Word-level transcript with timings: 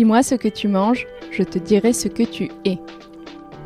Dis-moi 0.00 0.22
ce 0.22 0.34
que 0.34 0.48
tu 0.48 0.66
manges, 0.66 1.06
je 1.30 1.42
te 1.42 1.58
dirai 1.58 1.92
ce 1.92 2.08
que 2.08 2.22
tu 2.22 2.50
es. 2.64 2.78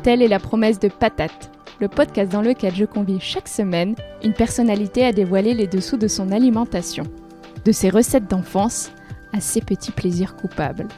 Telle 0.03 0.21
est 0.21 0.27
la 0.27 0.37
promesse 0.37 0.79
de 0.79 0.89
Patate, 0.89 1.49
le 1.79 1.87
podcast 1.87 2.29
dans 2.29 2.41
lequel 2.41 2.75
je 2.75 2.83
convie 2.83 3.21
chaque 3.21 3.47
semaine 3.47 3.95
une 4.21 4.33
personnalité 4.33 5.05
à 5.05 5.13
dévoiler 5.13 5.53
les 5.53 5.67
dessous 5.67 5.95
de 5.95 6.09
son 6.09 6.33
alimentation, 6.33 7.05
de 7.63 7.71
ses 7.71 7.89
recettes 7.89 8.29
d'enfance 8.29 8.91
à 9.31 9.39
ses 9.39 9.61
petits 9.61 9.93
plaisirs 9.93 10.35
coupables. 10.35 10.89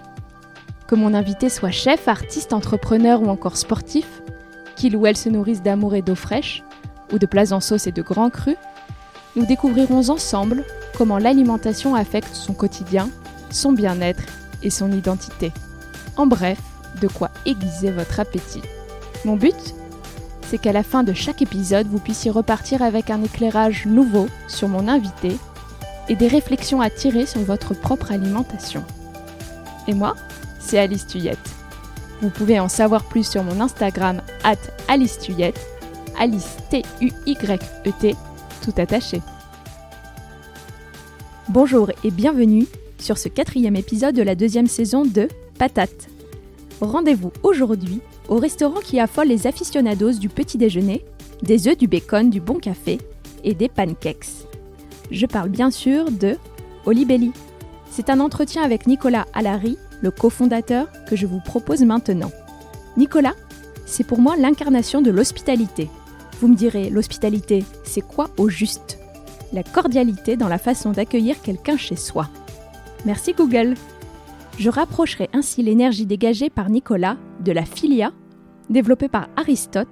Que 0.87 0.95
mon 0.95 1.13
invité 1.13 1.49
soit 1.49 1.69
chef, 1.69 2.07
artiste, 2.07 2.51
entrepreneur 2.51 3.21
ou 3.21 3.27
encore 3.27 3.57
sportif, 3.57 4.23
qu'il 4.75 4.95
ou 4.95 5.05
elle 5.05 5.17
se 5.17 5.29
nourrisse 5.29 5.61
d'amour 5.61 5.93
et 5.93 6.01
d'eau 6.01 6.15
fraîche, 6.15 6.63
ou 7.13 7.19
de 7.19 7.27
plats 7.27 7.53
en 7.53 7.59
sauce 7.59 7.85
et 7.85 7.91
de 7.91 8.01
grands 8.01 8.31
crus, 8.31 8.57
nous 9.35 9.45
découvrirons 9.45 10.09
ensemble 10.09 10.63
comment 10.97 11.19
l'alimentation 11.19 11.93
affecte 11.93 12.33
son 12.33 12.55
quotidien, 12.55 13.07
son 13.51 13.71
bien-être 13.71 14.23
et 14.63 14.69
son 14.69 14.91
identité. 14.91 15.51
En 16.15 16.27
bref, 16.27 16.59
de 17.01 17.07
quoi 17.07 17.29
aiguiser 17.45 17.91
votre 17.91 18.19
appétit. 18.19 18.61
Mon 19.25 19.35
but 19.35 19.75
C'est 20.49 20.57
qu'à 20.57 20.71
la 20.71 20.83
fin 20.83 21.03
de 21.03 21.13
chaque 21.13 21.41
épisode, 21.41 21.87
vous 21.87 21.99
puissiez 21.99 22.31
repartir 22.31 22.81
avec 22.81 23.09
un 23.09 23.23
éclairage 23.23 23.85
nouveau 23.85 24.27
sur 24.47 24.67
mon 24.67 24.87
invité 24.87 25.37
et 26.09 26.15
des 26.15 26.27
réflexions 26.27 26.81
à 26.81 26.89
tirer 26.89 27.25
sur 27.25 27.41
votre 27.41 27.73
propre 27.73 28.11
alimentation. 28.11 28.83
Et 29.87 29.93
moi, 29.93 30.15
c'est 30.59 30.79
Alice 30.79 31.07
Tuyette. 31.07 31.37
Vous 32.21 32.29
pouvez 32.29 32.59
en 32.59 32.67
savoir 32.67 33.03
plus 33.03 33.29
sur 33.29 33.43
mon 33.43 33.61
Instagram, 33.61 34.21
at 34.43 34.55
Alice 34.87 35.19
Tuyette, 35.19 35.59
Alice 36.19 36.57
T-U-Y-E-T, 36.69 38.15
tout 38.63 38.73
attaché. 38.77 39.21
Bonjour 41.49 41.91
et 42.03 42.11
bienvenue 42.11 42.65
sur 42.99 43.17
ce 43.17 43.29
quatrième 43.29 43.75
épisode 43.75 44.15
de 44.15 44.21
la 44.21 44.35
deuxième 44.35 44.67
saison 44.67 45.03
de 45.03 45.27
Patate. 45.57 46.07
Rendez-vous 46.81 47.31
aujourd'hui 47.43 48.01
au 48.27 48.37
restaurant 48.37 48.79
qui 48.79 48.99
affole 48.99 49.27
les 49.27 49.47
aficionados 49.47 50.13
du 50.13 50.29
petit 50.29 50.57
déjeuner, 50.57 51.03
des 51.41 51.67
œufs, 51.67 51.77
du 51.77 51.87
bacon, 51.87 52.29
du 52.29 52.39
bon 52.39 52.55
café 52.55 52.99
et 53.43 53.53
des 53.53 53.69
pancakes. 53.69 54.27
Je 55.11 55.25
parle 55.25 55.49
bien 55.49 55.71
sûr 55.71 56.11
de 56.11 56.37
Olibelli. 56.85 57.31
C'est 57.89 58.09
un 58.09 58.19
entretien 58.19 58.63
avec 58.63 58.87
Nicolas 58.87 59.25
Alary, 59.33 59.77
le 60.01 60.11
cofondateur, 60.11 60.87
que 61.09 61.15
je 61.15 61.25
vous 61.25 61.39
propose 61.39 61.81
maintenant. 61.81 62.31
Nicolas, 62.97 63.35
c'est 63.85 64.03
pour 64.05 64.19
moi 64.19 64.35
l'incarnation 64.35 65.01
de 65.01 65.11
l'hospitalité. 65.11 65.89
Vous 66.39 66.47
me 66.47 66.55
direz, 66.55 66.89
l'hospitalité, 66.89 67.63
c'est 67.83 68.01
quoi 68.01 68.29
au 68.37 68.49
juste? 68.49 68.99
La 69.53 69.63
cordialité 69.63 70.35
dans 70.35 70.49
la 70.49 70.57
façon 70.57 70.91
d'accueillir 70.91 71.41
quelqu'un 71.41 71.77
chez 71.77 71.95
soi. 71.95 72.29
Merci 73.07 73.31
Google. 73.31 73.75
Je 74.59 74.69
rapprocherai 74.69 75.29
ainsi 75.31 75.63
l'énergie 75.63 76.05
dégagée 76.05 76.49
par 76.49 76.69
Nicolas 76.69 77.15
de 77.39 77.53
la 77.53 77.63
philia, 77.63 78.11
développée 78.69 79.07
par 79.07 79.29
Aristote, 79.37 79.87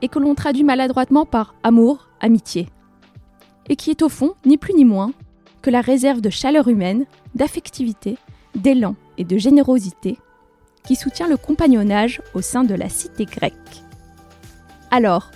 et 0.00 0.06
que 0.06 0.20
l'on 0.20 0.36
traduit 0.36 0.62
maladroitement 0.62 1.26
par 1.26 1.56
amour, 1.64 2.06
amitié, 2.20 2.68
et 3.68 3.74
qui 3.74 3.90
est 3.90 4.00
au 4.00 4.08
fond 4.08 4.34
ni 4.44 4.58
plus 4.58 4.74
ni 4.74 4.84
moins 4.84 5.10
que 5.60 5.70
la 5.70 5.80
réserve 5.80 6.20
de 6.20 6.30
chaleur 6.30 6.68
humaine, 6.68 7.06
d'affectivité, 7.34 8.16
d'élan 8.54 8.94
et 9.18 9.24
de 9.24 9.38
générosité 9.38 10.16
qui 10.84 10.94
soutient 10.94 11.26
le 11.26 11.36
compagnonnage 11.36 12.22
au 12.32 12.42
sein 12.42 12.62
de 12.62 12.76
la 12.76 12.88
cité 12.88 13.24
grecque. 13.24 13.82
Alors, 14.92 15.32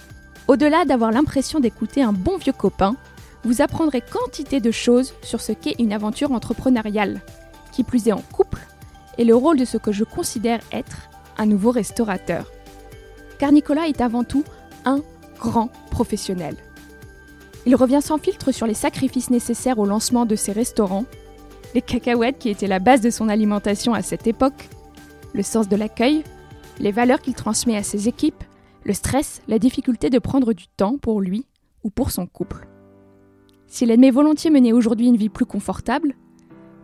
au-delà 0.46 0.84
d'avoir 0.84 1.10
l'impression 1.10 1.58
d'écouter 1.58 2.04
un 2.04 2.12
bon 2.12 2.36
vieux 2.36 2.52
copain, 2.52 2.94
vous 3.44 3.62
apprendrez 3.62 4.00
quantité 4.00 4.60
de 4.60 4.70
choses 4.70 5.14
sur 5.22 5.40
ce 5.40 5.52
qu'est 5.52 5.76
une 5.78 5.92
aventure 5.92 6.32
entrepreneuriale, 6.32 7.20
qui 7.72 7.84
plus 7.84 8.08
est 8.08 8.12
en 8.12 8.22
couple, 8.32 8.60
et 9.18 9.24
le 9.24 9.34
rôle 9.34 9.58
de 9.58 9.64
ce 9.64 9.76
que 9.76 9.92
je 9.92 10.04
considère 10.04 10.60
être 10.72 11.08
un 11.38 11.46
nouveau 11.46 11.70
restaurateur. 11.70 12.50
Car 13.38 13.52
Nicolas 13.52 13.88
est 13.88 14.00
avant 14.00 14.24
tout 14.24 14.44
un 14.84 15.00
grand 15.38 15.68
professionnel. 15.90 16.56
Il 17.66 17.76
revient 17.76 18.00
sans 18.02 18.18
filtre 18.18 18.52
sur 18.52 18.66
les 18.66 18.74
sacrifices 18.74 19.30
nécessaires 19.30 19.78
au 19.78 19.86
lancement 19.86 20.26
de 20.26 20.36
ses 20.36 20.52
restaurants, 20.52 21.04
les 21.74 21.82
cacahuètes 21.82 22.38
qui 22.38 22.48
étaient 22.48 22.66
la 22.66 22.78
base 22.78 23.00
de 23.00 23.10
son 23.10 23.28
alimentation 23.28 23.94
à 23.94 24.02
cette 24.02 24.26
époque, 24.26 24.68
le 25.32 25.42
sens 25.42 25.68
de 25.68 25.76
l'accueil, 25.76 26.24
les 26.78 26.92
valeurs 26.92 27.20
qu'il 27.20 27.34
transmet 27.34 27.76
à 27.76 27.82
ses 27.82 28.08
équipes, 28.08 28.42
le 28.84 28.94
stress, 28.94 29.42
la 29.46 29.58
difficulté 29.58 30.10
de 30.10 30.18
prendre 30.18 30.52
du 30.52 30.66
temps 30.68 30.96
pour 30.96 31.20
lui 31.20 31.46
ou 31.84 31.90
pour 31.90 32.10
son 32.10 32.26
couple. 32.26 32.66
S'il 33.70 33.92
admet 33.92 34.10
volontiers 34.10 34.50
mener 34.50 34.72
aujourd'hui 34.72 35.06
une 35.06 35.16
vie 35.16 35.28
plus 35.28 35.46
confortable, 35.46 36.16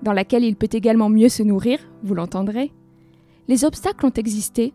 dans 0.04 0.12
laquelle 0.12 0.44
il 0.44 0.54
peut 0.54 0.68
également 0.70 1.08
mieux 1.08 1.28
se 1.28 1.42
nourrir, 1.42 1.80
vous 2.04 2.14
l'entendrez, 2.14 2.72
les 3.48 3.64
obstacles 3.64 4.06
ont 4.06 4.12
existé 4.12 4.72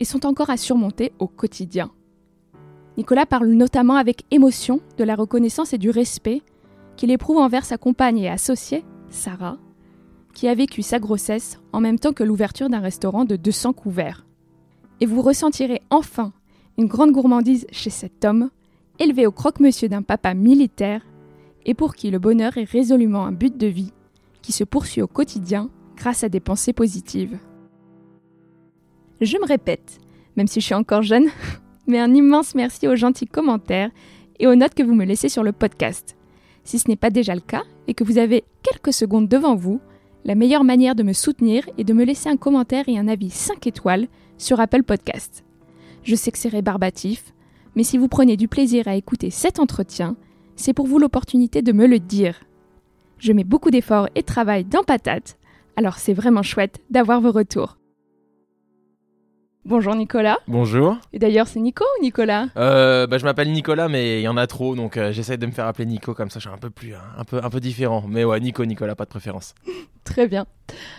et 0.00 0.06
sont 0.06 0.24
encore 0.24 0.48
à 0.48 0.56
surmonter 0.56 1.12
au 1.18 1.28
quotidien. 1.28 1.90
Nicolas 2.96 3.26
parle 3.26 3.48
notamment 3.48 3.96
avec 3.96 4.24
émotion 4.30 4.80
de 4.96 5.04
la 5.04 5.14
reconnaissance 5.14 5.74
et 5.74 5.78
du 5.78 5.90
respect 5.90 6.40
qu'il 6.96 7.10
éprouve 7.10 7.36
envers 7.36 7.66
sa 7.66 7.76
compagne 7.76 8.18
et 8.18 8.30
associée, 8.30 8.82
Sarah, 9.10 9.58
qui 10.32 10.48
a 10.48 10.54
vécu 10.54 10.80
sa 10.80 11.00
grossesse 11.00 11.60
en 11.74 11.80
même 11.80 11.98
temps 11.98 12.14
que 12.14 12.24
l'ouverture 12.24 12.70
d'un 12.70 12.80
restaurant 12.80 13.26
de 13.26 13.36
200 13.36 13.74
couverts. 13.74 14.26
Et 15.00 15.06
vous 15.06 15.20
ressentirez 15.20 15.82
enfin 15.90 16.32
une 16.78 16.86
grande 16.86 17.12
gourmandise 17.12 17.66
chez 17.72 17.90
cet 17.90 18.24
homme, 18.24 18.48
élevé 18.98 19.26
au 19.26 19.32
croque-monsieur 19.32 19.90
d'un 19.90 20.02
papa 20.02 20.32
militaire 20.32 21.02
et 21.66 21.74
pour 21.74 21.94
qui 21.94 22.10
le 22.10 22.18
bonheur 22.18 22.56
est 22.58 22.70
résolument 22.70 23.24
un 23.24 23.32
but 23.32 23.56
de 23.56 23.66
vie 23.66 23.92
qui 24.42 24.52
se 24.52 24.64
poursuit 24.64 25.02
au 25.02 25.06
quotidien 25.06 25.70
grâce 25.96 26.24
à 26.24 26.28
des 26.28 26.40
pensées 26.40 26.72
positives. 26.72 27.38
Je 29.20 29.36
me 29.38 29.46
répète, 29.46 30.00
même 30.36 30.48
si 30.48 30.60
je 30.60 30.66
suis 30.66 30.74
encore 30.74 31.02
jeune, 31.02 31.28
mais 31.86 32.00
un 32.00 32.12
immense 32.12 32.54
merci 32.54 32.88
aux 32.88 32.96
gentils 32.96 33.26
commentaires 33.26 33.90
et 34.40 34.46
aux 34.46 34.54
notes 34.56 34.74
que 34.74 34.82
vous 34.82 34.94
me 34.94 35.04
laissez 35.04 35.28
sur 35.28 35.44
le 35.44 35.52
podcast. 35.52 36.16
Si 36.64 36.78
ce 36.78 36.88
n'est 36.88 36.96
pas 36.96 37.10
déjà 37.10 37.34
le 37.34 37.40
cas 37.40 37.62
et 37.86 37.94
que 37.94 38.04
vous 38.04 38.18
avez 38.18 38.44
quelques 38.62 38.92
secondes 38.92 39.28
devant 39.28 39.54
vous, 39.54 39.80
la 40.24 40.34
meilleure 40.34 40.64
manière 40.64 40.94
de 40.94 41.02
me 41.02 41.12
soutenir 41.12 41.68
est 41.78 41.84
de 41.84 41.92
me 41.92 42.04
laisser 42.04 42.28
un 42.28 42.36
commentaire 42.36 42.88
et 42.88 42.98
un 42.98 43.08
avis 43.08 43.30
5 43.30 43.66
étoiles 43.66 44.06
sur 44.38 44.60
Apple 44.60 44.84
Podcast. 44.84 45.44
Je 46.04 46.14
sais 46.14 46.30
que 46.30 46.38
c'est 46.38 46.48
rébarbatif, 46.48 47.32
mais 47.74 47.84
si 47.84 47.98
vous 47.98 48.08
prenez 48.08 48.36
du 48.36 48.48
plaisir 48.48 48.86
à 48.86 48.96
écouter 48.96 49.30
cet 49.30 49.58
entretien, 49.58 50.16
c'est 50.56 50.72
pour 50.72 50.86
vous 50.86 50.98
l'opportunité 50.98 51.62
de 51.62 51.72
me 51.72 51.86
le 51.86 51.98
dire. 51.98 52.40
Je 53.18 53.32
mets 53.32 53.44
beaucoup 53.44 53.70
d'efforts 53.70 54.08
et 54.14 54.20
de 54.20 54.26
travail 54.26 54.64
dans 54.64 54.82
Patate, 54.82 55.38
alors 55.76 55.96
c'est 55.98 56.12
vraiment 56.14 56.42
chouette 56.42 56.80
d'avoir 56.90 57.20
vos 57.20 57.32
retours. 57.32 57.78
Bonjour 59.64 59.94
Nicolas. 59.94 60.38
Bonjour. 60.48 60.96
Et 61.12 61.20
d'ailleurs, 61.20 61.46
c'est 61.46 61.60
Nico 61.60 61.84
ou 61.84 62.02
Nicolas? 62.02 62.46
Euh, 62.56 63.06
bah, 63.06 63.18
je 63.18 63.24
m'appelle 63.24 63.52
Nicolas, 63.52 63.86
mais 63.88 64.18
il 64.18 64.24
y 64.24 64.28
en 64.28 64.36
a 64.36 64.48
trop, 64.48 64.74
donc 64.74 64.96
euh, 64.96 65.12
j'essaie 65.12 65.36
de 65.36 65.46
me 65.46 65.52
faire 65.52 65.66
appeler 65.68 65.86
Nico, 65.86 66.14
comme 66.14 66.30
ça 66.30 66.40
je 66.40 66.48
suis 66.48 66.54
un 66.54 66.58
peu 66.58 66.68
plus, 66.70 66.94
hein, 66.96 67.02
un 67.16 67.22
peu, 67.22 67.38
un 67.40 67.48
peu 67.48 67.60
différent. 67.60 68.02
Mais 68.08 68.24
ouais, 68.24 68.40
Nico, 68.40 68.64
Nicolas, 68.64 68.96
pas 68.96 69.04
de 69.04 69.10
préférence. 69.10 69.54
Très 70.04 70.26
bien. 70.26 70.46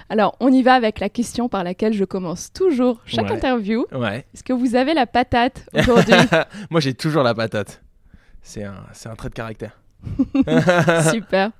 Alors, 0.07 0.37
on 0.39 0.47
y 0.49 0.61
va 0.63 0.75
avec 0.75 1.01
la 1.01 1.09
question 1.09 1.49
par 1.49 1.65
laquelle 1.65 1.91
je 1.91 2.05
commence 2.05 2.53
toujours 2.53 3.01
chaque 3.05 3.25
Ouais. 3.25 3.33
interview. 3.35 3.85
Ouais. 3.91 4.25
Est-ce 4.33 4.45
que 4.45 4.53
vous 4.53 4.75
avez 4.75 4.93
la 4.93 5.07
patate 5.07 5.67
aujourd'hui? 5.77 6.15
Moi, 6.69 6.79
j'ai 6.79 6.93
toujours 6.93 7.23
la 7.23 7.33
patate. 7.33 7.82
C'est 8.43 8.63
un, 8.63 8.75
c'est 8.91 9.09
un 9.09 9.15
trait 9.15 9.29
de 9.29 9.33
caractère. 9.33 9.79
Super. 11.11 11.51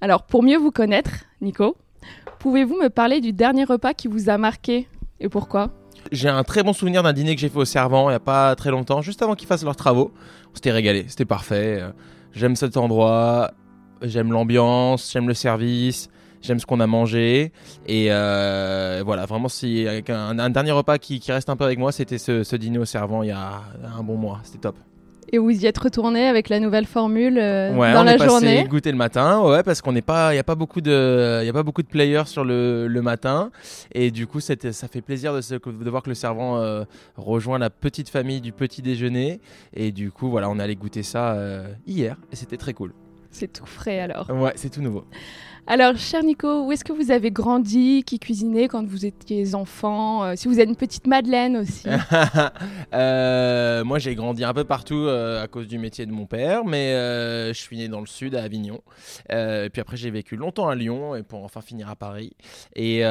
Alors, 0.00 0.22
pour 0.24 0.42
mieux 0.42 0.58
vous 0.58 0.70
connaître, 0.70 1.10
Nico, 1.40 1.76
pouvez-vous 2.38 2.76
me 2.80 2.88
parler 2.88 3.20
du 3.20 3.32
dernier 3.32 3.64
repas 3.64 3.94
qui 3.94 4.06
vous 4.08 4.28
a 4.28 4.38
marqué 4.38 4.86
et 5.20 5.28
pourquoi? 5.28 5.70
J'ai 6.12 6.28
un 6.28 6.44
très 6.44 6.62
bon 6.62 6.74
souvenir 6.74 7.02
d'un 7.02 7.14
dîner 7.14 7.34
que 7.34 7.40
j'ai 7.40 7.48
fait 7.48 7.58
au 7.58 7.64
Servant 7.64 8.10
il 8.10 8.12
y 8.12 8.16
a 8.16 8.20
pas 8.20 8.54
très 8.56 8.70
longtemps, 8.70 9.00
juste 9.00 9.22
avant 9.22 9.34
qu'ils 9.34 9.48
fassent 9.48 9.64
leurs 9.64 9.76
travaux. 9.76 10.12
On 10.52 10.54
s'était 10.54 10.72
régalé, 10.72 11.06
c'était 11.08 11.24
parfait. 11.24 11.78
Euh, 11.80 11.90
J'aime 12.32 12.56
cet 12.56 12.76
endroit, 12.76 13.52
j'aime 14.02 14.32
l'ambiance, 14.32 15.10
j'aime 15.12 15.28
le 15.28 15.34
service, 15.34 16.10
j'aime 16.42 16.58
ce 16.58 16.66
qu'on 16.66 16.80
a 16.80 16.86
mangé. 16.88 17.52
Et 17.86 18.08
euh, 18.10 19.02
voilà, 19.06 19.24
vraiment, 19.24 19.48
si 19.48 19.86
avec 19.86 20.10
un, 20.10 20.38
un 20.40 20.50
dernier 20.50 20.72
repas 20.72 20.98
qui, 20.98 21.20
qui 21.20 21.30
reste 21.30 21.48
un 21.48 21.56
peu 21.56 21.64
avec 21.64 21.78
moi, 21.78 21.92
c'était 21.92 22.18
ce, 22.18 22.42
ce 22.42 22.56
dîner 22.56 22.78
au 22.78 22.84
Servant 22.84 23.22
il 23.22 23.28
y 23.28 23.32
a 23.32 23.62
un 23.96 24.02
bon 24.02 24.16
mois. 24.16 24.40
C'était 24.42 24.58
top. 24.58 24.76
Et 25.32 25.38
vous 25.38 25.50
y 25.50 25.66
êtes 25.66 25.78
retourné 25.78 26.26
avec 26.28 26.48
la 26.48 26.60
nouvelle 26.60 26.86
formule 26.86 27.38
euh, 27.38 27.72
Ouais, 27.74 27.92
dans 27.92 28.00
on 28.00 28.04
la 28.04 28.14
est 28.14 28.18
passé 28.18 28.30
journée 28.30 28.64
goûter 28.68 28.90
le 28.92 28.96
matin, 28.98 29.40
ouais, 29.42 29.62
parce 29.62 29.80
qu'on 29.82 29.92
n'est 29.92 30.02
pas, 30.02 30.32
il 30.32 30.36
y 30.36 30.40
a 30.40 30.44
pas 30.44 30.54
beaucoup 30.54 30.80
de, 30.80 31.40
il 31.42 31.46
y 31.46 31.48
a 31.48 31.52
pas 31.52 31.62
beaucoup 31.62 31.82
de 31.82 31.88
players 31.88 32.26
sur 32.26 32.44
le, 32.44 32.86
le 32.86 33.02
matin, 33.02 33.50
et 33.92 34.10
du 34.10 34.26
coup, 34.26 34.40
ça 34.40 34.54
fait 34.56 35.00
plaisir 35.00 35.34
de, 35.34 35.40
se- 35.40 35.54
de 35.54 35.90
voir 35.90 36.02
que 36.02 36.08
le 36.10 36.14
servant 36.14 36.58
euh, 36.58 36.84
rejoint 37.16 37.58
la 37.58 37.70
petite 37.70 38.08
famille 38.08 38.40
du 38.40 38.52
petit 38.52 38.82
déjeuner, 38.82 39.40
et 39.74 39.90
du 39.92 40.10
coup, 40.10 40.28
voilà, 40.30 40.48
on 40.50 40.58
est 40.58 40.62
allé 40.62 40.76
goûter 40.76 41.02
ça 41.02 41.32
euh, 41.32 41.66
hier, 41.86 42.16
et 42.32 42.36
c'était 42.36 42.56
très 42.56 42.72
cool. 42.74 42.92
C'est 43.30 43.52
tout 43.52 43.66
frais 43.66 43.98
alors. 43.98 44.30
Ouais, 44.30 44.52
c'est 44.54 44.70
tout 44.70 44.80
nouveau. 44.82 45.04
Alors, 45.66 45.96
cher 45.96 46.22
Nico, 46.22 46.66
où 46.66 46.72
est-ce 46.72 46.84
que 46.84 46.92
vous 46.92 47.10
avez 47.10 47.30
grandi 47.30 48.04
Qui 48.04 48.18
cuisinait 48.18 48.68
quand 48.68 48.86
vous 48.86 49.06
étiez 49.06 49.54
enfant 49.54 50.22
Euh, 50.24 50.34
Si 50.36 50.46
vous 50.46 50.60
êtes 50.60 50.68
une 50.68 50.76
petite 50.76 51.06
Madeleine 51.06 51.56
aussi. 51.56 51.88
Euh, 52.92 53.82
moi, 53.82 53.98
j'ai 53.98 54.14
grandi 54.14 54.44
un 54.44 54.52
peu 54.54 54.64
partout 54.64 54.94
euh, 54.94 55.42
à 55.42 55.48
cause 55.48 55.66
du 55.66 55.78
métier 55.78 56.06
de 56.06 56.12
mon 56.12 56.26
père, 56.26 56.64
mais 56.64 56.92
je 56.92 57.58
suis 57.58 57.76
né 57.76 57.88
dans 57.88 58.00
le 58.00 58.06
sud, 58.06 58.34
à 58.36 58.42
Avignon. 58.42 58.80
Et 59.30 59.68
puis 59.72 59.80
après, 59.80 59.96
j'ai 59.96 60.10
vécu 60.10 60.36
longtemps 60.36 60.68
à 60.68 60.74
Lyon, 60.74 61.16
et 61.16 61.22
pour 61.22 61.42
enfin 61.42 61.60
finir 61.60 61.88
à 61.88 61.96
Paris. 61.96 62.36
Et 62.76 63.02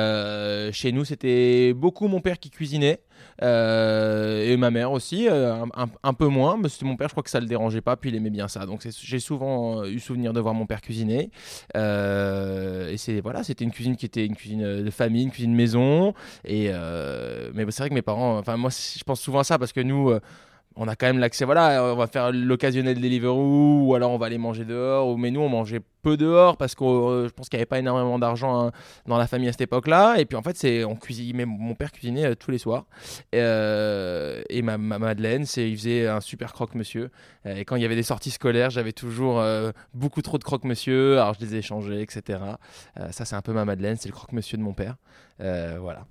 chez 0.71 0.91
nous, 0.91 1.05
c'était 1.05 1.73
beaucoup 1.73 2.07
mon 2.07 2.21
père 2.21 2.39
qui 2.39 2.49
cuisinait. 2.49 2.99
Euh, 3.41 4.51
et 4.51 4.57
ma 4.57 4.71
mère 4.71 4.91
aussi, 4.91 5.27
euh, 5.29 5.65
un, 6.03 6.13
peu 6.13 6.27
moins, 6.27 6.57
mais 6.57 6.69
c'était 6.69 6.85
mon 6.85 6.95
père, 6.95 7.07
je 7.07 7.13
crois 7.13 7.23
que 7.23 7.29
ça 7.29 7.39
le 7.39 7.45
dérangeait 7.45 7.81
pas, 7.81 7.95
puis 7.95 8.09
il 8.09 8.15
aimait 8.15 8.29
bien 8.29 8.47
ça. 8.47 8.65
Donc 8.65 8.81
j'ai 8.87 9.19
souvent 9.19 9.81
euh, 9.81 9.87
eu 9.87 9.99
souvenir 9.99 10.33
de 10.33 10.39
voir 10.39 10.53
mon 10.53 10.65
père 10.65 10.81
cuisiner. 10.81 11.31
Et 11.75 12.97
c'est 12.97 13.21
voilà, 13.21 13.43
c'était 13.43 13.63
une 13.63 13.71
cuisine 13.71 13.95
qui 13.95 14.05
était 14.05 14.25
une 14.25 14.35
cuisine 14.35 14.83
de 14.83 14.91
famille, 14.91 15.23
une 15.23 15.31
cuisine 15.31 15.55
maison. 15.55 16.13
Et 16.45 16.69
mais 17.53 17.65
c'est 17.69 17.83
vrai 17.83 17.89
que 17.89 17.95
mes 17.95 18.01
parents, 18.01 18.37
enfin 18.37 18.57
moi, 18.57 18.69
je 18.69 19.03
pense 19.03 19.21
souvent 19.21 19.39
à 19.39 19.43
ça 19.43 19.57
parce 19.57 19.73
que 19.73 19.81
nous. 19.81 20.13
On 20.75 20.87
a 20.87 20.95
quand 20.95 21.05
même 21.05 21.19
l'accès, 21.19 21.45
voilà, 21.45 21.83
on 21.93 21.95
va 21.95 22.07
faire 22.07 22.31
l'occasionnel 22.31 22.99
Deliveroo 22.99 23.83
ou 23.85 23.95
alors 23.95 24.11
on 24.11 24.17
va 24.17 24.25
aller 24.25 24.37
manger 24.37 24.65
dehors. 24.65 25.07
Ou, 25.09 25.17
mais 25.17 25.31
nous, 25.31 25.41
on 25.41 25.49
mangeait 25.49 25.81
peu 26.01 26.17
dehors 26.17 26.57
parce 26.57 26.75
que 26.75 26.83
euh, 26.83 27.27
je 27.27 27.33
pense 27.33 27.49
qu'il 27.49 27.57
n'y 27.57 27.61
avait 27.61 27.67
pas 27.67 27.79
énormément 27.79 28.19
d'argent 28.19 28.67
hein, 28.67 28.71
dans 29.05 29.17
la 29.17 29.27
famille 29.27 29.47
à 29.49 29.51
cette 29.51 29.61
époque-là. 29.61 30.15
Et 30.17 30.25
puis 30.25 30.35
en 30.35 30.41
fait, 30.41 30.57
c'est 30.57 30.83
on 30.83 30.95
cuisine, 30.95 31.45
mon 31.45 31.75
père 31.75 31.91
cuisinait 31.91 32.25
euh, 32.25 32.35
tous 32.35 32.51
les 32.51 32.57
soirs. 32.57 32.85
Et, 33.31 33.39
euh, 33.39 34.41
ma, 34.63 34.77
ma 34.77 34.99
Madeleine, 34.99 35.45
c'est 35.45 35.69
il 35.69 35.77
faisait 35.77 36.07
un 36.07 36.21
super 36.21 36.53
croque-monsieur. 36.53 37.11
Et 37.45 37.65
quand 37.65 37.75
il 37.75 37.81
y 37.81 37.85
avait 37.85 37.95
des 37.95 38.03
sorties 38.03 38.31
scolaires, 38.31 38.69
j'avais 38.69 38.93
toujours 38.93 39.43
beaucoup 39.93 40.21
trop 40.21 40.37
de 40.37 40.43
croque-monsieur. 40.43 41.19
Alors 41.19 41.33
je 41.33 41.41
les 41.41 41.55
ai 41.55 41.57
échangés, 41.59 42.01
etc. 42.01 42.39
Ça, 43.11 43.25
c'est 43.25 43.35
un 43.35 43.41
peu 43.41 43.53
ma 43.53 43.65
Madeleine, 43.65 43.97
c'est 43.97 44.07
le 44.07 44.13
croque-monsieur 44.13 44.57
de 44.57 44.63
mon 44.63 44.73
père. 44.73 44.95
Voilà. 45.39 46.05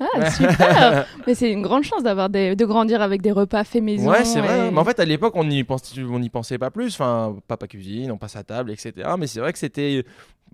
Ah, 0.00 0.30
super 0.30 1.06
Mais 1.26 1.34
c'est 1.34 1.52
une 1.52 1.62
grande 1.62 1.84
chance 1.84 2.02
d'avoir 2.02 2.28
des- 2.28 2.56
de 2.56 2.64
grandir 2.64 3.00
avec 3.00 3.22
des 3.22 3.30
repas 3.32 3.64
faits 3.64 3.82
maison. 3.82 4.10
Ouais, 4.10 4.24
c'est 4.24 4.40
vrai. 4.40 4.68
et- 4.68 4.70
Mais 4.70 4.78
en 4.78 4.84
fait, 4.84 4.98
à 5.00 5.04
l'époque, 5.04 5.34
on 5.36 5.44
n'y 5.44 5.62
pense, 5.64 5.94
pensait 6.32 6.58
pas 6.58 6.70
plus. 6.70 6.94
Enfin, 6.94 7.36
papa 7.46 7.66
cuisine, 7.66 8.10
on 8.10 8.18
passe 8.18 8.36
à 8.36 8.42
table, 8.42 8.70
etc. 8.72 8.92
Mais 9.18 9.26
c'est 9.26 9.40
vrai 9.40 9.52
que 9.52 9.58
c'était 9.58 10.04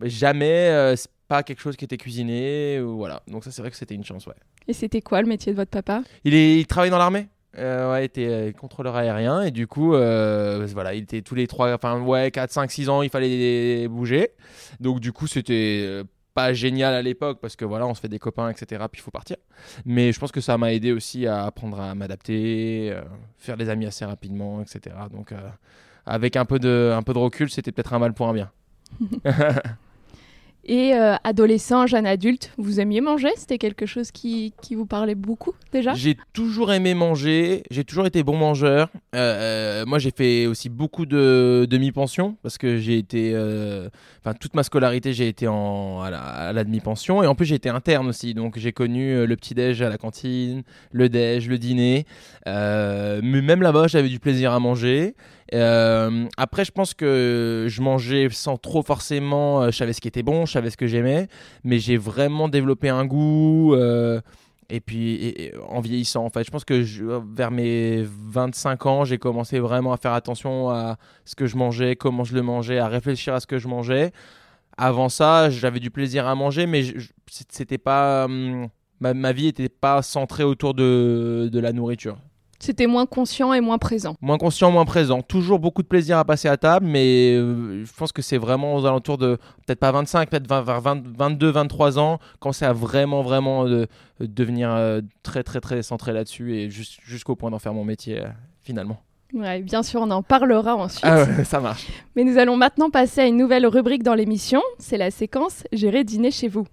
jamais 0.03 0.69
euh, 0.71 0.95
pas 1.29 1.43
quelque 1.43 1.61
chose 1.61 1.77
qui 1.77 1.85
était 1.85 1.97
cuisiné. 1.97 2.81
ou 2.81 2.97
Voilà. 2.99 3.23
Donc 3.29 3.45
ça, 3.45 3.51
c'est 3.51 3.63
vrai 3.63 3.71
que 3.71 3.77
c'était 3.77 3.95
une 3.95 4.05
chance, 4.05 4.27
ouais. 4.27 4.35
Et 4.69 4.73
c'était 4.73 5.01
quoi 5.01 5.23
le 5.23 5.29
métier 5.29 5.53
de 5.53 5.57
votre 5.57 5.71
papa? 5.71 6.03
Il, 6.25 6.35
est, 6.35 6.59
il 6.61 6.67
travaille 6.67 6.91
dans 6.91 6.99
l'armée. 6.99 7.29
Euh, 7.59 7.91
ouais, 7.91 8.03
il 8.03 8.05
était 8.05 8.27
euh, 8.29 8.53
contrôleur 8.53 8.95
aérien 8.95 9.43
et 9.43 9.51
du 9.51 9.67
coup, 9.67 9.95
euh, 9.95 10.69
voilà, 10.73 10.95
il 10.95 11.03
était 11.03 11.21
tous 11.23 11.35
les 11.35 11.49
3, 11.49 11.75
enfin, 11.75 12.01
ouais, 12.01 12.31
4, 12.31 12.53
5, 12.53 12.71
6 12.71 12.89
ans, 12.89 13.03
il 13.03 13.11
fallait 13.11 13.89
bouger. 13.89 14.29
Donc, 14.79 15.01
du 15.01 15.13
coup, 15.13 15.27
c'était 15.27 16.03
pas 16.35 16.53
génial 16.53 16.95
à 16.95 17.03
l'époque 17.03 17.39
parce 17.41 17.57
que 17.57 17.65
voilà, 17.65 17.87
on 17.87 17.95
se 17.95 18.01
fait 18.01 18.09
des 18.09 18.19
copains, 18.19 18.51
etc. 18.51 18.85
Puis 18.91 19.01
il 19.01 19.03
faut 19.03 19.11
partir. 19.11 19.37
Mais 19.85 20.13
je 20.13 20.21
pense 20.21 20.33
que 20.33 20.41
ça 20.41 20.57
m'a 20.59 20.73
aidé 20.73 20.93
aussi 20.93 21.27
à 21.27 21.45
apprendre 21.45 21.81
à 21.81 21.95
m'adapter, 21.95 22.91
euh, 22.93 23.03
faire 23.39 23.57
des 23.57 23.69
amis 23.69 23.87
assez 23.87 24.05
rapidement, 24.05 24.63
etc. 24.63 24.97
Donc, 25.11 25.33
euh, 25.33 25.49
avec 26.07 26.37
un 26.37 26.45
peu 26.45 26.59
de, 26.59 26.93
un 26.95 27.03
peu 27.03 27.13
de 27.13 27.19
recul, 27.19 27.51
c'était 27.51 27.73
peut-être 27.73 27.93
un 27.93 27.99
mal 27.99 28.15
pour 28.15 28.29
un 28.29 28.35
bien. 28.35 28.51
Et 30.65 30.95
euh, 30.95 31.17
adolescent, 31.25 31.87
jeune 31.87 32.07
adulte, 32.07 32.53
vous 32.59 32.81
aimiez 32.81 33.01
manger? 33.01 33.31
C'était 33.37 33.59
quelque 33.59 33.87
chose 33.87 34.11
qui, 34.11 34.53
vous 34.73 34.87
parlait 34.87 35.15
beaucoup 35.15 35.53
déjà? 35.73 35.95
J'ai 35.95 36.17
toujours 36.33 36.73
aimé 36.73 36.95
manger, 36.95 37.63
j'ai 37.71 37.85
toujours 37.85 38.07
été 38.07 38.23
bon 38.23 38.37
mangeur. 38.37 38.91
Euh, 39.15 39.83
euh, 39.83 39.87
moi, 39.87 39.99
j'ai 39.99 40.11
fait 40.11 40.47
aussi 40.47 40.69
beaucoup 40.69 41.07
de 41.07 41.67
demi-pension 41.69 42.37
parce 42.43 42.59
que 42.59 42.77
j'ai 42.77 42.99
été, 42.99 43.35
enfin 44.23 44.35
toute 44.39 44.55
ma 44.55 44.63
scolarité, 44.63 45.13
j'ai 45.13 45.29
été 45.29 45.49
en, 45.49 46.03
à 46.03 46.53
la, 46.53 46.65
demi-pension 46.65 47.23
et 47.23 47.27
en 47.27 47.35
plus 47.35 47.47
j'ai 47.47 47.55
été 47.55 47.69
interne 47.69 48.09
aussi, 48.09 48.35
donc 48.35 48.59
j'ai 48.59 48.73
connu 48.73 49.27
le 49.27 49.37
petit 49.37 49.55
déj 49.55 49.81
à 49.83 49.89
la 49.89 49.99
cantine, 49.99 50.63
le 50.93 51.09
déj, 51.09 51.49
le 51.49 51.59
dîner. 51.59 52.05
Même 52.47 53.63
là-bas, 53.63 53.87
j'avais 53.87 54.09
du 54.09 54.21
plaisir 54.21 54.53
à 54.53 54.61
manger. 54.61 55.15
Euh, 55.55 56.27
après, 56.37 56.65
je 56.65 56.71
pense 56.73 56.95
que 56.95 57.67
je 57.69 57.83
mangeais 57.83 58.29
sans 58.31 58.57
trop 58.57 58.83
forcément. 58.83 59.63
euh, 59.63 59.71
je 59.71 59.77
savais 59.77 59.93
ce 59.93 60.01
qui 60.01 60.09
était 60.09 60.23
bon, 60.23 60.47
je 60.47 60.53
savais 60.53 60.71
ce 60.71 60.77
que 60.77 60.87
j'aimais, 60.87 61.29
mais 61.65 61.79
j'ai 61.79 61.97
vraiment 61.97 62.49
développé 62.49 62.89
un 62.89 63.05
goût. 63.05 63.75
euh, 63.75 64.21
et 64.73 64.81
puis, 64.81 65.51
en 65.69 65.81
vieillissant, 65.81 66.25
en 66.25 66.31
fait, 66.31 66.45
je 66.45 66.51
pense 66.53 66.65
que 66.65 66.85
vers 67.35 67.51
mes 67.51 68.05
25 68.05 68.87
ans, 68.87 69.05
j'ai 69.05 69.19
commencé 69.19 69.59
vraiment 69.59 69.93
à 69.93 69.97
faire 69.97 70.13
attention 70.13 70.71
à 70.71 70.97
ce 71.25 71.35
que 71.35 71.47
je 71.47 71.57
mangeais, 71.57 71.97
comment 71.97 72.23
je 72.23 72.37
le 72.37 72.43
mangeais, 72.43 72.79
à 72.79 72.87
réfléchir 72.87 73.35
à 73.35 73.41
ce 73.41 73.49
que 73.49 73.59
je 73.59 73.67
mangeais. 73.67 74.13
Avant 74.77 75.09
ça, 75.09 75.51
j'avais 75.51 75.81
du 75.81 75.91
plaisir 75.91 76.29
à 76.29 76.37
manger, 76.37 76.67
mais 76.67 76.85
c'était 77.27 77.79
pas. 77.79 78.27
hum, 78.27 78.69
ma, 79.01 79.33
vie 79.33 79.47
n'était 79.47 79.69
pas 79.69 80.03
centrée 80.03 80.45
autour 80.45 80.75
de 80.75 81.51
la 81.53 81.73
nourriture. 81.73 82.19
C'était 82.63 82.87
moins 82.87 83.07
conscient 83.07 83.55
et 83.55 83.61
moins 83.63 83.79
présent. 83.79 84.17
Moins 84.21 84.37
conscient, 84.37 84.71
moins 84.71 84.85
présent. 84.85 85.23
Toujours 85.23 85.59
beaucoup 85.59 85.83
de 85.83 85.87
plaisir 85.89 86.19
à 86.19 86.25
passer 86.27 86.47
à 86.47 86.59
table, 86.59 86.85
mais 86.87 87.33
euh, 87.35 87.85
je 87.87 87.93
pense 87.95 88.13
que 88.13 88.21
c'est 88.21 88.37
vraiment 88.37 88.75
aux 88.77 88.85
alentours 88.85 89.17
de, 89.17 89.37
peut-être 89.67 89.81
pas 89.81 89.91
25, 89.93 90.29
peut-être 90.29 90.47
20, 90.47 90.61
vers 90.63 90.81
20 90.83 91.03
22, 91.17 91.51
23 91.51 91.99
ans, 91.99 92.19
quand 92.39 92.53
c'est 92.53 92.67
à 92.67 92.75
vraiment, 92.75 93.23
vraiment 93.23 93.65
euh, 93.67 93.87
de, 94.21 94.27
devenir 94.27 94.71
euh, 94.73 95.01
très, 95.23 95.43
très, 95.43 95.61
très 95.61 95.83
centré 95.83 96.13
là-dessus 96.13 96.55
et 96.55 96.69
jus- 96.71 96.99
jusqu'au 97.03 97.35
point 97.35 97.51
d'en 97.51 97.59
faire 97.59 97.73
mon 97.73 97.85
métier, 97.85 98.21
euh, 98.21 98.27
finalement. 98.61 98.99
Ouais, 99.33 99.61
bien 99.63 99.83
sûr, 99.83 100.03
on 100.03 100.11
en 100.11 100.23
parlera 100.23 100.77
ensuite. 100.77 101.05
Ah 101.05 101.23
ouais, 101.25 101.45
ça 101.45 101.61
marche. 101.61 101.87
Mais 102.15 102.25
nous 102.25 102.37
allons 102.37 102.57
maintenant 102.57 102.91
passer 102.91 103.23
à 103.23 103.27
une 103.27 103.37
nouvelle 103.39 103.67
rubrique 103.67 104.03
dans 104.03 104.15
l'émission. 104.15 104.61
C'est 104.79 104.99
la 104.99 105.11
séquence 105.11 105.63
Gérer 105.73 106.05
dîner 106.05 106.31
chez 106.31 106.49
vous. 106.49 106.67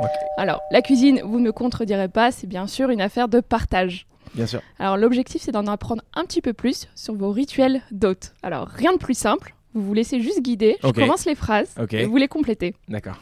Ok. 0.00 0.08
Alors, 0.38 0.60
la 0.70 0.80
cuisine, 0.80 1.20
vous 1.24 1.38
ne 1.38 1.44
me 1.46 1.52
contredirez 1.52 2.08
pas, 2.08 2.30
c'est 2.30 2.46
bien 2.46 2.66
sûr 2.66 2.88
une 2.90 3.00
affaire 3.00 3.28
de 3.28 3.40
partage. 3.40 4.06
Bien 4.34 4.46
sûr. 4.46 4.60
Alors, 4.78 4.96
l'objectif, 4.96 5.42
c'est 5.42 5.52
d'en 5.52 5.66
apprendre 5.66 6.02
un 6.14 6.24
petit 6.24 6.40
peu 6.40 6.52
plus 6.52 6.88
sur 6.94 7.14
vos 7.14 7.30
rituels 7.30 7.82
d'hôtes. 7.90 8.34
Alors, 8.42 8.66
rien 8.68 8.92
de 8.92 8.98
plus 8.98 9.14
simple. 9.16 9.54
Vous 9.74 9.82
vous 9.82 9.94
laissez 9.94 10.20
juste 10.20 10.40
guider. 10.42 10.76
Je 10.82 10.90
commence 10.90 11.24
les 11.26 11.34
phrases 11.34 11.74
et 11.92 12.04
vous 12.06 12.16
les 12.16 12.28
complétez. 12.28 12.74
D'accord. 12.88 13.18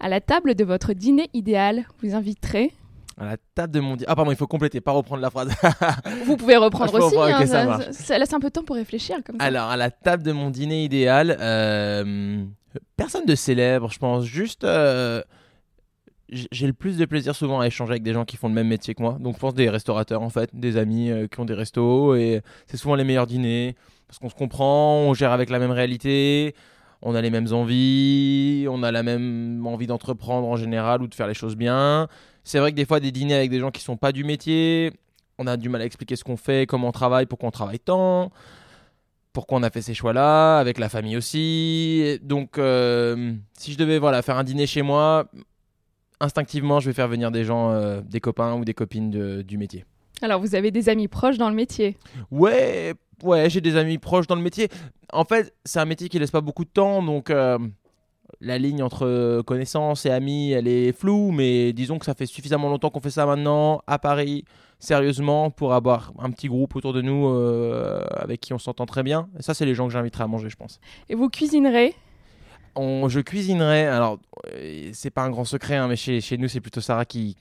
À 0.00 0.08
la 0.08 0.20
table 0.20 0.54
de 0.54 0.64
votre 0.64 0.92
dîner 0.92 1.30
idéal, 1.32 1.86
vous 2.02 2.14
inviterez. 2.14 2.72
À 3.18 3.24
la 3.24 3.36
table 3.54 3.72
de 3.72 3.80
mon 3.80 3.96
dîner. 3.96 4.06
Ah, 4.08 4.14
pardon, 4.14 4.30
il 4.30 4.36
faut 4.36 4.46
compléter, 4.46 4.80
pas 4.82 4.92
reprendre 4.92 5.22
la 5.22 5.30
phrase. 5.30 5.48
Vous 6.26 6.36
pouvez 6.36 6.56
reprendre 6.58 6.92
Ah, 6.94 6.98
aussi. 6.98 7.16
reprendre, 7.16 7.34
hein, 7.34 7.46
ça 7.46 7.52
ça, 7.60 7.64
marche. 7.64 7.84
ça 7.92 8.18
laisse 8.18 8.32
un 8.34 8.40
peu 8.40 8.48
de 8.48 8.52
temps 8.52 8.62
pour 8.62 8.76
réfléchir 8.76 9.16
comme 9.24 9.38
ça. 9.38 9.42
Alors, 9.46 9.70
à 9.70 9.76
la 9.78 9.90
table 9.90 10.22
de 10.22 10.32
mon 10.32 10.50
dîner 10.50 10.84
idéal, 10.84 11.34
euh, 11.40 12.44
personne 12.98 13.24
de 13.24 13.34
célèbre, 13.34 13.90
je 13.90 13.98
pense. 13.98 14.26
Juste, 14.26 14.64
euh, 14.64 15.22
j'ai 16.30 16.66
le 16.66 16.72
plus 16.72 16.96
de 16.96 17.04
plaisir 17.04 17.34
souvent 17.36 17.60
à 17.60 17.66
échanger 17.66 17.92
avec 17.92 18.02
des 18.02 18.12
gens 18.12 18.24
qui 18.24 18.36
font 18.36 18.48
le 18.48 18.54
même 18.54 18.68
métier 18.68 18.94
que 18.94 19.02
moi. 19.02 19.16
Donc, 19.20 19.34
je 19.34 19.40
pense 19.40 19.54
des 19.54 19.70
restaurateurs, 19.70 20.22
en 20.22 20.30
fait, 20.30 20.50
des 20.52 20.76
amis 20.76 21.10
euh, 21.10 21.28
qui 21.28 21.38
ont 21.40 21.44
des 21.44 21.54
restos. 21.54 22.14
Et 22.16 22.42
c'est 22.66 22.76
souvent 22.76 22.94
les 22.96 23.04
meilleurs 23.04 23.26
dîners 23.26 23.76
parce 24.08 24.18
qu'on 24.18 24.28
se 24.28 24.34
comprend, 24.34 24.98
on 25.00 25.14
gère 25.14 25.32
avec 25.32 25.50
la 25.50 25.58
même 25.58 25.70
réalité. 25.70 26.54
On 27.02 27.14
a 27.14 27.20
les 27.20 27.30
mêmes 27.30 27.52
envies, 27.52 28.66
on 28.68 28.82
a 28.82 28.90
la 28.90 29.02
même 29.02 29.64
envie 29.66 29.86
d'entreprendre 29.86 30.48
en 30.48 30.56
général 30.56 31.02
ou 31.02 31.06
de 31.06 31.14
faire 31.14 31.28
les 31.28 31.34
choses 31.34 31.56
bien. 31.56 32.08
C'est 32.42 32.58
vrai 32.58 32.72
que 32.72 32.76
des 32.76 32.86
fois, 32.86 33.00
des 33.00 33.12
dîners 33.12 33.34
avec 33.34 33.50
des 33.50 33.60
gens 33.60 33.70
qui 33.70 33.82
sont 33.82 33.96
pas 33.96 34.12
du 34.12 34.24
métier, 34.24 34.92
on 35.38 35.46
a 35.46 35.56
du 35.56 35.68
mal 35.68 35.82
à 35.82 35.84
expliquer 35.84 36.16
ce 36.16 36.24
qu'on 36.24 36.36
fait, 36.36 36.66
comment 36.66 36.88
on 36.88 36.92
travaille, 36.92 37.26
pourquoi 37.26 37.48
on 37.48 37.52
travaille 37.52 37.78
tant 37.78 38.30
pourquoi 39.32 39.58
on 39.58 39.62
a 39.62 39.68
fait 39.68 39.82
ces 39.82 39.92
choix-là, 39.92 40.58
avec 40.58 40.78
la 40.78 40.88
famille 40.88 41.14
aussi. 41.14 42.18
Donc, 42.22 42.56
euh, 42.56 43.34
si 43.58 43.74
je 43.74 43.76
devais 43.76 43.98
voilà, 43.98 44.22
faire 44.22 44.38
un 44.38 44.44
dîner 44.44 44.66
chez 44.66 44.80
moi, 44.80 45.26
instinctivement, 46.20 46.80
je 46.80 46.88
vais 46.90 46.94
faire 46.94 47.08
venir 47.08 47.30
des 47.30 47.44
gens, 47.44 47.70
euh, 47.70 48.00
des 48.02 48.20
copains 48.20 48.54
ou 48.54 48.64
des 48.64 48.74
copines 48.74 49.10
de- 49.10 49.42
du 49.42 49.58
métier. 49.58 49.84
Alors, 50.22 50.40
vous 50.40 50.54
avez 50.54 50.70
des 50.70 50.88
amis 50.88 51.08
proches 51.08 51.36
dans 51.36 51.50
le 51.50 51.54
métier? 51.54 51.96
Ouais, 52.30 52.94
ouais, 53.22 53.50
j'ai 53.50 53.60
des 53.60 53.76
amis 53.76 53.98
proches 53.98 54.26
dans 54.26 54.36
le 54.36 54.42
métier. 54.42 54.68
En 55.12 55.24
fait, 55.24 55.54
c'est 55.64 55.78
un 55.78 55.84
métier 55.84 56.08
qui 56.08 56.18
laisse 56.18 56.30
pas 56.30 56.40
beaucoup 56.40 56.64
de 56.64 56.70
temps, 56.70 57.02
donc 57.02 57.28
euh, 57.28 57.58
la 58.40 58.56
ligne 58.58 58.82
entre 58.82 59.42
connaissances 59.42 60.06
et 60.06 60.10
amis, 60.10 60.52
elle 60.52 60.68
est 60.68 60.92
floue, 60.92 61.32
mais 61.32 61.72
disons 61.74 61.98
que 61.98 62.06
ça 62.06 62.14
fait 62.14 62.26
suffisamment 62.26 62.68
longtemps 62.70 62.88
qu'on 62.90 63.00
fait 63.00 63.10
ça 63.10 63.26
maintenant, 63.26 63.82
à 63.86 63.98
Paris, 63.98 64.44
sérieusement, 64.78 65.50
pour 65.50 65.74
avoir 65.74 66.12
un 66.18 66.30
petit 66.30 66.48
groupe 66.48 66.74
autour 66.76 66.92
de 66.94 67.02
nous 67.02 67.28
euh, 67.28 68.02
avec 68.12 68.40
qui 68.40 68.52
on 68.54 68.58
s'entend 68.58 68.86
très 68.86 69.02
bien. 69.02 69.28
Et 69.38 69.42
ça, 69.42 69.52
c'est 69.52 69.66
les 69.66 69.74
gens 69.74 69.86
que 69.86 69.92
j'inviterai 69.92 70.24
à 70.24 70.26
manger, 70.26 70.48
je 70.48 70.56
pense. 70.56 70.80
Et 71.10 71.14
vous 71.14 71.28
cuisinerez? 71.28 71.94
On- 72.78 73.08
je 73.08 73.20
cuisinerai, 73.20 73.86
alors 73.86 74.18
euh, 74.52 74.90
c'est 74.92 75.10
pas 75.10 75.22
un 75.22 75.30
grand 75.30 75.44
secret, 75.46 75.76
hein, 75.76 75.88
mais 75.88 75.96
chez, 75.96 76.20
chez 76.20 76.36
nous 76.36 76.46
c'est 76.48 76.60
plutôt 76.60 76.80
Sarah 76.82 77.06
qui, 77.06 77.36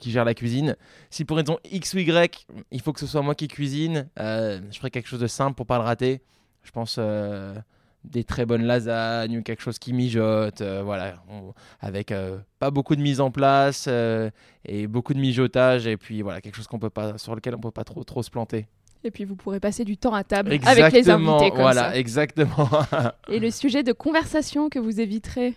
qui- 0.00 0.10
gère 0.10 0.24
la 0.24 0.34
cuisine. 0.34 0.76
Si 1.10 1.24
pour 1.24 1.36
raison 1.36 1.58
X 1.70 1.94
ou 1.94 1.98
Y, 1.98 2.46
il 2.72 2.80
faut 2.80 2.92
que 2.92 2.98
ce 2.98 3.06
soit 3.06 3.22
moi 3.22 3.36
qui 3.36 3.46
cuisine, 3.46 4.08
euh, 4.18 4.60
je 4.72 4.78
ferai 4.78 4.90
quelque 4.90 5.06
chose 5.08 5.20
de 5.20 5.28
simple 5.28 5.54
pour 5.54 5.66
pas 5.66 5.78
le 5.78 5.84
rater. 5.84 6.20
Je 6.64 6.72
pense 6.72 6.96
euh, 6.98 7.54
des 8.02 8.24
très 8.24 8.44
bonnes 8.44 8.64
lasagnes 8.64 9.38
ou 9.38 9.42
quelque 9.44 9.62
chose 9.62 9.78
qui 9.78 9.92
mijote, 9.92 10.60
voilà, 10.62 11.22
avec 11.80 12.12
pas 12.58 12.70
beaucoup 12.72 12.96
de 12.96 13.00
mise 13.00 13.20
en 13.20 13.30
place 13.30 13.88
et 14.64 14.86
beaucoup 14.88 15.14
de 15.14 15.20
mijotage 15.20 15.86
et 15.86 15.96
puis 15.96 16.22
voilà 16.22 16.40
quelque 16.40 16.56
chose 16.56 16.66
qu'on 16.66 16.80
peut 16.80 16.90
pas, 16.90 17.16
sur 17.18 17.36
lequel 17.36 17.54
on 17.54 17.60
peut 17.60 17.70
pas 17.70 17.84
trop 17.84 18.02
trop 18.02 18.24
se 18.24 18.30
planter. 18.30 18.66
Et 19.04 19.10
puis 19.10 19.24
vous 19.24 19.34
pourrez 19.34 19.60
passer 19.60 19.84
du 19.84 19.96
temps 19.96 20.14
à 20.14 20.24
table 20.24 20.52
avec 20.64 20.92
les 20.92 21.10
invités 21.10 21.50
comme 21.50 21.60
voilà, 21.60 21.96
exactement. 21.96 22.68
Et 23.28 23.40
le 23.40 23.50
sujet 23.50 23.82
de 23.82 23.92
conversation 23.92 24.68
que 24.68 24.78
vous 24.78 25.00
éviterez 25.00 25.54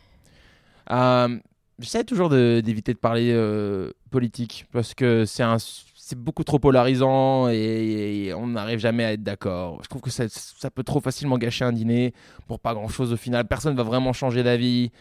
euh, 0.92 1.38
J'essaie 1.80 2.04
toujours 2.04 2.30
d'éviter 2.30 2.94
de, 2.94 2.98
parler 2.98 3.32
euh, 3.34 3.92
politique 4.10 4.66
parce 4.72 4.94
que 4.94 5.26
c'est 5.26 5.44
un 5.44 5.58
c'est 6.08 6.18
beaucoup 6.20 6.44
trop 6.44 6.60
polarisant 6.60 7.50
et, 7.50 8.32
on 8.38 8.46
n'arrive 8.46 8.78
jamais 8.78 9.04
à 9.04 9.14
être 9.14 9.24
d'accord. 9.24 9.80
Je 9.82 9.90
trouve 9.90 10.04
que 10.04 10.12
ça, 10.12 10.26
ça, 10.30 10.70
peut 10.70 10.84
trop 10.84 11.00
facilement 11.00 11.40
gâcher 11.40 11.66
un 11.66 11.74
dîner 11.74 12.14
pour 12.48 12.60
pas 12.60 12.76
grand 12.76 12.88
chose 12.88 13.12
au 13.12 13.18
final. 13.18 13.48
Personne 13.48 13.74
ne 13.74 13.78
va 13.78 13.84
vraiment 13.84 14.14
changer 14.14 14.44
d'avis. 14.44 14.92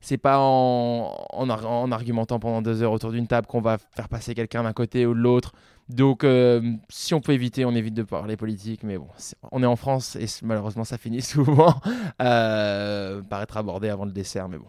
C'est 0.00 0.16
pas 0.16 0.38
en, 0.38 1.12
en, 1.32 1.90
argumentant 1.90 2.38
pendant 2.38 2.62
deux 2.62 2.84
heures 2.84 2.92
autour 2.92 3.10
d'une 3.10 3.26
table 3.26 3.48
qu'on 3.48 3.60
va 3.60 3.78
faire 3.96 4.08
passer 4.08 4.32
quelqu'un 4.36 4.62
d'un 4.62 4.72
côté 4.72 5.06
ou 5.06 5.14
de 5.14 5.18
l'autre. 5.18 5.54
Donc, 5.88 6.24
euh, 6.24 6.62
si 6.88 7.14
on 7.14 7.20
peut 7.20 7.32
éviter, 7.32 7.64
on 7.64 7.72
évite 7.72 7.94
de 7.94 8.02
parler 8.02 8.36
politique. 8.36 8.82
Mais 8.82 8.96
bon, 8.98 9.08
on 9.52 9.62
est 9.62 9.66
en 9.66 9.76
France 9.76 10.16
et 10.16 10.26
malheureusement, 10.42 10.84
ça 10.84 10.98
finit 10.98 11.22
souvent 11.22 11.74
euh, 12.22 13.22
par 13.22 13.42
être 13.42 13.56
abordé 13.56 13.88
avant 13.88 14.04
le 14.04 14.12
dessert. 14.12 14.48
Mais 14.48 14.58
bon. 14.58 14.68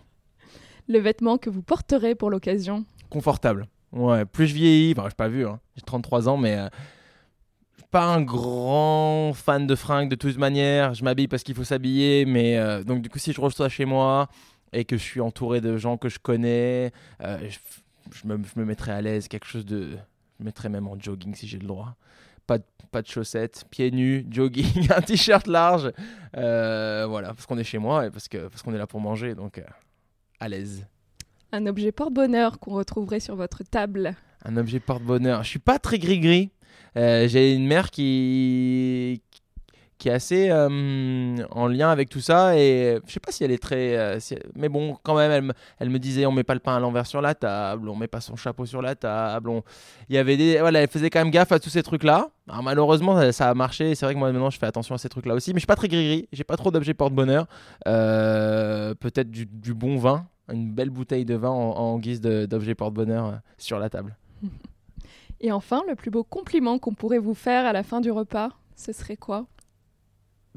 Le 0.88 1.00
vêtement 1.00 1.38
que 1.38 1.50
vous 1.50 1.64
porterez 1.64 2.16
pour 2.16 2.30
l'occasion 2.30 2.86
Confortable. 3.10 3.68
Ouais, 3.92 4.26
plus 4.26 4.48
je 4.48 4.54
vieillis, 4.54 4.94
enfin, 4.98 5.10
je 5.10 5.16
pas 5.16 5.30
vu, 5.30 5.48
hein. 5.48 5.60
j'ai 5.78 5.84
33 5.84 6.28
ans, 6.28 6.38
mais 6.38 6.58
euh, 6.58 6.68
pas 7.92 8.04
un 8.04 8.22
grand 8.22 9.32
fan 9.34 9.66
de 9.68 9.76
fringues 9.76 10.10
de 10.10 10.16
toute 10.16 10.38
manière. 10.38 10.94
Je 10.94 11.04
m'habille 11.04 11.30
parce 11.30 11.44
qu'il 11.44 11.56
faut 11.56 11.64
s'habiller, 11.64 12.26
mais 12.26 12.84
donc 12.84 13.02
du 13.02 13.10
coup, 13.10 13.20
si 13.20 13.32
je 13.32 13.40
reçois 13.40 13.70
chez 13.70 13.86
moi, 13.86 14.28
et 14.76 14.86
que 14.86 14.98
je 14.98 15.04
suis 15.04 15.22
entouré 15.22 15.62
de 15.62 15.78
gens 15.78 15.98
que 15.98 16.10
je 16.10 16.20
connais, 16.20 16.92
euh, 17.22 17.50
je, 18.12 18.28
me, 18.28 18.38
je, 18.44 18.60
me, 18.60 18.66
mettrais 18.66 18.92
à 18.92 19.02
l'aise, 19.02 19.28
quelque 19.28 19.48
chose 19.48 19.66
de... 19.66 19.98
Je 20.38 20.44
me 20.44 20.46
mettrais 20.46 20.70
même 20.70 20.88
en 20.88 21.00
jogging 21.00 21.34
si 21.36 21.48
j'ai 21.48 21.60
le 21.60 21.68
droit. 21.68 21.96
Pas 22.48 22.60
de, 22.60 22.64
pas 22.92 23.02
de 23.02 23.08
chaussettes, 23.08 23.66
pieds 23.70 23.92
nus, 23.92 24.26
jogging, 24.30 24.92
un 24.96 25.02
t-shirt 25.02 25.48
large. 25.48 25.92
Euh, 26.38 27.06
voilà, 27.08 27.30
parce 27.30 27.46
qu'on 27.46 27.58
est 27.58 27.64
chez 27.64 27.78
moi 27.78 28.06
et 28.06 28.12
parce 28.12 28.28
qu'on 28.28 28.50
parce 28.50 28.62
qu'on 28.62 28.74
est 28.74 28.78
là 28.78 28.88
pour 28.88 29.00
manger, 29.00 29.34
donc 29.34 29.58
euh, 29.58 29.64
à 30.40 30.48
l'aise. 30.48 30.86
Un 31.52 31.66
objet 31.66 31.92
porte-bonheur 31.92 32.60
qu'on 32.60 32.74
retrouverait 32.74 33.20
sur 33.20 33.36
votre 33.36 33.64
table. 33.64 34.16
Un 34.44 34.58
objet 34.58 34.80
porte-bonheur. 34.80 35.44
Je 35.44 35.50
suis 35.50 35.60
pas 35.60 35.80
très 35.80 35.98
gris-gris. 35.98 36.52
j'ai 36.96 37.54
une 37.54 37.66
mère 37.66 37.90
qui, 37.90 39.22
qui 39.98 40.10
est 40.10 40.12
assez 40.12 40.50
euh, 40.50 41.36
en 41.52 41.68
lien 41.68 41.90
avec 41.90 42.10
tout 42.10 42.20
ça 42.20 42.58
et 42.58 43.00
je 43.08 43.14
sais 43.14 43.20
pas 43.20 43.32
si 43.32 43.44
elle 43.44 43.52
est 43.52 43.62
très 43.62 43.96
euh, 43.96 44.20
mais 44.56 44.68
bon 44.68 44.98
quand 45.04 45.16
même 45.16 45.54
elle 45.80 45.90
me, 45.90 46.00
disait 46.00 46.26
on 46.26 46.34
met 46.34 46.44
pas 46.44 46.54
le 46.54 46.60
pain 46.60 46.76
à 46.76 46.80
l'envers 46.80 47.08
sur 47.08 47.22
la 47.22 47.34
table 47.34 47.88
on 47.88 47.96
met 47.96 48.08
pas 48.08 48.20
son 48.20 48.36
chapeau 48.36 48.66
sur 48.66 48.82
la 48.82 48.96
table 48.96 49.52
il 50.10 50.16
y 50.16 50.18
avait 50.18 50.36
des 50.36 50.60
voilà 50.60 50.82
elle 50.82 50.90
faisait 50.90 51.10
quand 51.10 51.20
même 51.20 51.32
gaffe 51.32 51.54
à 51.54 51.60
tous 51.60 51.70
ces 51.70 51.82
trucs 51.82 52.04
là 52.04 52.30
Alors, 52.50 52.62
malheureusement 52.62 53.32
ça, 53.32 53.50
a 53.50 53.54
marché 53.54 53.96
c'est 53.96 54.06
vrai 54.06 54.14
que 54.14 54.20
moi 54.20 54.32
maintenant 54.32 54.50
je 54.50 54.60
fais 54.60 54.66
attention 54.66 54.96
à 54.96 54.98
ces 54.98 55.08
trucs 55.08 55.26
là 55.26 55.34
aussi 55.34 55.52
mais 55.52 55.60
je 55.60 55.62
suis 55.62 55.68
pas 55.68 55.78
très 55.78 55.88
gris 55.88 56.06
gris 56.06 56.30
j'ai 56.34 56.44
pas 56.44 56.58
trop 56.58 56.72
d'objets 56.72 56.94
porte-bonheur. 56.94 57.48
Euh, 57.88 58.94
peut-être 58.96 59.30
du, 59.30 59.74
bon 59.74 59.98
vin 59.98 60.28
une 60.52 60.72
belle 60.72 60.92
bouteille 60.92 61.26
de 61.26 61.36
vin 61.36 61.50
en, 61.50 61.98
guise 61.98 62.22
d'objet 62.22 62.76
porte-bonheur 62.76 63.40
sur 63.58 63.80
la 63.80 63.90
table. 63.90 64.16
Et 65.42 65.52
enfin 65.52 65.84
le 65.88 65.96
plus 65.96 66.12
beau 66.12 66.24
compliment 66.24 66.80
qu'on 66.80 66.94
pourrait 66.94 67.20
vous 67.20 67.34
faire 67.34 67.66
à 67.66 67.74
la 67.74 67.84
fin 67.84 68.00
du 68.00 68.12
repas 68.12 68.50
ce 68.76 68.92
serait 68.92 69.16
quoi? 69.16 69.46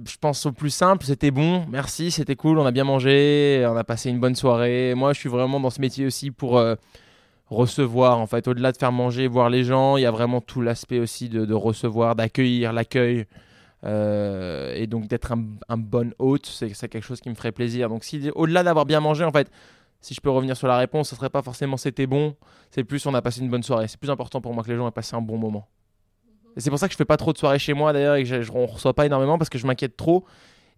Je 0.07 0.17
pense 0.19 0.47
au 0.47 0.53
plus 0.53 0.71
simple, 0.71 1.05
c'était 1.05 1.31
bon, 1.31 1.67
merci, 1.69 2.11
c'était 2.11 2.37
cool, 2.37 2.59
on 2.59 2.67
a 2.67 2.71
bien 2.71 2.85
mangé, 2.85 3.67
on 3.69 3.77
a 3.77 3.85
passé 3.85 4.11
une 4.11 4.21
bonne 4.21 4.37
soirée. 4.37 4.95
Moi, 4.95 5.13
je 5.13 5.19
suis 5.19 5.29
vraiment 5.29 5.61
dans 5.61 5.71
ce 5.71 5.81
métier 5.81 6.07
aussi 6.07 6.31
pour 6.31 6.59
euh, 6.59 6.77
recevoir, 7.47 8.19
en 8.19 8.27
fait, 8.27 8.47
au-delà 8.49 8.73
de 8.73 8.77
faire 8.77 8.93
manger, 8.93 9.27
voir 9.27 9.51
les 9.51 9.65
gens, 9.65 9.97
il 9.97 10.03
y 10.03 10.07
a 10.07 10.11
vraiment 10.11 10.41
tout 10.41 10.61
l'aspect 10.61 11.01
aussi 11.01 11.29
de, 11.29 11.53
recevoir, 11.55 12.15
d'accueillir, 12.15 12.73
l'accueil. 12.73 13.27
Euh, 13.85 14.75
et 14.75 14.89
donc 14.89 15.07
d'être 15.07 15.33
un, 15.33 15.77
bon 15.77 16.13
hôte, 16.19 16.47
c'est 16.47 16.89
quelque 16.89 17.05
chose 17.05 17.21
qui 17.21 17.31
me 17.31 17.35
ferait 17.35 17.53
plaisir. 17.53 17.89
Donc 17.89 18.05
au-delà 18.35 18.63
d'avoir 18.63 18.87
bien 18.87 19.01
mangé, 19.01 19.25
en 19.25 19.33
fait, 19.33 19.51
si 20.01 20.15
je 20.15 20.21
peux 20.21 20.31
revenir 20.31 20.57
sur 20.57 20.69
la 20.69 20.79
réponse, 20.79 21.11
ce 21.11 21.17
serait 21.17 21.31
pas 21.31 21.43
forcément 21.43 21.77
c'était 21.77 22.07
bon, 22.07 22.37
c'est 22.71 22.85
plus 22.85 23.05
on 23.07 23.15
a 23.15 23.23
passé 23.23 23.41
une 23.41 23.51
bonne 23.51 23.63
soirée. 23.63 23.89
C'est 23.89 23.99
plus 23.99 24.11
important 24.11 24.41
pour 24.41 24.55
moi 24.55 24.63
que 24.65 24.71
les 24.71 24.77
gens 24.77 24.89
aient 24.89 24.93
passé 24.93 25.17
un 25.17 25.21
bon 25.21 25.39
moment 25.39 25.69
c'est 26.59 26.71
pour 26.71 26.79
ça 26.79 26.89
que 26.89 26.93
je 26.93 26.97
fais 26.99 27.05
pas 27.05 27.17
trop 27.17 27.33
de 27.33 27.39
soirées 27.39 27.59
chez 27.59 27.73
moi 27.73 27.93
d'ailleurs 27.93 28.17
et 28.17 28.25
que 28.25 28.29
je, 28.29 28.43
je 28.43 28.53
reçois 28.53 28.95
pas 28.95 29.07
énormément 29.07 29.39
parce 29.39 29.49
que 29.49 29.59
je 29.59 29.67
m'inquiète 29.67 29.97
trop 29.97 30.25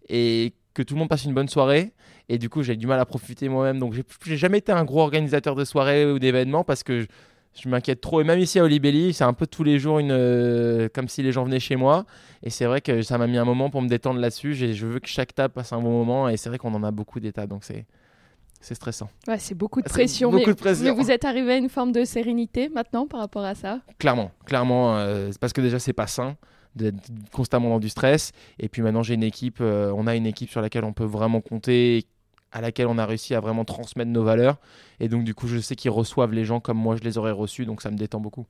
et 0.09 0.53
que 0.73 0.83
tout 0.83 0.93
le 0.93 0.99
monde 0.99 1.09
passe 1.09 1.25
une 1.25 1.33
bonne 1.33 1.49
soirée. 1.49 1.93
Et 2.29 2.37
du 2.37 2.49
coup, 2.49 2.63
j'ai 2.63 2.75
du 2.75 2.87
mal 2.87 2.99
à 2.99 3.05
profiter 3.05 3.49
moi-même. 3.49 3.79
Donc, 3.79 3.93
j'ai 4.23 4.37
jamais 4.37 4.59
été 4.59 4.71
un 4.71 4.85
gros 4.85 5.01
organisateur 5.01 5.55
de 5.55 5.65
soirées 5.65 6.05
ou 6.05 6.19
d'événements 6.19 6.63
parce 6.63 6.83
que 6.83 7.05
je, 7.53 7.69
m'inquiète 7.69 7.99
trop. 7.99 8.21
Et 8.21 8.23
même 8.23 8.39
ici 8.39 8.59
à 8.59 8.63
Olibelli, 8.63 9.13
c'est 9.13 9.23
un 9.23 9.33
peu 9.33 9.47
tous 9.47 9.63
les 9.63 9.79
jours 9.79 9.99
une, 9.99 10.11
euh, 10.11 10.87
comme 10.93 11.09
si 11.09 11.23
les 11.23 11.31
gens 11.31 11.43
venaient 11.43 11.59
chez 11.59 11.75
moi. 11.75 12.05
Et 12.43 12.49
c'est 12.49 12.65
vrai 12.65 12.79
que 12.79 13.01
ça 13.01 13.17
m'a 13.17 13.27
mis 13.27 13.37
un 13.37 13.45
moment 13.45 13.69
pour 13.69 13.81
me 13.81 13.89
détendre 13.89 14.19
là-dessus. 14.19 14.55
Je 14.55 14.85
veux 14.85 14.99
que 14.99 15.09
chaque 15.09 15.35
table 15.35 15.53
passe 15.53 15.73
un 15.73 15.81
bon 15.81 15.91
moment. 15.91 16.29
Et 16.29 16.37
c'est 16.37 16.49
vrai 16.49 16.57
qu'on 16.57 16.73
en 16.73 16.83
a 16.83 16.91
beaucoup 16.91 17.19
d'états. 17.19 17.47
Donc, 17.47 17.63
c'est 17.65 17.85
c'est 18.61 18.75
stressant. 18.75 19.09
Ouais, 19.27 19.39
c'est 19.39 19.55
beaucoup 19.55 19.81
de 19.81 19.89
pression. 19.89 20.29
Beaucoup 20.29 20.45
mais, 20.45 20.53
de 20.53 20.59
pression. 20.59 20.85
mais, 20.85 20.91
vous 20.91 21.11
êtes 21.11 21.25
arrivé 21.25 21.53
à 21.53 21.57
une 21.57 21.69
forme 21.69 21.91
de 21.91 22.05
sérénité 22.05 22.69
maintenant 22.69 23.07
par 23.07 23.19
rapport 23.19 23.43
à 23.43 23.55
ça? 23.55 23.79
Clairement, 23.97 24.31
clairement. 24.45 24.97
Euh, 24.97 25.31
parce 25.39 25.51
que 25.51 25.61
déjà, 25.61 25.79
c'est 25.79 25.93
pas 25.93 26.07
sain 26.07 26.37
d'être 26.75 27.09
constamment 27.33 27.69
dans 27.69 27.79
du 27.79 27.89
stress. 27.89 28.31
Et 28.59 28.69
puis 28.69 28.81
maintenant, 28.81 29.03
j'ai 29.03 29.15
une 29.15 29.23
équipe. 29.23 29.57
Euh, 29.61 29.91
on 29.95 30.07
a 30.07 30.15
une 30.15 30.27
équipe 30.27 30.49
sur 30.49 30.61
laquelle 30.61 30.85
on 30.85 30.93
peut 30.93 31.05
vraiment 31.05 31.41
compter, 31.41 32.05
à 32.51 32.61
laquelle 32.61 32.87
on 32.87 32.97
a 32.97 33.05
réussi 33.05 33.33
à 33.35 33.39
vraiment 33.39 33.65
transmettre 33.65 34.11
nos 34.11 34.23
valeurs. 34.23 34.57
Et 34.99 35.09
donc, 35.09 35.23
du 35.23 35.33
coup, 35.33 35.47
je 35.47 35.57
sais 35.57 35.75
qu'ils 35.75 35.91
reçoivent 35.91 36.33
les 36.33 36.45
gens 36.45 36.59
comme 36.59 36.77
moi 36.77 36.95
je 36.95 37.01
les 37.01 37.17
aurais 37.17 37.31
reçus. 37.31 37.65
Donc, 37.65 37.81
ça 37.81 37.89
me 37.89 37.97
détend 37.97 38.19
beaucoup. 38.19 38.45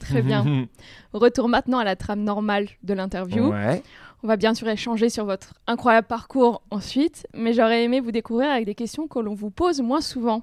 Très 0.00 0.22
bien. 0.22 0.66
Retour 1.12 1.48
maintenant 1.48 1.78
à 1.78 1.84
la 1.84 1.96
trame 1.96 2.22
normale 2.22 2.68
de 2.82 2.94
l'interview. 2.94 3.50
Ouais. 3.50 3.82
On 4.24 4.28
va 4.28 4.36
bien 4.36 4.54
sûr 4.54 4.68
échanger 4.68 5.08
sur 5.08 5.24
votre 5.24 5.54
incroyable 5.66 6.06
parcours 6.06 6.62
ensuite, 6.70 7.26
mais 7.34 7.52
j'aurais 7.52 7.82
aimé 7.82 7.98
vous 7.98 8.12
découvrir 8.12 8.50
avec 8.50 8.66
des 8.66 8.74
questions 8.76 9.08
que 9.08 9.18
l'on 9.18 9.34
vous 9.34 9.50
pose 9.50 9.80
moins 9.80 10.00
souvent. 10.00 10.42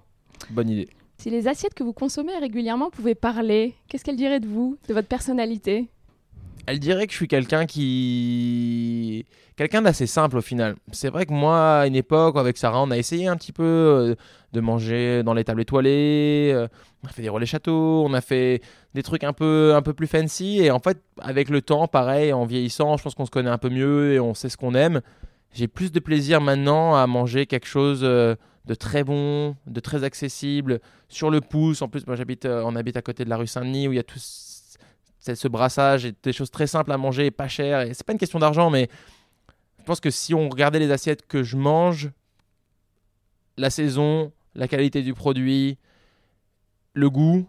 Bonne 0.49 0.69
idée. 0.69 0.89
Si 1.17 1.29
les 1.29 1.47
assiettes 1.47 1.73
que 1.73 1.83
vous 1.83 1.93
consommez 1.93 2.37
régulièrement 2.37 2.89
pouvaient 2.89 3.15
parler, 3.15 3.75
qu'est-ce 3.87 4.03
qu'elles 4.03 4.17
diraient 4.17 4.41
de 4.41 4.47
vous, 4.47 4.77
de 4.89 4.93
votre 4.93 5.07
personnalité? 5.07 5.87
Elle 6.69 6.77
dirait 6.77 7.07
que 7.07 7.13
je 7.13 7.17
suis 7.17 7.27
quelqu'un 7.27 7.65
qui 7.65 9.25
quelqu'un 9.55 9.81
d'assez 9.81 10.05
simple 10.05 10.37
au 10.37 10.41
final. 10.41 10.75
C'est 10.91 11.09
vrai 11.09 11.25
que 11.25 11.33
moi, 11.33 11.79
à 11.79 11.87
une 11.87 11.95
époque, 11.95 12.37
avec 12.37 12.57
Sarah, 12.57 12.83
on 12.83 12.91
a 12.91 12.97
essayé 12.99 13.25
un 13.25 13.37
petit 13.37 13.51
peu 13.51 13.63
euh, 13.63 14.15
de 14.53 14.59
manger 14.59 15.23
dans 15.23 15.33
les 15.33 15.43
tables 15.43 15.61
étoilées. 15.61 16.51
Euh, 16.53 16.67
on 17.03 17.07
a 17.07 17.11
fait 17.11 17.23
des 17.23 17.29
relais 17.29 17.47
châteaux, 17.47 18.05
on 18.05 18.13
a 18.13 18.21
fait 18.21 18.61
des 18.93 19.01
trucs 19.01 19.23
un 19.23 19.33
peu, 19.33 19.73
un 19.73 19.81
peu 19.81 19.93
plus 19.93 20.05
fancy. 20.05 20.59
Et 20.59 20.69
en 20.69 20.77
fait, 20.77 21.01
avec 21.19 21.49
le 21.49 21.63
temps, 21.63 21.87
pareil, 21.87 22.33
en 22.33 22.45
vieillissant, 22.45 22.97
je 22.97 23.03
pense 23.03 23.15
qu'on 23.15 23.25
se 23.25 23.31
connaît 23.31 23.49
un 23.49 23.57
peu 23.57 23.69
mieux 23.69 24.13
et 24.13 24.19
on 24.19 24.35
sait 24.35 24.49
ce 24.49 24.55
qu'on 24.55 24.75
aime. 24.75 25.01
J'ai 25.51 25.67
plus 25.67 25.91
de 25.91 25.99
plaisir 25.99 26.39
maintenant 26.39 26.95
à 26.95 27.07
manger 27.07 27.47
quelque 27.47 27.67
chose 27.67 28.01
euh, 28.03 28.35
de 28.65 28.75
très 28.75 29.03
bon, 29.03 29.55
de 29.65 29.79
très 29.79 30.03
accessible, 30.03 30.81
sur 31.07 31.31
le 31.31 31.41
pouce. 31.41 31.81
En 31.81 31.87
plus, 31.87 32.05
moi, 32.05 32.15
j'habite, 32.15 32.45
on 32.45 32.75
habite 32.75 32.95
à 32.95 33.01
côté 33.01 33.25
de 33.25 33.29
la 33.31 33.37
rue 33.37 33.47
Saint-Denis 33.47 33.87
où 33.87 33.91
il 33.91 33.95
y 33.95 33.99
a 33.99 34.03
tout 34.03 34.19
ce 35.19 35.47
brassage 35.47 36.05
et 36.05 36.13
des 36.23 36.33
choses 36.33 36.51
très 36.51 36.67
simples 36.67 36.91
à 36.91 36.97
manger 36.97 37.27
et 37.27 37.31
pas 37.31 37.47
chères. 37.47 37.81
Et 37.81 37.93
c'est 37.93 38.05
pas 38.05 38.13
une 38.13 38.19
question 38.19 38.39
d'argent, 38.39 38.69
mais 38.69 38.89
je 39.79 39.83
pense 39.83 39.99
que 39.99 40.09
si 40.09 40.33
on 40.33 40.49
regardait 40.49 40.79
les 40.79 40.91
assiettes 40.91 41.27
que 41.27 41.43
je 41.43 41.57
mange, 41.57 42.09
la 43.57 43.69
saison, 43.69 44.31
la 44.55 44.67
qualité 44.67 45.01
du 45.01 45.13
produit, 45.13 45.77
le 46.93 47.09
goût 47.09 47.47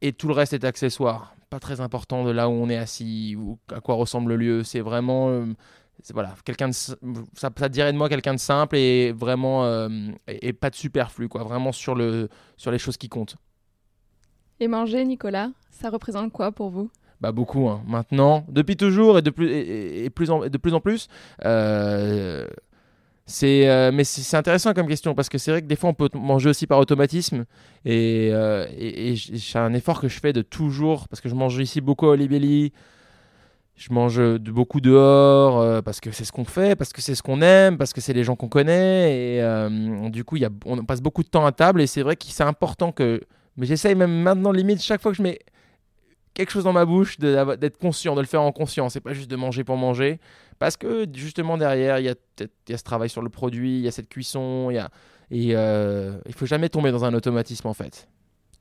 et 0.00 0.12
tout 0.12 0.28
le 0.28 0.34
reste 0.34 0.52
est 0.52 0.64
accessoire. 0.64 1.34
Pas 1.50 1.60
très 1.60 1.80
important 1.80 2.24
de 2.24 2.30
là 2.30 2.48
où 2.48 2.52
on 2.52 2.68
est 2.68 2.76
assis 2.76 3.36
ou 3.38 3.58
à 3.72 3.80
quoi 3.80 3.94
ressemble 3.94 4.30
le 4.30 4.36
lieu. 4.36 4.64
C'est 4.64 4.80
vraiment. 4.80 5.28
Euh, 5.30 5.46
voilà, 6.12 6.34
quelqu'un 6.44 6.72
ça, 6.72 6.94
ça, 7.34 7.68
dirait 7.68 7.92
de 7.92 7.96
moi 7.96 8.08
quelqu'un 8.08 8.34
de 8.34 8.40
simple 8.40 8.76
et 8.76 9.12
vraiment. 9.12 9.64
Euh, 9.64 9.88
et, 10.26 10.52
pas 10.52 10.70
de 10.70 10.74
superflu, 10.74 11.28
quoi. 11.28 11.44
Vraiment 11.44 11.72
sur, 11.72 11.94
le, 11.94 12.28
sur 12.56 12.70
les 12.70 12.78
choses 12.78 12.96
qui 12.96 13.08
comptent. 13.08 13.36
Et 14.58 14.68
manger, 14.68 15.04
Nicolas, 15.04 15.50
ça 15.70 15.90
représente 15.90 16.32
quoi 16.32 16.52
pour 16.52 16.70
vous? 16.70 16.90
Bah 17.20 17.32
beaucoup 17.32 17.66
hein. 17.68 17.80
maintenant 17.86 18.44
depuis 18.46 18.76
toujours 18.76 19.16
et 19.16 19.22
de 19.22 19.30
plus 19.30 20.30
en, 20.30 20.40
de 20.40 20.58
plus 20.58 20.74
en 20.74 20.80
plus 20.80 21.08
euh, 21.46 22.46
c'est 23.24 23.66
euh, 23.70 23.90
mais 23.90 24.04
c'est 24.04 24.36
intéressant 24.36 24.74
comme 24.74 24.86
question 24.86 25.14
parce 25.14 25.30
que 25.30 25.38
c'est 25.38 25.50
vrai 25.50 25.62
que 25.62 25.66
des 25.66 25.76
fois 25.76 25.88
on 25.88 25.94
peut 25.94 26.10
manger 26.12 26.50
aussi 26.50 26.66
par 26.66 26.78
automatisme 26.78 27.46
et, 27.86 28.28
euh, 28.32 28.66
c'est 29.16 29.58
un 29.58 29.72
effort 29.72 29.98
que 29.98 30.08
je 30.08 30.20
fais 30.20 30.34
de 30.34 30.42
toujours 30.42 31.08
parce 31.08 31.22
que 31.22 31.30
je 31.30 31.34
mange 31.34 31.58
ici 31.58 31.80
beaucoup 31.80 32.04
à 32.04 32.10
Olibelli 32.10 32.74
je 33.76 33.94
mange 33.94 34.20
beaucoup 34.36 34.82
dehors 34.82 35.82
parce 35.84 36.00
que 36.00 36.10
c'est 36.10 36.24
ce 36.26 36.32
qu'on 36.32 36.44
fait 36.44 36.76
parce 36.76 36.92
que 36.92 37.00
c'est 37.00 37.14
ce 37.14 37.22
qu'on 37.22 37.40
aime 37.40 37.78
parce 37.78 37.94
que 37.94 38.02
c'est 38.02 38.12
les 38.12 38.24
gens 38.24 38.36
qu'on 38.36 38.48
connaît 38.48 39.38
et 39.38 40.10
du 40.10 40.22
coup 40.22 40.36
on 40.66 40.84
passe 40.84 41.00
beaucoup 41.00 41.22
de 41.22 41.28
temps 41.28 41.46
à 41.46 41.52
table 41.52 41.80
et 41.80 41.86
c'est 41.86 42.02
vrai 42.02 42.14
que 42.14 42.26
c'est 42.26 42.44
important 42.44 42.92
que 42.92 43.22
mais 43.56 43.66
j'essaye 43.66 43.94
même 43.94 44.22
maintenant 44.22 44.52
limite 44.52 44.82
chaque 44.82 45.00
fois 45.00 45.12
que 45.12 45.16
je 45.16 45.22
mets 45.22 45.38
quelque 46.34 46.50
chose 46.50 46.64
dans 46.64 46.72
ma 46.72 46.84
bouche, 46.84 47.18
d'être 47.18 47.78
conscient, 47.78 48.14
de 48.14 48.20
le 48.20 48.26
faire 48.26 48.42
en 48.42 48.52
conscience, 48.52 48.94
et 48.96 49.00
pas 49.00 49.14
juste 49.14 49.30
de 49.30 49.36
manger 49.36 49.64
pour 49.64 49.76
manger. 49.76 50.20
Parce 50.58 50.76
que 50.76 51.06
justement 51.12 51.56
derrière, 51.56 51.98
il 51.98 52.04
y, 52.04 52.08
a, 52.08 52.14
ce 52.38 52.82
travail 52.82 53.08
sur 53.08 53.22
le 53.22 53.30
produit, 53.30 53.78
il 53.78 53.84
y 53.84 53.88
a 53.88 53.90
cette 53.90 54.08
cuisson, 54.08 54.70
y 54.70 54.78
a, 54.78 54.90
et 55.30 55.56
euh, 55.56 56.18
il 56.26 56.34
faut 56.34 56.46
jamais 56.46 56.68
tomber 56.68 56.92
dans 56.92 57.04
un 57.04 57.14
automatisme 57.14 57.66
en 57.66 57.74
fait. 57.74 58.08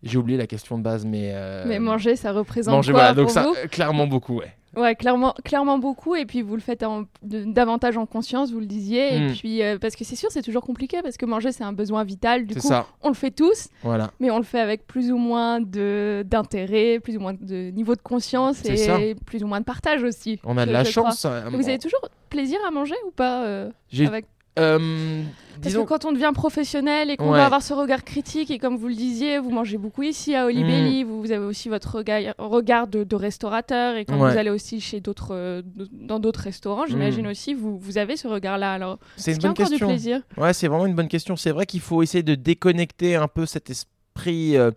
J'ai 0.04 0.18
oublié 0.18 0.38
la 0.38 0.48
question 0.48 0.78
de 0.78 0.84
base, 0.84 1.06
mais. 1.06 1.32
Euh, 1.34 1.64
mais 1.68 1.80
manger, 1.80 2.16
ça 2.16 2.32
reprend 2.32 2.62
manger, 2.68 2.92
quoi 2.92 3.02
voilà, 3.02 3.14
donc 3.16 3.32
ça, 3.32 3.48
Clairement 3.72 4.08
beaucoup, 4.08 4.38
ouais. 4.38 4.54
Ouais, 4.78 4.96
clairement, 4.96 5.34
clairement 5.44 5.78
beaucoup. 5.78 6.16
Et 6.16 6.26
puis 6.26 6.42
vous 6.42 6.56
le 6.56 6.62
faites 6.62 6.84
en- 6.84 7.04
de- 7.24 7.44
davantage 7.46 7.98
en 7.98 8.06
conscience, 8.06 8.52
vous 8.52 8.60
le 8.60 8.66
disiez. 8.66 9.20
Mm. 9.20 9.24
Et 9.24 9.32
puis 9.34 9.62
euh, 9.64 9.78
parce 9.80 9.96
que 9.96 10.04
c'est 10.04 10.16
sûr, 10.16 10.30
c'est 10.32 10.42
toujours 10.42 10.64
compliqué 10.64 11.02
parce 11.02 11.18
que 11.18 11.26
manger 11.26 11.52
c'est 11.52 11.64
un 11.64 11.74
besoin 11.74 12.04
vital. 12.04 12.46
Du 12.46 12.56
coup, 12.56 12.68
ça. 12.68 12.88
on 13.02 13.10
le 13.10 13.14
fait 13.16 13.32
tous, 13.32 13.70
Voilà. 13.84 14.12
mais 14.20 14.32
on 14.32 14.38
le 14.38 14.44
fait 14.44 14.60
avec 14.60 14.86
plus 14.88 15.12
ou 15.12 15.18
moins 15.18 15.60
de 15.62 16.24
d'intérêt, 16.28 17.00
plus 17.00 17.18
ou 17.18 17.20
moins 17.20 17.34
de 17.34 17.72
niveau 17.72 17.96
de 17.96 18.02
conscience 18.02 18.64
et 18.66 18.78
ça. 18.78 18.98
plus 19.26 19.44
ou 19.44 19.48
moins 19.48 19.60
de 19.60 19.66
partage 19.66 20.04
aussi. 20.04 20.40
On 20.44 20.58
a 20.58 20.66
de 20.66 20.72
la 20.72 20.84
chance. 20.84 21.26
Et 21.26 21.50
Vous 21.56 21.68
avez 21.68 21.80
toujours 21.80 22.02
plaisir 22.30 22.60
à 22.68 22.72
manger 22.72 22.96
ou 23.08 23.12
pas 23.12 23.44
euh, 23.46 23.70
avec... 24.06 24.26
euh, 24.60 25.24
Parce 25.62 25.68
disons, 25.68 25.84
que 25.84 25.90
quand 25.90 26.06
on 26.06 26.12
devient 26.12 26.32
professionnel 26.34 27.10
et 27.10 27.18
qu'on 27.18 27.32
Ouais. 27.32 27.38
va 27.38 27.46
avoir 27.46 27.62
ce 27.62 27.74
regard 27.74 28.04
critique, 28.04 28.52
et 28.52 28.60
comme 28.60 28.76
vous 28.78 28.88
le 28.88 28.94
disiez, 28.96 29.40
vous 29.40 29.50
mangez 29.52 29.78
beaucoup 29.78 30.04
ici 30.04 30.36
à 30.36 30.46
Olibelli, 30.46 31.04
Mm. 31.04 31.08
vous, 31.08 31.22
vous 31.22 31.32
avez 31.32 31.46
aussi 31.46 31.70
votre 31.70 31.96
regard, 31.98 32.22
regard 32.38 32.88
de, 32.88 33.04
de 33.04 33.16
restaurateur, 33.16 33.96
et 33.96 34.06
quand 34.06 34.20
Ouais. 34.20 34.32
vous 34.32 34.38
allez 34.38 34.50
aussi 34.50 34.80
chez 34.82 35.00
d'autres, 35.00 35.30
euh, 35.34 35.62
dans 35.92 36.20
d'autres 36.20 36.42
restaurants, 36.42 36.86
j'imagine 36.88 37.26
Mm. 37.26 37.32
aussi, 37.32 37.54
vous, 37.54 37.78
vous 37.80 37.98
avez 37.98 38.18
ce 38.18 38.28
regard-là. 38.28 38.74
Alors, 38.74 39.00
c'est 39.18 39.32
une 39.34 39.40
bonne 39.40 39.54
question. 39.54 39.88
du 39.88 39.94
plaisir 39.94 40.22
Ouais, 40.38 40.54
c'est 40.54 40.68
vraiment 40.68 40.86
une 40.86 40.96
bonne 40.96 41.08
question. 41.08 41.36
C'est 41.36 41.52
vrai 41.52 41.66
qu'il 41.66 41.80
faut 41.82 42.04
essayer 42.04 42.24
de 42.24 42.36
déconnecter 42.36 43.16
un 43.16 43.28
peu 43.28 43.46
cet 43.46 43.70
esprit 43.70 44.58
euh, 44.58 44.72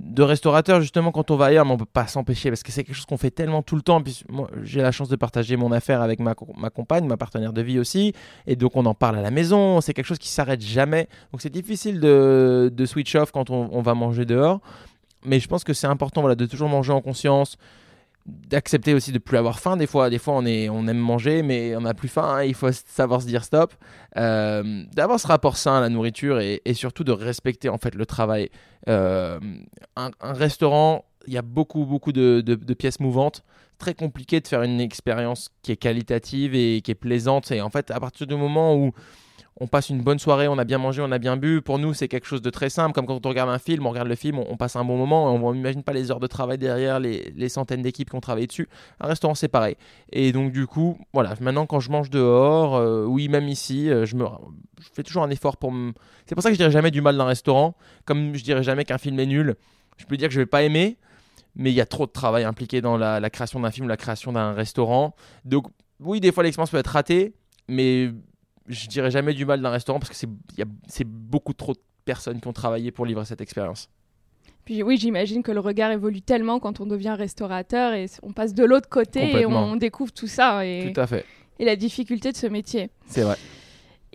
de 0.00 0.22
restaurateur 0.22 0.80
justement 0.80 1.12
quand 1.12 1.30
on 1.30 1.36
va 1.36 1.46
ailleurs, 1.46 1.64
mais 1.64 1.72
on 1.72 1.76
peut 1.76 1.84
pas 1.84 2.06
s'empêcher 2.06 2.50
parce 2.50 2.62
que 2.62 2.72
c'est 2.72 2.84
quelque 2.84 2.96
chose 2.96 3.06
qu'on 3.06 3.16
fait 3.16 3.30
tellement 3.30 3.62
tout 3.62 3.76
le 3.76 3.82
temps. 3.82 4.00
Puis 4.02 4.24
moi, 4.28 4.48
j'ai 4.62 4.82
la 4.82 4.92
chance 4.92 5.08
de 5.08 5.16
partager 5.16 5.56
mon 5.56 5.72
affaire 5.72 6.02
avec 6.02 6.20
ma, 6.20 6.34
ma 6.56 6.70
compagne, 6.70 7.06
ma 7.06 7.16
partenaire 7.16 7.52
de 7.52 7.62
vie 7.62 7.78
aussi, 7.78 8.12
et 8.46 8.56
donc 8.56 8.76
on 8.76 8.86
en 8.86 8.94
parle 8.94 9.18
à 9.18 9.22
la 9.22 9.30
maison. 9.30 9.80
C'est 9.80 9.94
quelque 9.94 10.06
chose 10.06 10.18
qui 10.18 10.28
s'arrête 10.28 10.60
jamais. 10.60 11.08
Donc 11.32 11.42
c'est 11.42 11.52
difficile 11.52 12.00
de, 12.00 12.72
de 12.74 12.86
switch 12.86 13.14
off 13.14 13.30
quand 13.30 13.50
on, 13.50 13.68
on 13.72 13.82
va 13.82 13.94
manger 13.94 14.24
dehors. 14.24 14.60
Mais 15.24 15.40
je 15.40 15.48
pense 15.48 15.64
que 15.64 15.72
c'est 15.72 15.86
important 15.86 16.20
voilà, 16.20 16.34
de 16.34 16.46
toujours 16.46 16.68
manger 16.68 16.92
en 16.92 17.00
conscience, 17.00 17.56
d'accepter 18.26 18.94
aussi 18.94 19.12
de 19.12 19.18
plus 19.18 19.36
avoir 19.36 19.60
faim. 19.60 19.76
Des 19.76 19.86
fois 19.86 20.08
des 20.10 20.18
fois 20.18 20.34
on 20.34 20.46
est 20.46 20.68
on 20.68 20.86
aime 20.86 20.98
manger 20.98 21.42
mais 21.42 21.76
on 21.76 21.82
n'a 21.82 21.92
plus 21.94 22.08
faim 22.08 22.36
hein, 22.36 22.44
il 22.44 22.54
faut 22.54 22.70
savoir 22.72 23.20
se 23.22 23.26
dire 23.26 23.44
stop. 23.44 23.74
Euh, 24.16 24.84
d'avoir 24.94 25.20
ce 25.20 25.26
rapport 25.26 25.56
sain 25.56 25.76
à 25.76 25.80
la 25.80 25.88
nourriture 25.90 26.40
et, 26.40 26.60
surtout 26.74 27.04
de 27.04 27.12
respecter 27.12 27.68
en 27.68 27.78
fait 27.78 27.94
le 27.94 28.06
travail. 28.06 28.48
Euh, 28.88 29.38
un, 29.96 30.10
un 30.20 30.32
restaurant 30.32 31.04
il 31.26 31.32
y 31.32 31.38
a 31.38 31.42
beaucoup 31.42 31.84
beaucoup 31.84 32.12
de, 32.12 32.42
de- 32.44 32.54
de 32.54 32.74
pièces 32.74 33.00
mouvantes. 33.00 33.42
Très 33.78 33.94
compliqué 33.94 34.40
de 34.40 34.46
faire 34.46 34.62
une 34.62 34.80
expérience 34.80 35.50
qui 35.62 35.72
est 35.72 35.76
qualitative 35.76 36.54
et 36.54 36.80
qui 36.80 36.92
est 36.92 36.94
plaisante. 36.94 37.50
Et 37.50 37.60
en 37.60 37.70
fait 37.70 37.90
à 37.90 38.00
partir 38.00 38.26
du 38.26 38.36
moment 38.36 38.74
où 38.76 38.92
on 39.60 39.68
passe 39.68 39.88
une 39.88 40.02
bonne 40.02 40.18
soirée, 40.18 40.48
on 40.48 40.58
a 40.58 40.64
bien 40.64 40.78
mangé, 40.78 41.00
on 41.00 41.12
a 41.12 41.18
bien 41.18 41.36
bu. 41.36 41.62
Pour 41.62 41.78
nous, 41.78 41.94
c'est 41.94 42.08
quelque 42.08 42.26
chose 42.26 42.42
de 42.42 42.50
très 42.50 42.70
simple. 42.70 42.92
Comme 42.92 43.06
quand 43.06 43.24
on 43.24 43.28
regarde 43.28 43.50
un 43.50 43.60
film, 43.60 43.86
on 43.86 43.90
regarde 43.90 44.08
le 44.08 44.16
film, 44.16 44.38
on, 44.38 44.56
passe 44.56 44.74
un 44.74 44.84
bon 44.84 44.96
moment. 44.96 45.32
On 45.32 45.54
n'imagine 45.54 45.84
pas 45.84 45.92
les 45.92 46.10
heures 46.10 46.18
de 46.18 46.26
travail 46.26 46.58
derrière, 46.58 46.98
les, 46.98 47.48
centaines 47.48 47.82
d'équipes 47.82 48.10
qui 48.10 48.16
ont 48.16 48.20
travaillé 48.20 48.48
dessus. 48.48 48.68
Un 49.00 49.06
restaurant, 49.06 49.36
c'est 49.36 49.48
pareil. 49.48 49.76
Et 50.10 50.32
donc, 50.32 50.50
du 50.50 50.66
coup, 50.66 50.98
voilà. 51.12 51.34
Maintenant, 51.40 51.66
quand 51.66 51.78
je 51.78 51.90
mange 51.90 52.10
dehors, 52.10 52.74
euh, 52.74 53.04
oui, 53.04 53.28
même 53.28 53.46
ici, 53.46 53.88
euh, 53.90 54.04
je, 54.06 54.16
fais 54.92 55.04
toujours 55.04 55.22
un 55.22 55.30
effort 55.30 55.56
pour 55.56 55.70
me. 55.70 55.92
C'est 56.26 56.34
pour 56.34 56.42
ça 56.42 56.48
que 56.48 56.54
je 56.54 56.58
dirais 56.58 56.72
jamais 56.72 56.90
du 56.90 57.00
mal 57.00 57.16
d'un 57.16 57.24
restaurant. 57.24 57.76
Comme 58.06 58.34
je 58.34 58.42
dirais 58.42 58.64
jamais 58.64 58.84
qu'un 58.84 58.98
film 58.98 59.20
est 59.20 59.26
nul. 59.26 59.54
Je 59.98 60.06
peux 60.06 60.16
dire 60.16 60.26
que 60.26 60.34
je 60.34 60.40
vais 60.40 60.46
pas 60.46 60.64
aimer, 60.64 60.98
mais 61.54 61.70
il 61.70 61.76
y 61.76 61.80
a 61.80 61.86
trop 61.86 62.06
de 62.06 62.10
travail 62.10 62.42
impliqué 62.42 62.80
dans 62.80 62.96
la, 62.96 63.20
la 63.20 63.30
création 63.30 63.60
d'un 63.60 63.70
film, 63.70 63.86
la 63.86 63.96
création 63.96 64.32
d'un 64.32 64.52
restaurant. 64.52 65.14
Donc, 65.44 65.68
oui, 66.00 66.18
des 66.18 66.32
fois, 66.32 66.42
l'expérience 66.42 66.70
peut 66.70 66.78
être 66.78 66.88
ratée, 66.88 67.34
mais 67.68 68.10
je 68.66 68.86
dirais 68.88 69.10
jamais 69.10 69.34
du 69.34 69.44
mal 69.44 69.60
d'un 69.60 69.70
restaurant 69.70 69.98
parce 69.98 70.10
que 70.10 70.26
c'est 70.88 71.06
beaucoup 71.06 71.52
trop 71.52 71.72
de 71.74 71.80
personnes 72.04 72.40
qui 72.40 72.48
ont 72.48 72.52
travaillé 72.52 72.90
pour 72.90 73.06
livrer 73.06 73.24
cette 73.24 73.40
expérience. 73.40 73.88
Puis 74.64 74.82
oui, 74.82 74.96
j'imagine 74.96 75.42
que 75.42 75.52
le 75.52 75.60
regard 75.60 75.90
évolue 75.90 76.22
tellement 76.22 76.58
quand 76.58 76.80
on 76.80 76.86
devient 76.86 77.14
restaurateur 77.18 77.92
et 77.92 78.06
on 78.22 78.32
passe 78.32 78.54
de 78.54 78.64
l'autre 78.64 78.88
côté 78.88 79.20
et 79.22 79.26
Complètement. 79.32 79.64
on 79.64 79.76
découvre 79.76 80.12
tout 80.12 80.26
ça 80.26 80.64
et, 80.64 80.90
Tout 80.92 81.00
à 81.00 81.06
fait, 81.06 81.26
et 81.58 81.64
la 81.66 81.76
difficulté 81.76 82.32
de 82.32 82.36
ce 82.36 82.46
métier. 82.46 82.90
c'est 83.06 83.22
vrai. 83.22 83.36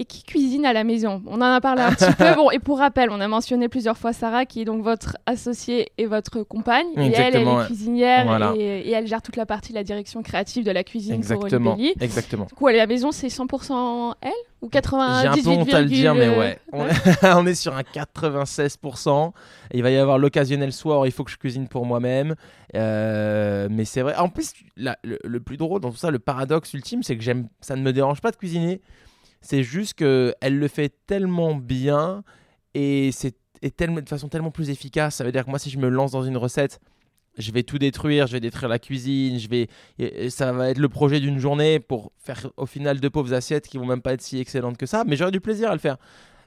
Et 0.02 0.06
qui 0.06 0.24
cuisine 0.24 0.66
à 0.66 0.72
la 0.72 0.86
maison 0.86 1.22
On 1.28 1.36
en 1.36 1.42
a 1.42 1.60
parlé 1.60 1.82
un 1.82 1.92
petit 1.92 2.06
peu. 2.18 2.34
Bon, 2.36 2.50
et 2.52 2.60
pour 2.60 2.80
rappel, 2.80 3.10
on 3.12 3.20
a 3.20 3.28
mentionné 3.28 3.68
plusieurs 3.68 3.98
fois 3.98 4.14
Sarah, 4.14 4.46
qui 4.46 4.62
est 4.62 4.66
donc 4.66 4.82
votre 4.82 5.18
associée 5.26 5.92
et 5.98 6.06
votre 6.06 6.42
compagne. 6.44 6.88
Et 6.96 7.00
elle, 7.00 7.04
elle 7.04 7.08
Exactement, 7.10 7.58
est 7.58 7.58
ouais. 7.60 7.66
cuisinière 7.66 8.26
Voilà. 8.26 8.54
et, 8.56 8.62
et 8.62 8.92
elle 8.92 9.08
gère 9.08 9.22
toute 9.22 9.36
la 9.36 9.46
partie 9.46 9.74
de 9.74 9.78
la 9.78 9.84
direction 9.84 10.24
créative 10.24 10.64
de 10.64 10.72
la 10.72 10.86
cuisine 10.86 11.16
Exactement, 11.16 11.76
pour 11.76 11.86
exactement. 12.02 12.46
Du 12.46 12.54
coup, 12.54 12.68
à 12.68 12.72
la 12.72 12.88
maison, 12.88 13.12
c'est 13.12 13.28
100% 13.28 14.14
elle 14.22 14.32
Ou 14.62 14.70
98 14.70 15.22
J'ai 15.22 15.28
un 15.28 15.44
peu 15.44 15.50
honte 15.62 15.74
à 15.74 15.82
le 15.82 15.88
dire, 15.90 16.16
mais 16.16 16.30
ouais. 16.30 16.60
On, 16.72 16.86
on 17.24 17.46
est 17.46 17.56
sur 17.56 17.76
un 17.76 17.82
96%. 17.82 19.32
Il 19.74 19.84
va 19.84 19.92
y 19.92 19.98
avoir 19.98 20.18
l'occasionnel 20.18 20.72
soir, 20.72 21.06
il 21.08 21.12
faut 21.12 21.24
que 21.26 21.32
je 21.32 21.38
cuisine 21.38 21.68
pour 21.68 21.86
moi-même. 21.86 22.36
Euh, 22.76 23.68
mais 23.70 23.86
c'est 23.86 24.02
vrai. 24.02 24.16
En 24.16 24.30
plus, 24.30 24.54
la- 24.78 24.98
le, 25.04 25.20
le 25.24 25.40
plus 25.40 25.58
drôle 25.58 25.82
dans 25.82 25.92
tout 25.92 25.98
ça, 25.98 26.12
le 26.12 26.20
paradoxe 26.20 26.74
ultime, 26.74 27.04
c'est 27.04 27.18
que 27.18 27.24
j'aime, 27.24 27.48
ça 27.62 27.76
ne 27.76 27.82
me 27.82 27.92
dérange 27.94 28.22
pas 28.22 28.32
de 28.32 28.38
cuisiner. 28.38 28.82
C'est 29.42 29.64
juste 29.64 29.94
que 29.94 30.34
elle 30.42 30.58
le 30.58 30.68
fait 30.68 30.94
tellement 31.08 31.56
bien 31.56 32.24
et 32.74 33.12
c'est 33.12 33.36
de 33.62 34.10
façon 34.10 34.30
tellement 34.30 34.52
plus 34.52 34.70
efficace. 34.70 35.16
Ça 35.16 35.24
veut 35.24 35.32
dire 35.32 35.46
que 35.46 35.50
moi, 35.50 35.60
si 35.60 35.70
je 35.70 35.78
me 35.78 35.90
lance 35.90 36.12
dans 36.12 36.24
une 36.24 36.38
recette, 36.38 36.80
je 37.38 37.52
vais 37.52 37.64
tout 37.64 37.78
détruire, 37.78 38.28
je 38.28 38.34
vais 38.34 38.40
détruire 38.40 38.70
la 38.70 38.80
cuisine, 38.80 39.40
je 39.40 39.48
vais, 39.48 40.30
ça 40.30 40.52
va 40.52 40.70
être 40.70 40.78
le 40.78 40.90
projet 40.90 41.20
d'une 41.20 41.40
journée 41.40 41.80
pour 41.80 42.12
faire 42.18 42.48
au 42.58 42.66
final 42.66 43.00
deux 43.00 43.10
pauvres 43.10 43.34
assiettes 43.34 43.68
qui 43.68 43.78
vont 43.78 43.86
même 43.86 44.02
pas 44.02 44.14
être 44.14 44.22
si 44.22 44.40
excellentes 44.40 44.78
que 44.78 44.86
ça, 44.86 45.04
mais 45.06 45.16
j'aurai 45.16 45.32
du 45.32 45.40
plaisir 45.40 45.70
à 45.70 45.74
le 45.74 45.80
faire. 45.80 45.98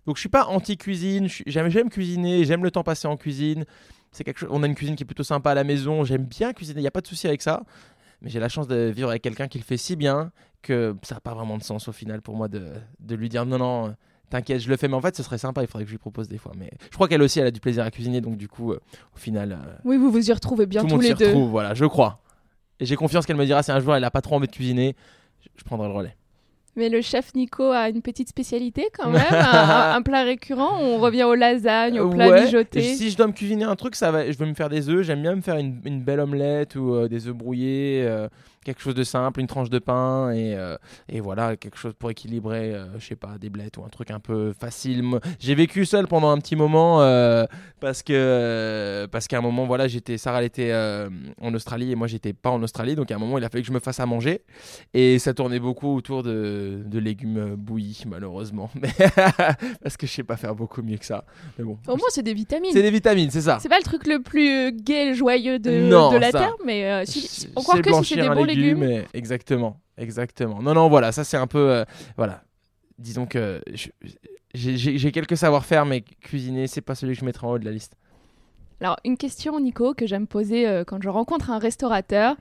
Donc 0.07 0.16
je 0.16 0.20
suis 0.20 0.28
pas 0.28 0.46
anti-cuisine, 0.46 1.28
j'aime 1.46 1.88
cuisiner, 1.88 2.44
j'aime 2.44 2.64
le 2.64 2.70
temps 2.70 2.83
passé 2.83 3.07
en 3.09 3.16
cuisine. 3.16 3.64
C'est 4.11 4.24
quelque 4.24 4.40
chose, 4.40 4.50
on 4.52 4.62
a 4.62 4.66
une 4.66 4.74
cuisine 4.74 4.94
qui 4.94 5.05
est 5.05 5.07
plutôt 5.07 5.22
sympa 5.22 5.52
à 5.52 5.55
la 5.55 5.64
maison, 5.64 6.05
j'aime 6.05 6.24
bien 6.24 6.52
cuisiner, 6.52 6.81
il 6.81 6.83
n'y 6.83 6.88
a 6.88 6.90
pas 6.90 7.00
de 7.00 7.07
souci 7.07 7.26
avec 7.26 7.40
ça. 7.40 7.62
Mais 8.22 8.30
j'ai 8.30 8.40
la 8.40 8.48
chance 8.48 8.68
de 8.68 8.90
vivre 8.94 9.11
avec 9.11 9.22
quelqu'un 9.22 9.48
qui 9.48 9.58
le 9.58 9.64
fait 9.64 9.76
si 9.76 9.96
bien 9.96 10.30
que 10.62 10.94
ça 11.02 11.16
n'a 11.16 11.20
pas 11.20 11.35
vraiment 11.35 11.58
de 11.58 11.62
sens 11.62 11.88
au 11.88 11.92
final 11.92 12.22
pour 12.22 12.37
moi 12.37 12.48
de, 12.48 12.72
de 13.00 13.14
lui 13.16 13.28
dire 13.28 13.44
non, 13.44 13.58
non, 13.58 13.94
t'inquiète, 14.30 14.61
je 14.61 14.68
le 14.68 14.76
fais. 14.76 14.87
Mais 14.88 14.94
en 14.94 15.00
fait, 15.00 15.16
ce 15.16 15.22
serait 15.24 15.38
sympa, 15.38 15.62
il 15.62 15.66
faudrait 15.66 15.82
que 15.85 15.88
je 15.88 15.94
lui 15.94 15.98
propose 15.98 16.28
des 16.28 16.38
fois. 16.38 16.52
Mais 16.56 16.70
je 16.88 16.94
crois 16.94 17.08
qu'elle 17.08 17.22
aussi, 17.22 17.40
elle 17.40 17.48
a 17.48 17.50
du 17.50 17.61
plaisir 17.61 17.82
à 17.85 17.90
cuisiner, 17.90 18.20
donc 18.20 18.37
du 18.37 18.48
coup, 18.48 18.72
euh, 18.72 18.80
au 19.14 19.18
final, 19.18 19.52
euh, 19.52 19.72
Oui, 19.85 19.96
vous 19.96 20.11
vous 20.12 20.30
y 20.30 20.32
retrouvez 20.32 20.66
bien 20.66 20.82
tout 20.82 20.87
le 20.87 20.90
tous 20.90 20.94
monde 20.96 21.02
s'y 21.04 21.08
les 21.11 21.14
deux. 21.16 21.26
retrouve, 21.26 21.50
voilà, 21.50 21.74
je 21.74 21.85
crois. 21.85 22.20
Et 22.78 22.87
j'ai 22.87 22.96
confiance 22.96 23.26
qu'elle 23.26 23.37
me 23.37 23.44
dira 23.44 23.62
si 23.62 23.70
un 23.72 23.80
jour 23.80 23.94
elle 23.94 24.04
a 24.04 24.11
pas 24.11 24.20
trop 24.22 24.37
envie 24.37 24.46
de 24.46 24.52
cuisiner, 24.52 24.94
je 25.56 25.64
prendrai 25.64 25.88
le 25.88 25.94
relais. 25.94 26.16
Mais 26.74 26.88
le 26.88 27.02
chef 27.02 27.35
Nico 27.35 27.64
a 27.64 27.88
une 27.90 28.00
petite 28.00 28.28
spécialité 28.28 28.88
quand 28.96 29.11
même, 29.11 29.22
un, 29.30 29.92
un 29.94 30.02
plat 30.02 30.22
récurrent. 30.22 30.78
On 30.80 30.98
revient 30.98 31.24
aux 31.24 31.35
lasagnes, 31.35 32.00
aux 32.00 32.08
plats 32.08 32.30
Ouais, 32.30 32.44
mijotés. 32.44 32.80
Si 32.94 33.11
je 33.11 33.16
dois 33.16 33.26
me 33.26 33.32
cuisiner 33.32 33.64
un 33.64 33.76
truc, 33.76 33.94
ça 33.94 34.11
va, 34.11 34.30
je 34.30 34.38
veux 34.38 34.46
me 34.46 34.54
faire 34.54 34.70
des 34.70 34.88
œufs. 34.88 35.02
J'aime 35.02 35.20
bien 35.22 35.35
me 35.37 35.42
faire 35.42 35.56
une, 35.56 35.80
une 35.85 36.00
belle 36.02 36.20
omelette 36.20 36.74
ou 36.76 36.94
euh, 36.94 37.08
des 37.08 37.28
œufs 37.28 37.35
brouillés, 37.35 38.02
euh, 38.06 38.28
quelque 38.64 38.81
chose 38.81 38.94
de 38.94 39.05
simple, 39.05 39.40
une 39.40 39.46
tranche 39.46 39.70
de 39.70 39.79
pain 39.79 40.31
et, 40.31 40.55
euh, 40.55 40.77
et 41.09 41.20
voilà, 41.20 41.57
quelque 41.57 41.77
chose 41.77 41.94
pour 41.98 42.11
équilibrer, 42.11 42.75
euh, 42.75 42.87
je 42.98 43.07
sais 43.07 43.16
pas, 43.16 43.38
des 43.38 43.51
blettes 43.51 43.77
ou 43.77 43.85
un 43.85 43.88
truc 43.88 44.11
un 44.11 44.20
peu 44.20 44.53
facile. 44.59 45.03
J'ai 45.40 45.55
vécu 45.55 45.85
seul 45.85 46.07
pendant 46.07 46.31
un 46.31 46.38
petit 46.38 46.57
moment 46.57 47.03
euh, 47.03 47.44
parce 47.81 48.03
que 48.03 49.07
parce 49.11 49.27
qu'à 49.29 49.38
un 49.38 49.40
moment, 49.40 49.66
voilà, 49.66 49.88
j'étais, 49.88 50.18
Sarah 50.18 50.40
elle 50.40 50.46
était 50.46 50.72
en 51.40 51.55
Australie 51.55 51.92
et 51.92 51.94
moi 51.94 52.07
j'étais 52.07 52.33
pas 52.33 52.51
en 52.51 52.62
Australie, 52.62 52.94
donc 52.94 53.11
à 53.11 53.16
un 53.16 53.18
moment 53.18 53.38
il 53.38 53.44
a 53.44 53.48
fallu 53.48 53.62
que 53.62 53.68
je 53.68 53.72
me 53.72 53.81
fasse 53.81 54.01
à 54.01 54.07
manger 54.07 54.42
et 54.94 55.18
ça 55.18 55.35
tournait 55.35 55.59
beaucoup 55.61 55.94
autour 55.96 56.22
de, 56.22 56.83
de 56.85 56.98
légumes 56.98 57.55
bouillis 57.57 58.05
malheureusement, 58.07 58.70
parce 59.83 59.96
que 59.96 60.07
je 60.07 60.12
sais 60.12 60.22
pas 60.25 60.37
faire 60.37 60.55
beaucoup 60.55 60.83
mieux 60.83 60.98
que 60.98 61.05
ça. 61.07 61.25
Mais 61.59 61.64
bon, 61.64 61.79
Au 61.88 61.96
moins, 61.96 62.07
c'est 62.11 62.22
des 62.22 62.35
vitamines. 62.35 62.70
c'est 62.72 62.83
des 62.83 62.90
vitamines, 62.90 63.31
c'est 63.31 63.40
ça. 63.42 63.59
C'est 63.61 63.68
pas 63.68 63.79
le 63.79 63.85
truc 63.85 64.07
le 64.07 64.20
plus 64.20 64.72
gai 64.72 65.14
joyeux 65.14 65.59
de, 65.59 65.88
Non, 65.88 66.12
de 66.12 66.18
la 66.18 66.31
ça. 66.31 66.38
terre, 66.38 66.55
mais 66.64 67.05
si, 67.07 67.48
encore 67.57 67.77
c'est 67.77 67.83
que 67.83 67.92
si 68.05 68.14
c'est 68.14 68.20
des 68.20 68.29
bons 68.29 68.44
légumes. 68.55 68.83
et- 68.83 69.05
Exactement, 69.15 69.81
exactement. 69.97 70.62
Non, 70.62 70.75
non, 70.75 70.88
voilà, 70.88 71.12
ça 71.12 71.25
c'est 71.25 71.37
un 71.37 71.47
peu, 71.47 71.71
euh, 71.71 71.85
voilà. 72.17 72.43
Disons 72.99 73.27
que 73.27 73.61
j'ai- 74.55 75.12
quelques 75.12 75.37
savoir-faire, 75.37 75.87
mais 75.87 76.03
cuisiner, 76.03 76.67
c'est 76.67 76.81
pas 76.81 76.95
celui 76.95 77.15
que 77.15 77.21
je 77.21 77.25
mettrai 77.25 77.47
en 77.47 77.53
haut 77.53 77.59
de 77.59 77.65
la 77.65 77.71
liste. 77.71 77.95
Alors, 78.81 78.97
une 79.05 79.17
question, 79.17 79.59
Nico, 79.61 79.95
que 79.95 80.07
j'aime 80.07 80.27
poser 80.27 80.67
euh, 80.69 80.85
quand 80.85 81.01
je 81.03 81.09
rencontre 81.09 81.51
un 81.51 81.59
restaurateur. 81.59 82.37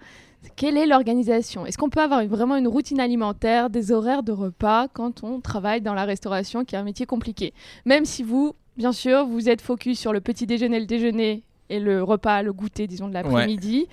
Quelle 0.55 0.75
est 0.75 0.87
l'organisation? 0.87 1.67
Est-ce 1.67 1.77
qu'on 1.77 1.89
peut 1.91 2.01
avoir 2.01 2.21
une- 2.21 2.29
vraiment 2.29 2.55
une 2.55 2.67
routine 2.67 2.99
alimentaire, 2.99 3.69
des 3.69 3.91
horaires 3.91 4.23
de 4.23 4.31
repas 4.31 4.87
quand 4.87 5.23
on 5.23 5.39
travaille 5.39 5.81
dans 5.81 5.93
la 5.93 6.03
restauration, 6.03 6.65
qui 6.65 6.73
est 6.73 6.79
un 6.79 6.83
métier 6.83 7.05
compliqué? 7.05 7.53
Même 7.85 8.05
si 8.05 8.23
vous, 8.23 8.55
bien 8.75 8.91
sûr, 8.91 9.25
vous 9.27 9.49
êtes 9.49 9.61
focus 9.61 9.99
sur 9.99 10.13
le 10.13 10.19
petit 10.19 10.47
déjeuner, 10.47 10.79
le 10.79 10.87
déjeuner 10.87 11.43
et 11.69 11.79
le 11.79 12.01
repas, 12.03 12.41
le 12.41 12.53
goûter, 12.53 12.87
disons, 12.87 13.07
de 13.07 13.13
l'après-midi. 13.13 13.87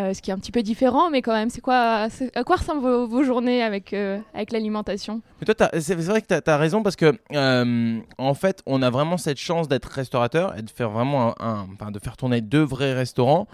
Euh, 0.00 0.14
ce 0.14 0.22
qui 0.22 0.30
est 0.30 0.34
un 0.34 0.38
petit 0.38 0.52
peu 0.52 0.62
différent, 0.62 1.10
mais 1.10 1.22
quand 1.22 1.32
même, 1.32 1.50
c'est 1.50 1.60
quoi, 1.60 2.08
à 2.34 2.44
quoi 2.44 2.56
ressemblent 2.56 2.88
vos, 3.04 3.22
journées 3.22 3.62
avec, 3.62 3.92
euh, 3.92 4.18
avec 4.34 4.52
l'alimentation? 4.52 5.20
C'est 5.46 5.94
vrai 5.94 6.22
que 6.22 6.26
tu 6.26 6.50
as, 6.50 6.56
raison 6.56 6.82
parce 6.82 6.96
que, 6.96 7.18
euh, 7.32 7.98
en 8.18 8.34
fait, 8.34 8.62
on 8.66 8.82
a 8.82 8.90
vraiment 8.90 9.16
cette 9.16 9.38
chance 9.38 9.68
d'être 9.68 9.86
restaurateur 9.86 10.56
et 10.58 10.62
de 10.62 10.70
faire 10.70 10.90
vraiment 10.90 11.34
de 11.92 11.98
faire 11.98 12.16
tourner 12.16 12.40
deux 12.40 12.62
vrais 12.62 12.94
restaurants. 12.94 13.46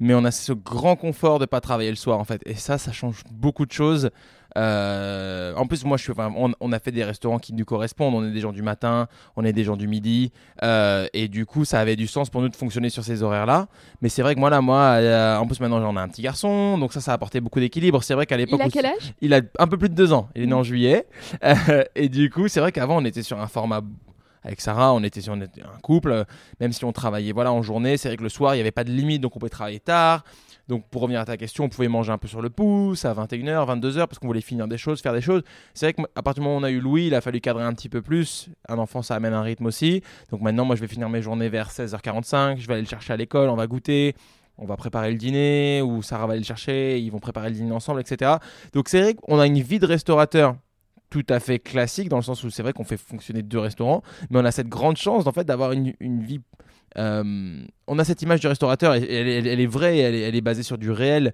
Mais 0.00 0.14
on 0.14 0.24
a 0.24 0.30
ce 0.30 0.52
grand 0.52 0.94
confort 0.94 1.40
de 1.40 1.46
pas 1.46 1.60
travailler 1.60 1.90
le 1.90 1.96
soir, 1.96 2.20
en 2.20 2.24
fait. 2.24 2.40
Et 2.46 2.54
ça, 2.54 2.78
ça 2.78 2.92
change 2.92 3.24
beaucoup 3.32 3.66
de 3.66 3.72
choses. 3.72 4.10
Euh, 4.56 5.54
en 5.56 5.66
plus, 5.66 5.84
moi, 5.84 5.96
je 5.96 6.02
suis, 6.04 6.12
enfin, 6.12 6.32
on, 6.36 6.52
on 6.60 6.72
a 6.72 6.78
fait 6.78 6.90
des 6.90 7.04
restaurants 7.04 7.38
qui 7.38 7.52
nous 7.52 7.64
correspondent. 7.64 8.14
On 8.14 8.24
est 8.26 8.30
des 8.32 8.40
gens 8.40 8.52
du 8.52 8.62
matin, 8.62 9.06
on 9.36 9.44
est 9.44 9.52
des 9.52 9.64
gens 9.64 9.76
du 9.76 9.86
midi, 9.88 10.32
euh, 10.62 11.06
et 11.12 11.28
du 11.28 11.46
coup, 11.46 11.64
ça 11.64 11.80
avait 11.80 11.96
du 11.96 12.06
sens 12.06 12.30
pour 12.30 12.40
nous 12.40 12.48
de 12.48 12.56
fonctionner 12.56 12.88
sur 12.90 13.04
ces 13.04 13.22
horaires-là. 13.22 13.68
Mais 14.00 14.08
c'est 14.08 14.22
vrai 14.22 14.34
que 14.34 14.40
moi, 14.40 14.50
là, 14.50 14.60
moi, 14.60 14.78
euh, 14.96 15.36
en 15.36 15.46
plus 15.46 15.60
maintenant, 15.60 15.80
j'en 15.80 15.96
ai 15.96 16.00
un 16.00 16.08
petit 16.08 16.22
garçon, 16.22 16.78
donc 16.78 16.92
ça, 16.92 17.00
ça 17.00 17.12
a 17.12 17.14
apporté 17.14 17.40
beaucoup 17.40 17.60
d'équilibre. 17.60 18.02
C'est 18.02 18.14
vrai 18.14 18.26
qu'à 18.26 18.36
l'époque, 18.36 18.60
Il 18.64 18.66
a 18.66 18.70
quel 18.70 18.86
âge? 18.86 19.14
il 19.20 19.34
a 19.34 19.40
un 19.58 19.66
peu 19.66 19.76
plus 19.76 19.88
de 19.90 19.94
deux 19.94 20.12
ans. 20.12 20.28
Il 20.34 20.42
est 20.42 20.46
né 20.46 20.54
en 20.54 20.62
juillet, 20.62 21.06
Euh, 21.44 21.84
et 21.94 22.08
du 22.08 22.30
coup, 22.30 22.48
c'est 22.48 22.60
vrai 22.60 22.72
qu'avant, 22.72 22.96
on 23.00 23.04
était 23.04 23.22
sur 23.22 23.38
un 23.40 23.46
format 23.46 23.80
avec 24.44 24.60
Sarah, 24.60 24.94
on 24.94 25.02
était 25.02 25.20
sur 25.20 25.32
on 25.34 25.40
était 25.40 25.62
un 25.62 25.78
couple, 25.82 26.24
même 26.60 26.72
si 26.72 26.84
on 26.84 26.92
travaillait 26.92 27.32
voilà 27.32 27.52
en 27.52 27.62
journée, 27.62 27.96
c'est 27.96 28.08
vrai 28.08 28.16
que 28.16 28.22
le 28.22 28.28
soir, 28.28 28.54
il 28.54 28.58
n'y 28.58 28.60
avait 28.62 28.70
pas 28.70 28.84
de 28.84 28.90
limite, 28.90 29.20
donc 29.20 29.36
on 29.36 29.38
pouvait 29.38 29.50
travailler 29.50 29.80
tard. 29.80 30.24
Donc 30.68 30.86
pour 30.90 31.02
revenir 31.02 31.20
à 31.20 31.24
ta 31.24 31.36
question, 31.36 31.64
on 31.64 31.68
pouvait 31.68 31.88
manger 31.88 32.12
un 32.12 32.18
peu 32.18 32.28
sur 32.28 32.42
le 32.42 32.50
pouce 32.50 33.04
à 33.04 33.14
21h, 33.14 33.80
22h 33.80 34.06
parce 34.06 34.18
qu'on 34.18 34.26
voulait 34.26 34.42
finir 34.42 34.68
des 34.68 34.78
choses, 34.78 35.00
faire 35.00 35.14
des 35.14 35.22
choses. 35.22 35.42
C'est 35.74 35.86
vrai 35.86 35.94
qu'à 35.94 36.22
partir 36.22 36.42
du 36.42 36.48
moment 36.48 36.58
où 36.58 36.60
on 36.60 36.64
a 36.64 36.70
eu 36.70 36.80
Louis, 36.80 37.06
il 37.06 37.14
a 37.14 37.20
fallu 37.20 37.40
cadrer 37.40 37.64
un 37.64 37.72
petit 37.72 37.88
peu 37.88 38.02
plus. 38.02 38.50
Un 38.68 38.78
enfant, 38.78 39.02
ça 39.02 39.14
amène 39.14 39.32
un 39.32 39.42
rythme 39.42 39.66
aussi. 39.66 40.02
Donc 40.30 40.42
maintenant, 40.42 40.64
moi, 40.64 40.76
je 40.76 40.82
vais 40.82 40.88
finir 40.88 41.08
mes 41.08 41.22
journées 41.22 41.48
vers 41.48 41.70
16h45, 41.70 42.58
je 42.58 42.66
vais 42.66 42.74
aller 42.74 42.82
le 42.82 42.88
chercher 42.88 43.14
à 43.14 43.16
l'école, 43.16 43.48
on 43.48 43.56
va 43.56 43.66
goûter. 43.66 44.14
On 44.60 44.66
va 44.66 44.76
préparer 44.76 45.12
le 45.12 45.16
dîner, 45.16 45.82
ou 45.82 46.02
Sarah 46.02 46.26
va 46.26 46.32
aller 46.32 46.40
le 46.40 46.44
chercher, 46.44 46.98
ils 46.98 47.10
vont 47.10 47.20
préparer 47.20 47.48
le 47.48 47.54
dîner 47.54 47.70
ensemble, 47.70 48.00
etc. 48.00 48.32
Donc 48.72 48.88
c'est 48.88 49.00
vrai 49.00 49.14
qu'on 49.14 49.38
a 49.38 49.46
une 49.46 49.60
vie 49.60 49.78
de 49.78 49.86
restaurateur 49.86 50.56
tout 51.10 51.24
à 51.28 51.40
fait 51.40 51.58
classique, 51.58 52.08
dans 52.08 52.16
le 52.16 52.22
sens 52.22 52.44
où 52.44 52.50
c'est 52.50 52.62
vrai 52.62 52.72
qu'on 52.72 52.84
fait 52.84 52.96
fonctionner 52.96 53.42
deux 53.42 53.58
restaurants, 53.58 54.02
mais 54.30 54.38
on 54.38 54.44
a 54.44 54.50
cette 54.52 54.68
grande 54.68 54.96
chance 54.96 55.26
en 55.26 55.32
fait 55.32 55.44
d'avoir 55.44 55.72
une, 55.72 55.94
une 56.00 56.22
vie. 56.22 56.40
euh, 56.98 57.62
on 57.86 57.98
a 57.98 58.04
cette 58.04 58.22
image 58.22 58.40
du 58.40 58.46
restaurateur, 58.46 58.94
et 58.94 59.02
elle, 59.02 59.60
est 59.60 59.66
vraie, 59.66 59.98
elle 59.98 60.34
est, 60.34 60.40
basée 60.40 60.62
sur 60.62 60.78
du 60.78 60.90
réel. 60.90 61.32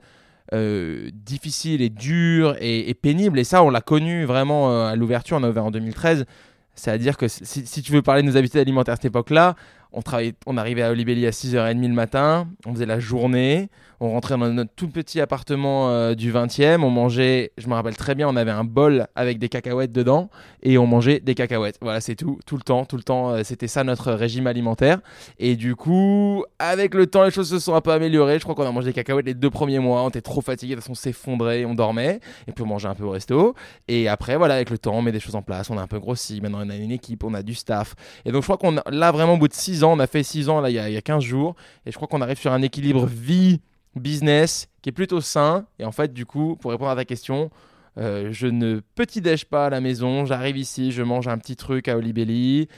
euh, 0.52 1.10
difficile 1.12 1.80
et 1.80 1.88
dur 1.88 2.54
et, 2.60 2.92
pénible 2.92 3.38
et 3.38 3.44
ça 3.44 3.62
on 3.62 3.70
l'a 3.70 3.80
connu 3.80 4.26
vraiment 4.26 4.70
euh, 4.70 4.88
à 4.88 4.94
l'ouverture 4.94 5.38
on 5.38 5.42
a 5.42 5.48
ouvert 5.48 5.64
en 5.64 5.70
2013 5.70 6.26
c'est 6.74 6.90
à 6.90 6.98
dire 6.98 7.16
que 7.16 7.28
si, 7.28 7.64
tu 7.82 7.92
veux 7.92 8.02
parler 8.02 8.20
de 8.20 8.26
nos 8.26 8.36
habitudes 8.36 8.60
alimentaires 8.60 8.92
à 8.92 8.96
cette 8.96 9.06
époque 9.06 9.30
là 9.30 9.54
on, 9.92 10.02
on 10.44 10.56
arrivait 10.58 10.82
à 10.82 10.90
Olibelli 10.90 11.26
à 11.26 11.30
6h30 11.30 11.80
le 11.80 11.94
matin 11.94 12.46
on 12.66 12.74
faisait 12.74 12.84
la 12.84 13.00
journée 13.00 13.70
on 14.04 14.10
rentrait 14.10 14.36
dans 14.36 14.52
notre 14.52 14.72
tout 14.74 14.88
petit 14.88 15.20
appartement 15.20 15.90
euh, 15.90 16.14
du 16.14 16.32
20e, 16.32 16.82
on 16.82 16.90
mangeait, 16.90 17.52
je 17.58 17.66
me 17.68 17.74
rappelle 17.74 17.96
très 17.96 18.14
bien, 18.14 18.28
on 18.28 18.36
avait 18.36 18.50
un 18.50 18.64
bol 18.64 19.06
avec 19.14 19.38
des 19.38 19.48
cacahuètes 19.48 19.92
dedans 19.92 20.30
et 20.62 20.78
on 20.78 20.86
mangeait 20.86 21.20
des 21.20 21.34
cacahuètes. 21.34 21.78
Voilà, 21.80 22.00
c'est 22.00 22.14
tout, 22.14 22.38
tout 22.46 22.56
le 22.56 22.62
temps, 22.62 22.84
tout 22.84 22.96
le 22.96 23.02
temps, 23.02 23.30
euh, 23.30 23.42
c'était 23.44 23.68
ça 23.68 23.82
notre 23.84 24.12
régime 24.12 24.46
alimentaire. 24.46 25.00
Et 25.38 25.56
du 25.56 25.74
coup, 25.74 26.44
avec 26.58 26.94
le 26.94 27.06
temps, 27.06 27.24
les 27.24 27.30
choses 27.30 27.48
se 27.48 27.58
sont 27.58 27.74
un 27.74 27.80
peu 27.80 27.92
améliorées. 27.92 28.38
Je 28.38 28.44
crois 28.44 28.54
qu'on 28.54 28.66
a 28.66 28.72
mangé 28.72 28.88
des 28.88 28.92
cacahuètes 28.92 29.26
les 29.26 29.34
deux 29.34 29.50
premiers 29.50 29.78
mois, 29.78 30.02
on 30.02 30.10
était 30.10 30.20
trop 30.20 30.40
fatigué, 30.40 30.74
de 30.74 30.76
toute 30.76 30.84
façon, 30.84 30.92
on 30.92 30.94
s'effondrait, 30.94 31.64
on 31.64 31.74
dormait 31.74 32.20
et 32.46 32.52
puis 32.52 32.62
on 32.62 32.66
mangeait 32.66 32.88
un 32.88 32.94
peu 32.94 33.04
au 33.04 33.10
resto. 33.10 33.54
Et 33.88 34.08
après, 34.08 34.36
voilà, 34.36 34.54
avec 34.54 34.70
le 34.70 34.78
temps, 34.78 34.94
on 34.94 35.02
met 35.02 35.12
des 35.12 35.20
choses 35.20 35.36
en 35.36 35.42
place, 35.42 35.70
on 35.70 35.78
a 35.78 35.82
un 35.82 35.86
peu 35.86 35.98
grossi, 35.98 36.40
maintenant 36.40 36.60
on 36.62 36.70
a 36.70 36.76
une 36.76 36.92
équipe, 36.92 37.24
on 37.24 37.34
a 37.34 37.42
du 37.42 37.54
staff. 37.54 37.94
Et 38.24 38.32
donc, 38.32 38.42
je 38.42 38.46
crois 38.46 38.58
qu'on 38.58 38.76
a, 38.76 38.82
là, 38.90 39.12
vraiment, 39.12 39.34
au 39.34 39.38
bout 39.38 39.48
de 39.48 39.54
6 39.54 39.84
ans, 39.84 39.92
on 39.92 39.98
a 39.98 40.06
fait 40.06 40.22
6 40.22 40.48
ans, 40.48 40.60
là, 40.60 40.70
il 40.70 40.74
y 40.74 40.78
a, 40.78 40.88
il 40.88 40.94
y 40.94 40.98
a 40.98 41.02
15 41.02 41.22
jours, 41.22 41.54
et 41.86 41.90
je 41.90 41.96
crois 41.96 42.08
qu'on 42.08 42.20
arrive 42.20 42.38
sur 42.38 42.52
un 42.52 42.62
équilibre 42.62 43.06
vie 43.06 43.60
business 43.96 44.68
qui 44.82 44.90
est 44.90 44.92
plutôt 44.92 45.20
sain. 45.20 45.66
Et 45.78 45.84
en 45.84 45.92
fait, 45.92 46.12
du 46.12 46.26
coup, 46.26 46.56
pour 46.56 46.70
répondre 46.70 46.90
à 46.90 46.96
ta 46.96 47.04
question, 47.04 47.50
euh, 47.98 48.28
je 48.32 48.46
ne 48.46 48.80
petit-déj 48.94 49.46
pas 49.46 49.66
à 49.66 49.70
la 49.70 49.80
maison. 49.80 50.24
J'arrive 50.24 50.56
ici, 50.56 50.92
je 50.92 51.02
mange 51.02 51.28
un 51.28 51.38
petit 51.38 51.56
truc 51.56 51.88
à 51.88 51.96
Olibelli. 51.96 52.68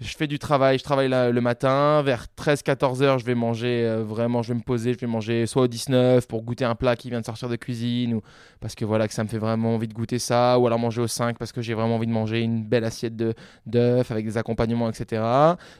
Je 0.00 0.16
fais 0.16 0.26
du 0.26 0.38
travail, 0.38 0.78
je 0.78 0.82
travaille 0.82 1.08
le 1.08 1.40
matin. 1.42 2.00
Vers 2.02 2.24
13-14 2.34 3.02
heures, 3.02 3.18
je 3.18 3.26
vais 3.26 3.34
manger 3.34 3.84
euh, 3.84 4.02
vraiment, 4.02 4.40
je 4.40 4.54
vais 4.54 4.58
me 4.58 4.62
poser, 4.62 4.94
je 4.94 4.98
vais 4.98 5.06
manger 5.06 5.44
soit 5.46 5.64
au 5.64 5.66
19 5.66 6.26
pour 6.26 6.42
goûter 6.42 6.64
un 6.64 6.74
plat 6.74 6.96
qui 6.96 7.10
vient 7.10 7.20
de 7.20 7.26
sortir 7.26 7.50
de 7.50 7.56
cuisine 7.56 8.14
ou 8.14 8.22
parce 8.60 8.74
que 8.74 8.86
voilà 8.86 9.06
que 9.08 9.12
ça 9.12 9.22
me 9.24 9.28
fait 9.28 9.36
vraiment 9.36 9.74
envie 9.74 9.88
de 9.88 9.92
goûter 9.92 10.18
ça 10.18 10.58
ou 10.58 10.66
alors 10.66 10.78
manger 10.78 11.02
au 11.02 11.06
5 11.06 11.36
parce 11.36 11.52
que 11.52 11.60
j'ai 11.60 11.74
vraiment 11.74 11.96
envie 11.96 12.06
de 12.06 12.12
manger 12.12 12.40
une 12.40 12.64
belle 12.64 12.84
assiette 12.84 13.14
de 13.14 13.34
d'œufs 13.66 14.10
avec 14.10 14.24
des 14.24 14.38
accompagnements, 14.38 14.88
etc. 14.88 15.22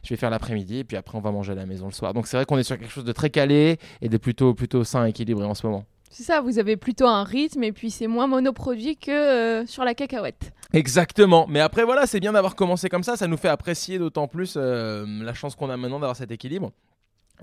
Je 0.03 0.11
vais 0.11 0.17
faire 0.17 0.31
l'après-midi 0.31 0.81
et 0.81 0.85
puis 0.85 0.99
après 0.99 1.17
on 1.17 1.23
va 1.23 1.33
manger 1.33 1.53
à 1.53 1.57
la 1.57 1.65
maison 1.65 1.87
le 1.87 1.93
soir. 1.93 2.13
Donc 2.13 2.27
c'est 2.27 2.37
vrai 2.37 2.45
qu'on 2.45 2.59
est 2.59 2.63
sur 2.63 2.79
quelque 2.79 2.93
chose 2.93 3.05
de 3.05 3.13
très 3.13 3.31
calé 3.31 3.79
et 4.03 4.11
de 4.11 4.19
plutôt 4.19 4.53
plutôt 4.53 4.85
sain, 4.85 5.07
équilibré 5.07 5.47
en 5.47 5.55
ce 5.55 5.67
moment. 5.67 5.87
C'est 6.13 6.25
ça, 6.25 6.41
vous 6.41 6.59
avez 6.59 6.77
plutôt 6.77 7.07
un 7.07 7.23
rythme 7.23 7.63
et 7.63 7.71
puis 7.71 7.91
c'est 7.91 8.09
moins 8.09 8.27
monoproduit 8.27 8.97
que 8.97 9.11
euh, 9.13 9.67
sur 9.67 9.85
la 9.85 9.95
cacahuète. 9.95 10.53
Exactement. 10.73 11.47
Mais 11.49 11.61
après, 11.61 11.85
voilà, 11.85 12.07
c'est 12.07 12.19
bien 12.19 12.33
d'avoir 12.33 12.57
commencé 12.57 12.89
comme 12.89 13.05
ça. 13.05 13.17
Ça 13.17 13.29
nous 13.29 13.37
fait 13.37 13.49
apprécier 13.49 13.99
d'autant 13.99 14.27
plus 14.27 14.55
euh, 14.57 15.07
la 15.23 15.35
chance 15.35 15.55
qu'on 15.55 15.71
a 15.71 15.77
maintenant 15.77 16.01
d'avoir 16.01 16.17
cet 16.17 16.33
équilibre. 16.33 16.73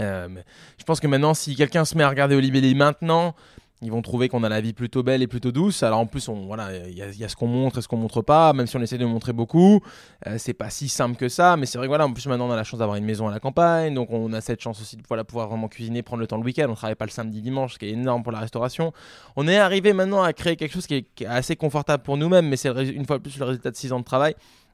Euh, 0.02 0.28
je 0.78 0.84
pense 0.84 1.00
que 1.00 1.08
maintenant, 1.08 1.34
si 1.34 1.56
quelqu'un 1.56 1.86
se 1.86 1.98
met 1.98 2.04
à 2.04 2.10
regarder 2.10 2.36
Olibelli 2.36 2.76
maintenant, 2.76 3.36
ils 3.84 3.92
vont 3.92 4.02
trouver 4.02 4.28
qu'on 4.28 4.44
a 4.44 4.50
la 4.50 4.60
vie 4.60 4.74
plutôt 4.74 5.04
belle 5.04 5.22
et 5.22 5.28
plutôt 5.28 5.52
douce. 5.52 5.84
Alors 5.84 6.00
en 6.00 6.08
plus, 6.08 6.28
on, 6.30 6.48
voilà, 6.48 6.76
il 6.88 6.98
y, 6.98 7.02
a- 7.24 7.30
ce 7.30 7.36
qu'on 7.36 7.48
montre 7.48 7.78
et 7.78 7.82
ce 7.82 7.88
qu'on 7.88 7.98
montre 7.98 8.22
pas, 8.24 8.52
même 8.54 8.66
si 8.66 8.76
on 8.76 8.82
essaie 8.82 8.98
de 8.98 9.06
montrer 9.06 9.34
beaucoup. 9.34 9.82
Euh, 10.26 10.38
c'est 10.40 10.54
pas 10.56 10.70
si 10.72 10.90
simple 10.90 11.16
que 11.16 11.30
ça, 11.30 11.58
mais 11.58 11.66
c'est 11.68 11.78
vrai 11.78 11.86
que 11.86 11.92
voilà, 11.92 12.06
en 12.06 12.12
plus 12.14 12.26
maintenant 12.28 12.48
on 12.48 12.52
a 12.52 12.56
la 12.56 12.64
chance 12.64 12.80
d'avoir 12.80 12.98
une 12.98 13.06
maison 13.06 13.28
à 13.28 13.32
la 13.32 13.40
campagne, 13.40 13.94
donc 13.94 14.10
on 14.12 14.34
a 14.34 14.42
cette 14.42 14.62
chance 14.62 14.82
aussi 14.82 14.98
de 14.98 15.04
voilà, 15.08 15.24
pouvoir 15.24 15.48
vraiment 15.48 15.68
cuisiner, 15.68 16.02
prendre 16.02 16.22
le 16.22 16.28
temps 16.28 16.38
le 16.38 16.44
week-end. 16.44 16.68
On 16.70 16.74
travaille 16.76 16.96
pas 16.96 17.06
le 17.06 17.12
samedi, 17.12 17.42
dimanche, 17.42 17.74
ce 17.74 17.80
qui 17.80 17.86
est 17.86 17.92
énorme 17.92 18.24
pour 18.24 18.32
la 18.32 18.40
restauration. 18.40 18.94
On 19.36 19.48
est 19.48 19.58
arrivé 19.58 19.94
maintenant 19.94 20.24
à 20.24 20.34
créer 20.34 20.56
quelque 20.56 20.74
chose 20.74 20.88
qui 20.88 20.96
est, 20.96 21.06
qui 21.14 21.26
est 21.26 21.28
assez 21.28 21.56
confortable 21.56 22.02
pour 22.04 22.18
nous-mêmes, 22.18 22.48
mais 22.48 22.58
c'est 22.58 22.70
une 22.70 23.06
fois 23.06 23.18
de 23.18 23.22
plus 23.24 23.38
le 23.38 23.46
résultat 23.46 23.70
de 23.70 23.76
6 23.76 23.92
ans 23.94 24.00
de 24.00 24.06
travail. 24.06 24.34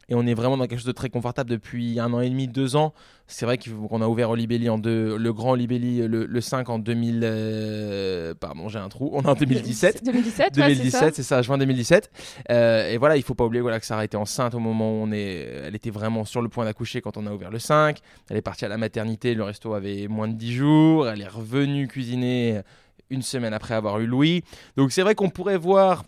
Et 0.10 0.16
on 0.16 0.26
est 0.26 0.34
vraiment 0.34 0.58
dans 0.58 0.68
quelque 0.68 0.80
chose 0.80 0.86
de 0.88 0.92
très 0.92 1.10
confortable 1.10 1.50
depuis 1.50 2.00
un 2.00 2.12
an 2.14 2.22
et 2.22 2.30
demi, 2.30 2.48
deux 2.48 2.76
ans. 2.76 2.94
C'est 3.28 3.46
vrai 3.46 3.58
qu'on 3.58 4.02
a 4.02 4.08
ouvert 4.08 4.30
Olibelli 4.30 4.70
en 4.70 4.78
deux, 4.78 5.18
le 5.18 5.34
grand 5.34 5.52
Olibelli, 5.52 6.06
le, 6.08 6.26
le 6.26 6.42
5 6.42 6.70
en 6.70 6.78
2000. 6.80 7.22
euh, 7.24 8.34
pardon, 8.34 8.68
j'ai 8.68 8.80
un 8.80 8.90
trou. 8.90 9.10
On 9.14 9.22
est 9.22 9.28
en 9.28 9.34
2017. 9.34 10.04
2017, 10.04 10.38
ouais, 10.40 10.50
c'est 10.54 10.62
2017, 10.62 10.92
ça. 10.92 11.12
c'est 11.14 11.24
ça, 11.24 11.42
juin 11.42 11.58
2017. 11.58 12.12
Euh, 12.52 12.90
et 12.90 12.98
voilà, 12.98 13.16
il 13.16 13.24
faut 13.24 13.34
pas 13.34 13.46
oublier 13.46 13.62
voilà, 13.62 13.80
que 13.80 13.86
Sarah 13.86 14.04
était 14.04 14.18
enceinte 14.18 14.54
au 14.56 14.60
moment 14.60 14.92
où 14.92 15.04
on 15.04 15.12
est. 15.12 15.48
Elle 15.66 15.76
était 15.76 15.90
vraiment 15.90 16.26
sur 16.26 16.42
le 16.42 16.50
point 16.50 16.66
d'accoucher 16.66 17.02
quand 17.02 17.18
on 17.18 17.26
a 17.26 17.32
ouvert 17.32 17.50
le 17.50 17.60
5. 17.60 18.00
Elle 18.30 18.38
est 18.38 18.42
partie 18.42 18.66
à 18.66 18.70
la 18.70 18.78
maternité, 18.78 19.34
le 19.36 19.44
resto 19.44 19.74
avait 19.74 20.08
moins 20.10 20.28
de 20.28 20.34
10 20.34 20.54
jours. 20.54 21.08
Elle 21.08 21.22
est 21.22 21.28
revenue 21.28 21.88
cuisiner 21.88 22.62
une 23.10 23.22
semaine 23.22 23.54
après 23.54 23.74
avoir 23.74 24.00
eu 24.00 24.06
Louis. 24.06 24.44
Donc 24.76 24.92
c'est 24.92 25.02
vrai 25.02 25.16
qu'on 25.16 25.30
pourrait 25.30 25.58
voir 25.58 26.04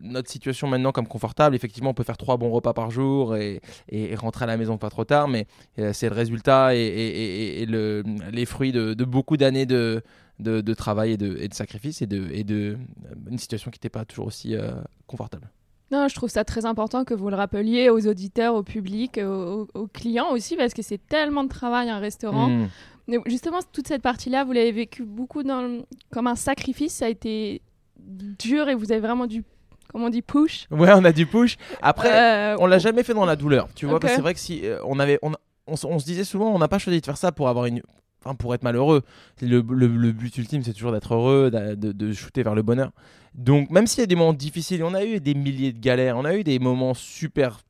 notre 0.00 0.30
situation 0.30 0.68
maintenant 0.68 0.92
comme 0.92 1.06
confortable. 1.06 1.54
Effectivement, 1.56 1.90
on 1.90 1.94
peut 1.94 2.02
faire 2.04 2.16
trois 2.16 2.36
bons 2.36 2.50
repas 2.50 2.72
par 2.72 2.90
jour 2.90 3.36
et, 3.36 3.60
et- 3.88 4.12
et 4.12 4.14
rentrer 4.14 4.44
à 4.44 4.46
la 4.46 4.56
maison 4.56 4.78
pas 4.78 4.90
trop 4.90 5.04
tard, 5.04 5.28
mais 5.28 5.46
euh, 5.78 5.92
c'est 5.92 6.08
le 6.08 6.14
résultat 6.14 6.74
et, 6.74 6.78
et- 6.80 7.58
et- 7.58 7.62
et 7.62 7.66
le, 7.66 8.02
les 8.32 8.46
fruits 8.46 8.72
de, 8.72 8.94
de 8.94 9.04
beaucoup 9.04 9.36
d'années 9.36 9.66
de, 9.66 10.02
de, 10.40 10.60
de 10.60 10.74
travail 10.74 11.12
et 11.12 11.16
de, 11.16 11.36
et 11.38 11.48
de 11.48 11.54
sacrifice 11.54 12.02
et 12.02 12.06
de, 12.06 12.28
et 12.32 12.44
de 12.44 12.76
euh, 13.06 13.14
une 13.30 13.38
situation 13.38 13.70
qui 13.70 13.76
n'était 13.76 13.88
pas 13.88 14.04
toujours 14.04 14.26
aussi 14.26 14.54
euh, 14.54 14.70
confortable. 15.06 15.48
Non, 15.92 16.08
je 16.08 16.14
trouve 16.16 16.28
ça 16.30 16.42
très 16.44 16.66
important 16.66 17.04
que 17.04 17.14
vous 17.14 17.30
le 17.30 17.36
rappeliez 17.36 17.90
aux 17.90 18.08
auditeurs, 18.08 18.54
au 18.56 18.64
public, 18.64 19.20
aux, 19.22 19.68
aux 19.72 19.86
clients 19.86 20.30
aussi, 20.32 20.56
parce 20.56 20.74
que 20.74 20.82
c'est 20.82 20.98
tellement 21.06 21.44
de 21.44 21.48
travail 21.48 21.88
un 21.90 22.00
restaurant. 22.00 22.48
Mm. 22.48 22.68
Mais 23.06 23.18
justement, 23.26 23.58
toute 23.72 23.86
cette 23.86 24.02
partie-là, 24.02 24.42
vous 24.42 24.50
l'avez 24.50 24.72
vécu 24.72 25.04
beaucoup 25.04 25.44
dans 25.44 25.62
le- 25.62 25.84
comme 26.10 26.26
un 26.26 26.34
sacrifice. 26.34 26.92
Ça 26.92 27.04
a 27.04 27.08
été 27.08 27.62
dur 28.00 28.68
et 28.68 28.74
vous 28.74 28.90
avez 28.90 29.00
vraiment 29.00 29.28
dû, 29.28 29.44
comme 29.92 30.02
on 30.02 30.08
dit, 30.10 30.22
push. 30.22 30.66
Ouais, 30.70 30.90
on 30.94 31.04
a 31.04 31.12
du 31.12 31.26
push. 31.26 31.56
Après, 31.82 32.10
Euh, 32.12 32.56
on 32.58 32.66
l'a 32.66 32.78
jamais 32.78 33.02
fait 33.02 33.14
dans 33.14 33.24
la 33.26 33.36
douleur, 33.36 33.68
tu 33.74 33.86
vois. 33.86 33.98
C'est 34.08 34.20
vrai 34.22 34.34
que 34.34 34.40
si 34.40 34.60
euh, 34.66 34.78
on 34.84 34.98
avait, 34.98 35.18
on, 35.22 35.32
on, 35.66 35.76
se 35.98 36.04
disait 36.04 36.24
souvent, 36.24 36.54
on 36.54 36.58
n'a 36.58 36.68
pas 36.68 36.78
choisi 36.78 37.00
de 37.00 37.04
faire 37.06 37.16
ça 37.16 37.32
pour 37.32 37.48
avoir 37.48 37.66
une, 37.66 37.82
enfin 38.24 38.34
pour 38.34 38.54
être 38.54 38.62
malheureux. 38.62 39.02
Le, 39.40 39.60
le- 39.68 39.86
le 39.86 40.12
but 40.12 40.36
ultime, 40.38 40.62
c'est 40.62 40.72
toujours 40.72 40.92
d'être 40.92 41.14
heureux, 41.14 41.50
de, 41.50 41.92
de 41.92 42.12
shooter 42.12 42.42
vers 42.42 42.54
le 42.54 42.62
bonheur. 42.62 42.90
Donc 43.34 43.70
même 43.70 43.86
s'il 43.86 44.00
y 44.00 44.04
a 44.04 44.06
des 44.06 44.16
moments 44.16 44.32
difficiles, 44.32 44.82
on 44.82 44.94
a 44.94 45.04
eu 45.04 45.20
des 45.20 45.34
milliers 45.34 45.72
de 45.72 45.78
galères, 45.80 46.16
on 46.16 46.24
a 46.24 46.34
eu 46.34 46.42
des 46.44 46.58
moments 46.58 46.94
super 46.94 47.60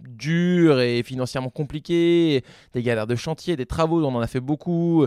durs 0.00 0.80
et 0.80 1.02
financièrement 1.02 1.50
compliqués, 1.50 2.42
des 2.72 2.82
galères 2.82 3.06
de 3.06 3.16
chantier, 3.16 3.56
des 3.56 3.66
travaux, 3.66 4.02
on 4.04 4.14
en 4.14 4.20
a 4.20 4.26
fait 4.26 4.40
beaucoup. 4.40 5.06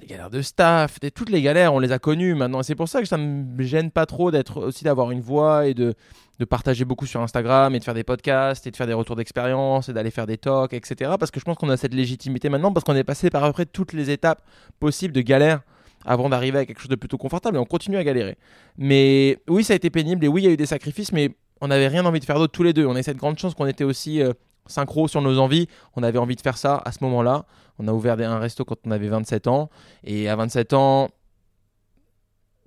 Des 0.00 0.06
galères 0.06 0.30
de 0.30 0.40
staff, 0.40 0.98
des, 1.00 1.10
toutes 1.10 1.30
les 1.30 1.42
galères, 1.42 1.74
on 1.74 1.78
les 1.78 1.92
a 1.92 1.98
connues 1.98 2.34
maintenant. 2.34 2.62
C'est 2.62 2.74
pour 2.74 2.88
ça 2.88 3.00
que 3.00 3.08
ça 3.08 3.18
me 3.18 3.62
gêne 3.62 3.90
pas 3.90 4.06
trop 4.06 4.30
d'être 4.30 4.62
aussi 4.62 4.84
d'avoir 4.84 5.10
une 5.10 5.20
voix 5.20 5.66
et 5.66 5.74
de, 5.74 5.94
partager 6.48 6.86
beaucoup 6.86 7.04
sur 7.04 7.20
Instagram 7.20 7.74
et 7.74 7.78
de 7.78 7.84
faire 7.84 7.92
des 7.92 8.02
podcasts 8.02 8.66
et 8.66 8.70
de 8.70 8.76
faire 8.76 8.86
des 8.86 8.94
retours 8.94 9.14
d'expérience 9.14 9.90
et 9.90 9.92
d'aller 9.92 10.10
faire 10.10 10.26
des 10.26 10.38
talks, 10.38 10.72
etc. 10.72 11.12
Parce 11.18 11.30
que 11.30 11.38
je 11.38 11.44
pense 11.44 11.58
qu'on 11.58 11.68
a 11.68 11.76
cette 11.76 11.92
légitimité 11.92 12.48
maintenant 12.48 12.72
parce 12.72 12.82
qu'on 12.82 12.96
est 12.96 13.04
passé 13.04 13.28
par 13.28 13.44
à 13.44 13.48
peu 13.48 13.52
près 13.52 13.66
toutes 13.66 13.92
les 13.92 14.08
étapes 14.08 14.42
possibles 14.78 15.12
de 15.12 15.20
galère 15.20 15.60
avant 16.06 16.30
d'arriver 16.30 16.60
à 16.60 16.64
quelque 16.64 16.80
chose 16.80 16.88
de 16.88 16.96
plutôt 16.96 17.18
confortable 17.18 17.58
et 17.58 17.60
on 17.60 17.66
continue 17.66 17.98
à 17.98 18.04
galérer. 18.04 18.38
Mais 18.78 19.36
oui, 19.48 19.64
ça 19.64 19.74
a 19.74 19.76
été 19.76 19.90
pénible 19.90 20.24
et 20.24 20.28
oui, 20.28 20.42
il 20.42 20.44
y 20.46 20.48
a 20.48 20.52
eu 20.52 20.56
des 20.56 20.64
sacrifices, 20.64 21.12
mais 21.12 21.36
on 21.60 21.68
n'avait 21.68 21.88
rien 21.88 22.06
envie 22.06 22.20
de 22.20 22.24
faire 22.24 22.38
d'autre 22.38 22.52
tous 22.52 22.62
les 22.62 22.72
deux. 22.72 22.86
On 22.86 22.96
a 22.96 23.02
cette 23.02 23.18
grande 23.18 23.38
chance 23.38 23.54
qu'on 23.54 23.66
était 23.66 23.84
aussi 23.84 24.22
euh, 24.22 24.32
synchro 24.66 25.08
sur 25.08 25.22
nos 25.22 25.38
envies. 25.38 25.68
On 25.96 26.02
avait 26.02 26.18
envie 26.18 26.36
de 26.36 26.40
faire 26.40 26.56
ça 26.56 26.80
à 26.84 26.92
ce 26.92 27.02
moment-là. 27.04 27.46
On 27.78 27.88
a 27.88 27.92
ouvert 27.92 28.18
un 28.18 28.38
resto 28.38 28.64
quand 28.64 28.76
on 28.84 28.90
avait 28.90 29.08
27 29.08 29.46
ans 29.46 29.70
et 30.04 30.28
à 30.28 30.36
27 30.36 30.74
ans, 30.74 31.08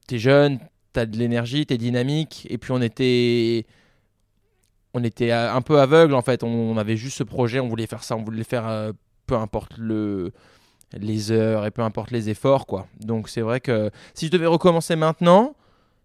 t'es 0.07 0.17
jeune, 0.17 0.59
t'as 0.91 1.05
de 1.05 1.17
l'énergie, 1.17 1.65
t'es 1.65 1.77
dynamique 1.77 2.47
et 2.49 2.57
puis 2.57 2.71
on 2.71 2.81
était 2.81 3.65
on 4.93 5.03
était 5.03 5.31
un 5.31 5.61
peu 5.61 5.79
aveugle 5.79 6.13
en 6.13 6.21
fait. 6.21 6.43
On, 6.43 6.77
avait 6.77 6.97
juste 6.97 7.17
ce 7.17 7.23
projet, 7.23 7.59
on 7.59 7.67
voulait 7.67 7.87
faire 7.87 8.03
ça, 8.03 8.15
on 8.15 8.23
voulait 8.23 8.43
faire 8.43 8.67
euh, 8.67 8.91
peu 9.25 9.35
importe 9.35 9.77
le 9.77 10.31
les 10.95 11.31
heures 11.31 11.65
et 11.65 11.71
peu 11.71 11.81
importe 11.81 12.11
les 12.11 12.29
efforts 12.29 12.67
quoi. 12.67 12.87
Donc 12.99 13.29
c'est 13.29 13.41
vrai 13.41 13.59
que 13.59 13.89
si 14.13 14.27
je 14.27 14.31
devais 14.31 14.45
recommencer 14.45 14.95
maintenant, 14.95 15.55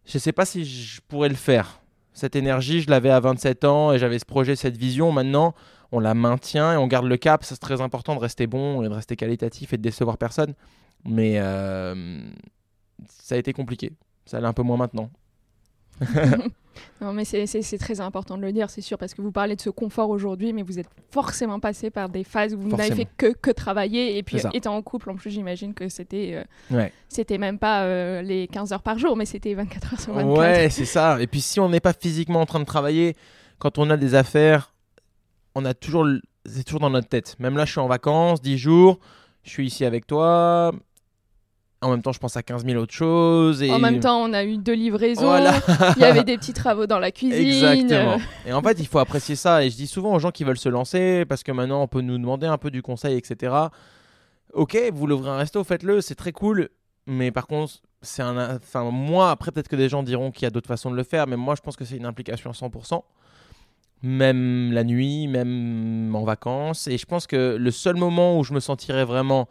je 0.07 0.19
sais 0.19 0.33
pas 0.33 0.47
si 0.47 0.65
je 0.65 1.01
pourrais 1.07 1.29
le 1.29 1.35
faire. 1.35 1.81
Cette 2.15 2.35
énergie, 2.35 2.81
je 2.81 2.91
l'avais 2.91 3.11
à 3.11 3.21
27 3.21 3.65
ans 3.65 3.93
et 3.93 3.99
j'avais 3.99 4.19
ce 4.19 4.25
projet, 4.25 4.57
cette 4.57 4.77
vision. 4.77 5.13
Maintenant, 5.13 5.55
on 5.93 6.01
la 6.01 6.15
maintient 6.15 6.75
et 6.75 6.77
on 6.77 6.87
garde 6.87 7.07
le 7.07 7.17
cap. 7.17 7.45
C'est 7.45 7.57
très 7.57 7.81
important 7.81 8.15
de 8.15 8.21
rester 8.21 8.47
bon 8.47 8.83
et 8.83 8.89
de 8.89 8.95
rester 8.95 9.17
qualitatif 9.17 9.73
et 9.73 9.77
de 9.77 9.83
décevoir 9.83 10.19
personne. 10.19 10.55
Mais 11.05 11.39
euh, 11.39 12.21
ça 13.07 13.35
a 13.35 13.39
été 13.39 13.53
compliqué. 13.53 13.93
Ça 14.27 14.41
l'est 14.41 14.47
un 14.47 14.53
peu 14.53 14.63
moins 14.63 14.77
maintenant. 14.77 15.11
non, 17.01 17.13
mais 17.13 17.25
c'est 17.25 17.79
très 17.79 18.01
important 18.01 18.37
de 18.37 18.43
le 18.43 18.53
dire, 18.53 18.71
c'est 18.71 18.81
sûr, 18.81 18.99
parce 18.99 19.15
que 19.15 19.23
vous 19.23 19.33
parlez 19.33 19.57
de 19.57 19.61
ce 19.61 19.71
confort 19.71 20.11
aujourd'hui, 20.11 20.53
mais 20.53 20.63
vous 20.63 20.79
êtes 20.79 20.89
forcément 21.11 21.61
passé 21.61 21.91
par 21.91 22.09
des 22.09 22.25
phases 22.25 22.55
où 22.55 22.61
vous 22.61 22.69
n'avez 22.69 22.95
fait 22.95 23.09
que, 23.17 23.33
que 23.33 23.51
travailler. 23.51 24.19
Et 24.19 24.23
puis, 24.23 24.39
étant 24.53 24.77
en 24.77 24.83
couple, 24.83 25.11
en 25.11 25.17
plus, 25.17 25.31
j'imagine 25.31 25.75
que 25.75 25.89
c'était 25.89 26.45
euh, 26.73 26.89
c'était 27.09 27.39
même 27.39 27.59
pas 27.59 27.83
euh, 27.85 28.23
les 28.23 28.47
15 28.49 28.73
heures 28.73 28.83
par 28.83 28.99
jour, 28.99 29.17
mais 29.17 29.25
c'était 29.25 29.55
24 29.55 29.93
heures 29.93 30.01
sur 30.01 30.13
24. 30.15 30.39
Ouais, 30.39 30.71
c'est 30.71 30.85
ça. 30.85 31.21
Et 31.21 31.27
puis, 31.27 31.41
si 31.41 31.61
on 31.61 31.69
n'est 31.69 31.81
pas 31.81 31.93
physiquement 31.93 32.41
en 32.41 32.47
train 32.47 32.61
de 32.61 32.65
travailler, 32.65 33.17
quand 33.59 33.79
on 33.79 33.91
a 33.91 33.97
des 33.97 34.15
affaires, 34.15 34.73
on 35.59 35.65
a 35.65 35.75
toujours. 35.75 36.07
C'est 36.47 36.65
toujours 36.65 36.81
dans 36.81 36.91
notre 36.91 37.09
tête. 37.09 37.37
Même 37.39 37.57
là, 37.57 37.65
je 37.65 37.73
suis 37.73 37.81
en 37.81 37.89
vacances, 37.89 38.41
10 38.41 38.57
jours, 38.57 38.99
je 39.43 39.51
suis 39.51 39.67
ici 39.67 39.85
avec 39.85 40.07
toi, 40.07 40.73
en 41.81 41.91
même 41.91 42.03
temps, 42.03 42.13
je 42.13 42.19
pense 42.19 42.37
à 42.37 42.43
15 42.43 42.65
000 42.65 42.81
autres 42.81 42.95
choses. 42.95 43.63
Et... 43.63 43.71
En 43.71 43.79
même 43.79 44.01
temps, 44.01 44.21
on 44.21 44.33
a 44.33 44.45
eu 44.45 44.57
deux 44.57 44.73
livraisons. 44.73 45.37
il 45.97 46.03
y 46.03 46.05
avait 46.05 46.25
des 46.25 46.37
petits 46.37 46.53
travaux 46.53 46.87
dans 46.87 46.99
la 46.99 47.11
cuisine. 47.13 47.47
Exactement. 47.47 48.19
Et 48.47 48.53
en 48.53 48.63
fait, 48.63 48.81
il 48.81 48.87
faut 48.87 48.99
apprécier 48.99 49.37
ça. 49.37 49.65
Et 49.65 49.71
je 49.71 49.77
dis 49.77 49.87
souvent 49.87 50.15
aux 50.15 50.19
gens 50.19 50.33
qui 50.33 50.43
veulent 50.43 50.59
se 50.59 50.69
lancer, 50.69 51.25
parce 51.29 51.45
que 51.45 51.53
maintenant, 51.53 51.83
on 51.83 51.87
peut 51.87 52.01
nous 52.01 52.19
demander 52.19 52.47
un 52.47 52.59
peu 52.59 52.71
du 52.71 52.83
conseil, 52.83 53.17
etc. 53.17 53.55
Ok, 54.55 54.77
vous 54.93 55.07
ouvrir 55.07 55.33
un 55.33 55.39
resto, 55.39 55.63
faites-le, 55.63 56.01
c'est 56.01 56.17
très 56.17 56.33
cool. 56.33 56.69
Mais 57.07 57.31
par 57.31 57.47
contre, 57.47 57.75
c'est 58.03 58.23
un. 58.23 58.57
Enfin, 58.57 58.91
moi, 58.91 59.31
après, 59.31 59.53
peut-être 59.53 59.69
que 59.69 59.77
des 59.77 59.89
gens 59.89 60.03
diront 60.03 60.33
qu'il 60.33 60.43
y 60.43 60.47
a 60.47 60.51
d'autres 60.51 60.69
façons 60.69 60.91
de 60.91 60.97
le 60.97 61.05
faire, 61.05 61.27
mais 61.29 61.37
moi, 61.37 61.55
je 61.55 61.61
pense 61.61 61.77
que 61.77 61.85
c'est 61.85 61.97
une 61.97 62.07
implication 62.07 62.51
à 62.51 62.55
100%. 62.55 63.03
Même 64.03 64.73
la 64.73 64.85
nuit, 64.85 65.27
même 65.27 66.15
en 66.15 66.25
vacances. 66.25 66.87
Et 66.87 66.99
je 66.99 67.07
pense 67.07 67.27
que 67.27 67.57
le 67.59 67.71
seul 67.71 67.97
moment 67.97 68.39
où 68.39 68.45
je 68.45 68.53
me 68.53 68.61
sentirais 68.61 69.05
vraiment 69.05 69.49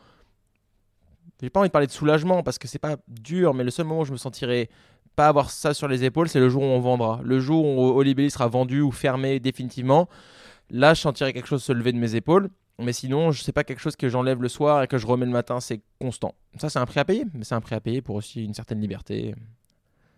j'ai 1.41 1.49
pas 1.49 1.60
envie 1.60 1.69
de 1.69 1.71
parler 1.71 1.88
de 1.88 1.91
soulagement 1.91 2.41
parce 2.43 2.57
que 2.57 2.67
c'est 2.67 2.79
pas 2.79 2.97
dur, 3.07 3.53
mais 3.53 3.63
le 3.63 3.69
seul 3.69 3.86
moment 3.86 4.01
où 4.01 4.05
je 4.05 4.12
me 4.12 4.17
sentirai 4.17 4.69
pas 5.15 5.27
avoir 5.27 5.49
ça 5.49 5.73
sur 5.73 5.88
les 5.88 6.03
épaules, 6.03 6.29
c'est 6.29 6.39
le 6.39 6.49
jour 6.49 6.63
où 6.63 6.65
on 6.65 6.79
vendra. 6.79 7.19
Le 7.23 7.39
jour 7.39 7.65
où 7.65 7.97
Olibelli 7.97 8.31
sera 8.31 8.47
vendu 8.47 8.81
ou 8.81 8.91
fermé 8.91 9.39
définitivement, 9.39 10.07
là 10.69 10.93
je 10.93 11.01
sentirai 11.01 11.33
quelque 11.33 11.47
chose 11.47 11.63
se 11.63 11.71
lever 11.71 11.91
de 11.91 11.97
mes 11.97 12.15
épaules. 12.15 12.49
Mais 12.79 12.93
sinon, 12.93 13.31
je 13.31 13.41
sais 13.41 13.51
pas 13.51 13.63
quelque 13.63 13.79
chose 13.79 13.95
que 13.95 14.07
j'enlève 14.07 14.39
le 14.39 14.49
soir 14.49 14.83
et 14.83 14.88
que 14.88 14.99
je 14.99 15.07
remets 15.07 15.25
le 15.25 15.31
matin, 15.31 15.60
c'est 15.60 15.81
constant. 15.99 16.36
Ça, 16.60 16.69
c'est 16.69 16.77
un 16.77 16.86
prix 16.86 16.99
à 16.99 17.05
payer, 17.05 17.25
mais 17.33 17.43
c'est 17.43 17.55
un 17.55 17.62
prix 17.62 17.73
à 17.73 17.79
payer 17.79 18.03
pour 18.03 18.15
aussi 18.15 18.43
une 18.43 18.53
certaine 18.53 18.79
liberté. 18.79 19.33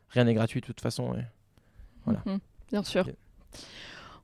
Rien 0.10 0.26
n'est 0.26 0.34
gratuit 0.34 0.60
de 0.60 0.66
toute 0.66 0.82
façon. 0.82 1.16
Voilà. 2.04 2.22
Mhm, 2.26 2.40
bien 2.70 2.84
sûr. 2.84 3.06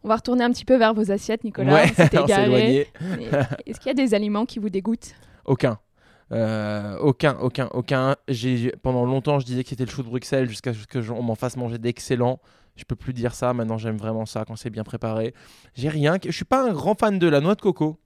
On 0.06 0.08
va 0.08 0.18
retourner 0.18 0.44
un 0.44 0.52
petit 0.52 0.66
peu 0.66 0.78
vers 0.78 0.94
vos 0.94 1.12
assiettes, 1.12 1.44
Nicolas. 1.44 1.74
Ouais, 1.74 1.86
Est-ce 1.98 3.80
qu'il 3.80 3.88
y 3.88 3.90
a 3.90 3.94
des 3.96 4.14
aliments 4.14 4.46
qui 4.46 4.60
vous 4.60 4.70
dégoûtent? 4.70 5.16
Aucun. 5.46 5.80
Euh, 6.32 6.96
aucun, 7.00 7.36
aucun, 7.42 7.70
aucun. 7.74 8.16
J'ai, 8.28 8.72
pendant 8.84 9.04
longtemps, 9.04 9.40
je 9.40 9.48
disais 9.48 9.64
que 9.64 9.70
c'était 9.70 9.86
le 9.86 9.90
chou 9.90 10.04
de 10.04 10.08
Bruxelles 10.08 10.48
jusqu'à 10.48 10.74
ce 10.76 10.86
qu'on 10.86 11.24
m'en 11.24 11.34
fasse 11.34 11.58
manger 11.58 11.80
d'excellent. 11.80 12.40
Je 12.76 12.84
peux 12.84 12.96
plus 12.96 13.14
dire 13.14 13.34
ça. 13.34 13.52
Maintenant, 13.54 13.80
j'aime 13.80 13.98
vraiment 13.98 14.28
ça 14.28 14.46
quand 14.46 14.56
c'est 14.56 14.70
bien 14.70 14.84
préparé. 14.84 15.34
J'ai 15.74 15.90
rien. 15.90 16.20
Je 16.24 16.30
suis 16.30 16.46
pas 16.46 16.64
un 16.70 16.72
grand 16.72 16.94
fan 16.94 17.18
de 17.18 17.28
la 17.28 17.42
noix 17.42 17.56
de 17.56 17.62
coco. 17.62 18.00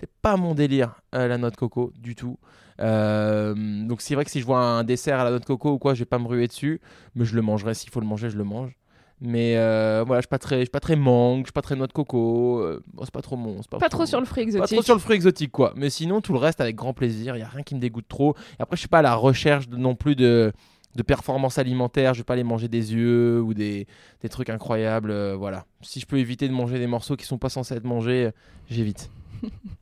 C'est 0.00 0.10
pas 0.22 0.36
mon 0.36 0.54
délire, 0.54 0.96
euh, 1.14 1.28
la 1.28 1.38
noix 1.38 1.50
de 1.50 1.56
coco, 1.56 1.92
du 1.96 2.16
tout. 2.16 2.36
Euh, 2.80 3.54
donc, 3.86 4.00
c'est 4.00 4.16
vrai 4.16 4.24
que 4.24 4.32
si 4.32 4.40
je 4.40 4.44
vois 4.44 4.58
un 4.58 4.82
dessert 4.82 5.20
à 5.20 5.24
la 5.24 5.30
noix 5.30 5.38
de 5.38 5.44
coco 5.44 5.70
ou 5.70 5.78
quoi, 5.78 5.94
je 5.94 6.00
vais 6.00 6.04
pas 6.04 6.18
me 6.18 6.26
ruer 6.26 6.48
dessus. 6.48 6.80
Mais 7.14 7.24
je 7.24 7.36
le 7.36 7.42
mangerai. 7.42 7.74
S'il 7.74 7.90
faut 7.90 8.00
le 8.00 8.06
manger, 8.06 8.28
je 8.28 8.38
le 8.38 8.44
mange. 8.44 8.76
Mais 9.20 9.56
euh, 9.56 10.02
voilà, 10.06 10.20
je 10.20 10.24
suis 10.24 10.28
pas 10.28 10.38
très, 10.38 10.56
je 10.56 10.62
suis 10.62 10.70
pas 10.70 10.80
très 10.80 10.96
mangue, 10.96 11.40
je 11.40 11.46
suis 11.46 11.52
pas 11.52 11.62
très 11.62 11.76
noix 11.76 11.86
de 11.86 11.92
coco. 11.92 12.58
Euh, 12.58 12.82
c'est 13.02 13.10
pas 13.10 13.22
trop 13.22 13.36
mon. 13.36 13.62
Pas, 13.62 13.78
pas 13.78 13.88
trop, 13.88 14.06
sur 14.06 14.20
le 14.20 14.26
fruit 14.26 14.42
exotique. 14.42 14.68
Pas 14.70 14.74
trop 14.76 14.82
sur 14.82 14.94
le 14.94 15.00
fruit 15.00 15.16
exotique, 15.16 15.52
quoi. 15.52 15.72
Mais 15.76 15.88
sinon, 15.88 16.20
tout 16.20 16.32
le 16.32 16.38
reste 16.38 16.60
avec 16.60 16.76
grand 16.76 16.92
plaisir. 16.92 17.36
Il 17.36 17.40
y 17.40 17.42
a 17.42 17.48
rien 17.48 17.62
qui 17.62 17.74
me 17.74 17.80
dégoûte 17.80 18.06
trop. 18.08 18.34
Et 18.58 18.62
après, 18.62 18.76
je 18.76 18.80
suis 18.80 18.88
pas 18.88 18.98
à 18.98 19.02
la 19.02 19.14
recherche 19.14 19.68
non 19.70 19.94
plus 19.94 20.16
de, 20.16 20.52
de 20.96 21.02
performance 21.02 21.58
alimentaire. 21.58 22.12
Je 22.12 22.20
vais 22.20 22.24
pas 22.24 22.34
aller 22.34 22.44
manger 22.44 22.68
des 22.68 22.92
yeux 22.92 23.40
ou 23.40 23.54
des, 23.54 23.86
des 24.20 24.28
trucs 24.28 24.50
incroyables. 24.50 25.10
Euh, 25.10 25.36
voilà. 25.36 25.64
Si 25.80 26.00
je 26.00 26.06
peux 26.06 26.18
éviter 26.18 26.48
de 26.48 26.52
manger 26.52 26.78
des 26.78 26.88
morceaux 26.88 27.16
qui 27.16 27.24
sont 27.24 27.38
pas 27.38 27.48
censés 27.48 27.74
être 27.76 27.84
mangés, 27.84 28.30
j'évite. 28.68 29.10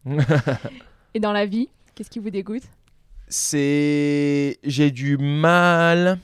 Et 1.15 1.21
dans 1.21 1.33
la 1.33 1.47
vie, 1.47 1.69
qu'est-ce 1.95 2.11
qui 2.11 2.19
vous 2.19 2.31
dégoûte? 2.31 2.65
C'est. 3.29 4.59
J'ai 4.63 4.91
du 4.91 5.17
mal 5.17 6.19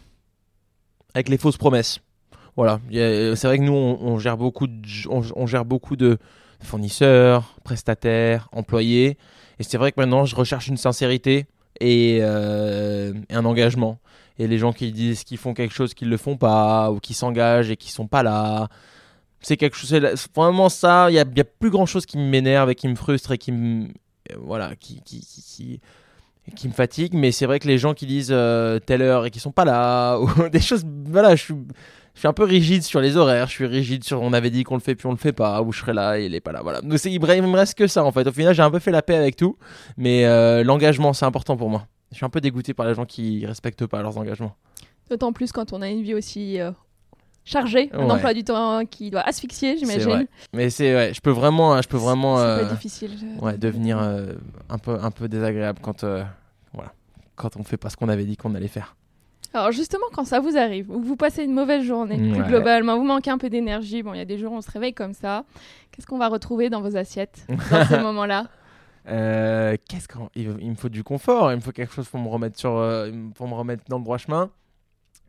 avec 1.15 1.31
les 1.31 1.39
fausses 1.39 1.57
promesses. 1.57 2.01
Voilà, 2.59 2.81
c'est 2.91 3.45
vrai 3.45 3.59
que 3.59 3.63
nous, 3.63 3.73
on, 3.73 4.19
gère 4.19 4.37
beaucoup 4.37 4.67
de, 4.67 4.75
on, 5.09 5.47
gère 5.47 5.65
beaucoup 5.65 5.95
de 5.95 6.19
fournisseurs, 6.61 7.55
prestataires, 7.63 8.49
employés. 8.51 9.17
Et 9.61 9.63
c'est 9.63 9.79
vrai 9.79 9.93
que 9.93 10.01
maintenant, 10.01 10.25
je 10.25 10.35
recherche 10.35 10.67
une 10.67 10.77
sincérité 10.77 11.47
et, 11.79 12.19
euh, 12.21 13.13
un 13.31 13.45
engagement. 13.45 14.01
Et 14.41 14.49
les 14.49 14.59
gens 14.59 14.73
qui 14.73 14.91
disent 14.91 15.23
qu'ils 15.23 15.39
font 15.39 15.55
quelque 15.55 15.73
chose 15.73 15.95
qu'ils 15.95 16.09
le 16.09 16.17
font 16.17 16.37
pas, 16.37 16.91
ou 16.91 16.99
qui 16.99 17.15
s'engagent 17.15 17.71
et 17.71 17.77
qui 17.77 17.93
sont 17.93 18.09
pas 18.09 18.25
là, 18.25 18.67
c'est 19.41 19.57
quelque 19.57 19.77
chose. 19.77 19.97
vraiment 20.35 20.69
ça. 20.69 21.13
Il 21.13 21.15
y 21.15 21.21
a, 21.21 21.25
y 21.37 21.41
a, 21.41 21.45
plus 21.45 21.71
grand 21.71 21.87
chose 21.87 22.07
qui 22.07 22.19
m'énerve 22.19 22.71
et 22.71 22.75
qui 22.75 22.89
me 22.89 22.97
frustre 22.97 23.31
et 23.31 23.39
qui 23.39 23.53
me, 23.53 23.87
voilà, 24.37 24.75
qui, 24.75 25.01
qui, 25.03 25.21
qui, 25.21 25.81
qui 26.57 26.67
me 26.67 26.73
fatigue. 26.73 27.15
Mais 27.15 27.31
c'est 27.31 27.47
vrai 27.47 27.61
que 27.61 27.69
les 27.69 27.79
gens 27.79 27.95
qui 27.95 28.07
disent 28.07 28.33
euh, 28.33 28.81
telle 28.81 29.03
heure 29.03 29.27
et 29.27 29.31
qui 29.31 29.39
sont 29.39 29.53
pas 29.53 29.65
là, 29.65 30.19
ou 30.19 30.49
des 30.49 30.59
choses, 30.59 30.85
voilà, 31.07 31.37
je 31.37 31.45
suis 31.45 31.55
je 32.19 32.23
suis 32.23 32.27
un 32.27 32.33
peu 32.33 32.43
rigide 32.43 32.83
sur 32.83 33.01
les 33.01 33.17
horaires, 33.17 33.47
je 33.47 33.53
suis 33.53 33.67
rigide 33.67 34.03
sur 34.03 34.21
on 34.23 34.33
avait 34.33 34.51
dit 34.51 34.65
qu'on 34.65 34.75
le 34.75 34.81
fait 34.81 34.97
puis 34.97 35.07
on 35.07 35.13
le 35.13 35.17
fait 35.17 35.33
pas, 35.33 35.63
ou 35.63 35.71
je 35.71 35.79
serai 35.79 35.93
là 35.93 36.19
et 36.19 36.27
il 36.27 36.35
est 36.35 36.41
pas 36.41 36.51
là. 36.51 36.63
Voilà. 36.65 36.81
Donc 36.81 36.99
il 37.05 37.21
me 37.21 37.57
reste 37.57 37.79
que 37.79 37.87
ça 37.87 38.03
en 38.03 38.11
fait. 38.11 38.27
Au 38.27 38.33
final, 38.33 38.53
j'ai 38.57 38.63
un 38.63 38.73
peu 38.73 38.81
fait 38.81 38.91
la 38.91 39.03
paix 39.03 39.15
avec 39.15 39.37
tout, 39.37 39.57
mais 39.97 40.27
euh, 40.27 40.65
l'engagement 40.65 41.13
c'est 41.13 41.27
important 41.27 41.57
pour 41.57 41.71
moi. 41.71 41.87
Je 42.11 42.17
suis 42.17 42.27
un 42.27 42.29
peu 42.29 42.41
dégoûté 42.41 42.75
par 42.75 42.87
les 42.87 42.95
gens 42.97 43.05
qui 43.05 43.47
respectent 43.47 43.87
pas 43.87 44.03
leurs 44.03 44.19
engagements. 44.19 44.57
D'autant 45.09 45.33
plus 45.33 45.53
quand 45.53 45.73
on 45.73 45.81
a 45.81 45.89
une 45.89 46.03
vie 46.03 46.15
aussi 46.15 46.61
euh, 46.61 46.73
chargée, 47.45 47.89
un 47.93 48.11
emploi 48.11 48.35
du 48.35 48.43
temps 48.43 48.85
qui 48.85 49.11
doit 49.11 49.21
asphyxier, 49.21 49.79
j'imagine. 49.79 50.27
Mais 50.53 50.71
c'est 50.71 50.97
ouais, 50.97 51.15
je 51.15 51.21
peux 51.21 51.31
vraiment, 51.31 51.81
je 51.81 51.87
peux 51.87 51.99
vraiment, 51.99 52.41
euh, 52.41 52.65
difficile. 52.65 53.13
Ouais, 53.41 53.57
devenir 53.57 53.99
un 53.99 54.79
peu 54.79 54.99
un 55.01 55.13
peu 55.13 55.29
désagréable 55.29 55.79
quand 55.81 56.03
voilà, 56.73 56.93
quand 57.37 57.57
on 57.57 57.63
fait 57.63 57.77
pas 57.77 57.91
ce 57.91 57.97
qu'on 57.97 58.09
avait 58.09 58.25
dit 58.25 58.37
qu'on 58.37 58.57
allait 58.57 58.67
faire. 58.67 58.97
Alors 59.55 59.73
justement, 59.73 60.05
quand 60.13 60.25
ça 60.25 60.41
vous 60.41 60.57
arrive, 60.59 60.91
ou 60.91 61.01
vous 61.01 61.17
passez 61.17 61.45
une 61.45 61.55
mauvaise 61.55 61.83
journée, 61.83 62.19
globalement, 62.47 62.97
vous 62.97 63.05
manquez 63.05 63.31
un 63.31 63.39
peu 63.39 63.49
d'énergie, 63.49 64.03
bon, 64.03 64.13
il 64.13 64.19
y 64.19 64.21
a 64.21 64.27
des 64.27 64.39
jours 64.39 64.53
où 64.53 64.57
on 64.57 64.61
se 64.61 64.71
réveille 64.71 64.93
comme 64.93 65.15
ça, 65.15 65.45
qu'est-ce 65.91 66.07
qu'on 66.07 66.19
va 66.19 66.29
retrouver 66.29 66.69
dans 66.69 66.83
vos 66.83 66.97
assiettes 66.97 67.47
dans 67.71 67.85
ces 67.87 67.99
moments-là? 67.99 68.47
Euh, 69.09 69.77
Qu'est-ce 69.89 70.07
il 70.35 70.71
me 70.71 70.75
faut 70.75 70.91
du 70.91 71.03
confort, 71.03 71.51
il 71.51 71.57
me 71.57 71.61
faut 71.63 71.73
quelque 71.73 71.95
chose 71.95 72.09
pour 72.09 72.21
me 72.21 72.29
remettre 72.29 72.59
sur, 72.59 72.77
euh, 72.77 73.11
pour 73.35 73.49
me 73.49 73.55
remettre 73.55 73.85
dans 73.89 73.97
le 73.99 74.05
droit 74.05 74.19
chemin. 74.19 74.51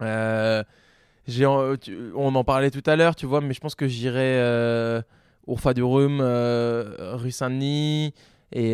Euh, 0.02 0.64
on 2.16 2.36
en 2.36 2.44
parlait 2.44 2.72
tout 2.72 2.84
à 2.88 2.96
l'heure, 2.96 3.16
tu 3.16 3.26
vois, 3.26 3.40
mais 3.40 3.54
je 3.54 3.62
pense 3.62 3.76
que 3.76 3.88
j'irai 3.88 5.02
au 5.48 5.54
Urfa 5.54 5.74
du 5.74 5.84
Rhum, 5.84 6.20
rue 6.22 7.32
Saint-Denis, 7.32 8.14
et 8.52 8.74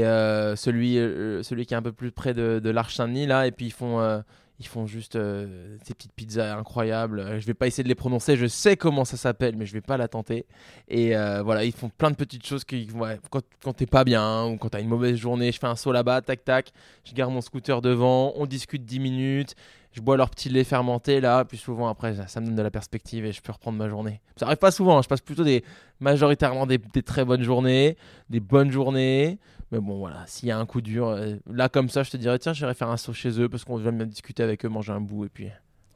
celui, 0.56 0.96
celui 1.44 1.68
qui 1.68 1.76
est 1.76 1.78
un 1.78 1.84
peu 1.84 1.92
plus 1.92 2.12
près 2.12 2.34
de, 2.34 2.60
de 2.64 2.70
l'Arche 2.72 2.96
Saint-Denis 2.96 3.28
là, 3.28 3.46
et 3.46 3.52
puis 3.52 3.68
ils 3.68 3.74
font 3.74 4.24
ils 4.60 4.68
font 4.68 4.86
juste 4.86 5.18
euh, 5.18 5.78
ces 5.84 5.94
petites 5.94 6.14
pizzas 6.14 6.58
incroyables. 6.58 7.20
Euh, 7.20 7.40
je 7.40 7.46
vais 7.46 7.54
pas 7.54 7.68
essayer 7.68 7.84
de 7.84 7.90
les 7.90 7.96
prononcer. 7.96 8.38
Je 8.38 8.46
sais 8.46 8.78
comment 8.78 9.04
ça 9.04 9.18
s'appelle, 9.18 9.56
mais 9.58 9.66
je 9.66 9.74
vais 9.74 9.82
pas 9.82 9.98
la 9.98 10.08
tenter. 10.08 10.46
Et 10.88 11.16
euh, 11.16 11.42
voilà, 11.44 11.66
ils 11.66 11.74
font 11.74 11.90
plein 11.90 12.10
de 12.10 12.16
petites 12.16 12.46
choses 12.46 12.64
quand 12.64 13.74
t'es 13.74 13.86
pas 13.86 14.04
bien 14.06 14.46
ou 14.46 14.58
quand 14.58 14.70
t'as 14.70 14.82
une 14.82 14.88
mauvaise 14.88 15.18
journée, 15.18 15.52
je 15.52 15.60
fais 15.60 15.68
un 15.68 15.76
saut 15.76 15.92
là-bas, 15.92 16.22
tac 16.22 16.46
tac. 16.46 16.72
Je 17.04 17.14
garde 17.14 17.34
mon 17.34 17.42
scooter 17.42 17.82
devant, 17.82 18.34
on 18.36 18.46
discute 18.46 18.86
10 18.86 19.00
minutes. 19.00 19.56
Je 19.92 20.02
bois 20.02 20.18
leur 20.18 20.30
petit 20.30 20.50
lait 20.50 20.66
fermenté 20.66 21.22
là, 21.22 21.46
puis 21.46 21.58
souvent 21.58 21.88
après 21.88 22.16
ça, 22.28 22.42
me 22.42 22.48
donne 22.48 22.56
de 22.56 22.62
la 22.62 22.72
perspective 22.72 23.26
et 23.26 23.32
je 23.32 23.42
peux 23.42 23.54
reprendre 23.54 23.78
ma 23.78 23.88
journée. 23.88 24.20
Ça 24.36 24.46
arrive 24.46 24.58
pas 24.58 24.72
souvent, 24.72 24.98
hein. 24.98 25.02
je 25.02 25.08
passe 25.08 25.22
plutôt 25.22 25.46
des 25.46 25.64
majoritairement 26.02 26.66
des, 26.66 26.78
des 26.78 27.02
très 27.02 27.24
bonnes 27.24 27.44
journées, 27.44 27.96
des 28.30 28.42
bonnes 28.42 28.72
journées. 28.72 29.40
Mais 29.72 29.80
bon, 29.80 29.98
voilà, 29.98 30.24
s'il 30.28 30.48
y 30.50 30.52
a 30.52 30.60
un 30.60 30.66
coup 30.66 30.82
dur, 30.82 31.08
euh, 31.08 31.36
là 31.52 31.70
comme 31.70 31.90
ça, 31.90 32.04
je 32.04 32.12
te 32.12 32.18
dirais, 32.18 32.38
tiens, 32.38 32.54
j'irai 32.54 32.74
faire 32.74 32.90
un 32.90 32.98
saut 32.98 33.14
chez 33.14 33.40
eux 33.42 33.50
parce 33.50 33.64
qu'on 33.64 33.78
va 33.78 33.92
bien 33.92 34.06
discuter 34.06 34.44
avec 34.44 34.64
eux, 34.64 34.70
manger 34.70 34.92
un 34.92 35.02
bout 35.02 35.26
et 35.26 35.30
puis. 35.30 35.48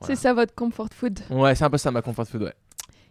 C'est 0.02 0.16
ça 0.16 0.34
votre 0.34 0.56
comfort 0.56 0.90
food 0.94 1.20
Ouais, 1.30 1.56
c'est 1.56 1.66
un 1.66 1.70
peu 1.70 1.78
ça 1.78 1.92
ma 1.92 2.02
comfort 2.02 2.26
food, 2.26 2.44
ouais. 2.44 2.54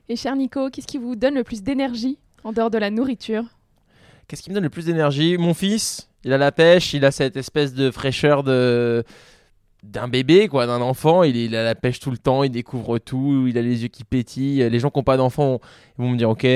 Et 0.08 0.16
cher 0.16 0.34
Nico, 0.34 0.70
qu'est-ce 0.70 0.86
qui 0.86 0.98
vous 0.98 1.16
donne 1.16 1.34
le 1.34 1.44
plus 1.44 1.62
d'énergie 1.62 2.18
en 2.44 2.52
dehors 2.52 2.70
de 2.70 2.78
la 2.78 2.90
nourriture? 2.90 3.44
Qu'est-ce 4.26 4.42
qui 4.42 4.50
me 4.50 4.54
donne 4.54 4.64
le 4.64 4.70
plus 4.70 4.86
d'énergie? 4.86 5.36
Mon 5.36 5.54
fils, 5.54 6.08
il 6.24 6.32
a 6.32 6.38
la 6.38 6.50
pêche, 6.50 6.94
il 6.94 7.04
a 7.04 7.10
cette 7.10 7.36
espèce 7.36 7.74
de 7.74 7.90
fraîcheur 7.90 8.42
de 8.42 9.04
d'un 9.84 10.08
bébé, 10.08 10.48
quoi, 10.48 10.66
d'un 10.66 10.80
enfant. 10.80 11.22
Il, 11.22 11.36
il, 11.36 11.54
a 11.54 11.62
la 11.62 11.74
pêche 11.74 12.00
tout 12.00 12.10
le 12.10 12.18
temps, 12.18 12.42
il 12.42 12.50
découvre 12.50 12.98
tout, 12.98 13.46
il 13.46 13.56
a 13.56 13.62
les 13.62 13.82
yeux 13.82 13.88
qui 13.88 14.02
pétillent. 14.02 14.68
Les 14.68 14.80
gens 14.80 14.90
qui 14.90 14.98
n'ont 14.98 15.04
pas 15.04 15.16
d'enfant 15.16 15.60
vont 15.98 16.10
me 16.10 16.16
dire, 16.16 16.30
ok, 16.30 16.46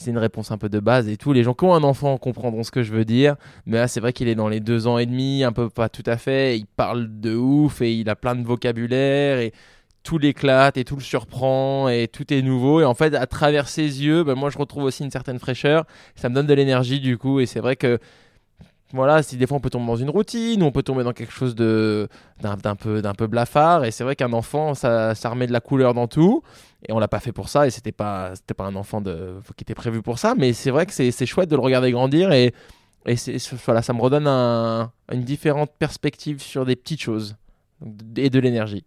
c'est 0.00 0.10
une 0.10 0.18
réponse 0.18 0.50
un 0.50 0.58
peu 0.58 0.68
de 0.68 0.80
base 0.80 1.08
et 1.08 1.16
tout. 1.16 1.32
Les 1.32 1.42
gens 1.42 1.54
qui 1.54 1.64
ont 1.64 1.74
un 1.74 1.82
enfant 1.82 2.16
comprendront 2.16 2.62
ce 2.62 2.70
que 2.70 2.82
je 2.82 2.92
veux 2.92 3.04
dire. 3.04 3.36
Mais 3.66 3.76
là, 3.76 3.86
c'est 3.86 4.00
vrai 4.00 4.12
qu'il 4.12 4.28
est 4.28 4.34
dans 4.34 4.48
les 4.48 4.60
deux 4.60 4.86
ans 4.86 4.98
et 4.98 5.06
demi, 5.06 5.44
un 5.44 5.52
peu 5.52 5.68
pas 5.68 5.88
tout 5.88 6.02
à 6.06 6.16
fait. 6.16 6.58
Il 6.58 6.66
parle 6.66 7.20
de 7.20 7.34
ouf 7.34 7.82
et 7.82 7.92
il 7.92 8.08
a 8.08 8.16
plein 8.16 8.34
de 8.34 8.42
vocabulaire 8.42 9.38
et 9.38 9.52
tout 10.02 10.16
l'éclate 10.16 10.78
et 10.78 10.84
tout 10.84 10.96
le 10.96 11.02
surprend 11.02 11.88
et 11.88 12.08
tout 12.08 12.32
est 12.32 12.40
nouveau. 12.40 12.80
Et 12.80 12.84
en 12.84 12.94
fait, 12.94 13.14
à 13.14 13.26
travers 13.26 13.68
ses 13.68 13.82
yeux, 14.02 14.24
ben, 14.24 14.34
moi, 14.34 14.48
je 14.48 14.56
retrouve 14.56 14.84
aussi 14.84 15.04
une 15.04 15.10
certaine 15.10 15.38
fraîcheur. 15.38 15.84
Ça 16.14 16.30
me 16.30 16.34
donne 16.34 16.46
de 16.46 16.54
l'énergie 16.54 17.00
du 17.00 17.18
coup. 17.18 17.40
Et 17.40 17.46
c'est 17.46 17.60
vrai 17.60 17.76
que 17.76 17.98
voilà, 18.92 19.22
si 19.22 19.36
des 19.36 19.46
fois 19.46 19.56
on 19.56 19.60
peut 19.60 19.70
tomber 19.70 19.86
dans 19.86 19.96
une 19.96 20.10
routine, 20.10 20.62
ou 20.62 20.66
on 20.66 20.72
peut 20.72 20.82
tomber 20.82 21.04
dans 21.04 21.12
quelque 21.12 21.32
chose 21.32 21.54
de 21.54 22.08
d'un 22.40 22.76
peu 22.76 23.02
d'un 23.02 23.14
peu 23.14 23.26
blafard, 23.26 23.84
et 23.84 23.90
c'est 23.90 24.04
vrai 24.04 24.16
qu'un 24.16 24.32
enfant, 24.32 24.74
ça, 24.74 25.14
ça 25.14 25.28
remet 25.28 25.46
de 25.46 25.52
la 25.52 25.60
couleur 25.60 25.94
dans 25.94 26.08
tout, 26.08 26.42
et 26.88 26.92
on 26.92 26.98
l'a 26.98 27.08
pas 27.08 27.20
fait 27.20 27.32
pour 27.32 27.48
ça, 27.48 27.66
et 27.66 27.70
c'était 27.70 27.92
pas 27.92 28.34
c'était 28.34 28.54
pas 28.54 28.64
un 28.64 28.74
enfant 28.74 29.00
de 29.00 29.34
qui 29.56 29.62
était 29.62 29.74
prévu 29.74 30.02
pour 30.02 30.18
ça, 30.18 30.34
mais 30.36 30.52
c'est 30.52 30.70
vrai 30.70 30.86
que 30.86 30.92
c'est 30.92 31.26
chouette 31.26 31.48
de 31.48 31.56
le 31.56 31.62
regarder 31.62 31.90
grandir, 31.92 32.32
et 32.32 32.52
et 33.06 33.14
voilà, 33.64 33.82
ça 33.82 33.92
me 33.92 34.00
redonne 34.00 34.26
un, 34.26 34.92
une 35.10 35.22
différente 35.22 35.70
perspective 35.78 36.42
sur 36.42 36.66
des 36.66 36.76
petites 36.76 37.00
choses 37.00 37.36
et 38.16 38.28
de 38.28 38.38
l'énergie. 38.38 38.84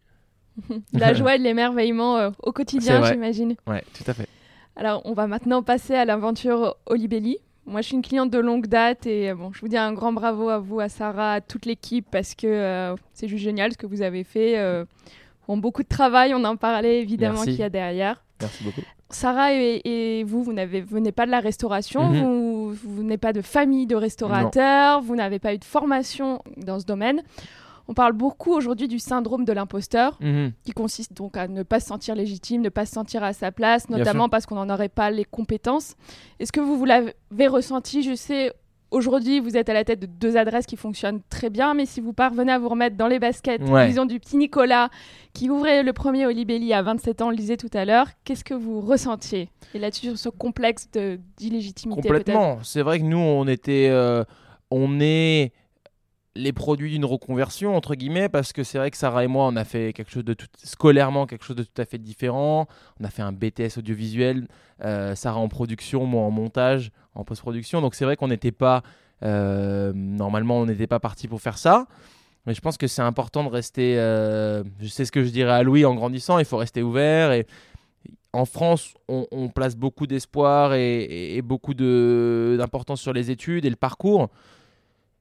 la 0.94 1.14
joie 1.14 1.36
et 1.36 1.40
de 1.40 1.44
l'émerveillement 1.44 2.18
euh, 2.18 2.30
au 2.44 2.52
quotidien, 2.52 3.04
j'imagine. 3.04 3.56
Ouais, 3.66 3.84
tout 3.94 4.04
à 4.06 4.14
fait. 4.14 4.28
Alors, 4.76 5.02
on 5.06 5.14
va 5.14 5.28
maintenant 5.28 5.64
passer 5.64 5.96
à 5.96 6.06
l'aventure 6.06 6.76
Olibelli. 6.86 7.38
Moi, 7.66 7.82
je 7.82 7.88
suis 7.88 7.96
une 7.96 8.02
cliente 8.02 8.30
de 8.30 8.40
longue 8.40 8.68
date 8.68 9.08
et 9.08 9.30
euh, 9.30 9.36
bon, 9.36 9.54
je 9.54 9.62
vous 9.62 9.70
dis 9.70 9.78
un 9.78 9.94
grand 9.94 10.12
bravo 10.12 10.50
à 10.50 10.60
vous, 10.60 10.80
à 10.80 10.90
Sarah, 10.90 11.34
à 11.34 11.42
toute 11.42 11.66
l'équipe 11.66 12.06
parce 12.12 12.36
que 12.36 12.48
euh, 12.48 12.96
c'est 13.14 13.28
juste 13.28 13.44
génial 13.44 13.72
ce 13.72 13.78
que 13.78 13.86
vous 13.86 14.02
avez 14.02 14.24
fait. 14.24 14.60
Euh, 14.60 14.86
beaucoup 15.48 15.84
de 15.84 15.88
travail, 15.88 16.34
on 16.34 16.44
en 16.44 16.58
parlait 16.58 17.02
évidemment 17.02 17.44
qu'il 17.44 17.56
y 17.56 17.64
a 17.64 17.70
derrière. 17.70 18.24
Merci 18.42 18.64
beaucoup. 18.64 18.82
Sarah 19.10 19.54
et, 19.54 20.24
vous, 20.26 20.44
vous 20.44 20.54
n'avez 20.54 20.82
venez 20.82 21.12
pas 21.12 21.26
de 21.26 21.32
la 21.32 21.40
restauration, 21.40 22.04
mhm. 22.10 22.24
vous, 22.24 22.74
vous 22.74 23.04
n'êtes 23.04 23.22
pas 23.22 23.32
de 23.32 23.42
famille 23.42 23.86
de 23.86 23.96
restaurateurs, 23.96 25.02
vous 25.02 25.16
n'avez 25.16 25.40
pas 25.40 25.54
eu 25.54 25.60
de 25.60 25.64
formation 25.64 26.42
dans 26.58 26.80
ce 26.80 26.86
domaine. 26.86 27.22
On 27.88 27.94
parle 27.94 28.14
beaucoup 28.14 28.54
aujourd'hui 28.54 28.88
du 28.88 29.00
syndrome 29.00 29.46
de 29.46 29.54
l'imposteur, 29.54 30.18
mhm. 30.22 30.54
qui 30.64 30.72
consiste 30.72 31.14
donc 31.14 31.38
à 31.38 31.48
ne 31.48 31.64
pas 31.64 31.80
se 31.80 31.88
sentir 31.88 32.16
légitime, 32.16 32.62
ne 32.62 32.70
pas 32.70 32.86
se 32.86 32.94
sentir 32.94 33.24
à 33.24 33.34
sa 33.34 33.52
place, 33.52 33.90
notamment 33.90 34.30
parce 34.30 34.46
qu'on 34.46 34.56
n'en 34.56 34.74
aurait 34.74 34.90
pas 34.90 35.12
les 35.12 35.26
compétences. 35.26 35.96
Est-ce 36.40 36.52
que 36.52 36.60
vous, 36.60 36.78
vous 36.78 36.86
l'avez 36.86 37.48
ressenti? 37.48 38.04
Je 38.04 38.16
sais, 38.16 38.54
aujourd'hui, 38.92 39.40
vous 39.40 39.58
êtes 39.58 39.68
à 39.70 39.74
la 39.74 39.84
tête 39.84 40.00
de 40.00 40.06
deux 40.06 40.38
adresses 40.38 40.66
qui 40.66 40.78
fonctionnent 40.78 41.22
très 41.30 41.50
bien, 41.50 41.74
mais 41.74 41.86
si 41.86 42.00
vous 42.00 42.14
parvenez 42.14 42.52
à 42.52 42.60
vous 42.60 42.70
remettre 42.70 42.96
dans 42.96 43.08
les 43.08 43.20
baskets, 43.20 43.62
disons 43.62 44.06
du 44.06 44.20
petit 44.20 44.38
Nicolas, 44.38 44.90
qui 45.34 45.50
ouvrait 45.50 45.84
le 45.84 45.92
premier 45.94 46.26
Olibelli 46.26 46.74
à 46.74 46.82
27 46.82 47.22
ans, 47.22 47.28
on 47.28 47.32
le 47.32 47.36
disait 47.36 47.58
tout 47.58 47.72
à 47.74 47.84
l'heure, 47.84 48.08
qu'est-ce 48.24 48.46
que 48.46 48.54
vous 48.54 48.80
ressentiez? 48.80 49.50
Et 49.74 49.80
là-dessus, 49.80 50.16
ce 50.16 50.30
complexe 50.30 50.90
d'illégitimité 51.38 52.02
Complètement. 52.02 52.60
C'est 52.64 52.82
vrai 52.82 53.00
que 53.00 53.06
nous, 53.06 53.18
on 53.18 53.48
était... 53.48 53.88
Euh, 53.90 54.24
on 54.74 55.00
est 55.00 55.54
les 56.36 56.52
produits 56.52 56.92
d'une 56.92 57.06
reconversion 57.06 57.76
entre 57.76 57.96
guillemets 57.96 58.28
parce 58.28 58.54
que 58.54 58.64
c'est 58.64 58.78
vrai 58.78 58.90
que 58.90 58.98
Sarah 58.98 59.24
et 59.24 59.28
moi 59.28 59.46
on 59.46 59.56
a 59.56 59.64
fait 59.64 59.94
quelque 59.94 60.12
chose 60.12 60.26
de 60.26 60.34
tout 60.34 60.48
scolairement 60.64 61.28
quelque 61.28 61.46
chose 61.46 61.56
de 61.56 61.64
tout 61.64 61.82
à 61.82 61.86
fait 61.86 62.00
différent. 62.00 62.68
On 63.00 63.04
a 63.04 63.10
fait 63.10 63.22
un 63.22 63.32
BTS 63.32 63.78
audiovisuel 63.78 64.48
euh, 64.84 65.14
Sarah 65.16 65.40
en 65.40 65.48
production 65.48 66.06
moi 66.06 66.24
en 66.24 66.32
montage 66.32 66.92
en 67.16 67.24
post-production. 67.24 67.82
Donc 67.82 67.94
c'est 67.94 68.06
vrai 68.06 68.16
qu'on 68.16 68.30
n'était 68.30 68.52
pas 68.52 68.82
euh, 69.24 69.94
normalement 69.94 70.58
on 70.58 70.66
n'était 70.66 70.88
pas 70.88 71.00
parti 71.00 71.28
pour 71.28 71.42
faire 71.42 71.58
ça. 71.58 71.88
Mais 72.46 72.54
je 72.54 72.62
pense 72.62 72.78
que 72.78 72.88
c'est 72.88 73.02
important 73.02 73.44
de 73.44 73.50
rester 73.50 73.98
euh, 74.00 74.64
je 74.80 74.88
sais 74.88 75.06
ce 75.06 75.12
que 75.12 75.24
je 75.24 75.30
dirais 75.30 75.54
à 75.54 75.64
Louis 75.64 75.86
en 75.86 75.94
grandissant 75.94 76.40
il 76.40 76.46
faut 76.46 76.58
rester 76.58 76.82
ouvert 76.82 77.32
et 77.32 77.46
en 78.36 78.46
France, 78.46 78.96
on, 79.08 79.50
place 79.50 79.76
beaucoup 79.76 80.08
d'espoir 80.08 80.74
et, 80.74 81.40
beaucoup 81.44 81.76
d'importance 81.76 83.00
sur 83.00 83.14
les 83.14 83.30
études 83.30 83.64
et 83.64 83.70
le 83.70 83.76
parcours 83.76 84.32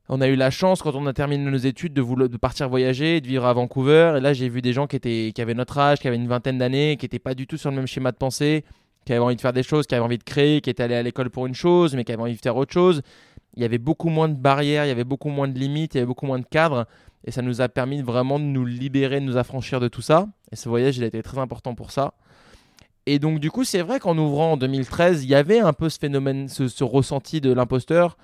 on 0.09 0.21
a 0.21 0.29
eu 0.29 0.35
la 0.35 0.51
chance 0.51 0.83
quand 0.83 0.95
on 0.95 1.07
a 1.07 1.13
terminé 1.13 1.49
nos 1.49 1.57
études 1.57 1.95
de, 1.95 2.03
de 2.03 2.37
partir 2.37 2.69
voyager, 2.69 3.21
de 3.21 3.27
vivre 3.27 3.47
à 3.47 3.53
Vancouver. 3.53 4.15
Et 4.19 4.21
là, 4.21 4.33
j'ai 4.33 4.49
vu 4.49 4.61
des 4.61 4.73
gens 4.73 4.87
qui 4.87 5.33
avaient 5.39 5.55
notre 5.55 5.79
âge, 5.79 6.01
qui 6.01 6.09
avaient 6.09 6.17
une 6.17 6.29
vingtaine 6.29 6.59
d'années, 6.59 6.97
qui 6.99 7.05
n'étaient 7.05 7.19
pas 7.19 7.35
du 7.35 7.47
tout 7.47 7.57
sur 7.57 7.71
le 7.71 7.77
même 7.77 7.87
schéma 7.87 8.11
de 8.11 8.17
pensée, 8.17 8.65
qui 9.07 9.13
avaient 9.13 9.23
envie 9.23 9.37
de 9.37 9.41
faire 9.41 9.53
des 9.53 9.63
choses, 9.63 9.87
qui 9.87 9.95
avaient 9.95 10.05
envie 10.05 10.19
de 10.19 10.25
créer, 10.25 10.61
qui 10.61 10.71
étaient 10.71 10.83
allés 10.83 10.97
à 10.97 11.03
l'école 11.03 11.31
pour 11.31 11.47
une 11.47 11.55
chose, 11.55 11.95
mais 11.95 12.05
qui 12.05 12.13
avaient 12.13 12.23
envie 12.23 12.37
de 12.37 12.41
faire 12.41 12.57
autre 12.57 12.73
chose. 12.73 13.03
Il 13.55 13.63
y 13.63 13.65
avait 13.65 13.79
beaucoup 13.79 14.09
moins 14.09 14.29
de 14.29 14.35
barrières, 14.35 14.85
il 14.85 14.89
y 14.89 14.93
avait 14.93 15.05
beaucoup 15.05 15.29
moins 15.29 15.47
de 15.47 15.59
limites, 15.59 15.95
il 15.95 15.99
y 15.99 16.01
avait 16.01 16.07
beaucoup 16.07 16.27
moins 16.27 16.39
de 16.39 16.47
cadres. 16.47 16.87
Et 17.25 17.31
ça 17.31 17.43
nous 17.43 17.61
a 17.61 17.69
permis 17.69 18.03
vraiment 18.03 18.41
de 18.41 18.45
nous 18.45 18.65
libérer, 18.65 19.21
de 19.21 19.25
nous 19.25 19.37
affranchir 19.37 19.79
de 19.79 19.89
tout 19.89 20.03
ça. 20.03 20.27
Et 20.51 20.57
ce 20.57 20.69
voyage, 20.69 20.97
il 20.97 21.05
a 21.05 21.07
été 21.07 21.23
très 21.23 21.39
important 21.39 21.75
pour 21.75 21.93
ça. 21.93 22.15
Et 23.07 23.19
donc, 23.19 23.39
du 23.39 23.51
coup, 23.51 23.65
c'est 23.65 23.83
vrai 23.83 24.01
qu'en 24.01 24.17
ouvrant 24.19 24.53
en 24.53 24.57
2013, 24.57 25.25
il 25.25 25.31
y 25.31 25.35
avait 25.35 25.61
un 25.61 25.73
peu 25.73 25.89
ce 25.89 25.99
phénomène, 25.99 26.49
ce 26.49 26.85
ressenti 26.85 27.41
de 27.41 27.53
l'imposteur 27.53 28.17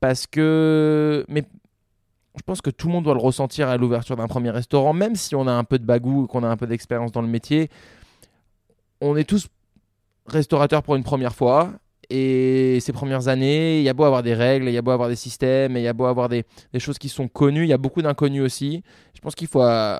parce 0.00 0.26
que. 0.26 1.24
Mais 1.28 1.44
je 2.36 2.42
pense 2.42 2.60
que 2.60 2.70
tout 2.70 2.88
le 2.88 2.92
monde 2.92 3.04
doit 3.04 3.14
le 3.14 3.20
ressentir 3.20 3.68
à 3.68 3.76
l'ouverture 3.76 4.16
d'un 4.16 4.26
premier 4.26 4.50
restaurant, 4.50 4.92
même 4.92 5.14
si 5.14 5.34
on 5.34 5.46
a 5.46 5.52
un 5.52 5.64
peu 5.64 5.78
de 5.78 5.84
bagou, 5.84 6.26
qu'on 6.26 6.42
a 6.42 6.48
un 6.48 6.56
peu 6.56 6.66
d'expérience 6.66 7.12
dans 7.12 7.22
le 7.22 7.28
métier. 7.28 7.70
On 9.00 9.16
est 9.16 9.24
tous 9.24 9.48
restaurateurs 10.26 10.82
pour 10.82 10.96
une 10.96 11.04
première 11.04 11.34
fois. 11.34 11.72
Et 12.10 12.78
ces 12.80 12.92
premières 12.92 13.28
années, 13.28 13.78
il 13.78 13.84
y 13.84 13.88
a 13.88 13.94
beau 13.94 14.04
avoir 14.04 14.22
des 14.22 14.34
règles, 14.34 14.68
il 14.68 14.74
y 14.74 14.78
a 14.78 14.82
beau 14.82 14.90
avoir 14.90 15.08
des 15.08 15.16
systèmes, 15.16 15.76
il 15.76 15.82
y 15.82 15.88
a 15.88 15.92
beau 15.92 16.04
avoir 16.04 16.28
des, 16.28 16.44
choses 16.78 16.98
qui 16.98 17.08
sont 17.08 17.28
connues, 17.28 17.62
il 17.62 17.68
y 17.68 17.72
a 17.72 17.78
beaucoup 17.78 18.02
d'inconnus 18.02 18.42
aussi. 18.42 18.82
Je 19.14 19.20
pense 19.20 19.34
qu'il 19.34 19.48
faut 19.48 19.62
euh, 19.62 19.98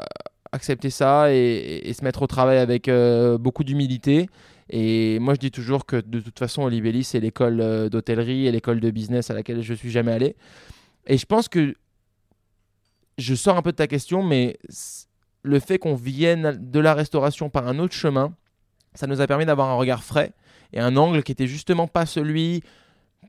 accepter 0.52 0.90
ça 0.90 1.32
et, 1.32 1.90
se 1.96 2.04
mettre 2.04 2.22
au 2.22 2.26
travail 2.26 2.58
avec 2.58 2.88
euh, 2.88 3.38
beaucoup 3.38 3.64
d'humilité 3.64 4.28
et 4.70 5.18
moi, 5.18 5.34
je 5.34 5.40
dis 5.40 5.50
toujours 5.50 5.84
que 5.84 5.96
de 5.96 6.20
toute 6.20 6.38
façon, 6.38 6.62
Olibelli, 6.62 7.04
c'est 7.04 7.20
l'école 7.20 7.60
euh, 7.60 7.88
d'hôtellerie 7.88 8.46
et 8.46 8.52
l'école 8.52 8.80
de 8.80 8.90
business 8.90 9.30
à 9.30 9.34
laquelle 9.34 9.62
je 9.62 9.74
suis 9.74 9.90
jamais 9.90 10.12
allé. 10.12 10.36
Et 11.06 11.18
je 11.18 11.26
pense 11.26 11.48
que 11.48 11.74
je 13.18 13.34
sors 13.34 13.56
un 13.56 13.62
peu 13.62 13.72
de 13.72 13.76
ta 13.76 13.86
question, 13.86 14.22
mais 14.22 14.58
le 15.42 15.60
fait 15.60 15.78
qu'on 15.78 15.94
vienne 15.94 16.58
de 16.60 16.80
la 16.80 16.94
restauration 16.94 17.50
par 17.50 17.68
un 17.68 17.78
autre 17.78 17.94
chemin, 17.94 18.34
ça 18.94 19.06
nous 19.06 19.20
a 19.20 19.26
permis 19.26 19.44
d'avoir 19.44 19.68
un 19.68 19.74
regard 19.74 20.02
frais 20.02 20.32
et 20.72 20.80
un 20.80 20.96
angle 20.96 21.22
qui 21.22 21.32
était 21.32 21.46
justement 21.46 21.86
pas 21.86 22.06
celui 22.06 22.62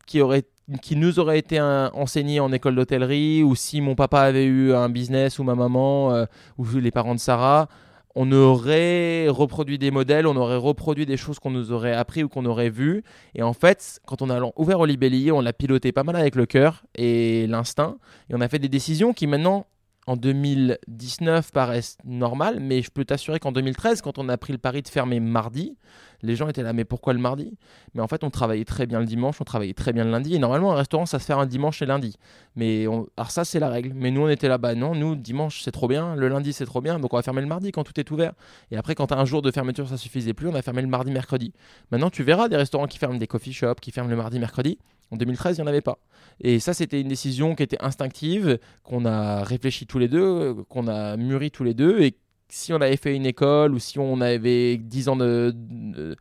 qui 0.05 0.21
aurait 0.21 0.43
qui 0.81 0.95
nous 0.95 1.19
aurait 1.19 1.37
été 1.37 1.61
enseigné 1.61 2.39
en 2.39 2.51
école 2.51 2.75
d'hôtellerie 2.75 3.43
ou 3.43 3.53
si 3.53 3.81
mon 3.81 3.93
papa 3.93 4.21
avait 4.21 4.45
eu 4.45 4.73
un 4.73 4.89
business 4.89 5.37
ou 5.37 5.43
ma 5.43 5.53
maman 5.53 6.11
euh, 6.11 6.25
ou 6.57 6.65
les 6.65 6.89
parents 6.89 7.13
de 7.13 7.19
Sarah 7.19 7.69
on 8.15 8.31
aurait 8.31 9.27
reproduit 9.27 9.77
des 9.77 9.91
modèles, 9.91 10.25
on 10.25 10.37
aurait 10.37 10.55
reproduit 10.55 11.05
des 11.05 11.17
choses 11.17 11.37
qu'on 11.37 11.51
nous 11.51 11.71
aurait 11.71 11.93
appris 11.93 12.23
ou 12.23 12.29
qu'on 12.29 12.45
aurait 12.45 12.69
vues. 12.69 13.03
Et 13.35 13.43
en 13.43 13.53
fait, 13.53 13.99
quand 14.05 14.21
on 14.21 14.29
a 14.29 14.39
ouvert 14.55 14.79
au 14.79 14.85
libellier, 14.85 15.31
on 15.31 15.41
l'a 15.41 15.53
piloté 15.53 15.91
pas 15.91 16.03
mal 16.03 16.15
avec 16.15 16.35
le 16.35 16.45
cœur 16.45 16.85
et 16.95 17.45
l'instinct. 17.47 17.97
Et 18.29 18.35
on 18.35 18.41
a 18.41 18.47
fait 18.47 18.59
des 18.59 18.69
décisions 18.69 19.13
qui 19.13 19.27
maintenant 19.27 19.67
en 20.07 20.15
2019 20.15 21.51
paraissent 21.51 21.97
normales, 22.05 22.59
mais 22.59 22.81
je 22.81 22.91
peux 22.91 23.05
t'assurer 23.05 23.39
qu'en 23.39 23.51
2013, 23.51 24.01
quand 24.01 24.17
on 24.17 24.29
a 24.29 24.37
pris 24.37 24.53
le 24.53 24.59
pari 24.59 24.81
de 24.81 24.87
fermer 24.87 25.19
mardi, 25.19 25.75
les 26.21 26.35
gens 26.35 26.47
étaient 26.47 26.63
là, 26.63 26.73
mais 26.73 26.85
pourquoi 26.85 27.13
le 27.13 27.19
mardi? 27.19 27.57
Mais 27.93 28.01
en 28.01 28.07
fait, 28.07 28.23
on 28.23 28.29
travaillait 28.29 28.65
très 28.65 28.85
bien 28.85 28.99
le 28.99 29.05
dimanche, 29.05 29.41
on 29.41 29.43
travaillait 29.43 29.73
très 29.73 29.93
bien 29.93 30.03
le 30.03 30.11
lundi, 30.11 30.35
et 30.35 30.39
normalement, 30.39 30.73
un 30.73 30.75
restaurant, 30.75 31.05
ça 31.05 31.19
se 31.19 31.25
fait 31.25 31.33
un 31.33 31.45
dimanche 31.45 31.81
et 31.81 31.85
lundi. 31.85 32.17
Mais 32.55 32.87
on... 32.87 33.07
alors 33.17 33.31
ça, 33.31 33.45
c'est 33.45 33.59
la 33.59 33.69
règle. 33.69 33.93
Mais 33.95 34.11
nous, 34.11 34.21
on 34.21 34.29
était 34.29 34.47
là, 34.47 34.57
bas 34.57 34.75
non, 34.75 34.93
nous, 34.95 35.15
dimanche, 35.15 35.61
c'est 35.61 35.71
trop 35.71 35.87
bien, 35.87 36.15
le 36.15 36.27
lundi, 36.27 36.53
c'est 36.53 36.65
trop 36.65 36.81
bien, 36.81 36.99
donc 36.99 37.13
on 37.13 37.17
va 37.17 37.23
fermer 37.23 37.41
le 37.41 37.47
mardi 37.47 37.71
quand 37.71 37.83
tout 37.83 37.99
est 37.99 38.09
ouvert. 38.11 38.33
Et 38.71 38.77
après, 38.77 38.95
quand 38.95 39.11
un 39.11 39.25
jour 39.25 39.41
de 39.41 39.51
fermeture, 39.51 39.87
ça 39.87 39.97
suffisait 39.97 40.33
plus, 40.33 40.47
on 40.47 40.55
a 40.55 40.61
fermé 40.61 40.81
le 40.81 40.87
mardi, 40.87 41.11
mercredi. 41.11 41.53
Maintenant, 41.91 42.09
tu 42.09 42.23
verras 42.23 42.47
des 42.47 42.57
restaurants 42.57 42.87
qui 42.87 42.99
ferment 42.99 43.17
des 43.17 43.27
coffee 43.27 43.53
shops, 43.53 43.79
qui 43.81 43.91
ferment 43.91 44.09
le 44.09 44.15
mardi, 44.15 44.39
mercredi. 44.39 44.77
En 45.11 45.17
2013, 45.17 45.57
il 45.57 45.61
n'y 45.61 45.65
en 45.65 45.69
avait 45.69 45.81
pas. 45.81 45.99
Et 46.41 46.59
ça, 46.59 46.73
c'était 46.73 46.99
une 46.99 47.07
décision 47.07 47.55
qui 47.55 47.63
était 47.63 47.81
instinctive, 47.81 48.59
qu'on 48.83 49.05
a 49.05 49.43
réfléchi 49.43 49.85
tous 49.85 49.99
les 49.99 50.07
deux, 50.07 50.55
qu'on 50.69 50.87
a 50.87 51.15
mûri 51.17 51.51
tous 51.51 51.63
les 51.63 51.73
deux. 51.73 52.01
Et 52.01 52.15
si 52.49 52.73
on 52.73 52.77
avait 52.77 52.97
fait 52.97 53.15
une 53.15 53.25
école 53.25 53.73
ou 53.73 53.79
si 53.79 53.99
on 53.99 54.21
avait 54.21 54.77
10 54.77 55.09
ans 55.09 55.15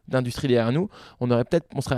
d'industrie 0.08 0.48
derrière 0.48 0.72
nous, 0.72 0.88
on 1.20 1.30
aurait 1.30 1.44
on 1.74 1.80
serait 1.80 1.96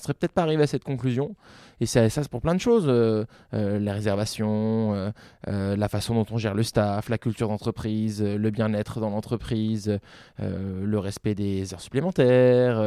serait 0.00 0.14
peut-être 0.14 0.32
pas 0.32 0.42
arrivé 0.42 0.62
à 0.62 0.66
cette 0.66 0.84
conclusion. 0.84 1.34
Et 1.80 1.86
ça, 1.86 2.08
ça 2.10 2.22
c'est 2.22 2.30
pour 2.30 2.42
plein 2.42 2.54
de 2.54 2.60
choses, 2.60 2.84
euh, 2.88 3.24
euh, 3.54 3.78
la 3.78 3.94
réservation, 3.94 5.10
euh, 5.46 5.76
la 5.76 5.88
façon 5.88 6.14
dont 6.14 6.26
on 6.30 6.36
gère 6.36 6.54
le 6.54 6.62
staff, 6.62 7.08
la 7.08 7.16
culture 7.16 7.48
d'entreprise, 7.48 8.22
le 8.22 8.50
bien-être 8.50 9.00
dans 9.00 9.08
l'entreprise, 9.10 9.98
le 10.38 10.98
respect 10.98 11.34
des 11.34 11.72
heures 11.72 11.80
supplémentaires, 11.80 12.82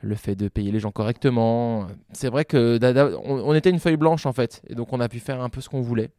le 0.00 0.14
fait 0.14 0.36
de 0.36 0.48
payer 0.48 0.70
les 0.70 0.80
gens 0.80 0.92
correctement. 0.92 1.88
C'est 2.12 2.28
vrai 2.28 2.44
que 2.44 2.78
on, 3.24 3.54
était 3.54 3.70
une 3.70 3.80
feuille 3.80 3.96
blanche 3.96 4.26
en 4.26 4.32
fait, 4.32 4.62
et 4.68 4.74
donc 4.74 4.92
on 4.92 5.00
a 5.00 5.08
pu 5.08 5.18
faire 5.18 5.40
un 5.40 5.48
peu 5.48 5.60
ce 5.60 5.68
qu'on 5.68 5.80
voulait, 5.80 6.10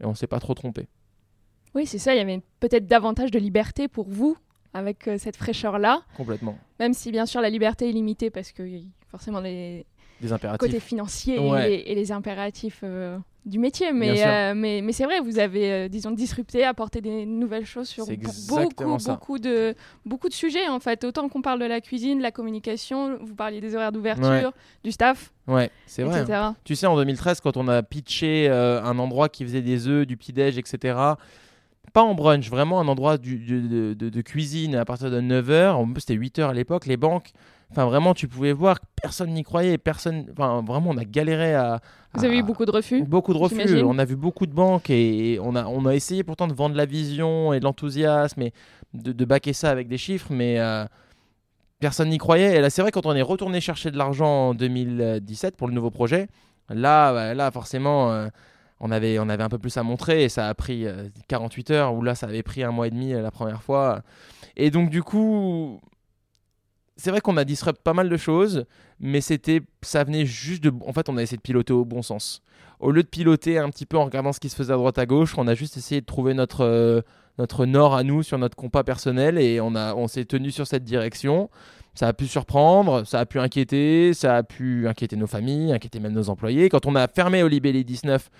et 0.00 0.06
on 0.06 0.14
s'est 0.14 0.26
pas 0.26 0.38
trop 0.38 0.54
trompé. 0.54 0.88
Oui, 1.74 1.86
c'est 1.86 1.98
ça, 1.98 2.14
il 2.14 2.18
y 2.18 2.20
avait 2.20 2.40
peut-être 2.60 2.86
davantage 2.86 3.32
de 3.32 3.38
liberté 3.38 3.88
pour 3.88 4.08
vous 4.08 4.36
avec 4.72 5.10
cette 5.18 5.36
fraîcheur-là. 5.36 6.02
Complètement. 6.16 6.56
Même 6.78 6.94
si 6.94 7.10
bien 7.10 7.26
sûr 7.26 7.40
la 7.40 7.50
liberté 7.50 7.88
est 7.88 7.92
limitée 7.92 8.30
parce 8.30 8.52
que 8.52 8.62
forcément 9.08 9.40
les, 9.40 9.86
des 10.20 10.32
impératifs. 10.32 10.58
côté 10.58 10.80
financier 10.80 11.36
et, 11.36 11.94
les, 11.94 12.12
impératifs 12.12 12.80
euh, 12.82 13.18
du 13.44 13.58
métier. 13.58 13.92
Mais, 13.92 14.24
euh, 14.24 14.54
mais, 14.54 14.80
mais 14.82 14.92
c'est 14.92 15.04
vrai, 15.04 15.20
vous 15.20 15.38
avez, 15.38 15.72
euh, 15.72 15.88
disons, 15.88 16.10
disrupté, 16.10 16.64
apporté 16.64 17.00
des 17.00 17.26
nouvelles 17.26 17.66
choses 17.66 17.88
sur 17.88 18.06
beaucoup, 18.48 18.96
beaucoup, 18.98 19.38
de, 19.38 19.74
beaucoup 20.04 20.28
de 20.28 20.34
sujets, 20.34 20.68
en 20.68 20.80
fait. 20.80 21.04
Autant 21.04 21.28
qu'on 21.28 21.42
parle 21.42 21.60
de 21.60 21.66
la 21.66 21.80
cuisine, 21.80 22.18
de 22.18 22.22
la 22.22 22.30
communication, 22.30 23.18
vous 23.20 23.34
parliez 23.34 23.60
des 23.60 23.74
horaires 23.74 23.92
d'ouverture, 23.92 24.52
du 24.82 24.92
staff. 24.92 25.32
Ouais, 25.46 25.70
c'est 25.86 26.02
vrai. 26.02 26.24
Tu 26.64 26.74
sais, 26.76 26.86
en 26.86 26.96
2013, 26.96 27.40
quand 27.40 27.56
on 27.56 27.68
a 27.68 27.82
pitché 27.82 28.48
un 28.48 28.98
endroit 28.98 29.28
qui 29.28 29.44
faisait 29.44 29.62
des 29.62 29.88
œufs, 29.88 30.06
du 30.06 30.16
petit-déj, 30.16 30.58
etc., 30.58 31.14
pas 31.94 32.02
en 32.02 32.14
brunch, 32.14 32.50
vraiment 32.50 32.80
un 32.80 32.88
endroit 32.88 33.18
du, 33.18 33.38
de, 33.38 33.94
de- 33.94 34.08
de 34.08 34.20
cuisine 34.20 34.74
à 34.74 34.84
partir 34.84 35.10
de 35.12 35.20
9h. 35.20 35.70
En 35.70 35.86
plus, 35.86 36.00
c'était 36.00 36.16
8h 36.16 36.48
à 36.48 36.52
l'époque. 36.52 36.86
Les 36.86 36.96
banques, 36.96 37.30
enfin 37.74 37.86
vraiment, 37.86 38.14
tu 38.14 38.28
pouvais 38.28 38.52
voir 38.52 38.80
que 38.80 38.86
personne 39.00 39.30
n'y 39.30 39.42
croyait. 39.42 39.78
Personne, 39.78 40.26
enfin 40.32 40.62
vraiment, 40.66 40.90
on 40.90 40.96
a 40.96 41.04
galéré 41.04 41.54
à. 41.54 41.80
Vous 42.14 42.24
avez 42.24 42.38
eu 42.38 42.42
beaucoup 42.42 42.64
de 42.64 42.70
refus 42.70 43.02
Beaucoup 43.02 43.34
de 43.34 43.38
refus. 43.38 43.82
On 43.82 43.98
a 43.98 44.04
vu 44.04 44.14
beaucoup 44.16 44.46
de 44.46 44.52
banques 44.52 44.88
et 44.88 45.38
on 45.42 45.56
a, 45.56 45.66
on 45.66 45.84
a 45.86 45.94
essayé 45.94 46.22
pourtant 46.22 46.46
de 46.46 46.54
vendre 46.54 46.76
la 46.76 46.86
vision 46.86 47.52
et 47.52 47.58
de 47.58 47.64
l'enthousiasme 47.64 48.42
et 48.42 48.52
de, 48.92 49.10
de 49.10 49.24
baquer 49.24 49.52
ça 49.52 49.70
avec 49.70 49.88
des 49.88 49.98
chiffres, 49.98 50.28
mais 50.30 50.60
euh, 50.60 50.84
personne 51.80 52.08
n'y 52.08 52.18
croyait. 52.18 52.56
Et 52.56 52.60
là, 52.60 52.70
c'est 52.70 52.82
vrai, 52.82 52.90
quand 52.92 53.04
on 53.06 53.14
est 53.14 53.22
retourné 53.22 53.60
chercher 53.60 53.90
de 53.90 53.98
l'argent 53.98 54.50
en 54.50 54.54
2017 54.54 55.56
pour 55.56 55.68
le 55.68 55.74
nouveau 55.74 55.90
projet, 55.90 56.28
là, 56.68 57.12
bah, 57.12 57.34
là 57.34 57.50
forcément, 57.50 58.12
euh, 58.12 58.28
on, 58.80 58.90
avait, 58.90 59.18
on 59.18 59.28
avait 59.28 59.42
un 59.42 59.48
peu 59.48 59.58
plus 59.58 59.76
à 59.76 59.82
montrer 59.82 60.24
et 60.24 60.28
ça 60.28 60.48
a 60.48 60.54
pris 60.54 60.86
euh, 60.86 61.08
48 61.28 61.70
heures, 61.72 61.94
ou 61.94 62.02
là, 62.02 62.14
ça 62.14 62.26
avait 62.26 62.42
pris 62.42 62.62
un 62.62 62.70
mois 62.70 62.86
et 62.86 62.90
demi 62.90 63.12
euh, 63.12 63.22
la 63.22 63.30
première 63.30 63.62
fois. 63.62 64.02
Et 64.56 64.70
donc, 64.70 64.90
du 64.90 65.02
coup. 65.02 65.80
C'est 66.96 67.10
vrai 67.10 67.20
qu'on 67.20 67.36
a 67.36 67.44
disrupt 67.44 67.82
pas 67.82 67.92
mal 67.92 68.08
de 68.08 68.16
choses, 68.16 68.66
mais 69.00 69.20
c'était, 69.20 69.62
ça 69.82 70.04
venait 70.04 70.26
juste 70.26 70.62
de. 70.62 70.72
En 70.86 70.92
fait, 70.92 71.08
on 71.08 71.16
a 71.16 71.22
essayé 71.22 71.36
de 71.36 71.42
piloter 71.42 71.72
au 71.72 71.84
bon 71.84 72.02
sens 72.02 72.42
au 72.84 72.90
lieu 72.90 73.02
de 73.02 73.08
piloter 73.08 73.58
un 73.58 73.70
petit 73.70 73.86
peu 73.86 73.96
en 73.96 74.04
regardant 74.04 74.32
ce 74.32 74.40
qui 74.40 74.48
se 74.48 74.56
faisait 74.56 74.72
à 74.72 74.76
droite 74.76 74.98
à 74.98 75.06
gauche, 75.06 75.34
on 75.38 75.46
a 75.46 75.54
juste 75.54 75.76
essayé 75.76 76.00
de 76.00 76.06
trouver 76.06 76.34
notre, 76.34 76.64
euh, 76.64 77.00
notre 77.38 77.64
nord 77.66 77.94
à 77.94 78.02
nous 78.02 78.22
sur 78.22 78.38
notre 78.38 78.56
compas 78.56 78.84
personnel 78.84 79.38
et 79.38 79.60
on, 79.60 79.74
on 79.74 80.06
s'est 80.06 80.24
tenu 80.26 80.50
sur 80.50 80.66
cette 80.66 80.84
direction. 80.84 81.48
Ça 81.94 82.08
a 82.08 82.12
pu 82.12 82.26
surprendre, 82.26 83.04
ça 83.06 83.20
a 83.20 83.26
pu 83.26 83.38
inquiéter, 83.38 84.12
ça 84.14 84.36
a 84.36 84.42
pu 84.42 84.88
inquiéter 84.88 85.16
nos 85.16 85.28
familles, 85.28 85.72
inquiéter 85.72 86.00
même 86.00 86.12
nos 86.12 86.28
employés. 86.28 86.68
Quand 86.68 86.86
on 86.86 86.94
a 86.94 87.06
fermé 87.08 87.42
Olibelli 87.42 87.84
19, 87.84 88.30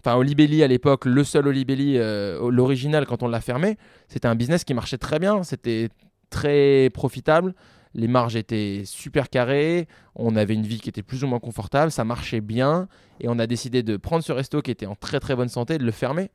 enfin 0.00 0.16
Olibelli 0.16 0.62
à 0.62 0.66
l'époque, 0.66 1.04
le 1.04 1.22
seul 1.22 1.46
Olibelli, 1.46 1.98
euh, 1.98 2.50
l'original, 2.50 3.06
quand 3.06 3.22
on 3.22 3.28
l'a 3.28 3.40
fermé, 3.40 3.76
c'était 4.08 4.28
un 4.28 4.34
business 4.34 4.64
qui 4.64 4.72
marchait 4.74 4.98
très 4.98 5.18
bien, 5.18 5.42
c'était 5.42 5.90
très 6.30 6.90
profitable. 6.94 7.54
Les 7.94 8.08
marges 8.08 8.36
étaient 8.36 8.82
super 8.84 9.28
carrées, 9.28 9.86
on 10.14 10.36
avait 10.36 10.54
une 10.54 10.66
vie 10.66 10.80
qui 10.80 10.88
était 10.88 11.02
plus 11.02 11.24
ou 11.24 11.26
moins 11.26 11.40
confortable, 11.40 11.90
ça 11.90 12.04
marchait 12.04 12.40
bien. 12.40 12.88
Et 13.20 13.28
on 13.28 13.38
a 13.38 13.46
décidé 13.46 13.82
de 13.82 13.96
prendre 13.96 14.24
ce 14.24 14.32
resto 14.32 14.62
qui 14.62 14.70
était 14.70 14.86
en 14.86 14.94
très 14.94 15.20
très 15.20 15.36
bonne 15.36 15.48
santé, 15.48 15.78
de 15.78 15.84
le 15.84 15.92
fermer 15.92 16.30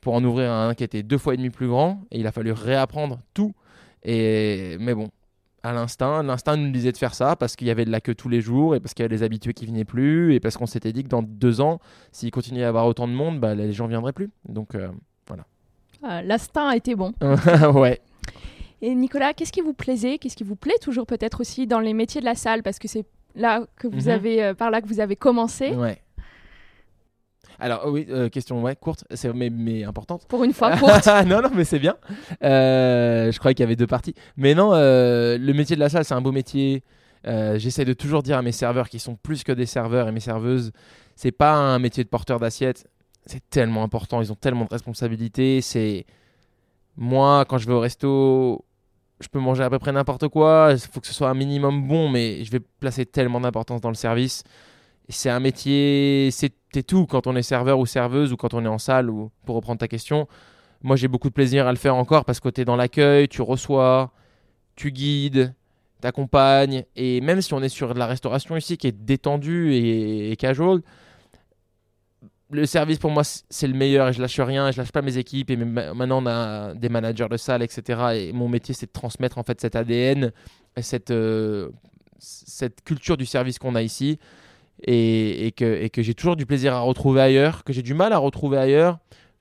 pour 0.00 0.14
en 0.14 0.22
ouvrir 0.22 0.52
un 0.52 0.74
qui 0.74 0.84
était 0.84 1.02
deux 1.02 1.18
fois 1.18 1.34
et 1.34 1.36
demi 1.36 1.50
plus 1.50 1.68
grand. 1.68 2.02
Et 2.10 2.20
il 2.20 2.26
a 2.26 2.32
fallu 2.32 2.52
réapprendre 2.52 3.18
tout. 3.34 3.54
Et 4.04 4.76
mais 4.80 4.94
bon, 4.94 5.10
à 5.62 5.72
l'instinct, 5.72 6.22
l'instinct 6.22 6.56
nous 6.56 6.70
disait 6.70 6.92
de 6.92 6.96
faire 6.96 7.14
ça 7.14 7.36
parce 7.36 7.56
qu'il 7.56 7.66
y 7.66 7.70
avait 7.70 7.84
de 7.84 7.90
la 7.90 8.00
queue 8.00 8.14
tous 8.14 8.28
les 8.28 8.40
jours 8.40 8.74
et 8.74 8.80
parce 8.80 8.94
qu'il 8.94 9.02
y 9.02 9.06
avait 9.06 9.16
des 9.16 9.22
habitués 9.22 9.54
qui 9.54 9.66
venaient 9.66 9.84
plus 9.84 10.34
et 10.34 10.40
parce 10.40 10.56
qu'on 10.56 10.66
s'était 10.66 10.92
dit 10.92 11.02
que 11.04 11.08
dans 11.08 11.22
deux 11.22 11.60
ans, 11.60 11.80
s'il 12.12 12.30
continuait 12.30 12.62
à 12.62 12.66
y 12.66 12.68
avoir 12.68 12.86
autant 12.86 13.08
de 13.08 13.12
monde, 13.12 13.40
bah, 13.40 13.54
les 13.54 13.72
gens 13.72 13.86
viendraient 13.86 14.12
plus. 14.12 14.30
Donc 14.48 14.74
euh, 14.74 14.88
Ah, 16.02 16.22
L'instinct 16.22 16.68
a 16.68 16.76
été 16.76 16.94
bon. 16.94 17.12
ouais. 17.74 18.00
Et 18.82 18.94
Nicolas, 18.94 19.34
qu'est-ce 19.34 19.52
qui 19.52 19.60
vous 19.60 19.74
plaisait 19.74 20.18
Qu'est-ce 20.18 20.36
qui 20.36 20.44
vous 20.44 20.56
plaît 20.56 20.78
toujours 20.80 21.06
peut-être 21.06 21.40
aussi 21.40 21.66
dans 21.66 21.80
les 21.80 21.94
métiers 21.94 22.20
de 22.20 22.24
la 22.26 22.34
salle? 22.34 22.62
Parce 22.62 22.78
que 22.78 22.86
c'est 22.88 23.04
là 23.34 23.66
que 23.76 23.88
vous 23.88 24.02
Mhm. 24.04 24.08
avez, 24.08 24.42
euh, 24.44 24.54
par 24.54 24.70
là 24.70 24.80
que 24.80 24.86
vous 24.86 25.00
avez 25.00 25.16
commencé. 25.16 25.70
Ouais. 25.70 26.00
Alors 27.60 27.86
oui, 27.88 28.06
euh, 28.10 28.28
question 28.28 28.62
ouais, 28.62 28.76
courte, 28.76 29.04
mais, 29.34 29.50
mais 29.50 29.82
importante. 29.82 30.26
Pour 30.28 30.44
une 30.44 30.52
fois 30.52 30.76
courte. 30.76 31.06
non, 31.26 31.42
non, 31.42 31.50
mais 31.54 31.64
c'est 31.64 31.80
bien. 31.80 31.96
Euh, 32.44 33.32
je 33.32 33.38
croyais 33.40 33.54
qu'il 33.54 33.64
y 33.64 33.66
avait 33.66 33.74
deux 33.74 33.88
parties. 33.88 34.14
Mais 34.36 34.54
non, 34.54 34.70
euh, 34.74 35.36
le 35.38 35.52
métier 35.54 35.74
de 35.74 35.80
la 35.80 35.88
salle, 35.88 36.04
c'est 36.04 36.14
un 36.14 36.20
beau 36.20 36.32
métier. 36.32 36.82
J'essaie 37.24 37.84
de 37.84 37.92
toujours 37.92 38.22
dire 38.22 38.38
à 38.38 38.42
mes 38.42 38.52
serveurs 38.52 38.88
qui 38.88 38.98
sont 38.98 39.16
plus 39.16 39.42
que 39.44 39.52
des 39.52 39.66
serveurs 39.66 40.08
et 40.08 40.12
mes 40.12 40.20
serveuses, 40.20 40.72
c'est 41.14 41.32
pas 41.32 41.52
un 41.52 41.78
métier 41.78 42.02
de 42.04 42.08
porteur 42.08 42.38
d'assiette. 42.40 42.86
C'est 43.26 43.42
tellement 43.50 43.82
important. 43.82 44.22
Ils 44.22 44.32
ont 44.32 44.36
tellement 44.36 44.64
de 44.64 44.70
responsabilités. 44.70 45.60
C'est 45.60 46.06
moi 46.96 47.44
quand 47.44 47.58
je 47.58 47.66
vais 47.66 47.74
au 47.74 47.80
resto, 47.80 48.64
je 49.20 49.28
peux 49.28 49.38
manger 49.38 49.62
à 49.64 49.70
peu 49.70 49.78
près 49.78 49.92
n'importe 49.92 50.28
quoi. 50.28 50.70
Il 50.72 50.78
faut 50.78 51.00
que 51.00 51.06
ce 51.06 51.14
soit 51.14 51.28
un 51.28 51.34
minimum 51.34 51.86
bon, 51.86 52.08
mais 52.08 52.44
je 52.44 52.50
vais 52.50 52.60
placer 52.60 53.06
tellement 53.06 53.40
d'importance 53.40 53.80
dans 53.80 53.88
le 53.88 53.94
service. 53.94 54.44
C'est 55.08 55.30
un 55.30 55.40
métier, 55.40 56.28
c'est 56.30 56.52
c'est 56.72 56.82
tout 56.82 57.06
quand 57.06 57.26
on 57.26 57.34
est 57.36 57.42
serveur 57.42 57.78
ou 57.78 57.86
serveuse 57.86 58.32
ou 58.32 58.36
quand 58.36 58.54
on 58.54 58.64
est 58.64 58.68
en 58.68 58.78
salle 58.78 59.10
ou 59.10 59.30
pour 59.44 59.56
reprendre 59.56 59.78
ta 59.78 59.88
question. 59.88 60.28
Moi, 60.82 60.96
j'ai 60.96 61.08
beaucoup 61.08 61.28
de 61.28 61.34
plaisir 61.34 61.66
à 61.66 61.72
le 61.72 61.78
faire 61.78 61.96
encore 61.96 62.24
parce 62.24 62.40
que 62.40 62.48
tu 62.48 62.60
es 62.60 62.64
dans 62.64 62.76
l'accueil, 62.76 63.28
tu 63.28 63.42
reçois, 63.42 64.12
tu 64.76 64.92
guides, 64.92 65.54
t'accompagnes. 66.00 66.84
Et 66.94 67.20
même 67.20 67.40
si 67.40 67.54
on 67.54 67.62
est 67.62 67.68
sur 67.68 67.94
de 67.94 67.98
la 67.98 68.06
restauration 68.06 68.56
ici 68.56 68.76
qui 68.76 68.86
est 68.86 68.92
détendue 68.92 69.72
et, 69.72 70.30
et 70.30 70.36
casual, 70.36 70.82
le 72.50 72.66
service 72.66 72.98
pour 72.98 73.10
moi 73.10 73.22
c'est 73.24 73.66
le 73.66 73.74
meilleur 73.74 74.08
et 74.08 74.12
je 74.12 74.20
lâche 74.20 74.40
rien, 74.40 74.68
et 74.68 74.72
je 74.72 74.78
lâche 74.78 74.92
pas 74.92 75.02
mes 75.02 75.18
équipes. 75.18 75.50
Et 75.50 75.56
maintenant, 75.56 76.22
on 76.22 76.26
a 76.26 76.74
des 76.74 76.88
managers 76.88 77.28
de 77.28 77.36
salle, 77.36 77.62
etc. 77.62 78.00
Et 78.14 78.32
mon 78.32 78.48
métier, 78.48 78.74
c'est 78.74 78.86
de 78.86 78.92
transmettre 78.92 79.38
en 79.38 79.42
fait 79.42 79.60
cet 79.60 79.76
ADN, 79.76 80.32
et 80.76 80.82
cette, 80.82 81.10
euh, 81.10 81.70
cette 82.18 82.82
culture 82.84 83.16
du 83.16 83.26
service 83.26 83.58
qu'on 83.58 83.74
a 83.74 83.82
ici 83.82 84.18
et, 84.86 85.52
que, 85.56 86.02
j'ai 86.02 86.14
toujours 86.14 86.36
du 86.36 86.46
plaisir 86.46 86.74
à 86.74 86.80
retrouver 86.80 87.20
ailleurs, 87.20 87.64
que 87.64 87.72
j'ai 87.72 87.82
du 87.82 87.94
mal 87.94 88.12
à 88.12 88.18
retrouver 88.18 88.58
ailleurs. 88.58 88.98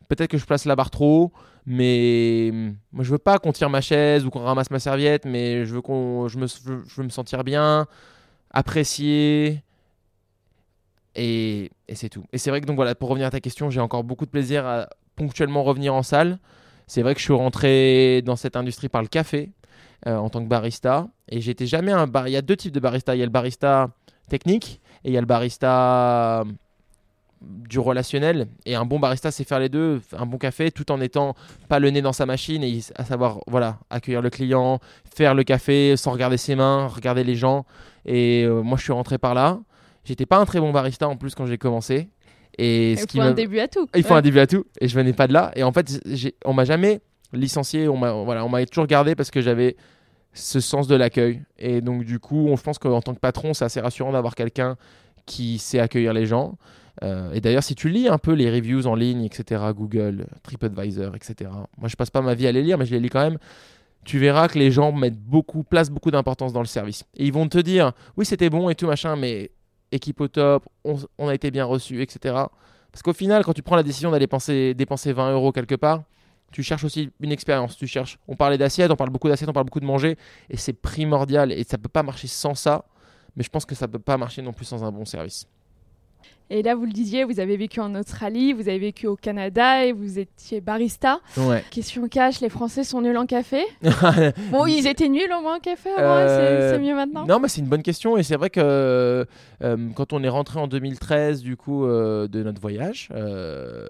Peut-être 0.10 0.30
que 0.32 0.38
je 0.38 0.46
place 0.46 0.66
la 0.66 0.76
barre 0.76 0.90
trop 0.90 1.24
haut, 1.24 1.32
mais 1.66 2.50
hum, 2.52 2.76
moi 2.92 3.04
je 3.04 3.12
veux 3.12 3.18
pas 3.18 3.40
qu'on 3.40 3.52
tire 3.52 3.70
ma 3.70 3.82
chaise 3.82 4.26
ou 4.26 4.30
qu'on 4.30 4.40
ramasse 4.40 4.72
ma 4.72 4.80
serviette, 4.80 5.26
mais 5.26 5.66
je 5.66 5.76
veux 5.76 5.82
qu'on, 5.82 6.28
je 6.28 6.38
me, 6.38 6.48
je 6.48 6.96
veux 6.96 7.04
me 7.04 7.10
sentir 7.10 7.44
bien, 7.44 7.88
apprécié, 8.52 9.64
et, 11.18 11.72
c'est 11.94 12.10
tout. 12.10 12.24
Et 12.32 12.38
c'est 12.38 12.50
vrai 12.50 12.62
que 12.62 12.66
donc 12.66 12.76
voilà, 12.76 12.96
pour 12.96 13.10
revenir 13.10 13.28
à 13.28 13.32
ta 13.32 13.40
question, 13.40 13.70
j'ai 13.70 13.82
encore 13.82 14.04
beaucoup 14.04 14.26
de 14.26 14.32
plaisir 14.32 14.66
à 14.66 14.88
ponctuellement 15.16 15.64
revenir 15.64 15.94
en 15.94 16.04
salle. 16.04 16.40
C'est 16.86 17.02
vrai 17.02 17.14
que 17.14 17.20
je 17.20 17.26
suis 17.26 17.34
rentré 17.34 18.22
dans 18.22 18.36
cette 18.36 18.56
industrie 18.56 18.88
par 18.88 19.02
le 19.02 19.08
café 19.08 19.52
euh, 20.06 20.16
en 20.16 20.30
tant 20.30 20.42
que 20.42 20.48
barista, 20.48 21.08
et 21.28 21.42
j'étais 21.42 21.66
jamais 21.66 21.92
un 21.92 22.08
bar. 22.08 22.28
Il 22.28 22.32
y 22.32 22.38
a 22.38 22.42
deux 22.42 22.56
types 22.56 22.72
de 22.72 22.80
barista. 22.80 23.16
Il 23.16 23.20
y 23.20 23.24
a 23.24 23.26
le 23.26 23.32
barista 23.32 23.90
technique 24.30 24.80
et 25.04 25.10
il 25.10 25.14
y 25.14 25.18
a 25.18 25.22
le 25.22 25.26
barista 25.26 26.44
du 27.42 27.80
relationnel. 27.80 28.48
Et 28.66 28.76
un 28.76 28.86
bon 28.86 29.00
barista, 29.00 29.32
c'est 29.32 29.44
faire 29.44 29.60
les 29.60 29.70
deux, 29.70 30.02
un 30.18 30.26
bon 30.26 30.38
café, 30.38 30.72
tout 30.72 30.92
en 30.92 31.02
étant 31.02 31.36
pas 31.68 31.80
le 31.80 31.90
nez 31.90 32.02
dans 32.02 32.14
sa 32.14 32.26
machine 32.26 32.64
à 32.96 33.06
savoir 33.06 33.40
voilà 33.48 33.80
accueillir 33.90 34.22
le 34.22 34.30
client, 34.30 34.80
faire 35.16 35.34
le 35.34 35.44
café 35.44 35.98
sans 35.98 36.12
regarder 36.12 36.38
ses 36.38 36.56
mains, 36.56 36.88
regarder 36.88 37.24
les 37.24 37.36
gens. 37.36 37.66
Et 38.06 38.44
euh, 38.46 38.62
moi, 38.62 38.78
je 38.78 38.84
suis 38.84 38.94
rentré 38.94 39.18
par 39.18 39.34
là. 39.34 39.60
J'étais 40.08 40.26
pas 40.26 40.38
un 40.38 40.46
très 40.46 40.60
bon 40.60 40.72
barista 40.72 41.08
en 41.08 41.18
plus 41.18 41.36
quand 41.36 41.46
j'ai 41.46 41.58
commencé. 41.58 42.10
Et 42.58 42.94
Il 42.94 43.00
ce 43.00 43.06
faut 43.08 43.22
un 43.22 43.34
début 43.34 43.60
à 43.60 43.68
tout. 43.68 43.88
il 43.96 44.04
faut 44.04 44.14
Ouais. 44.14 44.20
un 44.20 44.22
début 44.22 44.40
à 44.40 44.48
tout. 44.48 44.64
Et 44.80 44.88
je 44.88 44.96
venais 44.96 45.14
pas 45.14 45.28
de 45.28 45.34
là. 45.34 45.52
Et 45.56 45.64
en 45.64 45.72
fait, 45.72 46.00
on 46.46 46.54
m'a 46.54 46.66
jamais 46.66 47.02
licencié. 47.34 47.88
On 47.88 47.98
m'a 47.98 48.12
voilà, 48.14 48.46
on 48.46 48.66
toujours 48.66 48.88
gardé 48.88 49.16
parce 49.16 49.30
que 49.32 49.42
j'avais 49.42 49.76
ce 50.34 50.60
sens 50.60 50.88
de 50.88 50.96
l'accueil. 50.96 51.42
Et 51.60 51.82
donc, 51.82 52.04
du 52.06 52.20
coup, 52.20 52.48
on, 52.48 52.56
je 52.56 52.64
pense 52.64 52.80
qu'en 52.80 53.02
tant 53.02 53.14
que 53.14 53.20
patron, 53.20 53.54
c'est 53.54 53.66
assez 53.66 53.82
rassurant 53.82 54.12
d'avoir 54.12 54.34
quelqu'un 54.34 54.78
qui 55.26 55.58
sait 55.60 55.80
accueillir 55.80 56.14
les 56.14 56.26
gens. 56.26 56.58
Euh, 57.04 57.32
et 57.34 57.42
d'ailleurs, 57.42 57.64
si 57.64 57.76
tu 57.76 57.90
lis 57.90 58.08
un 58.08 58.18
peu 58.18 58.34
les 58.34 58.50
reviews 58.50 58.88
en 58.88 58.96
ligne, 58.96 59.24
etc., 59.24 59.62
Google, 59.76 60.26
TripAdvisor, 60.42 61.16
etc., 61.16 61.52
moi 61.78 61.90
je 61.90 61.96
passe 61.96 62.10
pas 62.10 62.22
ma 62.22 62.34
vie 62.34 62.48
à 62.48 62.52
les 62.52 62.64
lire, 62.64 62.78
mais 62.78 62.86
je 62.86 62.92
les 62.92 63.00
lis 63.00 63.10
quand 63.10 63.22
même. 63.22 63.38
Tu 64.04 64.18
verras 64.20 64.48
que 64.48 64.58
les 64.58 64.72
gens 64.72 64.92
mettent 64.94 65.20
beaucoup, 65.20 65.64
placent 65.64 65.92
beaucoup 65.92 66.10
d'importance 66.12 66.54
dans 66.54 66.62
le 66.62 66.66
service. 66.66 67.04
Et 67.16 67.26
ils 67.26 67.34
vont 67.34 67.48
te 67.50 67.58
dire, 67.60 67.92
oui, 68.16 68.26
c'était 68.26 68.50
bon 68.50 68.70
et 68.70 68.76
tout 68.76 68.88
machin, 68.88 69.16
mais 69.16 69.52
équipe 69.92 70.22
au 70.22 70.28
top, 70.28 70.68
on, 70.84 71.28
a 71.28 71.34
été 71.34 71.52
bien 71.52 71.66
reçu, 71.66 72.02
etc. 72.02 72.36
Parce 72.92 73.04
qu'au 73.04 73.14
final, 73.14 73.44
quand 73.44 73.54
tu 73.54 73.62
prends 73.62 73.76
la 73.76 73.84
décision 73.84 74.12
d'aller 74.12 74.28
penser- 74.28 74.74
dépenser 74.74 75.14
20 75.14 75.32
euros 75.34 75.52
quelque 75.52 75.76
part, 75.76 76.04
tu 76.52 76.64
cherches 76.64 76.84
aussi 76.84 77.12
une 77.20 77.32
expérience. 77.32 77.78
Tu 77.78 77.88
cherches. 77.88 78.20
On 78.28 78.36
parlait 78.36 78.58
d'assiettes, 78.58 78.92
on 78.92 78.96
parle 78.96 79.10
beaucoup 79.10 79.28
d'assiettes, 79.28 79.50
on 79.50 79.54
parle 79.54 79.66
beaucoup 79.66 79.80
de 79.80 79.86
manger, 79.86 80.18
et 80.50 80.58
c'est 80.58 80.74
primordial. 80.74 81.52
Et 81.52 81.64
ça 81.64 81.78
peut 81.78 81.90
pas 81.90 82.04
marcher 82.04 82.28
sans 82.28 82.56
ça. 82.56 82.86
Mais 83.36 83.44
je 83.44 83.50
pense 83.50 83.66
que 83.66 83.76
ça 83.76 83.88
peut 83.88 84.00
pas 84.00 84.18
marcher 84.18 84.42
non 84.42 84.54
plus 84.54 84.66
sans 84.66 84.84
un 84.84 84.92
bon 84.92 85.06
service. 85.06 85.48
Et 86.50 86.64
là, 86.64 86.76
vous 86.76 86.86
le 86.86 86.94
disiez, 86.94 87.26
vous 87.26 87.42
avez 87.42 87.58
vécu 87.58 87.82
en 87.82 87.94
Australie, 87.94 88.54
vous 88.54 88.70
avez 88.70 88.80
vécu 88.80 89.06
au 89.06 89.18
Canada 89.18 89.84
et 89.86 89.92
vous 89.92 90.18
étiez 90.18 90.62
barista. 90.62 91.20
Ouais. 91.36 91.62
Question 91.72 92.08
cash, 92.08 92.40
les 92.40 92.48
Français 92.48 92.86
sont 92.86 93.02
nuls 93.02 93.18
en 93.18 93.26
café 93.26 93.64
Bon, 94.50 94.66
ils 94.66 94.88
étaient 94.88 95.10
nuls 95.10 95.30
au 95.38 95.42
moins 95.42 95.58
en 95.58 95.60
café 95.60 95.90
Euh, 96.00 96.72
c'est- 96.74 96.80
mieux 96.80 96.96
maintenant 96.96 97.26
Non, 97.26 97.40
mais 97.42 97.50
c'est 97.50 97.60
une 97.60 97.68
bonne 97.68 97.84
question 97.84 98.16
et 98.16 98.24
c'est 98.24 98.38
vrai 98.38 98.50
que 98.50 98.62
euh, 98.62 99.26
quand 99.94 100.14
on 100.14 100.24
est 100.24 100.30
rentré 100.30 100.58
en 100.58 100.68
2013 100.68 101.42
du 101.42 101.58
coup 101.58 101.86
euh, 101.86 102.30
de 102.30 102.42
notre 102.44 102.62
voyage, 102.62 103.10
euh, 103.14 103.90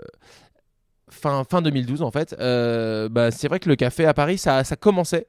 fin, 1.09 1.43
fin 1.43 1.61
2012 1.61 2.01
en 2.01 2.11
fait, 2.11 2.35
bah, 2.39 3.29
c'est 3.31 3.47
vrai 3.47 3.59
que 3.59 3.69
le 3.69 3.75
café 3.75 4.05
à 4.05 4.13
Paris 4.13 4.37
ça, 4.39 4.63
ça 4.63 4.75
commençait. 4.75 5.27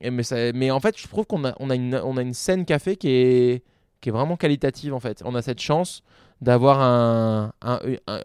Et 0.00 0.10
mais, 0.10 0.22
ça- 0.22 0.52
mais 0.52 0.70
en 0.70 0.80
fait, 0.80 0.96
je 0.96 1.08
trouve 1.08 1.26
qu'on 1.26 1.44
a, 1.44 1.54
on 1.58 1.70
a, 1.70 1.74
une, 1.74 2.00
on 2.04 2.16
a 2.18 2.22
une 2.22 2.34
scène 2.34 2.64
café 2.64 2.96
qui 2.96 3.08
est, 3.10 3.64
qui 4.00 4.10
est 4.10 4.12
vraiment 4.12 4.36
qualitative 4.36 4.94
en 4.94 5.00
fait. 5.00 5.22
On 5.24 5.34
a 5.34 5.42
cette 5.42 5.60
chance 5.60 6.02
d'avoir 6.40 6.80
un, 6.80 7.52
un, 7.62 7.80
un- 8.06 8.20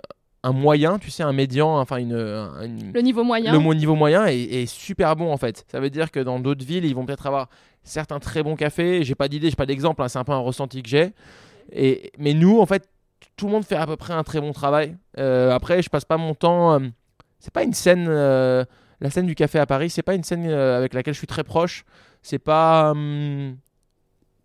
un 0.45 0.51
moyen, 0.51 0.99
tu 0.99 1.09
sais, 1.09 1.23
un 1.23 1.31
médian, 1.31 1.77
enfin 1.79 1.97
une, 1.97 2.11
une- 2.61 2.91
Le 2.93 3.01
niveau 3.01 3.23
moyen 3.23 3.53
le 3.53 3.73
niveau 3.75 3.95
moyen 3.95 4.25
est, 4.25 4.41
est 4.41 4.65
super 4.65 5.15
bon 5.15 5.31
en 5.31 5.37
fait. 5.37 5.65
Ça 5.71 5.79
veut 5.79 5.89
dire 5.89 6.11
que 6.11 6.19
dans 6.19 6.39
d'autres 6.39 6.65
villes, 6.65 6.83
ils 6.85 6.93
vont 6.93 7.05
peut-être 7.05 7.25
avoir 7.27 7.47
certains 7.83 8.19
très 8.19 8.43
bons 8.43 8.55
cafés. 8.57 9.03
J'ai 9.03 9.15
pas 9.15 9.27
d'idée, 9.29 9.49
j'ai 9.49 9.55
pas 9.55 9.65
d'exemple, 9.65 10.01
hein, 10.03 10.07
c'est 10.09 10.19
un 10.19 10.23
peu 10.25 10.33
un 10.33 10.37
ressenti 10.39 10.83
que 10.83 10.89
j'ai. 10.89 11.13
Et 11.71 12.11
mais 12.19 12.33
nous, 12.33 12.59
en 12.59 12.65
fait, 12.65 12.89
tout 13.37 13.45
le 13.45 13.53
monde 13.53 13.63
fait 13.63 13.77
à 13.77 13.87
peu 13.87 13.95
près 13.95 14.13
un 14.13 14.23
très 14.23 14.41
bon 14.41 14.51
travail. 14.51 14.97
Euh, 15.17 15.51
après, 15.51 15.81
je 15.81 15.89
passe 15.89 16.03
pas 16.05 16.17
mon 16.17 16.35
temps. 16.35 16.73
euh, 16.73 16.79
c'est 17.39 17.53
pas 17.53 17.63
une 17.63 17.73
scène. 17.73 18.07
euh, 18.09 18.65
la 18.99 19.09
scène 19.09 19.25
du 19.25 19.35
café 19.35 19.59
à 19.59 19.65
Paris, 19.65 19.89
c'est 19.89 20.01
pas 20.03 20.13
une 20.13 20.23
scène 20.23 20.45
euh, 20.47 20.77
avec 20.77 20.93
laquelle 20.93 21.13
je 21.13 21.19
suis 21.19 21.27
très 21.27 21.43
proche. 21.45 21.85
C'est 22.21 22.37
pas. 22.39 22.91
hum, 22.91 23.55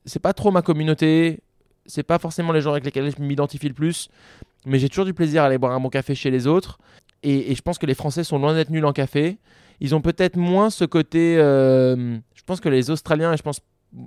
c'est 0.05 0.21
pas 0.23 0.33
trop 0.33 0.53
ma 0.53 0.63
communauté. 0.63 1.41
C'est 1.89 2.05
pas 2.05 2.21
forcément 2.21 2.53
les 2.53 2.61
gens 2.61 2.71
avec 2.71 2.85
lesquels 2.85 3.11
je 3.11 3.21
m'identifie 3.21 3.67
le 3.67 3.75
plus. 3.75 4.09
Mais 4.67 4.79
j'ai 4.79 4.89
toujours 4.89 5.05
du 5.05 5.15
plaisir 5.15 5.43
à 5.43 5.47
aller 5.47 5.59
boire 5.59 5.73
un 5.73 5.81
bon 5.81 5.89
café 5.89 6.15
chez 6.15 6.31
les 6.31 6.47
autres. 6.47 6.79
Et, 7.23 7.55
je 7.55 7.63
pense 7.63 7.79
que 7.79 7.87
les 7.87 7.95
Français 7.95 8.23
sont 8.23 8.39
loin 8.39 8.55
d'être 8.55 8.71
nuls 8.71 8.85
en 8.85 8.93
café. 8.93 9.39
Ils 9.81 9.95
ont 9.95 10.01
peut-être 10.01 10.37
moins 10.37 10.71
ce 10.71 10.85
côté. 10.85 11.37
euh, 11.39 12.17
je 12.35 12.43
pense 12.47 12.61
que 12.61 12.69
les 12.69 12.91
Australiens, 12.91 13.33
et 13.33 13.37
je 13.37 13.43
pense 13.43 13.61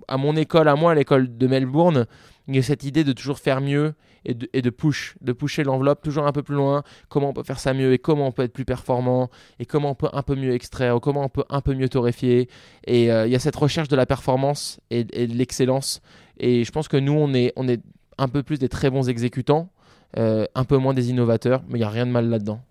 à 0.08 0.18
mon 0.18 0.36
école, 0.36 0.68
à 0.68 0.76
moi, 0.76 0.92
à 0.92 0.96
l'école 0.96 1.38
de 1.38 1.48
Melbourne, 1.48 2.06
il 2.48 2.56
y 2.56 2.60
a 2.60 2.64
cette 2.64 2.84
idée 2.84 3.04
de 3.04 3.14
toujours 3.14 3.40
faire 3.40 3.62
mieux 3.62 3.94
et 4.26 4.34
de, 4.34 4.50
et 4.54 4.62
de 4.62 4.70
push, 4.70 5.16
de 5.22 5.32
pusher 5.32 5.64
l'enveloppe 5.64 6.02
toujours 6.04 6.28
un 6.28 6.32
peu 6.32 6.44
plus 6.44 6.56
loin. 6.56 6.84
Comment 7.10 7.30
on 7.30 7.34
peut 7.34 7.44
faire 7.44 7.60
ça 7.60 7.74
mieux 7.74 7.94
et 7.94 7.98
comment 7.98 8.28
on 8.28 8.32
peut 8.32 8.44
être 8.44 8.54
plus 8.54 8.66
performant 8.66 9.30
et 9.60 9.66
comment 9.66 9.92
on 9.92 9.96
peut 9.96 10.10
un 10.14 10.22
peu 10.22 10.36
mieux 10.36 10.54
extraire 10.54 10.96
ou 10.96 11.00
comment 11.00 11.24
on 11.24 11.30
peut 11.30 11.46
un 11.50 11.62
peu 11.62 11.74
mieux 11.74 11.90
torréfier. 11.90 12.50
Et 12.86 13.12
euh, 13.12 13.26
il 13.26 13.32
y 13.32 13.36
a 13.36 13.40
cette 13.40 13.56
recherche 13.56 13.88
de 13.88 13.96
la 13.96 14.06
performance 14.06 14.80
et 14.90 15.04
de 15.04 15.34
l'excellence. 15.34 16.02
Et 16.42 16.66
je 16.66 16.72
pense 16.72 16.88
que 16.88 16.98
nous, 16.98 17.14
on 17.14 17.34
est, 17.34 17.54
on 17.56 17.68
est 17.68 17.82
un 18.18 18.28
peu 18.28 18.42
plus 18.44 18.58
des 18.60 18.68
très 18.68 18.90
bons 18.90 19.08
exécutants, 19.08 19.70
euh, 20.18 20.46
un 20.56 20.66
peu 20.66 20.78
moins 20.78 20.96
des 20.96 21.10
innovateurs, 21.12 21.62
mais 21.70 21.76
il 21.76 21.82
n'y 21.82 21.86
a 21.86 21.90
rien 21.90 22.08
de 22.08 22.12
mal 22.12 22.28
là-dedans. 22.30 22.62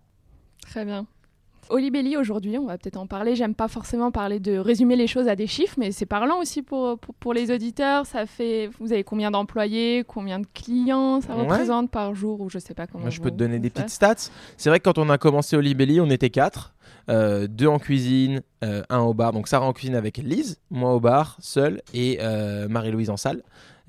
Très 0.68 0.84
bien. 0.84 1.06
Olibelli, 1.70 2.16
aujourd'hui, 2.16 2.58
on 2.58 2.66
va 2.66 2.76
peut-être 2.78 2.96
en 2.96 3.06
parler. 3.06 3.34
J'aime 3.36 3.54
pas 3.54 3.68
forcément 3.68 4.10
parler 4.10 4.40
de 4.40 4.58
résumer 4.58 4.96
les 4.96 5.06
choses 5.06 5.28
à 5.28 5.36
des 5.36 5.46
chiffres, 5.46 5.76
mais 5.78 5.92
c'est 5.92 6.06
parlant 6.06 6.38
aussi 6.40 6.62
pour, 6.62 6.98
pour, 6.98 7.14
pour 7.14 7.32
les 7.32 7.50
auditeurs. 7.50 8.06
Ça 8.06 8.26
fait, 8.26 8.68
vous 8.80 8.92
avez 8.92 9.04
combien 9.04 9.30
d'employés, 9.30 10.04
combien 10.06 10.40
de 10.40 10.46
clients 10.52 11.20
ça 11.20 11.34
Ouais. 11.36 11.42
représente 11.42 11.90
par 11.90 12.14
jour, 12.14 12.40
ou 12.40 12.50
je 12.50 12.58
sais 12.58 12.74
pas 12.74 12.86
comment. 12.86 13.02
Moi, 13.02 13.10
je 13.10 13.20
peux 13.20 13.30
te 13.30 13.36
donner 13.36 13.58
des 13.58 13.68
faites. 13.70 13.84
petites 13.84 13.90
stats. 13.90 14.30
C'est 14.56 14.68
vrai 14.68 14.78
que 14.80 14.84
quand 14.84 14.98
on 14.98 15.08
a 15.10 15.18
commencé 15.18 15.56
au 15.56 15.60
Libelli, 15.60 16.00
on 16.00 16.10
était 16.10 16.30
quatre. 16.30 16.74
Euh, 17.08 17.46
deux 17.48 17.66
en 17.66 17.78
cuisine, 17.78 18.42
euh, 18.62 18.82
un 18.90 19.00
au 19.00 19.14
bar. 19.14 19.32
Donc 19.32 19.48
Sarah 19.48 19.66
en 19.66 19.72
cuisine 19.72 19.94
avec 19.96 20.18
Lise, 20.18 20.58
moi 20.70 20.94
au 20.94 21.00
bar, 21.00 21.36
seul, 21.40 21.80
et 21.94 22.18
euh, 22.20 22.68
Marie-Louise 22.68 23.10
en 23.10 23.16
salle. 23.16 23.42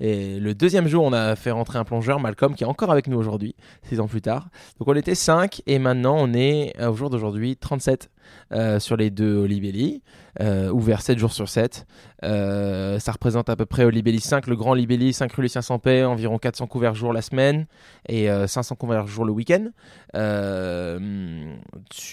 Et 0.04 0.40
le 0.40 0.52
deuxième 0.52 0.88
jour, 0.88 1.04
on 1.04 1.12
a 1.12 1.36
fait 1.36 1.52
rentrer 1.52 1.78
un 1.78 1.84
plongeur, 1.84 2.18
Malcolm, 2.18 2.56
qui 2.56 2.64
est 2.64 2.66
encore 2.66 2.90
avec 2.90 3.06
nous 3.06 3.16
aujourd'hui, 3.16 3.54
six 3.84 4.00
ans 4.00 4.08
plus 4.08 4.20
tard. 4.20 4.48
Donc 4.80 4.88
on 4.88 4.96
était 4.96 5.14
5 5.14 5.62
et 5.68 5.78
maintenant 5.78 6.16
on 6.18 6.34
est, 6.34 6.74
euh, 6.80 6.90
au 6.90 6.96
jour 6.96 7.08
d'aujourd'hui, 7.08 7.56
37 7.56 8.10
euh, 8.52 8.78
sur 8.80 8.96
les 8.96 9.10
deux 9.10 9.36
Olibelli, 9.36 10.02
euh, 10.40 10.70
ouvert 10.70 11.00
7 11.02 11.18
jours 11.18 11.32
sur 11.32 11.48
7. 11.48 11.86
Euh, 12.24 12.98
ça 12.98 13.12
représente 13.12 13.48
à 13.48 13.56
peu 13.56 13.66
près 13.66 13.84
Olibelli 13.84 14.20
5, 14.20 14.46
le 14.46 14.56
grand 14.56 14.72
Olibelli, 14.72 15.12
5 15.12 15.32
rue 15.32 15.42
Lucien 15.42 15.62
Sampé, 15.62 16.04
environ 16.04 16.38
400 16.38 16.66
couverts 16.66 16.94
jour 16.94 17.12
la 17.12 17.22
semaine 17.22 17.66
et 18.08 18.30
euh, 18.30 18.46
500 18.46 18.74
couverts 18.76 19.06
jour 19.06 19.24
le 19.24 19.32
week-end, 19.32 19.68
euh, 20.16 21.54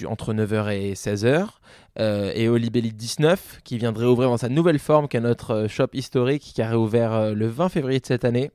entre 0.07 0.34
9h 0.34 0.72
et 0.72 0.93
16h. 0.93 1.47
Euh, 1.99 2.32
et 2.36 2.47
Olibelli 2.47 2.91
19 2.93 3.59
qui 3.63 3.78
viendrait 3.78 4.05
ouvrir 4.05 4.30
dans 4.30 4.38
sa 4.38 4.49
nouvelle 4.49 4.80
forme, 4.80 5.07
qui 5.07 5.17
est 5.17 5.22
notre 5.22 5.51
euh, 5.51 5.67
shop 5.67 5.88
historique 5.93 6.41
qui 6.55 6.61
a 6.61 6.70
réouvert 6.70 7.13
euh, 7.13 7.34
le 7.34 7.47
20 7.47 7.70
février 7.70 7.99
de 7.99 8.05
cette 8.05 8.24
année. 8.26 8.51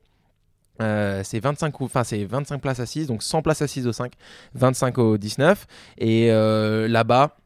Euh, 0.81 1.21
c'est 1.23 1.39
25, 1.39 1.71
cou- 1.71 1.85
enfin, 1.85 2.03
c'est 2.03 2.25
25 2.25 2.59
places 2.61 2.79
assises, 2.79 3.07
donc 3.07 3.23
100 3.23 3.41
places 3.43 3.61
assises 3.61 3.87
au 3.87 3.93
5, 3.93 4.11
25 4.55 4.97
au 4.97 5.17
19. 5.17 5.67
Et 5.99 6.31
euh, 6.31 6.87
là-bas, 6.87 7.37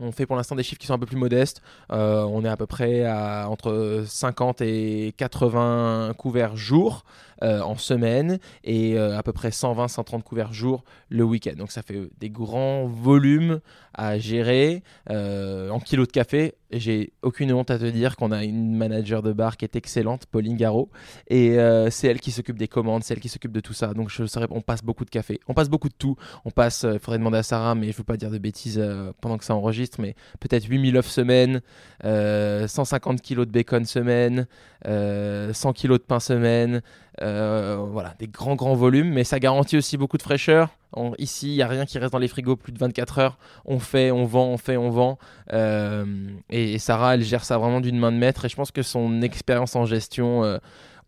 on 0.00 0.12
fait 0.12 0.26
pour 0.26 0.36
l'instant 0.36 0.56
des 0.56 0.62
chiffres 0.62 0.80
qui 0.80 0.86
sont 0.86 0.94
un 0.94 0.98
peu 0.98 1.06
plus 1.06 1.16
modestes. 1.16 1.62
Euh, 1.90 2.22
on 2.22 2.44
est 2.44 2.48
à 2.48 2.56
peu 2.56 2.66
près 2.66 3.04
à 3.04 3.48
entre 3.48 4.04
50 4.06 4.60
et 4.62 5.14
80 5.16 6.14
couverts 6.16 6.56
jour 6.56 7.04
en 7.42 7.76
semaine 7.76 8.38
et 8.64 8.96
euh, 8.96 9.18
à 9.18 9.22
peu 9.22 9.32
près 9.32 9.50
120-130 9.50 10.22
couverts 10.22 10.52
jour 10.52 10.84
le 11.08 11.24
week-end. 11.24 11.54
Donc 11.56 11.70
ça 11.70 11.82
fait 11.82 12.08
des 12.18 12.30
grands 12.30 12.86
volumes 12.86 13.60
à 13.94 14.18
gérer 14.18 14.82
euh, 15.10 15.68
en 15.70 15.80
kilos 15.80 16.06
de 16.06 16.12
café. 16.12 16.54
J'ai 16.70 17.12
aucune 17.20 17.52
honte 17.52 17.70
à 17.70 17.78
te 17.78 17.84
dire 17.84 18.16
qu'on 18.16 18.32
a 18.32 18.44
une 18.44 18.74
manager 18.74 19.22
de 19.22 19.32
bar 19.32 19.58
qui 19.58 19.66
est 19.66 19.76
excellente, 19.76 20.24
Pauline 20.24 20.56
Garot, 20.56 20.88
et 21.28 21.58
euh, 21.58 21.90
c'est 21.90 22.08
elle 22.08 22.20
qui 22.20 22.30
s'occupe 22.30 22.56
des 22.56 22.68
commandes, 22.68 23.04
c'est 23.04 23.12
elle 23.12 23.20
qui 23.20 23.28
s'occupe 23.28 23.52
de 23.52 23.60
tout 23.60 23.74
ça. 23.74 23.92
Donc 23.92 24.08
je 24.08 24.24
saurais, 24.24 24.46
on 24.50 24.62
passe 24.62 24.82
beaucoup 24.82 25.04
de 25.04 25.10
café, 25.10 25.38
on 25.48 25.54
passe 25.54 25.68
beaucoup 25.68 25.90
de 25.90 25.94
tout. 25.94 26.16
On 26.46 26.50
passe, 26.50 26.86
il 26.90 26.98
faudrait 26.98 27.18
demander 27.18 27.38
à 27.38 27.42
Sarah, 27.42 27.74
mais 27.74 27.92
je 27.92 27.96
veux 27.98 28.04
pas 28.04 28.16
dire 28.16 28.30
de 28.30 28.38
bêtises 28.38 28.78
euh, 28.78 29.12
pendant 29.20 29.36
que 29.36 29.44
ça 29.44 29.54
enregistre, 29.54 30.00
mais 30.00 30.14
peut-être 30.40 30.64
8000 30.64 30.96
œufs 30.96 31.06
semaine, 31.06 31.60
euh, 32.04 32.66
150 32.66 33.20
kilos 33.20 33.46
de 33.46 33.52
bacon 33.52 33.84
semaine, 33.84 34.40
euh, 34.40 34.71
100 34.84 35.72
kilos 35.72 35.98
de 35.98 36.04
pain 36.04 36.20
semaine. 36.20 36.82
Euh, 37.20 37.76
voilà, 37.90 38.14
des 38.18 38.26
grands 38.26 38.54
grands 38.54 38.74
volumes, 38.74 39.12
mais 39.12 39.22
ça 39.24 39.38
garantit 39.38 39.76
aussi 39.76 39.96
beaucoup 39.96 40.16
de 40.16 40.22
fraîcheur. 40.22 40.70
Ici, 41.18 41.48
il 41.52 41.56
n'y 41.56 41.62
a 41.62 41.68
rien 41.68 41.86
qui 41.86 41.98
reste 41.98 42.12
dans 42.12 42.18
les 42.18 42.28
frigos 42.28 42.56
plus 42.56 42.72
de 42.72 42.78
24 42.78 43.18
heures. 43.18 43.38
On 43.64 43.78
fait, 43.78 44.10
on 44.10 44.24
vend, 44.24 44.46
on 44.48 44.56
fait, 44.56 44.76
on 44.76 44.90
vend. 44.90 45.18
Euh, 45.52 46.04
et, 46.50 46.78
Sarah, 46.78 47.14
elle 47.14 47.22
gère 47.22 47.44
ça 47.44 47.58
vraiment 47.58 47.80
d'une 47.80 47.98
main 47.98 48.12
de 48.12 48.16
maître. 48.16 48.44
Et 48.44 48.48
je 48.48 48.56
pense 48.56 48.70
que 48.70 48.82
son 48.82 49.22
expérience 49.22 49.76
en 49.76 49.86
gestion 49.86 50.44
euh, 50.44 50.58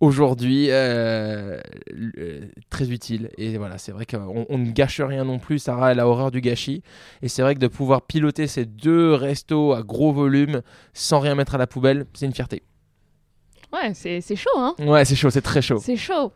aujourd'hui 0.01 0.71
euh, 0.71 1.59
euh, 2.19 2.49
très 2.71 2.91
utile. 2.91 3.31
Et 3.37 3.59
voilà, 3.59 3.79
c'est 3.79 3.93
vrai 3.93 4.07
qu'on 4.07 4.47
on 4.49 4.59
ne 4.59 4.71
gâche 4.71 5.01
rien 5.01 5.25
non 5.25 5.39
plus. 5.39 5.59
Sarah, 5.59 5.93
elle 5.93 6.01
a 6.01 6.09
horreur 6.09 6.31
du 6.31 6.41
gâchis. 6.41 6.83
Et 7.23 7.29
c'est 7.29 7.43
vrai 7.43 7.55
que 7.55 7.61
de 7.61 7.69
pouvoir 7.69 8.03
piloter 8.03 8.47
ces 8.47 8.65
deux 8.67 9.15
restos 9.15 9.73
à 9.73 9.83
gros 9.83 10.13
volume 10.13 10.63
sans 10.93 11.21
rien 11.21 11.35
mettre 11.35 11.55
à 11.55 11.59
la 11.59 11.67
poubelle, 11.67 12.07
c'est 12.15 12.27
une 12.27 12.35
fierté. 12.35 12.63
Ouais, 13.73 13.93
c'est 13.95 14.21
c'est 14.21 14.37
chaud, 14.37 14.51
hein 14.57 14.75
Ouais, 14.79 15.05
c'est 15.05 15.17
chaud, 15.17 15.31
c'est 15.31 15.41
très 15.43 15.63
chaud. 15.63 15.79
C'est 15.81 15.97
chaud. 15.97 16.33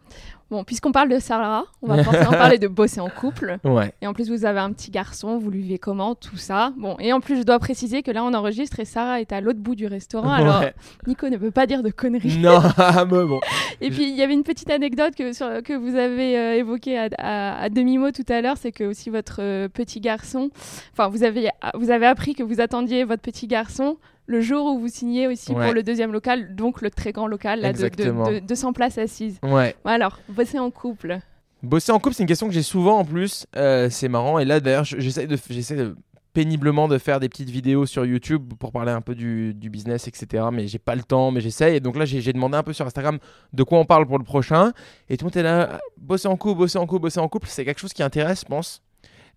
Bon, 0.50 0.64
puisqu'on 0.64 0.92
parle 0.92 1.10
de 1.10 1.18
Sarah, 1.18 1.64
on 1.82 1.88
va 1.88 2.02
forcément 2.02 2.30
parler 2.38 2.56
de 2.56 2.68
bosser 2.68 3.00
en 3.00 3.10
couple. 3.10 3.58
Ouais. 3.64 3.92
Et 4.00 4.06
en 4.06 4.14
plus, 4.14 4.30
vous 4.30 4.46
avez 4.46 4.60
un 4.60 4.72
petit 4.72 4.90
garçon, 4.90 5.36
vous 5.36 5.50
lui 5.50 5.60
vivez 5.60 5.78
comment, 5.78 6.14
tout 6.14 6.38
ça. 6.38 6.72
Bon, 6.78 6.96
et 7.00 7.12
en 7.12 7.20
plus, 7.20 7.36
je 7.36 7.42
dois 7.42 7.58
préciser 7.58 8.02
que 8.02 8.10
là, 8.10 8.24
on 8.24 8.32
enregistre 8.32 8.80
et 8.80 8.86
Sarah 8.86 9.20
est 9.20 9.30
à 9.32 9.42
l'autre 9.42 9.58
bout 9.58 9.74
du 9.74 9.86
restaurant. 9.86 10.32
Alors. 10.32 10.64
Nico 11.06 11.28
ne 11.28 11.36
peut 11.36 11.50
pas 11.50 11.66
dire 11.66 11.82
de 11.82 11.90
conneries. 11.90 12.38
Non, 12.38 12.60
ah, 12.78 13.04
mais 13.04 13.24
bon. 13.26 13.40
Et 13.82 13.90
puis, 13.90 14.08
il 14.08 14.16
y 14.16 14.22
avait 14.22 14.32
une 14.32 14.42
petite 14.42 14.70
anecdote 14.70 15.14
que, 15.14 15.34
sur- 15.34 15.62
que 15.62 15.74
vous 15.74 15.94
avez 15.96 16.38
euh, 16.38 16.54
évoquée 16.54 16.98
à, 16.98 17.08
à- 17.18 17.60
à 17.64 17.68
demi-mot 17.68 18.10
tout 18.10 18.24
à 18.30 18.40
l'heure, 18.40 18.56
c'est 18.58 18.72
que 18.72 18.84
aussi 18.84 19.10
votre 19.10 19.40
euh, 19.42 19.68
petit 19.68 20.00
garçon, 20.00 20.48
enfin, 20.94 21.08
vous 21.08 21.24
avez, 21.24 21.50
vous 21.74 21.90
avez 21.90 22.06
appris 22.06 22.34
que 22.34 22.42
vous 22.42 22.62
attendiez 22.62 23.04
votre 23.04 23.20
petit 23.22 23.48
garçon 23.48 23.98
le 24.28 24.40
jour 24.40 24.66
où 24.66 24.78
vous 24.78 24.88
signez 24.88 25.26
aussi 25.26 25.50
Ouais. 25.52 25.64
pour 25.64 25.74
le 25.74 25.82
deuxième 25.82 26.12
local, 26.12 26.54
donc 26.54 26.80
le 26.82 26.90
très 26.90 27.10
grand 27.12 27.26
local 27.26 27.60
là, 27.60 27.72
de, 27.72 27.78
de, 27.78 27.84
Exactement. 27.86 28.30
de 28.30 28.38
200 28.38 28.72
places 28.72 28.98
assises. 28.98 29.38
Ouais. 29.42 29.74
Alors, 29.84 30.20
bosser 30.28 30.58
en 30.60 30.70
couple. 30.70 31.18
Bosser 31.62 31.90
en 31.90 31.98
couple, 31.98 32.14
c'est 32.14 32.22
une 32.22 32.28
question 32.28 32.46
que 32.46 32.54
j'ai 32.54 32.62
souvent 32.62 32.98
en 33.00 33.04
plus. 33.04 33.46
Euh, 33.56 33.88
c'est 33.90 34.08
marrant. 34.08 34.38
Et 34.38 34.44
là, 34.44 34.60
d'ailleurs, 34.60 34.84
je- 34.84 35.00
j'essaie 35.00 35.26
de, 35.26 35.36
j'essaie 35.50 35.74
de- 35.74 35.96
péniblement 36.34 36.86
de 36.86 36.98
faire 36.98 37.18
des 37.18 37.28
petites 37.28 37.50
vidéos 37.50 37.84
sur 37.86 38.04
YouTube 38.04 38.52
pour 38.60 38.70
parler 38.70 38.92
un 38.92 39.00
peu 39.00 39.16
du, 39.16 39.54
du 39.54 39.70
business, 39.70 40.06
etc. 40.06 40.44
Mais 40.52 40.68
j'ai 40.68 40.78
pas 40.78 40.94
le 40.94 41.02
temps, 41.02 41.32
mais 41.32 41.40
j'essaye. 41.40 41.74
Et 41.76 41.80
donc 41.80 41.96
là, 41.96 42.04
j'ai 42.04 42.20
j'ai 42.20 42.32
demandé 42.32 42.56
un 42.56 42.62
peu 42.62 42.72
sur 42.72 42.86
Instagram 42.86 43.18
de 43.52 43.62
quoi 43.64 43.78
on 43.80 43.84
parle 43.84 44.06
pour 44.06 44.18
le 44.18 44.24
prochain. 44.24 44.72
Et 45.08 45.16
tout 45.16 45.24
le 45.24 45.30
monde 45.30 45.36
est 45.36 45.42
là, 45.42 45.80
bosser 45.96 46.28
en 46.28 46.36
couple, 46.36 46.58
bosser 46.58 46.78
en 46.78 46.86
couple, 46.86 47.02
bosser 47.02 47.18
en 47.18 47.26
couple. 47.28 47.48
C'est 47.48 47.64
quelque 47.64 47.80
chose 47.80 47.92
qui 47.92 48.04
intéresse, 48.04 48.40
je 48.42 48.44
pense. 48.44 48.82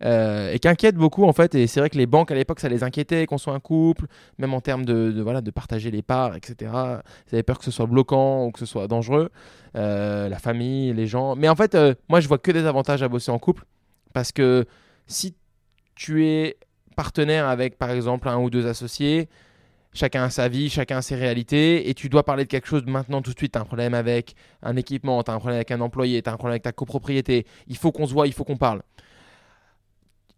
Euh, 0.04 0.52
et 0.52 0.60
qui 0.60 0.68
inquiète 0.68 0.96
beaucoup 0.96 1.26
en 1.26 1.34
fait 1.34 1.54
et 1.56 1.68
c'est 1.68 1.80
vrai 1.80 1.90
que 1.90 1.98
les 1.98 2.06
banques 2.06 2.32
à 2.32 2.36
l'époque 2.36 2.60
ça 2.60 2.70
les 2.70 2.84
inquiétait 2.84 3.26
qu'on 3.26 3.38
soit 3.38 3.54
un 3.54 3.60
couple 3.60 4.06
même 4.38 4.54
en 4.54 4.62
termes 4.62 4.86
de, 4.86 5.22
voilà 5.22 5.42
de 5.42 5.52
partager 5.52 5.92
les 5.92 6.02
parts 6.02 6.36
etc 6.36 6.72
ils 6.72 7.36
avaient 7.36 7.44
peur 7.44 7.60
que 7.60 7.66
ce 7.66 7.72
soit 7.72 7.86
bloquant 7.86 8.46
ou 8.46 8.52
que 8.52 8.60
ce 8.60 8.66
soit 8.66 8.88
dangereux 8.88 9.30
euh, 9.76 10.28
la 10.30 10.40
famille 10.40 10.94
les 10.94 11.08
gens 11.08 11.36
mais 11.36 11.50
en 11.50 11.56
fait 11.56 11.76
euh, 11.76 11.94
moi 12.10 12.20
je 12.20 12.28
vois 12.28 12.38
que 12.38 12.52
des 12.52 12.66
avantages 12.66 13.04
à 13.04 13.08
bosser 13.08 13.32
en 13.32 13.40
couple 13.40 13.66
parce 14.14 14.32
que 14.32 14.66
si 15.08 15.36
tu 15.96 16.26
es 16.26 16.58
partenaire 16.96 17.48
avec 17.48 17.78
par 17.78 17.92
exemple 17.92 18.28
un 18.28 18.38
ou 18.38 18.50
deux 18.50 18.68
associés 18.68 19.30
chacun 19.94 20.24
a 20.24 20.30
sa 20.30 20.48
vie, 20.48 20.70
chacun 20.70 20.98
a 20.98 21.02
ses 21.02 21.16
réalités, 21.16 21.90
et 21.90 21.94
tu 21.94 22.10
dois 22.10 22.24
parler 22.24 22.46
de 22.46 22.50
quelque 22.50 22.68
chose 22.68 22.84
maintenant 22.86 23.22
tout 23.22 23.34
de 23.34 23.38
suite. 23.38 23.54
Tu 23.54 23.58
as 23.60 23.62
un 23.62 23.66
problème 23.66 23.94
avec 23.94 24.36
un 24.62 24.76
équipement, 24.76 25.22
tu 25.24 25.32
as 25.32 25.34
un 25.34 25.38
problème 25.40 25.58
avec 25.58 25.72
un 25.72 25.82
employé, 25.82 26.22
tu 26.22 26.30
as 26.30 26.34
un 26.34 26.38
problème 26.38 26.54
avec 26.54 26.64
ta 26.64 26.72
copropriété. 26.72 27.46
Il 27.68 27.78
faut 27.78 27.92
qu'on 27.92 28.08
se 28.08 28.14
voit, 28.14 28.28
il 28.28 28.34
faut 28.34 28.44
qu'on 28.44 28.58
parle. 28.58 28.82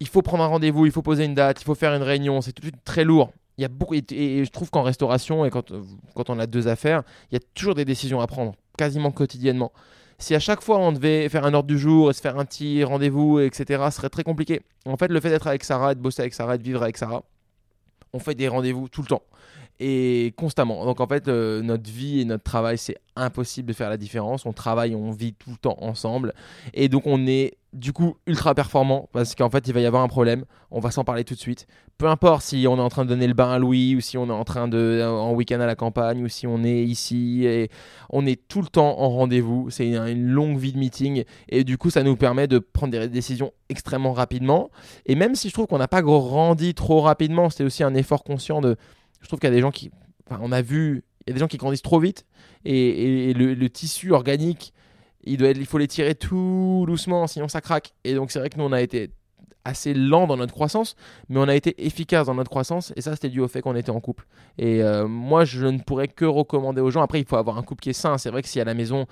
Il 0.04 0.08
faut 0.08 0.20
prendre 0.20 0.44
un 0.44 0.48
rendez-vous, 0.48 0.84
il 0.84 0.92
faut 0.92 1.00
poser 1.00 1.24
une 1.24 1.34
date, 1.34 1.62
il 1.62 1.64
faut 1.64 1.74
faire 1.74 1.94
une 1.94 2.02
réunion. 2.02 2.42
C'est 2.42 2.52
tout 2.52 2.60
de 2.60 2.66
suite 2.66 2.84
très 2.84 3.04
lourd. 3.04 3.32
Et, 3.58 4.44
je 4.44 4.50
trouve 4.50 4.68
qu'en 4.70 4.82
restauration, 4.82 5.46
et 5.46 5.50
quand, 5.50 5.72
quand 6.14 6.28
on 6.28 6.38
a 6.38 6.46
deux 6.46 6.68
affaires, 6.68 7.04
il 7.30 7.34
y 7.34 7.36
a 7.38 7.40
toujours 7.54 7.74
des 7.74 7.86
décisions 7.86 8.20
à 8.20 8.26
prendre, 8.26 8.54
quasiment 8.76 9.12
quotidiennement. 9.12 9.72
Si 10.18 10.34
à 10.34 10.40
chaque 10.40 10.62
fois 10.62 10.78
on 10.78 10.92
devait 10.92 11.28
faire 11.30 11.46
un 11.46 11.54
ordre 11.54 11.68
du 11.68 11.78
jour 11.78 12.10
et 12.10 12.12
se 12.12 12.20
faire 12.20 12.38
un 12.38 12.44
petit 12.44 12.84
rendez-vous, 12.84 13.40
etc., 13.40 13.84
ce 13.86 13.96
serait 13.96 14.10
très 14.10 14.24
compliqué. 14.24 14.60
En 14.84 14.98
fait, 14.98 15.08
le 15.08 15.20
fait 15.20 15.30
d'être 15.30 15.46
avec 15.46 15.64
Sarah, 15.64 15.94
de 15.94 16.00
bosser 16.00 16.20
avec 16.20 16.34
Sarah, 16.34 16.58
de 16.58 16.62
vivre 16.62 16.82
avec 16.82 16.98
Sarah, 16.98 17.22
on 18.12 18.18
fait 18.18 18.34
des 18.34 18.46
rendez-vous 18.46 18.88
tout 18.88 19.00
le 19.00 19.08
temps. 19.08 19.22
Et 19.80 20.32
constamment. 20.36 20.84
Donc 20.84 21.00
en 21.00 21.06
fait, 21.06 21.28
euh, 21.28 21.60
notre 21.62 21.90
vie 21.90 22.20
et 22.20 22.24
notre 22.24 22.44
travail, 22.44 22.78
c'est 22.78 22.96
impossible 23.16 23.68
de 23.68 23.72
faire 23.72 23.90
la 23.90 23.96
différence. 23.96 24.46
On 24.46 24.52
travaille, 24.52 24.94
on 24.94 25.10
vit 25.10 25.34
tout 25.34 25.50
le 25.50 25.56
temps 25.56 25.76
ensemble. 25.80 26.32
Et 26.74 26.88
donc 26.88 27.06
on 27.06 27.26
est 27.26 27.56
du 27.72 27.92
coup 27.92 28.16
ultra 28.28 28.54
performant 28.54 29.08
parce 29.12 29.34
qu'en 29.34 29.50
fait, 29.50 29.66
il 29.66 29.74
va 29.74 29.80
y 29.80 29.86
avoir 29.86 30.04
un 30.04 30.08
problème. 30.08 30.44
On 30.70 30.78
va 30.78 30.92
s'en 30.92 31.02
parler 31.02 31.24
tout 31.24 31.34
de 31.34 31.40
suite. 31.40 31.66
Peu 31.98 32.06
importe 32.06 32.42
si 32.42 32.66
on 32.68 32.76
est 32.76 32.80
en 32.80 32.88
train 32.88 33.04
de 33.04 33.08
donner 33.08 33.26
le 33.26 33.34
bain 33.34 33.50
à 33.50 33.58
Louis 33.58 33.96
ou 33.96 34.00
si 34.00 34.16
on 34.16 34.26
est 34.28 34.32
en 34.32 34.44
train 34.44 34.68
de 34.68 35.02
en 35.04 35.32
week-end 35.32 35.60
à 35.60 35.66
la 35.66 35.74
campagne 35.74 36.22
ou 36.22 36.28
si 36.28 36.46
on 36.46 36.62
est 36.62 36.84
ici 36.84 37.46
on 38.10 38.26
est 38.26 38.48
tout 38.48 38.62
le 38.62 38.68
temps 38.68 39.00
en 39.00 39.08
rendez-vous. 39.10 39.70
C'est 39.70 39.88
une 39.88 40.28
longue 40.28 40.56
vie 40.56 40.72
de 40.72 40.78
meeting 40.78 41.24
et 41.48 41.64
du 41.64 41.78
coup, 41.78 41.90
ça 41.90 42.04
nous 42.04 42.16
permet 42.16 42.46
de 42.46 42.58
prendre 42.60 42.92
des 42.92 43.08
décisions 43.08 43.52
extrêmement 43.68 44.12
rapidement. 44.12 44.70
Et 45.06 45.16
même 45.16 45.34
si 45.34 45.48
je 45.48 45.54
trouve 45.54 45.66
qu'on 45.66 45.78
n'a 45.78 45.88
pas 45.88 46.02
grandi 46.02 46.74
trop 46.74 47.00
rapidement, 47.00 47.50
c'est 47.50 47.64
aussi 47.64 47.82
un 47.82 47.94
effort 47.94 48.22
conscient 48.22 48.60
de 48.60 48.76
je 49.24 49.28
trouve 49.28 49.40
qu'il 49.40 49.48
y 49.48 49.52
a 49.52 49.54
des 49.54 49.62
gens 49.62 49.70
qui. 49.70 49.90
Enfin, 50.28 50.40
on 50.42 50.52
a 50.52 50.62
vu. 50.62 51.02
Il 51.26 51.30
y 51.30 51.32
a 51.32 51.34
des 51.34 51.40
gens 51.40 51.48
qui 51.48 51.56
grandissent 51.56 51.82
trop 51.82 51.98
vite. 51.98 52.26
Et, 52.66 53.32
le, 53.34 53.68
tissu 53.68 54.12
organique, 54.12 54.72
il, 55.24 55.66
faut 55.66 55.78
les 55.78 55.88
tirer 55.88 56.14
tout 56.14 56.84
doucement, 56.86 57.26
sinon 57.26 57.48
ça 57.48 57.60
craque. 57.60 57.94
Et 58.04 58.14
donc, 58.14 58.30
c'est 58.30 58.38
vrai 58.38 58.50
que 58.50 58.58
nous, 58.58 58.64
on 58.64 58.72
a 58.72 58.82
été 58.82 59.10
assez 59.64 59.94
lent 59.94 60.26
dans 60.26 60.36
notre 60.36 60.52
croissance, 60.52 60.94
mais 61.30 61.38
on 61.38 61.48
a 61.48 61.54
été 61.54 61.86
efficace 61.86 62.26
dans 62.26 62.34
notre 62.34 62.50
croissance, 62.50 62.92
et 62.96 63.00
ça 63.00 63.12
c'était 63.14 63.30
dû 63.30 63.40
au 63.40 63.48
fait 63.48 63.62
qu'on 63.62 63.74
était 63.74 63.90
en 63.90 64.00
couple. 64.00 64.26
Et 64.58 64.82
euh, 64.82 65.08
moi 65.08 65.46
je 65.46 65.64
ne 65.64 65.78
pourrais 65.78 66.08
que 66.08 66.26
recommander 66.26 66.82
aux 66.82 66.90
gens, 66.90 67.00
après 67.00 67.18
il 67.20 67.26
faut 67.26 67.36
avoir 67.36 67.56
un 67.56 67.62
couple 67.62 67.82
qui 67.82 67.88
est 67.88 67.94
sain, 67.94 68.18
c'est 68.18 68.28
vrai 68.28 68.42
que 68.42 68.48
si 68.48 68.60
à 68.60 68.64
la 68.64 68.74
maison 68.74 69.06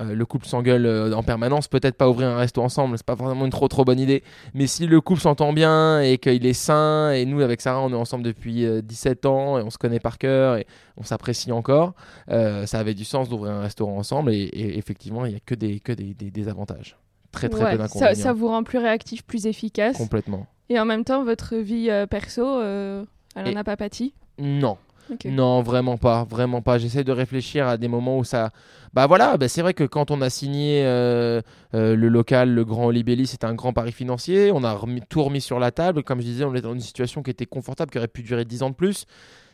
euh, 0.00 0.14
le 0.14 0.26
couple 0.26 0.46
s'engueule 0.46 0.86
euh, 0.86 1.12
en 1.12 1.22
permanence, 1.22 1.66
peut-être 1.66 1.96
pas 1.96 2.08
ouvrir 2.08 2.28
un 2.28 2.36
resto 2.36 2.62
ensemble, 2.62 2.96
c'est 2.96 3.06
pas 3.06 3.16
forcément 3.16 3.44
une 3.44 3.50
trop 3.50 3.66
trop 3.66 3.84
bonne 3.84 3.98
idée. 3.98 4.22
Mais 4.54 4.66
si 4.66 4.86
le 4.86 5.00
couple 5.00 5.20
s'entend 5.20 5.52
bien 5.52 6.00
et 6.00 6.18
qu'il 6.18 6.46
est 6.46 6.52
sain, 6.52 7.10
et 7.10 7.24
nous 7.24 7.40
avec 7.40 7.60
Sarah 7.60 7.80
on 7.80 7.90
est 7.90 7.96
ensemble 7.96 8.22
depuis 8.22 8.64
17 8.82 9.24
euh, 9.24 9.28
ans 9.28 9.58
et 9.58 9.62
on 9.62 9.70
se 9.70 9.78
connaît 9.78 9.98
par 9.98 10.18
cœur 10.18 10.56
et 10.56 10.66
on 10.96 11.02
s'apprécie 11.02 11.50
encore, 11.50 11.94
ça 12.28 12.78
avait 12.78 12.94
du 12.94 13.04
sens 13.04 13.28
d'ouvrir 13.28 13.52
un 13.52 13.60
restaurant 13.60 13.96
ensemble 13.96 14.32
et, 14.32 14.50
effectivement 14.76 15.26
il 15.26 15.30
n'y 15.30 15.36
a 15.36 15.40
que 15.44 15.54
des, 15.54 15.80
que 15.80 15.92
des, 15.92 16.48
avantages. 16.48 16.96
Très 17.32 17.48
très 17.48 17.76
peu 17.76 17.86
ça, 17.88 18.14
ça, 18.14 18.32
vous 18.32 18.48
rend 18.48 18.62
plus 18.62 18.78
réactif, 18.78 19.22
plus 19.22 19.46
efficace. 19.46 19.96
Complètement. 19.96 20.46
Et 20.70 20.78
en 20.78 20.84
même 20.84 21.04
temps 21.04 21.24
votre 21.24 21.56
vie 21.56 21.90
perso, 22.08 22.62
elle 22.62 23.06
n'en 23.36 23.56
a 23.56 23.64
pas 23.64 23.76
pâti? 23.76 24.14
Non, 24.38 24.78
non, 25.26 25.62
vraiment 25.62 25.96
pas, 25.96 26.24
vraiment 26.24 26.62
pas. 26.62 26.78
J'essaie 26.78 27.04
de 27.04 27.12
réfléchir 27.12 27.66
à 27.66 27.76
des 27.76 27.88
moments 27.88 28.18
où 28.18 28.24
ça. 28.24 28.50
Bah 28.94 29.06
voilà, 29.06 29.36
bah 29.36 29.48
c'est 29.48 29.62
vrai 29.62 29.74
que 29.74 29.84
quand 29.84 30.10
on 30.10 30.20
a 30.20 30.30
signé 30.30 30.82
euh, 30.84 31.42
euh, 31.74 31.94
le 31.94 32.08
local, 32.08 32.54
le 32.54 32.64
Grand 32.64 32.86
Olibelli, 32.86 33.26
c'était 33.26 33.46
un 33.46 33.54
grand 33.54 33.72
pari 33.72 33.92
financier. 33.92 34.50
On 34.52 34.64
a 34.64 34.78
tout 35.08 35.22
remis 35.22 35.40
sur 35.40 35.58
la 35.58 35.70
table. 35.70 36.02
Comme 36.02 36.20
je 36.20 36.26
disais, 36.26 36.44
on 36.44 36.52
était 36.52 36.62
dans 36.62 36.74
une 36.74 36.80
situation 36.80 37.22
qui 37.22 37.30
était 37.30 37.46
confortable, 37.46 37.90
qui 37.90 37.98
aurait 37.98 38.08
pu 38.08 38.22
durer 38.22 38.44
10 38.44 38.62
ans 38.62 38.70
de 38.70 38.74
plus. 38.74 39.06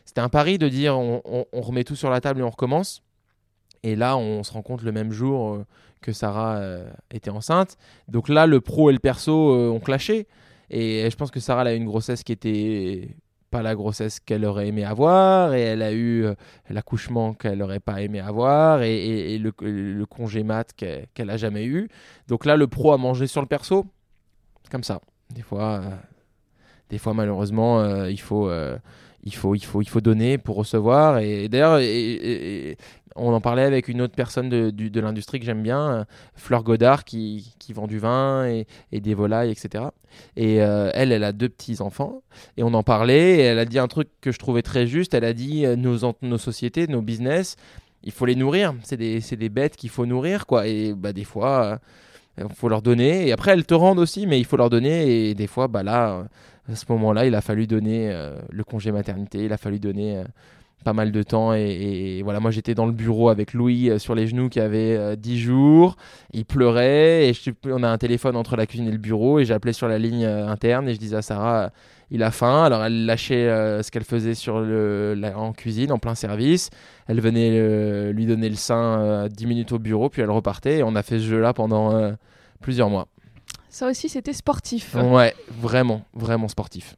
C'était 0.05 0.20
un 0.20 0.28
pari 0.28 0.59
de 0.59 0.68
dire 0.68 0.98
on, 0.98 1.44
remet 1.52 1.84
tout 1.84 1.96
sur 1.96 2.11
la 2.11 2.20
table 2.20 2.40
et 2.40 2.42
on 2.42 2.50
recommence. 2.50 3.02
Et 3.82 3.96
là, 3.96 4.16
on 4.16 4.42
se 4.42 4.52
rend 4.52 4.62
compte 4.62 4.82
le 4.82 4.92
même 4.92 5.12
jour 5.12 5.55
euh, 5.55 5.66
que 6.00 6.12
Sarah 6.12 6.61
était 7.11 7.30
enceinte. 7.30 7.76
Donc 8.09 8.28
là, 8.28 8.46
le 8.46 8.61
pro 8.61 8.90
et 8.90 8.92
le 8.92 8.98
perso 8.98 9.72
ont 9.72 9.80
clashé. 9.80 10.26
Et 10.70 11.09
je 11.11 11.16
pense 11.16 11.30
que 11.30 11.40
Sarah 11.40 11.62
a 11.62 11.72
eu 11.72 11.76
une 11.76 11.86
grossesse 11.86 12.22
qui 12.22 12.32
était 12.32 13.16
pas 13.55 13.62
la 13.62 13.76
grossesse 13.76 14.18
qu'elle 14.18 14.44
aurait 14.44 14.66
aimé 14.66 14.82
avoir 14.84 15.55
et 15.55 15.61
elle 15.61 15.82
a 15.82 15.92
eu 15.92 16.24
euh, 16.24 16.34
l'accouchement 16.70 17.34
qu'elle 17.34 17.62
aurait 17.62 17.78
pas 17.78 18.02
aimé 18.02 18.18
avoir 18.18 18.82
et, 18.82 19.38
le, 19.38 20.05
congé 20.07 20.42
mat 20.42 20.72
qu'elle 20.74 21.30
a 21.30 21.36
jamais 21.36 21.64
eu. 21.64 21.88
Donc 22.26 22.46
là, 22.46 22.57
le 22.57 22.66
pro 22.66 22.92
a 22.92 22.96
mangé 22.96 23.28
sur 23.28 23.40
le 23.40 23.46
perso. 23.46 23.86
Comme 24.72 24.82
ça. 24.82 25.00
Des 25.32 25.42
fois, 25.42 25.74
euh, 25.74 25.90
des 26.90 26.98
fois 26.98 27.14
malheureusement, 27.14 27.78
euh, 27.78 28.11
il 28.11 28.20
faut 28.20 28.50
il 29.22 29.34
faut, 29.34 29.55
il 29.55 29.64
faut, 29.64 29.82
il 29.82 29.88
faut 29.88 30.00
donner 30.00 30.36
pour 30.36 30.57
recevoir. 30.57 31.18
Et, 31.18 31.48
d'ailleurs, 31.48 31.78
on 33.16 33.32
en 33.32 33.40
parlait 33.40 33.62
avec 33.62 33.88
une 33.88 34.00
autre 34.00 34.14
personne 34.14 34.48
de, 34.48 34.70
de, 34.70 35.00
l'industrie 35.00 35.38
que 35.38 35.46
j'aime 35.46 35.62
bien, 35.62 35.80
euh, 35.80 36.04
Fleur 36.34 36.62
Godard, 36.62 37.04
qui, 37.04 37.54
qui, 37.58 37.72
vend 37.72 37.86
du 37.86 37.98
vin 37.98 38.46
et, 38.46 38.66
des 38.92 39.14
volailles, 39.14 39.50
etc. 39.50 39.84
Et 40.36 40.62
euh, 40.62 40.90
elle, 40.94 41.12
elle 41.12 41.24
a 41.24 41.32
deux 41.32 41.48
petits-enfants. 41.48 42.22
Et 42.56 42.62
on 42.62 42.74
en 42.74 42.82
parlait, 42.82 43.36
et 43.36 43.40
elle 43.40 43.58
a 43.58 43.64
dit 43.64 43.78
un 43.78 43.88
truc 43.88 44.08
que 44.20 44.32
je 44.32 44.38
trouvais 44.38 44.62
très 44.62 44.86
juste. 44.86 45.14
Elle 45.14 45.24
a 45.24 45.32
dit, 45.32 45.64
euh, 45.64 45.76
nos, 45.76 45.98
nos 46.22 46.38
sociétés, 46.38 46.86
nos 46.88 47.02
business, 47.02 47.56
il 48.02 48.12
faut 48.12 48.26
les 48.26 48.36
nourrir. 48.36 48.74
C'est 48.82 48.96
des, 48.96 49.20
des, 49.20 49.48
bêtes 49.48 49.76
qu'il 49.76 49.90
faut 49.90 50.06
nourrir, 50.06 50.46
quoi. 50.46 50.66
Et 50.66 50.92
bah, 50.94 51.12
des 51.12 51.24
fois... 51.24 51.78
il 52.36 52.48
faut 52.52 52.68
leur 52.68 52.82
donner 52.82 53.28
et 53.28 53.32
après 53.32 53.52
elles 53.52 53.64
te 53.64 53.74
rendent 53.74 54.00
aussi 54.00 54.26
mais 54.26 54.40
il 54.40 54.44
faut 54.44 54.56
leur 54.56 54.68
donner 54.68 55.28
et 55.28 55.34
des 55.36 55.46
fois 55.46 55.68
bah 55.68 55.84
là 55.84 56.24
à 56.68 56.74
ce 56.74 56.84
moment-là, 56.88 57.26
il 57.26 57.34
a 57.36 57.40
fallu 57.40 57.68
donner 57.68 58.10
le 58.50 58.64
congé 58.64 58.90
maternité, 58.90 59.44
il 59.44 59.52
a 59.52 59.58
fallu 59.58 59.78
donner 59.78 60.24
pas 60.85 60.93
mal 60.93 61.11
de 61.11 61.22
temps. 61.22 61.53
Et, 61.55 62.20
voilà, 62.22 62.41
moi 62.41 62.51
j'étais 62.51 62.74
dans 62.74 62.87
le 62.87 62.93
bureau 62.93 63.28
avec 63.28 63.53
Louis 63.53 63.91
euh, 63.91 63.99
sur 63.99 64.14
les 64.14 64.26
genoux 64.26 64.49
qui 64.49 64.61
avait 64.61 65.16
10 65.16 65.39
jours. 65.39 65.97
Il 66.32 66.45
pleurait 66.45 67.28
et 67.28 67.32
je, 67.32 67.51
on 67.66 67.82
a 67.82 67.89
un 67.89 67.99
téléphone 67.99 68.37
entre 68.37 68.57
la 68.57 68.66
cuisine 68.66 68.87
et 68.89 68.93
le 68.93 68.99
bureau 68.99 69.39
et 69.39 69.45
j'appelais 69.45 69.72
sur 69.72 69.89
la 69.89 69.99
ligne 69.99 70.24
interne 70.24 70.89
et 70.89 70.95
je 70.95 70.99
disais 70.99 71.16
à 71.16 71.22
Sarah, 71.22 71.70
il 72.11 72.22
a 72.22 72.30
faim. 72.30 72.64
Alors 72.64 72.85
elle 72.85 73.07
lâchait 73.07 73.49
ce 73.82 73.91
qu'elle 73.91 74.05
faisait 74.05 74.35
sur 74.35 74.61
le, 74.61 75.20
en 75.35 75.53
cuisine, 75.53 75.91
en 75.91 75.99
plein 75.99 76.14
service. 76.14 76.70
Elle 77.09 77.20
venait 77.20 78.12
lui 78.12 78.26
donner 78.26 78.49
le 78.49 78.57
sein 78.57 79.28
10 79.28 79.47
minutes 79.47 79.72
au 79.72 79.78
bureau, 79.78 80.09
puis 80.09 80.22
elle 80.22 80.30
repartait. 80.30 80.78
Et 80.78 80.82
on 80.82 80.95
a 80.95 81.03
fait 81.03 81.18
ce 81.18 81.24
jeu-là 81.24 81.53
pendant 81.53 82.12
plusieurs 82.61 82.91
mois. 82.91 83.09
Ça 83.68 83.89
aussi, 83.89 84.09
c'était 84.09 84.32
sportif. 84.32 84.95
Ouais, 84.95 85.35
vraiment, 85.51 86.03
vraiment 86.14 86.47
sportif. 86.47 86.95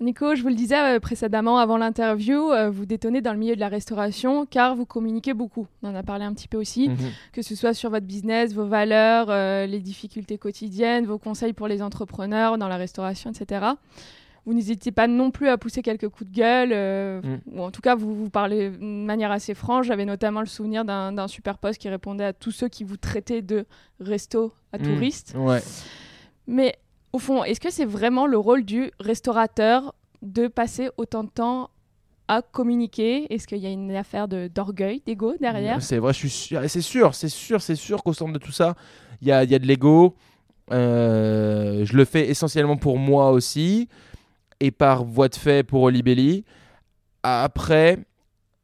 Nico, 0.00 0.34
je 0.34 0.42
vous 0.42 0.48
le 0.48 0.54
disais 0.54 0.96
euh, 0.96 1.00
précédemment 1.00 1.58
avant 1.58 1.76
l'interview, 1.76 2.50
euh, 2.52 2.70
vous 2.70 2.86
détonnez 2.86 3.20
dans 3.20 3.32
le 3.32 3.38
milieu 3.38 3.54
de 3.54 3.60
la 3.60 3.68
restauration 3.68 4.46
car 4.46 4.74
vous 4.74 4.86
communiquez 4.86 5.34
beaucoup. 5.34 5.66
On 5.82 5.90
en 5.90 5.94
a 5.94 6.02
parlé 6.02 6.24
un 6.24 6.32
petit 6.32 6.48
peu 6.48 6.56
aussi, 6.56 6.88
mhm. 6.88 6.96
que 7.32 7.42
ce 7.42 7.54
soit 7.54 7.74
sur 7.74 7.90
votre 7.90 8.06
business, 8.06 8.54
vos 8.54 8.66
valeurs, 8.66 9.26
euh, 9.28 9.66
les 9.66 9.80
difficultés 9.80 10.38
quotidiennes, 10.38 11.04
vos 11.04 11.18
conseils 11.18 11.52
pour 11.52 11.68
les 11.68 11.82
entrepreneurs 11.82 12.56
dans 12.56 12.68
la 12.68 12.76
restauration, 12.76 13.30
etc 13.30 13.72
vous 14.46 14.54
n'hésitez 14.54 14.90
pas 14.90 15.06
non 15.06 15.30
plus 15.30 15.48
à 15.48 15.58
pousser 15.58 15.82
quelques 15.82 16.08
coups 16.08 16.30
de 16.30 16.36
gueule, 16.36 16.70
euh, 16.72 17.20
mm. 17.22 17.58
ou 17.58 17.62
en 17.62 17.70
tout 17.70 17.80
cas, 17.80 17.94
vous, 17.94 18.14
vous 18.14 18.30
parlez 18.30 18.70
de 18.70 18.84
manière 18.84 19.30
assez 19.30 19.54
franche. 19.54 19.86
J'avais 19.86 20.04
notamment 20.04 20.40
le 20.40 20.46
souvenir 20.46 20.84
d'un 20.84 21.28
super 21.28 21.58
poste 21.58 21.80
qui 21.80 21.88
répondait 21.88 22.24
à 22.24 22.32
tous 22.32 22.50
ceux 22.50 22.68
qui 22.68 22.84
vous 22.84 22.96
traitaient 22.96 23.42
de 23.42 23.66
resto 24.00 24.52
à 24.72 24.78
mm. 24.78 24.82
touristes. 24.82 25.34
Ouais. 25.36 25.62
Mais 26.46 26.76
au 27.12 27.18
fond, 27.18 27.44
est-ce 27.44 27.60
que 27.60 27.70
c'est 27.70 27.84
vraiment 27.84 28.26
le 28.26 28.38
rôle 28.38 28.64
du 28.64 28.90
restaurateur 29.00 29.94
de 30.22 30.48
passer 30.48 30.90
autant 30.96 31.24
de 31.24 31.30
temps 31.30 31.70
à 32.28 32.42
communiquer? 32.42 33.32
Est-ce 33.32 33.46
qu'il 33.46 33.58
y 33.58 33.66
a 33.66 33.70
une 33.70 33.90
affaire 33.96 34.28
d'orgueil, 34.28 35.02
d'ego 35.04 35.34
derrière? 35.40 35.82
C'est 35.82 35.98
vrai, 35.98 36.12
suis 36.12 36.30
c'est 36.30 36.80
sûr, 36.80 37.14
c'est 37.14 37.28
sûr, 37.28 37.60
c'est 37.60 37.76
sûr 37.76 38.02
qu'au 38.02 38.12
centre 38.12 38.32
de 38.32 38.38
tout 38.38 38.52
ça, 38.52 38.74
il 39.20 39.28
y 39.28 39.32
a, 39.32 39.44
y 39.44 39.54
a 39.54 39.58
de 39.58 39.66
l'ego. 39.66 40.14
Euh, 40.72 41.84
je 41.84 41.96
le 41.96 42.04
fais 42.04 42.28
essentiellement 42.28 42.76
pour 42.76 42.96
moi 42.96 43.32
aussi 43.32 43.88
et 44.60 44.70
par 44.70 45.04
voie 45.04 45.28
de 45.28 45.34
fait 45.34 45.64
pour 45.64 45.82
Olibelli. 45.82 46.44
Après, 47.22 47.98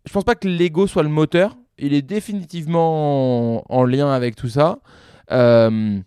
je 0.06 0.12
pense 0.12 0.24
pas 0.24 0.34
que 0.36 0.46
l'ego 0.46 0.86
soit 0.86 1.02
le 1.02 1.08
moteur. 1.08 1.56
Il 1.78 1.92
est 1.92 2.02
définitivement 2.02 3.64
en, 3.72 3.84
lien 3.84 4.10
avec 4.10 4.36
tout 4.36 4.48
ça. 4.48 4.78
Euh, 5.32 5.98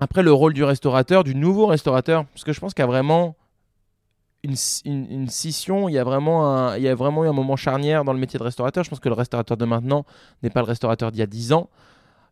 après, 0.00 0.22
le 0.22 0.32
rôle 0.32 0.54
du 0.54 0.64
restaurateur, 0.64 1.24
du 1.24 1.34
nouveau 1.34 1.66
restaurateur, 1.66 2.24
parce 2.26 2.44
que 2.44 2.52
je 2.52 2.60
pense 2.60 2.74
qu'il 2.74 2.82
y 2.82 2.84
a 2.84 2.86
vraiment 2.86 3.36
une, 4.44 4.54
une, 4.84 5.28
scission, 5.28 5.88
il 5.88 5.94
y, 5.94 5.98
a 5.98 6.04
vraiment 6.04 6.74
il 6.74 6.82
y 6.82 6.88
a 6.88 6.94
vraiment 6.94 7.24
eu 7.24 7.28
un 7.28 7.32
moment 7.32 7.56
charnière 7.56 8.04
dans 8.04 8.12
le 8.12 8.18
métier 8.18 8.38
de 8.38 8.44
restaurateur. 8.44 8.84
Je 8.84 8.90
pense 8.90 9.00
que 9.00 9.08
le 9.08 9.14
restaurateur 9.14 9.56
de 9.56 9.64
maintenant 9.64 10.04
n'est 10.42 10.50
pas 10.50 10.60
le 10.60 10.66
restaurateur 10.66 11.10
d'il 11.10 11.18
y 11.18 11.22
a 11.22 11.26
10 11.26 11.52
ans. 11.52 11.68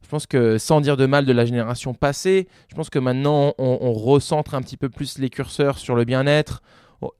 Je 0.03 0.09
pense 0.09 0.27
que 0.27 0.57
sans 0.57 0.81
dire 0.81 0.97
de 0.97 1.07
mal 1.07 1.25
de 1.25 1.33
la 1.33 1.45
génération 1.45 1.95
passée, 1.95 2.47
je 2.69 2.77
pense 2.77 2.91
que 2.91 3.01
maintenant 3.01 3.55
on, 3.59 3.79
on 3.81 3.93
recentre 3.93 4.55
un 4.55 4.63
petit 4.63 4.77
peu 4.77 4.89
plus 4.89 5.19
les 5.19 5.31
curseurs 5.31 5.79
sur 5.79 5.97
le 5.97 6.05
bien-être, 6.05 6.63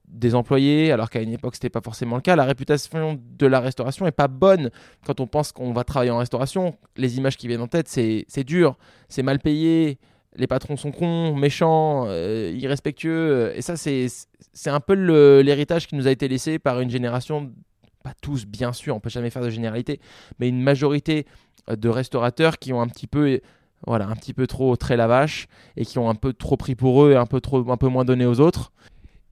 des 0.07 0.35
employés, 0.35 0.91
alors 0.91 1.09
qu'à 1.09 1.21
une 1.21 1.33
époque 1.33 1.55
c'était 1.55 1.69
pas 1.69 1.81
forcément 1.81 2.15
le 2.15 2.21
cas. 2.21 2.35
La 2.35 2.45
réputation 2.45 3.19
de 3.21 3.45
la 3.45 3.59
restauration 3.59 4.07
est 4.07 4.11
pas 4.11 4.27
bonne 4.27 4.71
quand 5.05 5.19
on 5.19 5.27
pense 5.27 5.51
qu'on 5.51 5.73
va 5.73 5.83
travailler 5.83 6.11
en 6.11 6.17
restauration. 6.17 6.77
Les 6.95 7.17
images 7.17 7.37
qui 7.37 7.47
viennent 7.47 7.61
en 7.61 7.67
tête, 7.67 7.87
c'est 7.87 8.43
dur, 8.45 8.77
c'est 9.09 9.23
mal 9.23 9.39
payé, 9.39 9.99
les 10.37 10.47
patrons 10.47 10.77
sont 10.77 10.91
cons, 10.91 11.35
méchants, 11.35 12.05
euh, 12.07 12.53
irrespectueux. 12.55 13.51
Et 13.55 13.61
ça, 13.61 13.75
c'est 13.75 14.69
un 14.69 14.79
peu 14.79 14.93
l'héritage 15.41 15.87
qui 15.87 15.95
nous 15.95 16.07
a 16.07 16.11
été 16.11 16.27
laissé 16.27 16.59
par 16.59 16.79
une 16.79 16.89
génération, 16.89 17.51
pas 18.03 18.13
tous 18.21 18.45
bien 18.45 18.73
sûr, 18.73 18.95
on 18.95 18.99
peut 18.99 19.09
jamais 19.09 19.29
faire 19.29 19.41
de 19.41 19.49
généralité, 19.49 19.99
mais 20.39 20.47
une 20.47 20.61
majorité 20.61 21.25
euh, 21.69 21.75
de 21.75 21.89
restaurateurs 21.89 22.59
qui 22.59 22.71
ont 22.71 22.81
un 22.81 22.87
petit 22.87 23.07
peu 23.07 23.41
voilà, 23.85 24.07
un 24.07 24.15
petit 24.15 24.33
peu 24.33 24.47
trop 24.47 24.75
très 24.75 24.97
la 24.97 25.07
vache 25.07 25.47
et 25.75 25.85
qui 25.85 25.99
ont 25.99 26.09
un 26.09 26.15
peu 26.15 26.33
trop 26.33 26.57
pris 26.57 26.73
pour 26.73 27.03
eux 27.03 27.11
et 27.11 27.15
un 27.15 27.27
peu, 27.27 27.39
trop, 27.39 27.69
un 27.69 27.77
peu 27.77 27.87
moins 27.87 28.05
donné 28.05 28.25
aux 28.25 28.39
autres. 28.39 28.71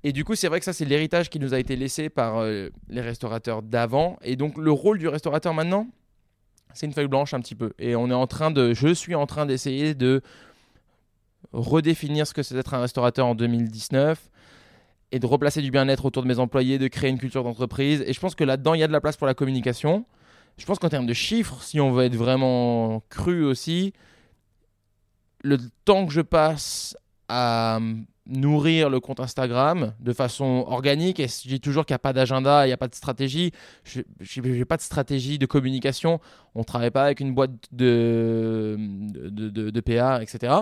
Et 0.04 0.12
du 0.12 0.24
coup, 0.24 0.36
c'est 0.36 0.48
vrai 0.50 0.60
que 0.60 0.66
ça, 0.66 0.74
c'est 0.74 0.86
l'héritage 0.86 1.32
qui 1.32 1.40
nous 1.40 1.56
a 1.56 1.60
été 1.60 1.76
laissé 1.76 2.10
par 2.10 2.38
euh, 2.38 2.70
les 2.90 3.02
restaurateurs 3.02 3.64
d'avant. 3.64 4.20
Et 4.22 4.36
donc, 4.36 4.60
le 4.60 4.72
rôle 4.72 5.00
du 5.00 5.08
restaurateur 5.08 5.56
maintenant, 5.56 5.88
c'est 6.76 6.86
une 6.86 6.94
feuille 6.94 7.08
blanche 7.08 7.34
un 7.34 7.40
petit 7.40 7.56
peu. 7.56 7.72
Et 7.80 7.96
on 7.96 8.12
est 8.12 8.16
en 8.16 8.28
train 8.28 8.52
de, 8.52 8.76
je 8.76 8.94
suis 8.94 9.16
en 9.16 9.26
train 9.26 9.48
d'essayer 9.48 9.96
de 9.96 10.22
redéfinir 11.52 12.28
ce 12.28 12.34
que 12.34 12.44
c'est 12.44 12.56
d'être 12.56 12.74
un 12.74 12.82
restaurateur 12.82 13.26
en 13.26 13.36
2019 13.36 14.30
et 15.12 15.20
de 15.20 15.26
replacer 15.26 15.62
du 15.62 15.72
bien-être 15.72 16.06
autour 16.06 16.24
de 16.24 16.28
mes 16.28 16.40
employés, 16.40 16.78
de 16.78 16.88
créer 16.88 17.10
une 17.10 17.20
culture 17.20 17.44
d'entreprise. 17.44 18.04
Et 18.08 18.14
je 18.14 18.20
pense 18.20 18.36
que 18.36 18.44
là-dedans, 18.44 18.74
il 18.74 18.80
y 18.80 18.84
a 18.84 18.88
de 18.88 18.92
la 18.92 19.02
place 19.02 19.18
pour 19.18 19.28
la 19.28 19.34
communication. 19.34 20.06
Je 20.58 20.66
pense 20.66 20.80
qu'en 20.80 20.90
termes 20.90 21.06
de 21.06 21.14
chiffres, 21.14 21.62
si 21.62 21.80
on 21.80 21.92
veut 21.92 22.06
être 22.06 22.16
vraiment 22.16 23.04
cru 23.10 23.44
aussi, 23.44 23.94
le 25.42 25.58
temps 25.86 26.06
que 26.06 26.12
je 26.12 26.22
passe 26.22 26.98
à 27.28 27.80
nourrir 28.28 28.90
le 28.90 29.00
compte 29.00 29.20
Instagram 29.20 29.94
de 30.00 30.14
façon 30.14 30.66
organique. 30.68 31.20
Et 31.20 31.28
je 31.28 31.48
dis 31.48 31.60
toujours 31.60 31.86
qu'il 31.86 31.94
n'y 31.94 31.98
a 31.98 32.00
pas 32.00 32.14
d'agenda, 32.14 32.66
il 32.66 32.70
n'y 32.70 32.74
a 32.74 32.78
pas 32.78 32.88
de 32.88 32.96
stratégie. 32.96 33.52
Je 33.84 34.42
n'ai 34.42 34.66
pas 34.66 34.78
de 34.78 34.82
stratégie 34.82 35.38
de 35.38 35.46
communication. 35.46 36.20
On 36.56 36.60
ne 36.60 36.66
travaille 36.66 36.92
pas 36.92 37.06
avec 37.06 37.20
une 37.20 37.34
boîte 37.34 37.52
de, 37.72 38.78
de, 38.80 39.50
de, 39.50 39.70
de 39.70 39.80
PA, 39.82 40.22
etc. 40.22 40.54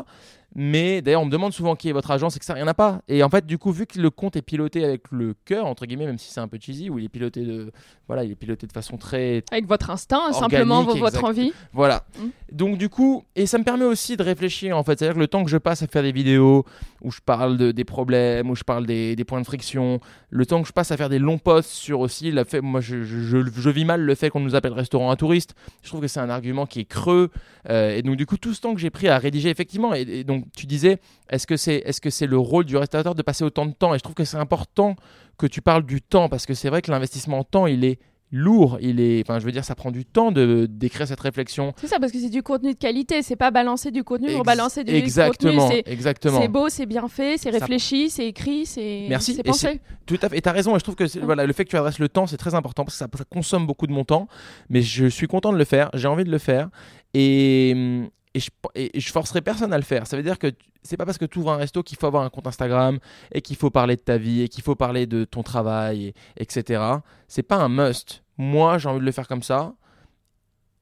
Mais 0.56 1.02
d'ailleurs, 1.02 1.22
on 1.22 1.26
me 1.26 1.32
demande 1.32 1.52
souvent 1.52 1.76
qui 1.76 1.90
est 1.90 1.94
votre 1.94 2.12
agence, 2.12 2.36
et 2.36 2.40
que 2.40 2.46
ça, 2.46 2.54
il 2.54 2.58
n'y 2.58 2.64
en 2.64 2.68
a 2.68 2.76
pas. 2.76 3.02
Et 3.08 3.24
en 3.24 3.30
fait, 3.30 3.46
du 3.46 3.58
coup, 3.58 3.72
vu 3.72 3.88
que 3.88 4.00
le 4.00 4.12
compte 4.12 4.36
est 4.36 4.44
piloté 4.44 4.86
avec 4.86 5.12
le 5.12 5.34
cœur, 5.46 5.66
entre 5.66 5.86
guillemets, 5.86 6.06
même 6.06 6.20
si 6.20 6.32
c'est 6.32 6.42
un 6.42 6.48
peu 6.48 6.60
cheesy, 6.62 6.90
où 6.92 7.00
il 7.00 7.06
est 7.06 7.10
piloté 7.10 7.44
de, 7.44 7.72
voilà, 8.08 8.24
il 8.24 8.32
est 8.32 8.36
piloté 8.36 8.68
de 8.68 8.72
façon 8.72 8.98
très. 8.98 9.44
Avec 9.52 9.68
votre 9.68 9.90
instinct, 9.90 10.32
simplement 10.32 10.84
votre 10.84 11.24
envie. 11.24 11.54
Voilà. 11.72 12.06
Mm. 12.20 12.28
Donc, 12.52 12.78
du 12.78 12.90
coup, 12.90 13.24
et 13.36 13.48
ça 13.48 13.58
me 13.58 13.64
permet 13.64 13.86
aussi 13.86 14.16
de 14.16 14.24
réfléchir, 14.24 14.78
en 14.78 14.84
fait. 14.84 15.00
C'est-à-dire 15.00 15.16
que 15.16 15.20
le 15.20 15.28
temps 15.28 15.44
que 15.44 15.50
je 15.50 15.58
passe 15.58 15.82
à 15.82 15.88
faire 15.88 16.04
des 16.04 16.12
vidéos 16.12 16.66
où 17.02 17.12
je 17.12 17.20
parle 17.26 17.53
de, 17.58 17.72
des 17.72 17.84
problèmes, 17.84 18.50
où 18.50 18.56
je 18.56 18.64
parle 18.64 18.86
des, 18.86 19.16
points 19.26 19.40
de 19.40 19.46
friction, 19.46 20.00
le 20.30 20.46
temps 20.46 20.62
que 20.62 20.68
je 20.68 20.74
passe 20.74 20.92
à 20.92 20.98
faire 20.98 21.10
des 21.10 21.20
longs 21.20 21.38
posts 21.38 21.70
sur 21.70 22.00
aussi, 22.00 22.34
fait, 22.48 22.62
moi, 22.62 22.82
je, 22.82 23.04
je, 23.04 23.70
vis 23.70 23.86
mal 23.86 24.02
le 24.02 24.16
fait 24.16 24.30
qu'on 24.30 24.40
nous 24.40 24.56
appelle 24.56 24.74
restaurant 24.74 25.10
à 25.10 25.16
touristes. 25.16 25.56
Je 25.82 25.90
trouve 25.90 26.02
que 26.02 26.08
c'est 26.08 26.20
un 26.20 26.30
argument 26.30 26.66
qui 26.66 26.82
est 26.82 26.86
creux. 26.86 27.30
Euh, 27.70 27.96
et 27.96 28.02
donc, 28.02 28.16
du 28.16 28.26
coup, 28.26 28.38
tout 28.38 28.54
ce 28.54 28.62
temps 28.62 28.74
que 28.74 28.80
j'ai 28.80 28.90
pris 28.90 29.08
à 29.08 29.18
rédiger, 29.18 29.50
effectivement, 29.50 29.94
et 29.94 30.24
donc, 30.24 30.46
tu 30.56 30.66
disais, 30.66 31.00
est-ce 31.30 31.48
que 31.48 31.58
c'est 31.58 31.84
est 31.86 32.04
-ce 32.04 32.10
c'est 32.10 32.28
le 32.28 32.38
rôle 32.38 32.66
du 32.66 32.78
restaurateur 32.78 33.16
de 33.16 33.22
passer 33.22 33.44
autant 33.44 33.66
de 33.66 33.74
temps? 33.74 33.94
Et 33.94 33.98
je 33.98 34.04
trouve 34.04 34.16
que 34.16 34.26
c'est 34.26 34.38
important 34.38 34.96
que 35.38 35.48
tu 35.48 35.62
parles 35.62 35.86
du 35.86 36.02
temps, 36.02 36.30
parce 36.30 36.46
que 36.46 36.54
c'est 36.54 36.70
vrai 36.70 36.82
que 36.82 36.92
l'investissement 36.92 37.40
en 37.40 37.44
temps, 37.44 37.68
il 37.68 37.84
est 37.84 38.00
lourd, 38.34 38.80
il 38.82 39.00
est, 39.00 39.22
enfin, 39.22 39.40
je 39.40 39.46
veux 39.46 39.52
dire, 39.52 39.64
ça 39.64 39.76
prend 39.76 39.92
du 39.92 40.06
temps 40.06 40.32
de 40.32 40.66
d'écrire 40.66 41.08
cette 41.08 41.20
réflexion. 41.20 41.74
C'est 41.78 41.88
ça, 41.88 42.00
parce 42.00 42.12
que 42.12 42.18
c'est 42.18 42.30
du 42.30 42.42
contenu 42.42 42.74
de 42.74 42.78
qualité, 42.78 43.22
c'est 43.22 43.36
pas 43.36 43.52
balancer 43.52 43.92
du 43.92 44.04
contenu 44.04 44.34
pour 44.34 44.44
balancer 44.44 44.84
du 44.84 44.92
exactement, 44.92 45.68
contenu. 45.68 45.84
Exactement. 45.86 46.42
C'est 46.42 46.48
beau, 46.48 46.68
c'est 46.68 46.88
bien 46.88 47.08
fait, 47.08 47.38
c'est 47.38 47.52
réfléchi, 47.52 48.10
c'est 48.10 48.28
écrit, 48.28 48.66
c'est. 48.66 49.06
Merci. 49.08 49.40
pensé. 49.44 49.80
Tout 50.08 50.18
à 50.22 50.30
fait. 50.30 50.38
Et 50.38 50.42
t'as 50.42 50.52
raison. 50.52 50.76
Et 50.76 50.80
je 50.80 50.84
trouve 50.84 50.96
que 50.96 51.20
voilà, 51.20 51.46
le 51.46 51.54
fait 51.54 51.64
que 51.64 51.70
tu 51.70 51.78
adresses 51.78 52.00
le 52.00 52.10
temps, 52.10 52.26
c'est 52.26 52.38
très 52.38 52.56
important 52.56 52.84
parce 52.84 52.96
que 52.98 53.06
ça, 53.06 53.08
ça, 53.16 53.24
consomme 53.24 53.68
beaucoup 53.68 53.86
de 53.86 53.94
mon 53.94 54.04
temps. 54.04 54.28
Mais 54.70 54.82
je 54.82 55.06
suis 55.06 55.28
content 55.28 55.54
de 55.54 55.58
le 55.58 55.66
faire. 55.66 55.92
J'ai 55.94 56.08
envie 56.08 56.24
de 56.24 56.32
le 56.32 56.40
faire. 56.40 56.70
Et 57.14 58.10
et 58.34 59.00
je, 59.00 59.12
forcerai 59.12 59.42
personne 59.42 59.74
à 59.74 59.78
le 59.78 59.84
faire. 59.84 60.08
Ça 60.08 60.18
veut 60.18 60.24
dire 60.24 60.40
que 60.40 60.52
c'est 60.82 60.98
pas 60.98 61.06
parce 61.06 61.18
que 61.18 61.26
tu 61.26 61.40
ouvres 61.40 61.52
un 61.52 61.58
resto 61.58 61.84
qu'il 61.84 61.98
faut 61.98 62.08
avoir 62.08 62.24
un 62.24 62.30
compte 62.30 62.48
Instagram 62.48 63.00
et 63.32 63.42
qu'il 63.42 63.56
faut 63.56 63.70
parler 63.70 63.96
de 63.96 64.02
ta 64.02 64.18
vie 64.18 64.42
et 64.42 64.50
qu'il 64.50 64.64
faut 64.64 64.76
parler 64.76 65.06
de 65.06 65.24
ton 65.24 65.44
travail, 65.44 66.08
et, 66.08 66.14
etc. 66.38 66.84
C'est 67.28 67.44
pas 67.44 67.58
un 67.58 67.70
must. 67.70 68.24
Moi, 68.38 68.80
j'ai 68.80 68.90
envie 68.90 69.00
de 69.00 69.06
le 69.06 69.12
faire 69.12 69.28
comme 69.28 69.44
ça 69.44 69.74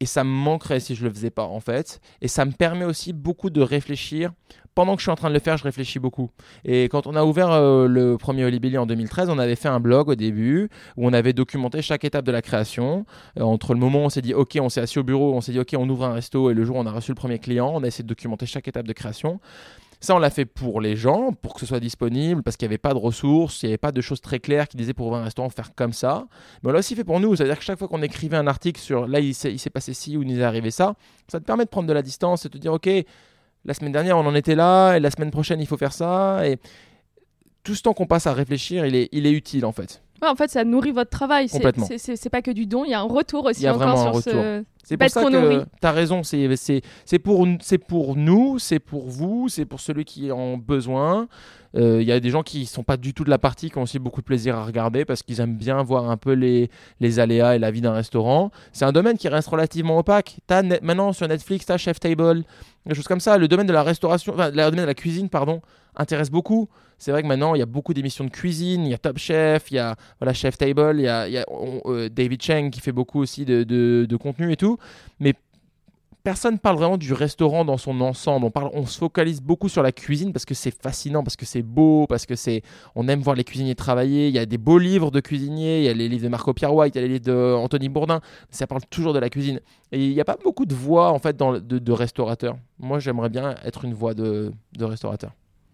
et 0.01 0.07
ça 0.07 0.23
me 0.23 0.31
manquerait 0.31 0.79
si 0.79 0.95
je 0.95 1.03
le 1.03 1.13
faisais 1.13 1.29
pas 1.29 1.43
en 1.43 1.59
fait. 1.59 2.01
Et 2.21 2.27
ça 2.27 2.43
me 2.43 2.51
permet 2.51 2.85
aussi 2.85 3.13
beaucoup 3.13 3.51
de 3.51 3.61
réfléchir. 3.61 4.31
Pendant 4.73 4.95
que 4.95 4.99
je 4.99 5.03
suis 5.03 5.11
en 5.11 5.15
train 5.15 5.27
de 5.27 5.33
le 5.33 5.39
faire, 5.39 5.57
je 5.57 5.63
réfléchis 5.63 5.99
beaucoup. 5.99 6.29
Et 6.63 6.85
quand 6.85 7.05
on 7.05 7.15
a 7.15 7.25
ouvert 7.25 7.51
euh, 7.51 7.87
le 7.87 8.17
premier 8.17 8.45
Olibelli 8.45 8.77
en 8.77 8.85
2013, 8.85 9.29
on 9.29 9.37
avait 9.37 9.55
fait 9.55 9.67
un 9.67 9.81
blog 9.81 10.07
au 10.07 10.15
début 10.15 10.69
où 10.95 11.05
on 11.05 11.11
avait 11.11 11.33
documenté 11.33 11.81
chaque 11.81 12.05
étape 12.05 12.25
de 12.25 12.31
la 12.31 12.41
création. 12.41 13.05
Euh, 13.37 13.43
entre 13.43 13.73
le 13.73 13.79
moment 13.79 13.99
où 13.99 14.05
on 14.05 14.09
s'est 14.09 14.21
dit 14.21 14.33
OK, 14.33 14.57
on 14.61 14.69
s'est 14.69 14.81
assis 14.81 14.99
au 14.99 15.03
bureau, 15.03 15.33
on 15.33 15.41
s'est 15.41 15.51
dit 15.51 15.59
OK, 15.59 15.75
on 15.77 15.89
ouvre 15.89 16.05
un 16.05 16.13
resto 16.13 16.49
et 16.49 16.53
le 16.53 16.63
jour 16.63 16.77
où 16.77 16.79
on 16.79 16.85
a 16.85 16.91
reçu 16.91 17.11
le 17.11 17.15
premier 17.15 17.39
client, 17.39 17.69
on 17.73 17.83
a 17.83 17.87
essayé 17.87 18.03
de 18.03 18.09
documenter 18.09 18.45
chaque 18.45 18.67
étape 18.67 18.87
de 18.87 18.93
création. 18.93 19.41
Ça, 20.03 20.15
on 20.15 20.19
l'a 20.19 20.31
fait 20.31 20.45
pour 20.45 20.81
les 20.81 20.95
gens, 20.95 21.31
pour 21.31 21.53
que 21.53 21.59
ce 21.59 21.67
soit 21.67 21.79
disponible, 21.79 22.41
parce 22.41 22.57
qu'il 22.57 22.67
n'y 22.67 22.71
avait 22.71 22.79
pas 22.79 22.93
de 22.93 22.97
ressources, 22.97 23.61
il 23.61 23.67
n'y 23.67 23.73
avait 23.73 23.77
pas 23.77 23.91
de 23.91 24.01
choses 24.01 24.19
très 24.19 24.39
claires 24.39 24.67
qui 24.67 24.75
disaient 24.75 24.95
pour 24.95 25.05
ouvrir 25.05 25.21
un 25.21 25.25
restaurant, 25.25 25.49
faire 25.51 25.75
comme 25.75 25.93
ça. 25.93 26.25
Mais 26.63 26.69
on 26.71 26.73
l'a 26.73 26.79
aussi 26.79 26.95
fait 26.95 27.03
pour 27.03 27.19
nous. 27.19 27.35
C'est-à-dire 27.35 27.59
que 27.59 27.63
chaque 27.63 27.77
fois 27.77 27.87
qu'on 27.87 28.01
écrivait 28.01 28.37
un 28.37 28.47
article 28.47 28.81
sur 28.81 29.07
là, 29.07 29.19
il 29.19 29.35
s'est 29.35 29.69
passé 29.69 29.93
ci 29.93 30.17
ou 30.17 30.23
il 30.23 30.39
est 30.39 30.43
arrivé 30.43 30.71
ça, 30.71 30.95
ça 31.27 31.39
te 31.39 31.45
permet 31.45 31.65
de 31.65 31.69
prendre 31.69 31.87
de 31.87 31.93
la 31.93 32.01
distance 32.01 32.45
et 32.45 32.49
de 32.49 32.53
te 32.53 32.57
dire, 32.57 32.73
OK, 32.73 32.89
la 33.65 33.73
semaine 33.73 33.91
dernière, 33.91 34.17
on 34.17 34.25
en 34.25 34.35
était 34.35 34.55
là, 34.55 34.95
et 34.95 34.99
la 34.99 35.11
semaine 35.11 35.31
prochaine, 35.31 35.59
il 35.59 35.67
faut 35.67 35.77
faire 35.77 35.93
ça. 35.93 36.47
Et 36.47 36.57
tout 37.63 37.75
ce 37.75 37.81
temps 37.81 37.93
qu'on 37.93 38.07
passe 38.07 38.27
à 38.27 38.33
réfléchir, 38.33 38.85
il 38.85 38.95
est, 38.95 39.09
il 39.11 39.25
est 39.25 39.31
utile 39.31 39.65
en 39.65 39.71
fait. 39.71 40.01
Ouais, 40.21 40.27
en 40.27 40.35
fait, 40.35 40.51
ça 40.51 40.63
nourrit 40.63 40.91
votre 40.91 41.09
travail. 41.09 41.49
Complètement. 41.49 41.87
C'est 41.97 42.29
pas 42.29 42.43
que 42.43 42.51
du 42.51 42.67
don, 42.67 42.85
il 42.85 42.91
y 42.91 42.93
a 42.93 42.99
un 42.99 43.07
retour 43.07 43.45
aussi 43.45 43.61
il 43.61 43.63
y 43.63 43.67
a 43.67 43.73
encore 43.73 43.97
vraiment 43.97 44.19
sur 44.21 44.35
un 44.35 44.41
retour. 44.41 44.65
C'est 44.83 44.97
pour 44.97 45.09
ça 45.09 45.23
que 45.23 45.63
tu 45.63 45.87
as 45.87 45.91
raison, 45.91 46.21
c'est 46.23 47.19
pour, 47.19 47.47
pour 47.87 48.15
nous, 48.15 48.59
c'est 48.59 48.79
pour 48.79 49.07
vous, 49.07 49.47
c'est 49.49 49.65
pour 49.65 49.79
celui 49.79 50.05
qui 50.05 50.31
en 50.31 50.57
besoin. 50.57 51.27
Euh, 51.75 52.01
il 52.01 52.07
y 52.07 52.11
a 52.11 52.19
des 52.19 52.29
gens 52.29 52.43
qui 52.43 52.65
sont 52.65 52.83
pas 52.83 52.97
du 52.97 53.13
tout 53.13 53.23
de 53.23 53.29
la 53.29 53.37
partie, 53.37 53.71
qui 53.71 53.77
ont 53.77 53.83
aussi 53.83 53.97
beaucoup 53.97 54.19
de 54.19 54.25
plaisir 54.25 54.57
à 54.57 54.65
regarder 54.65 55.05
parce 55.05 55.23
qu'ils 55.23 55.39
aiment 55.39 55.55
bien 55.55 55.81
voir 55.83 56.09
un 56.09 56.17
peu 56.17 56.33
les, 56.33 56.69
les 56.99 57.19
aléas 57.19 57.55
et 57.55 57.59
la 57.59 57.71
vie 57.71 57.79
d'un 57.79 57.93
restaurant. 57.93 58.51
C'est 58.73 58.85
un 58.85 58.91
domaine 58.91 59.17
qui 59.17 59.29
reste 59.29 59.47
relativement 59.47 59.97
opaque. 59.97 60.39
As 60.49 60.63
maintenant 60.81 61.13
sur 61.13 61.27
Netflix, 61.27 61.65
tu 61.65 61.71
as 61.71 61.77
Chef 61.77 61.99
Table, 61.99 62.43
des 62.85 62.95
choses 62.95 63.07
comme 63.07 63.19
ça. 63.19 63.37
Le 63.37 63.47
domaine 63.47 63.67
de 63.67 63.73
la 63.73 63.83
restauration, 63.83 64.33
enfin, 64.33 64.49
le 64.49 64.55
domaine 64.55 64.81
de 64.81 64.85
la 64.85 64.93
cuisine, 64.93 65.29
pardon, 65.29 65.61
intéresse 65.95 66.29
beaucoup. 66.29 66.69
C'est 66.97 67.11
vrai 67.11 67.21
que 67.23 67.27
maintenant, 67.27 67.55
il 67.55 67.59
y 67.59 67.63
a 67.63 67.67
beaucoup 67.67 67.93
d'émissions 67.93 68.23
de 68.23 68.29
cuisine, 68.29 68.85
il 68.85 68.91
y 68.91 68.93
a 68.93 68.97
Top 68.97 69.17
Chef, 69.17 69.71
il 69.71 69.75
y 69.75 69.79
a 69.79 69.95
voilà, 70.19 70.33
Chef 70.33 70.57
Table, 70.57 70.95
il 70.97 71.03
y 71.03 71.07
a, 71.07 71.45
euh, 71.85 72.09
David 72.09 72.41
Cheng 72.41 72.69
qui 72.69 72.79
fait 72.79 72.91
beaucoup 72.91 73.19
aussi 73.19 73.45
de, 73.45 73.63
de, 73.63 74.05
de 74.07 74.15
contenu 74.17 74.51
et 74.51 74.57
tout. 74.57 74.77
Mais 75.19 75.33
personne 76.23 76.59
parle 76.59 76.77
vraiment 76.77 76.97
du 76.97 77.13
restaurant 77.13 77.65
dans 77.65 77.77
son 77.77 77.99
ensemble. 78.01 78.45
On, 78.45 78.51
parle, 78.51 78.69
on 78.73 78.85
se 78.85 78.97
focalise 78.97 79.41
beaucoup 79.41 79.69
sur 79.69 79.83
la 79.83 79.91
cuisine 79.91 80.33
parce 80.33 80.45
que 80.45 80.53
c'est 80.53 80.71
fascinant, 80.71 81.23
parce 81.23 81.35
que 81.35 81.45
c'est 81.45 81.61
beau, 81.61 82.05
parce 82.07 82.25
que 82.25 82.35
c'est, 82.35 82.61
on 82.95 83.07
aime 83.07 83.21
voir 83.21 83.35
les 83.35 83.43
cuisiniers 83.43 83.75
travailler. 83.75 84.27
Il 84.27 84.33
y 84.33 84.39
a 84.39 84.45
des 84.45 84.57
beaux 84.57 84.77
livres 84.77 85.11
de 85.11 85.19
cuisiniers, 85.19 85.79
il 85.79 85.85
y 85.85 85.89
a 85.89 85.93
les 85.93 86.09
livres 86.09 86.23
de 86.23 86.29
Marco 86.29 86.53
Pierre 86.53 86.73
White, 86.73 86.95
il 86.95 87.01
y 87.01 87.03
a 87.03 87.07
les 87.07 87.19
livres 87.19 87.25
d'Anthony 87.25 87.89
Bourdin. 87.89 88.21
Ça 88.49 88.67
parle 88.67 88.81
toujours 88.89 89.13
de 89.13 89.19
la 89.19 89.29
cuisine. 89.29 89.59
Et 89.91 90.05
il 90.05 90.13
n'y 90.13 90.21
a 90.21 90.25
pas 90.25 90.37
beaucoup 90.43 90.65
de 90.65 90.75
voix 90.75 91.11
en 91.11 91.19
fait 91.19 91.35
dans, 91.35 91.53
de, 91.53 91.59
de 91.59 91.91
restaurateurs. 91.91 92.57
Moi, 92.79 92.99
j'aimerais 92.99 93.29
bien 93.29 93.55
être 93.63 93.85
une 93.85 93.93
voix 93.93 94.13
de, 94.13 94.51
de 94.77 94.85
restaurateur. 94.85 95.31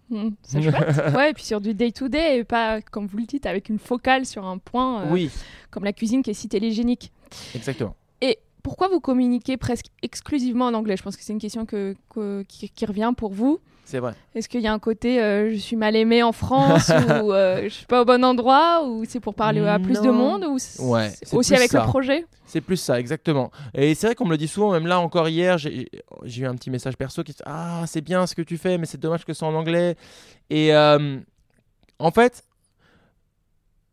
Mmh, 0.09 0.29
c'est 0.41 0.61
chouette. 0.61 0.75
ouais, 1.15 1.31
et 1.31 1.33
puis 1.33 1.43
sur 1.43 1.59
du 1.59 1.73
day-to-day, 1.73 2.39
et 2.39 2.43
pas, 2.43 2.81
comme 2.81 3.07
vous 3.07 3.17
le 3.17 3.25
dites, 3.25 3.45
avec 3.45 3.69
une 3.69 3.79
focale 3.79 4.25
sur 4.25 4.45
un 4.45 4.57
point, 4.57 5.01
euh, 5.01 5.11
oui. 5.11 5.29
comme 5.69 5.83
la 5.83 5.93
cuisine 5.93 6.23
qui 6.23 6.29
est 6.29 6.33
si 6.33 6.47
télégénique. 6.47 7.11
Exactement. 7.53 7.95
Et 8.21 8.39
pourquoi 8.67 8.89
vous 8.89 8.99
communiquez 8.99 9.55
presque 9.55 9.85
exclusivement 10.01 10.65
en 10.65 10.73
anglais? 10.73 10.97
Je 10.97 11.03
pense 11.03 11.15
que 11.15 11.23
c'est 11.23 11.31
une 11.31 11.39
question 11.39 11.65
que, 11.65 11.95
qui, 12.49 12.85
revient 12.85 13.13
pour 13.15 13.31
vous. 13.31 13.61
C'est 13.85 13.99
vrai. 13.99 14.13
Est-ce 14.35 14.49
qu'il 14.49 14.59
y 14.59 14.67
a 14.67 14.73
un 14.73 14.79
côté 14.79 15.21
euh, 15.21 15.51
je 15.51 15.55
suis 15.55 15.77
mal 15.77 15.95
aimé 15.95 16.21
en 16.21 16.33
France 16.33 16.89
ou 17.23 17.31
euh, 17.31 17.63
je 17.63 17.69
suis 17.69 17.85
pas 17.85 18.01
au 18.01 18.05
bon 18.05 18.25
endroit 18.25 18.85
ou 18.85 19.05
c'est 19.07 19.21
pour 19.21 19.35
parler 19.35 19.65
à 19.65 19.79
plus 19.79 20.01
de 20.01 20.09
monde 20.09 20.43
ou 20.43 20.57
ouais, 20.91 21.13
aussi 21.31 21.55
avec 21.55 21.71
le 21.71 21.79
projet? 21.83 22.25
C'est 22.45 22.59
plus 22.59 22.75
ça, 22.75 22.99
exactement. 22.99 23.51
Et 23.73 23.95
c'est 23.95 24.07
vrai 24.07 24.15
qu'on 24.15 24.25
me 24.25 24.31
le 24.31 24.37
dit 24.37 24.49
souvent, 24.49 24.73
même 24.73 24.85
là 24.85 24.99
encore 24.99 25.29
hier, 25.29 25.57
j'ai 25.57 25.87
eu 26.37 26.45
un 26.45 26.55
petit 26.55 26.69
message 26.69 26.97
perso 26.97 27.23
qui 27.23 27.31
dit 27.31 27.37
Ah, 27.45 27.85
c'est 27.87 28.01
bien 28.01 28.27
ce 28.27 28.35
que 28.35 28.41
tu 28.41 28.57
fais, 28.57 28.77
mais 28.77 28.85
c'est 28.85 28.99
dommage 28.99 29.23
que 29.23 29.31
ce 29.31 29.39
soit 29.39 29.47
en 29.47 29.55
anglais. 29.55 29.95
Et 30.49 30.75
euh, 30.75 31.19
en 31.99 32.11
fait, 32.11 32.43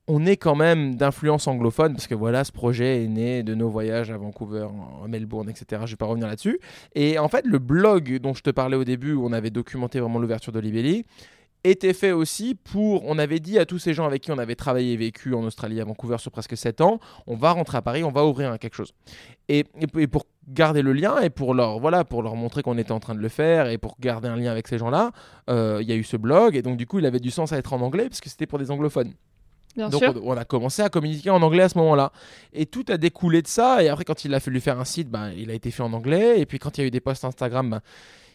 on 0.07 0.27
est 0.27 0.37
quand 0.37 0.55
même 0.55 0.97
d'influence 0.97 1.47
anglophone 1.47 1.95
parce 1.95 2.07
que 2.07 2.15
voilà, 2.15 2.45
ce 2.45 2.53
projet 2.53 3.05
est 3.05 3.09
né 3.09 3.43
de 3.43 3.55
nos 3.55 3.71
voyages 3.71 4.11
à 4.11 4.19
Vancouver, 4.19 4.69
à 5.03 5.09
Melbourne, 5.09 5.49
etc. 5.49 5.83
Je 5.87 5.93
vais 5.93 5.97
pas 5.97 6.07
revenir 6.07 6.29
là-dessus. 6.29 6.61
Et 6.95 7.19
en 7.19 7.29
fait, 7.29 7.47
le 7.47 7.59
blog 7.59 8.19
dont 8.19 8.35
je 8.35 8.43
te 8.43 8.51
parlais 8.51 8.77
au 8.77 8.85
début, 8.85 9.15
où 9.15 9.27
on 9.27 9.33
avait 9.33 9.51
documenté 9.51 10.01
vraiment 10.01 10.19
l'ouverture 10.19 10.53
de 10.53 10.61
Libelli, 10.61 11.05
était 11.65 11.95
fait 11.95 12.13
aussi 12.13 12.55
pour, 12.55 13.05
on 13.07 13.19
avait 13.19 13.41
dit 13.41 13.59
à 13.59 13.65
tous 13.65 13.79
ces 13.79 13.95
gens 13.95 14.05
avec 14.05 14.23
qui 14.23 14.31
on 14.31 14.37
avait 14.37 14.55
travaillé 14.55 14.93
et 14.93 14.97
vécu 14.99 15.33
en 15.35 15.43
Australie, 15.45 15.81
à 15.81 15.85
Vancouver 15.85 16.19
sur 16.19 16.31
presque 16.31 16.57
7 16.57 16.83
ans, 16.83 17.01
on 17.27 17.37
va 17.37 17.53
rentrer 17.53 17.79
à 17.79 17.83
Paris, 17.83 18.05
on 18.05 18.11
va 18.11 18.27
ouvrir 18.27 18.59
quelque 18.59 18.77
chose. 18.77 18.93
Et, 19.49 19.65
et, 19.81 20.07
pour 20.07 20.27
garder 20.47 20.83
le 20.83 20.93
lien 20.93 21.19
et 21.21 21.31
pour 21.31 21.55
leur, 21.55 21.79
voilà, 21.79 22.05
pour 22.05 22.23
leur 22.23 22.37
montrer 22.37 22.63
qu'on 22.63 22.77
était 22.77 22.93
en 22.93 23.01
train 23.01 23.15
de 23.15 23.21
le 23.21 23.31
faire 23.31 23.69
et 23.69 23.79
pour 23.79 23.97
garder 23.99 24.29
un 24.29 24.37
lien 24.37 24.51
avec 24.51 24.69
ces 24.69 24.77
gens-là, 24.77 25.13
euh, 25.49 25.79
il 25.81 25.89
y 25.89 25.93
a 25.93 25.97
eu 25.97 26.05
ce 26.05 26.19
blog 26.19 26.55
et 26.55 26.61
donc 26.61 26.77
du 26.77 26.87
coup 26.87 26.99
il 26.99 27.07
avait 27.07 27.21
du 27.21 27.31
sens 27.31 27.55
à 27.55 27.57
être 27.57 27.73
en 27.73 27.81
anglais 27.81 28.11
parce 28.11 28.21
que 28.21 28.29
c'était 28.29 28.47
pour 28.47 28.59
des 28.59 28.71
anglophones. 28.71 29.15
Donc 29.77 30.03
On, 30.23 30.37
a 30.37 30.45
commencé 30.45 30.83
à 30.83 30.89
communiquer 30.89 31.31
en 31.31 31.43
anglais 31.43 31.65
à 31.65 31.69
ce 31.69 31.79
moment-là. 31.79 32.13
Et 32.53 32.67
tout 32.67 32.85
a 32.89 32.97
découlé 32.97 33.43
de 33.43 33.49
ça. 33.49 33.83
Et 33.83 33.89
après, 33.89 34.05
quand 34.05 34.25
il 34.25 34.33
a 34.35 34.41
fallu 34.41 34.61
faire 34.61 34.79
un 34.79 34.85
site, 34.85 35.09
ben, 35.09 35.33
il 35.37 35.51
a 35.51 35.55
été 35.55 35.71
fait 35.71 35.83
en 35.83 35.93
anglais. 35.93 36.41
Et 36.41 36.47
puis 36.47 36.59
quand 36.59 36.79
il 36.79 36.83
y 36.83 36.85
a 36.85 36.87
eu 36.87 36.91
des 36.91 37.01
posts 37.01 37.25
Instagram, 37.25 37.71
ben, 37.71 37.81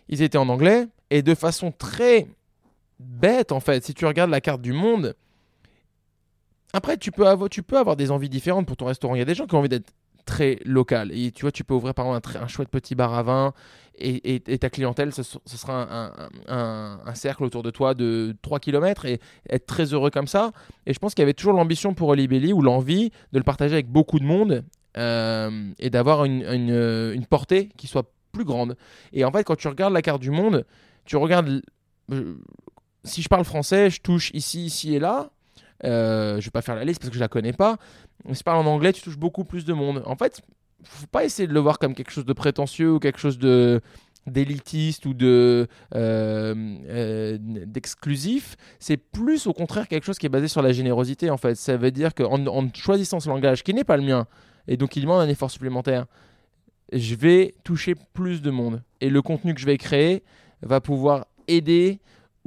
ils 0.10 0.22
étaient 0.22 0.38
en 0.38 0.50
anglais. 0.50 0.88
Et 1.10 1.22
de 1.22 1.36
façon 1.36 1.72
très 1.72 2.28
bête, 3.00 3.52
en 3.52 3.60
fait, 3.60 3.86
si 3.86 3.94
tu 3.94 4.06
regardes 4.06 4.32
la 4.32 4.42
carte 4.42 4.62
du 4.62 4.74
monde, 4.74 5.16
après, 6.74 6.98
tu 6.98 7.12
peux 7.12 7.28
avoir, 7.28 7.50
tu 7.50 7.64
peux 7.64 7.78
avoir 7.78 7.96
des 7.96 8.12
envies 8.12 8.30
différentes 8.30 8.68
pour 8.68 8.78
ton 8.78 8.86
restaurant. 8.86 9.16
Il 9.16 9.20
y 9.20 9.22
a 9.22 9.26
des 9.26 9.34
gens 9.34 9.48
qui 9.48 9.56
ont 9.56 9.60
envie 9.60 9.70
d'être 9.70 9.92
très 10.30 10.60
local. 10.64 11.12
Et 11.12 11.32
tu 11.32 11.42
vois, 11.42 11.52
tu 11.52 11.64
peux 11.64 11.74
ouvrir 11.74 11.96
par 11.96 12.06
exemple 12.06 12.38
un, 12.40 12.48
chouette 12.48 12.70
petit 12.70 12.94
bar 12.94 13.16
à 13.16 13.24
vin 13.24 13.54
et, 13.98 14.40
ta 14.60 14.70
clientèle, 14.70 15.12
ce, 15.12 15.24
sera 15.24 16.14
un, 16.48 17.14
cercle 17.16 17.44
autour 17.44 17.64
de 17.64 17.72
toi 17.72 17.96
de 17.96 18.36
3 18.44 18.60
km 18.60 19.06
et 19.06 19.20
être 19.50 19.66
très 19.66 19.86
heureux 19.86 20.12
comme 20.12 20.28
ça. 20.28 20.52
Et 20.86 20.94
je 20.94 21.00
pense 21.00 21.16
qu'il 21.16 21.24
y 21.24 21.26
avait 21.26 21.34
toujours 21.34 21.54
l'ambition 21.54 21.96
pour 21.96 22.10
Olibelli 22.10 22.54
ou 22.54 22.62
l'envie 22.62 23.10
de 23.34 23.40
le 23.40 23.44
partager 23.44 23.74
avec 23.74 23.90
beaucoup 23.90 24.20
de 24.20 24.24
monde 24.24 24.64
euh, 24.98 25.72
et 25.80 25.90
d'avoir 25.90 26.26
une, 26.26 26.44
une, 26.44 27.26
portée 27.26 27.70
qui 27.76 27.88
soit 27.88 28.10
plus 28.32 28.46
grande. 28.46 28.78
Et 29.12 29.26
en 29.26 29.32
fait, 29.32 29.44
quand 29.44 29.58
tu 29.58 29.68
regardes 29.68 29.94
la 29.94 30.04
carte 30.04 30.22
du 30.22 30.32
monde, 30.32 30.66
tu 31.06 31.18
regardes. 31.18 31.62
Euh, 32.12 32.36
si 33.04 33.22
je 33.24 33.30
parle 33.30 33.46
français, 33.46 33.90
je 33.90 34.00
touche 34.00 34.30
ici, 34.34 34.66
ici 34.66 34.96
et 34.96 35.00
là. 35.00 35.32
Euh, 35.86 36.40
je 36.40 36.46
vais 36.46 36.52
pas 36.52 36.62
faire 36.62 36.76
la 36.76 36.84
liste 36.84 37.00
parce 37.00 37.10
que 37.10 37.16
je 37.16 37.20
la 37.20 37.28
connais 37.28 37.54
pas. 37.54 37.78
Mais 38.26 38.34
si 38.34 38.40
tu 38.40 38.44
parles 38.44 38.66
en 38.66 38.70
anglais, 38.70 38.94
tu 38.94 39.02
touches 39.02 39.18
beaucoup 39.18 39.46
plus 39.46 39.66
de 39.66 39.74
monde. 39.74 40.04
En 40.06 40.16
fait, 40.16 40.42
faut 40.84 41.08
pas 41.08 41.24
essayer 41.24 41.48
de 41.48 41.54
le 41.54 41.60
voir 41.60 41.80
comme 41.80 41.96
quelque 41.96 42.12
chose 42.12 42.26
de 42.26 42.34
prétentieux 42.34 42.94
ou 42.94 43.00
quelque 43.00 43.20
chose 43.20 43.38
de 43.38 43.82
d'élitiste 44.28 45.06
ou 45.06 45.14
de 45.14 45.68
euh, 45.96 46.54
euh, 46.90 47.38
d'exclusif, 47.40 48.58
c'est 48.78 48.98
plus 48.98 49.48
au 49.48 49.54
contraire 49.54 49.88
quelque 49.88 50.04
chose 50.04 50.20
qui 50.20 50.28
est 50.28 50.30
basé 50.30 50.48
sur 50.48 50.62
la 50.62 50.72
générosité 50.72 51.30
en 51.30 51.38
fait. 51.38 51.56
Ça 51.56 51.78
veut 51.78 51.90
dire 51.92 52.14
qu'en 52.14 52.46
en 52.46 52.70
choisissant 52.74 53.20
ce 53.20 53.30
langage 53.30 53.64
qui 53.64 53.74
n'est 53.74 53.84
pas 53.84 53.98
le 53.98 54.04
mien 54.04 54.28
et 54.68 54.78
donc 54.78 54.96
il 54.96 55.02
demande 55.02 55.22
un 55.22 55.30
effort 55.30 55.50
supplémentaire, 55.50 56.06
je 56.94 57.16
vais 57.16 57.56
toucher 57.64 57.96
plus 58.14 58.42
de 58.42 58.52
monde 58.52 58.84
et 59.02 59.10
le 59.10 59.22
contenu 59.22 59.54
que 59.54 59.62
je 59.62 59.66
vais 59.66 59.78
créer 59.78 60.24
va 60.62 60.82
pouvoir 60.82 61.26
aider 61.48 62.00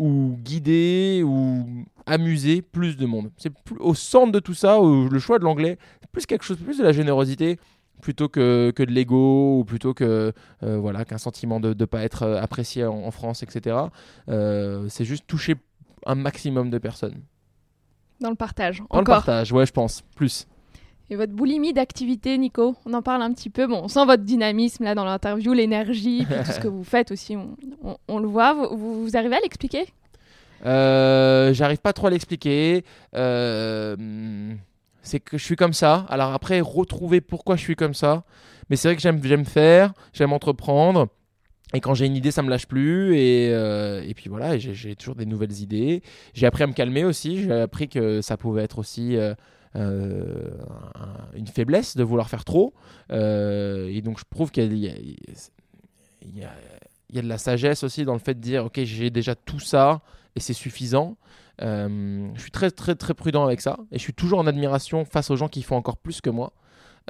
ou 0.03 0.37
guider 0.43 1.23
ou 1.25 1.65
amuser 2.07 2.61
plus 2.61 2.97
de 2.97 3.07
monde. 3.07 3.31
C'est 3.37 3.53
au 3.79 3.95
centre 3.95 4.33
de 4.33 4.41
tout 4.41 4.55
ça, 4.55 4.79
le 4.81 5.19
choix 5.21 5.39
de 5.39 5.45
l'anglais, 5.45 5.79
plus 6.11 6.27
quelque 6.27 6.45
chose 6.45 6.59
plus 6.59 6.79
de 6.79 6.85
la 6.85 6.93
générosité 6.93 7.59
plutôt 8.01 8.29
que, 8.29 8.73
que 8.75 8.83
de 8.83 8.91
l'ego 8.91 9.61
ou 9.61 9.65
plutôt 9.65 9.95
que 9.95 10.33
euh, 10.65 10.79
voilà 10.79 11.05
qu'un 11.05 11.19
sentiment 11.19 11.61
de 11.61 11.73
ne 11.73 11.85
pas 11.85 12.03
être 12.03 12.25
euh, 12.25 12.43
apprécié 12.43 12.85
en, 12.85 13.11
France, 13.13 13.45
etc. 13.45 13.77
Euh, 14.29 14.87
c'est 14.89 15.05
juste 15.05 15.27
toucher 15.29 15.55
un 16.05 16.17
maximum 16.17 16.69
de 16.69 16.79
personnes. 16.79 17.23
Dans 18.21 18.31
le 18.31 18.37
partage. 18.37 18.83
Dans 18.91 18.99
le 18.99 19.05
partage, 19.05 19.53
ouais, 19.53 19.67
je 19.67 19.73
pense, 19.73 20.03
plus. 20.17 20.47
Et 21.11 21.17
votre 21.17 21.33
boulimie 21.33 21.73
d'activité, 21.73 22.39
Nico, 22.39 22.75
on 22.87 22.95
en 22.95 23.03
parle 23.03 23.23
un 23.23 23.33
petit 23.33 23.51
peu. 23.51 23.67
Bon, 23.67 23.83
on 23.85 23.89
sent 23.89 24.07
votre 24.07 24.23
dynamisme 24.23 24.85
là 24.85 24.95
dans 24.95 25.05
l'interview, 25.05 25.53
l'énergie, 25.53 26.27
tout 26.27 26.53
ce 26.53 26.61
que 26.61 26.69
vous 26.69 26.85
faites 26.85 27.11
aussi, 27.11 27.37
on, 28.09 28.19
le 28.19 28.27
voit. 28.27 28.55
Vous, 28.55 29.11
arrivez 29.15 29.37
à 29.37 29.41
l'expliquer? 29.41 29.87
J'arrive 30.65 31.81
pas 31.81 31.93
trop 31.93 32.07
à 32.07 32.11
l'expliquer. 32.11 32.85
Euh 33.15 34.57
c'est 35.03 35.21
que 35.21 35.37
je 35.37 35.45
suis 35.45 35.57
comme 35.57 35.73
ça. 35.73 36.07
Alors 36.09 36.33
après, 36.33 36.61
retrouver 36.61 37.21
pourquoi 37.21 37.57
je 37.57 37.63
suis 37.63 37.77
comme 37.77 37.95
ça. 37.95 38.25
Mais 38.71 38.77
c'est 38.77 38.89
vrai 38.89 38.97
que 38.97 39.03
j'aime 39.03 39.45
faire, 39.45 39.93
j'aime 40.13 40.33
entreprendre. 40.33 41.09
Et 41.75 41.81
quand 41.81 41.95
j'ai 41.95 42.07
une 42.07 42.17
idée, 42.17 42.31
ça 42.31 42.43
me 42.43 42.51
lâche 42.51 42.67
plus. 42.67 43.17
Et, 43.17 43.49
euh, 43.51 44.03
et 44.07 44.15
puis 44.15 44.29
voilà, 44.29 44.59
j'ai 44.59 44.95
toujours 44.95 45.17
des 45.17 45.27
nouvelles 45.27 45.61
idées. 45.61 46.03
J'ai 46.35 46.47
appris 46.47 46.63
à 46.63 46.67
me 46.67 46.73
calmer 46.73 47.05
aussi. 47.05 47.43
J'ai 47.43 47.53
appris 47.53 47.89
que 47.89 48.21
ça 48.21 48.37
pouvait 48.37 48.63
être 48.63 48.79
aussi 48.79 49.17
euh, 49.77 50.51
euh, 50.97 51.07
une 51.35 51.47
faiblesse 51.47 51.97
de 51.97 52.03
vouloir 52.03 52.29
faire 52.29 52.45
trop. 52.45 52.75
et 53.11 54.01
donc 54.03 54.19
je 54.19 54.25
prouve 54.29 54.51
qu'il 54.51 54.73
y, 54.73 54.87
y, 54.87 56.41
y, 56.41 57.19
a 57.19 57.23
de 57.23 57.29
la 57.29 57.39
sagesse 57.39 57.83
aussi 57.83 58.05
dans 58.05 58.15
le 58.15 58.19
fait 58.19 58.35
de 58.35 58.41
dire, 58.41 58.67
ok, 58.67 58.81
j'ai 58.85 59.11
déjà 59.11 59.35
tout 59.35 59.61
ça 59.61 60.01
et 60.37 60.41
c'est 60.41 60.53
suffisant. 60.53 61.17
Euh, 61.61 62.29
je 62.35 62.41
suis 62.41 62.51
très 62.51 62.71
très 62.71 62.95
très 62.95 63.15
prudent 63.15 63.45
avec 63.45 63.61
ça 63.61 63.77
et 63.93 63.99
je 63.99 64.03
suis 64.03 64.15
toujours 64.15 64.39
en 64.39 64.47
admiration 64.47 65.05
face 65.05 65.31
aux 65.31 65.37
gens 65.37 65.49
qui 65.49 65.63
font 65.63 65.77
encore 65.77 65.99
plus 65.99 66.21
que 66.21 66.31
moi. 66.31 66.53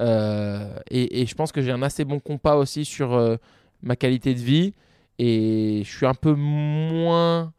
Euh, 0.01 0.79
et, 0.91 1.27
je 1.27 1.35
pense 1.35 1.53
que 1.53 1.61
j'ai 1.61 1.71
un 1.71 1.83
assez 1.83 2.05
bon 2.05 2.19
compas 2.19 2.57
aussi 2.57 2.85
sur 2.85 3.13
euh, 3.13 3.37
ma 3.83 3.95
qualité 3.95 4.35
de 4.35 4.41
vie 4.41 4.73
et 5.19 5.83
je 5.85 5.97
suis 5.97 6.07
un 6.07 6.15
peu 6.15 6.35
moins 6.35 7.53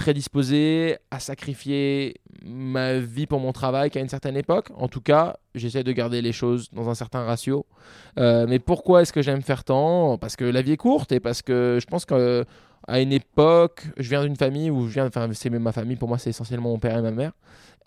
prédisposé 0.00 0.96
à 1.10 1.20
sacrifier 1.20 2.14
ma 2.42 2.98
vie 2.98 3.26
pour 3.26 3.38
mon 3.38 3.52
travail 3.52 3.90
qu'à 3.90 4.00
une 4.00 4.08
certaine 4.08 4.34
époque. 4.34 4.68
En 4.74 4.88
tout 4.88 5.02
cas, 5.02 5.36
j'essaie 5.54 5.84
de 5.84 5.92
garder 5.92 6.22
les 6.22 6.32
choses 6.32 6.70
dans 6.72 6.88
un 6.88 6.94
certain 6.94 7.22
ratio. 7.22 7.66
mais 8.16 8.58
pourquoi 8.58 9.02
est-ce 9.02 9.12
que 9.12 9.20
j'aime 9.20 9.42
faire 9.42 9.62
tant? 9.62 10.16
Parce 10.16 10.36
que 10.36 10.46
la 10.46 10.62
vie 10.62 10.72
est 10.72 10.78
courte 10.78 11.12
et 11.12 11.20
parce 11.20 11.42
que 11.42 11.78
je 11.82 11.86
pense 11.86 12.06
que 12.06 12.46
à 12.88 13.00
une 13.00 13.12
époque, 13.12 13.84
je 13.96 14.08
viens 14.08 14.22
d'une 14.22 14.36
famille 14.36 14.70
où 14.70 14.86
je 14.88 14.94
viens, 14.94 15.06
enfin, 15.06 15.28
c'est 15.32 15.50
ma 15.50 15.72
famille, 15.72 15.96
pour 15.96 16.08
moi, 16.08 16.18
c'est 16.18 16.30
essentiellement 16.30 16.70
mon 16.70 16.78
père 16.78 16.98
et 16.98 17.02
ma 17.02 17.10
mère. 17.10 17.32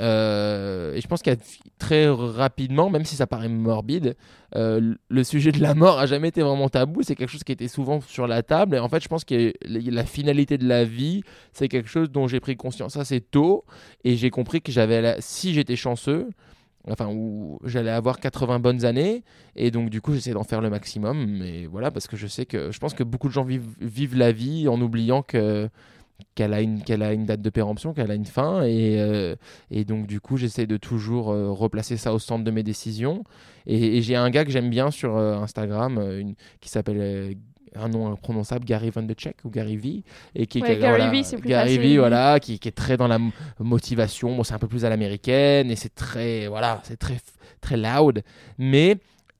Euh, 0.02 0.94
et 0.94 1.02
je 1.02 1.08
pense 1.08 1.22
a 1.28 1.36
très 1.78 2.08
rapidement, 2.10 2.90
même 2.90 3.06
si 3.06 3.16
ça 3.16 3.28
paraît 3.28 3.50
morbide, 3.50 4.16
euh, 4.56 4.96
le 5.08 5.24
sujet 5.24 5.52
de 5.52 5.62
la 5.62 5.76
mort 5.76 6.00
a 6.00 6.06
jamais 6.06 6.30
été 6.30 6.42
vraiment 6.42 6.70
tabou. 6.70 7.04
C'est 7.04 7.16
quelque 7.16 7.30
chose 7.30 7.44
qui 7.44 7.52
était 7.52 7.68
souvent 7.68 8.02
sur 8.02 8.28
la 8.28 8.44
table. 8.44 8.76
Et 8.76 8.80
en 8.80 8.90
fait, 8.90 9.02
je 9.02 9.08
pense 9.08 9.24
que 9.24 9.54
la 9.66 10.06
finalité 10.06 10.58
de 10.58 10.68
la 10.68 10.84
vie, 10.84 11.24
c'est 11.52 11.68
quelque 11.68 11.90
chose 11.90 12.10
dont 12.12 12.28
j'ai 12.28 12.40
pris 12.40 12.56
conscience 12.56 12.98
assez 12.98 13.22
tôt. 13.22 13.66
Et 14.04 14.16
j'ai 14.16 14.30
compris 14.30 14.62
que 14.62 14.72
j'avais, 14.72 15.16
si 15.20 15.54
j'étais 15.54 15.76
chanceux, 15.76 16.30
enfin 16.90 17.08
où 17.10 17.60
j'allais 17.64 17.92
avoir 17.92 18.20
80 18.20 18.60
bonnes 18.60 18.86
années 18.86 19.24
et 19.56 19.72
donc 19.72 19.90
du 19.90 20.02
coup 20.02 20.14
j'essaie 20.14 20.34
d'en 20.34 20.44
faire 20.44 20.62
le 20.62 20.70
maximum 20.70 21.26
mais 21.26 21.66
voilà 21.66 21.92
parce 21.92 22.08
que 22.08 22.18
je 22.18 22.28
sais 22.28 22.46
que 22.46 22.72
je 22.72 22.80
pense 22.80 22.94
que 22.94 23.04
beaucoup 23.04 23.28
de 23.28 23.34
gens 23.34 23.46
vivent, 23.46 23.76
vivent 23.80 24.18
la 24.18 24.32
vie 24.32 24.68
en 24.68 24.82
oubliant 24.82 25.22
que 25.22 25.70
qu'elle 26.36 26.54
a 26.54 26.62
une 26.62 26.84
qu'elle 26.84 27.04
a 27.04 27.14
une 27.14 27.26
date 27.26 27.42
de 27.42 27.50
péremption 27.50 27.94
qu'elle 27.94 28.12
a 28.12 28.16
une 28.16 28.26
fin 28.26 28.64
et, 28.64 29.00
euh, 29.00 29.36
et 29.72 29.86
donc 29.86 30.08
du 30.08 30.20
coup 30.20 30.38
j'essaie 30.38 30.68
de 30.68 30.78
toujours 30.78 31.32
euh, 31.32 31.52
replacer 31.52 31.98
ça 31.98 32.14
au 32.14 32.20
centre 32.20 32.44
de 32.44 32.52
mes 32.52 32.64
décisions. 32.64 33.24
Et, 33.66 34.02
j'ai 34.02 34.16
un 34.16 34.30
gars 34.30 34.44
que 34.44 34.52
j'aime 34.52 34.70
bien 34.70 34.92
sur 34.92 35.16
euh, 35.16 35.38
Instagram 35.38 36.34
qui 36.60 36.70
s'appelle 36.70 37.38
un 37.76 37.90
nom 37.90 38.12
imprononçable, 38.12 38.66
Gary 38.66 38.90
Van 38.90 39.04
de 39.04 39.14
Check 39.14 39.38
ou 39.44 39.50
Gary 39.50 39.78
V. 39.78 40.04
Et 40.36 40.48
qui, 40.48 40.62
Gary 40.62 40.80
voilà, 40.80 41.10
V, 41.10 41.24
c'est 41.24 41.38
plus 41.38 41.50
Gary 41.50 41.78
V, 41.78 41.98
voilà, 41.98 42.40
qui, 42.40 42.60
qui, 42.60 42.68
est 42.68 42.74
très 42.74 42.98
dans 42.98 43.08
la 43.08 43.20
motivation. 43.60 44.36
Bon, 44.36 44.44
c'est 44.44 44.54
un 44.54 44.60
peu 44.60 44.68
plus 44.68 44.86
à 44.86 44.90
l'américaine 44.90 45.72
et 45.72 45.76
c'est 45.76 45.94
très, 45.94 46.48
voilà, 46.48 46.82
c'est 46.84 46.98
très, 46.98 47.18
très 47.62 47.78
loud. 47.78 48.24
Mais 48.58 48.98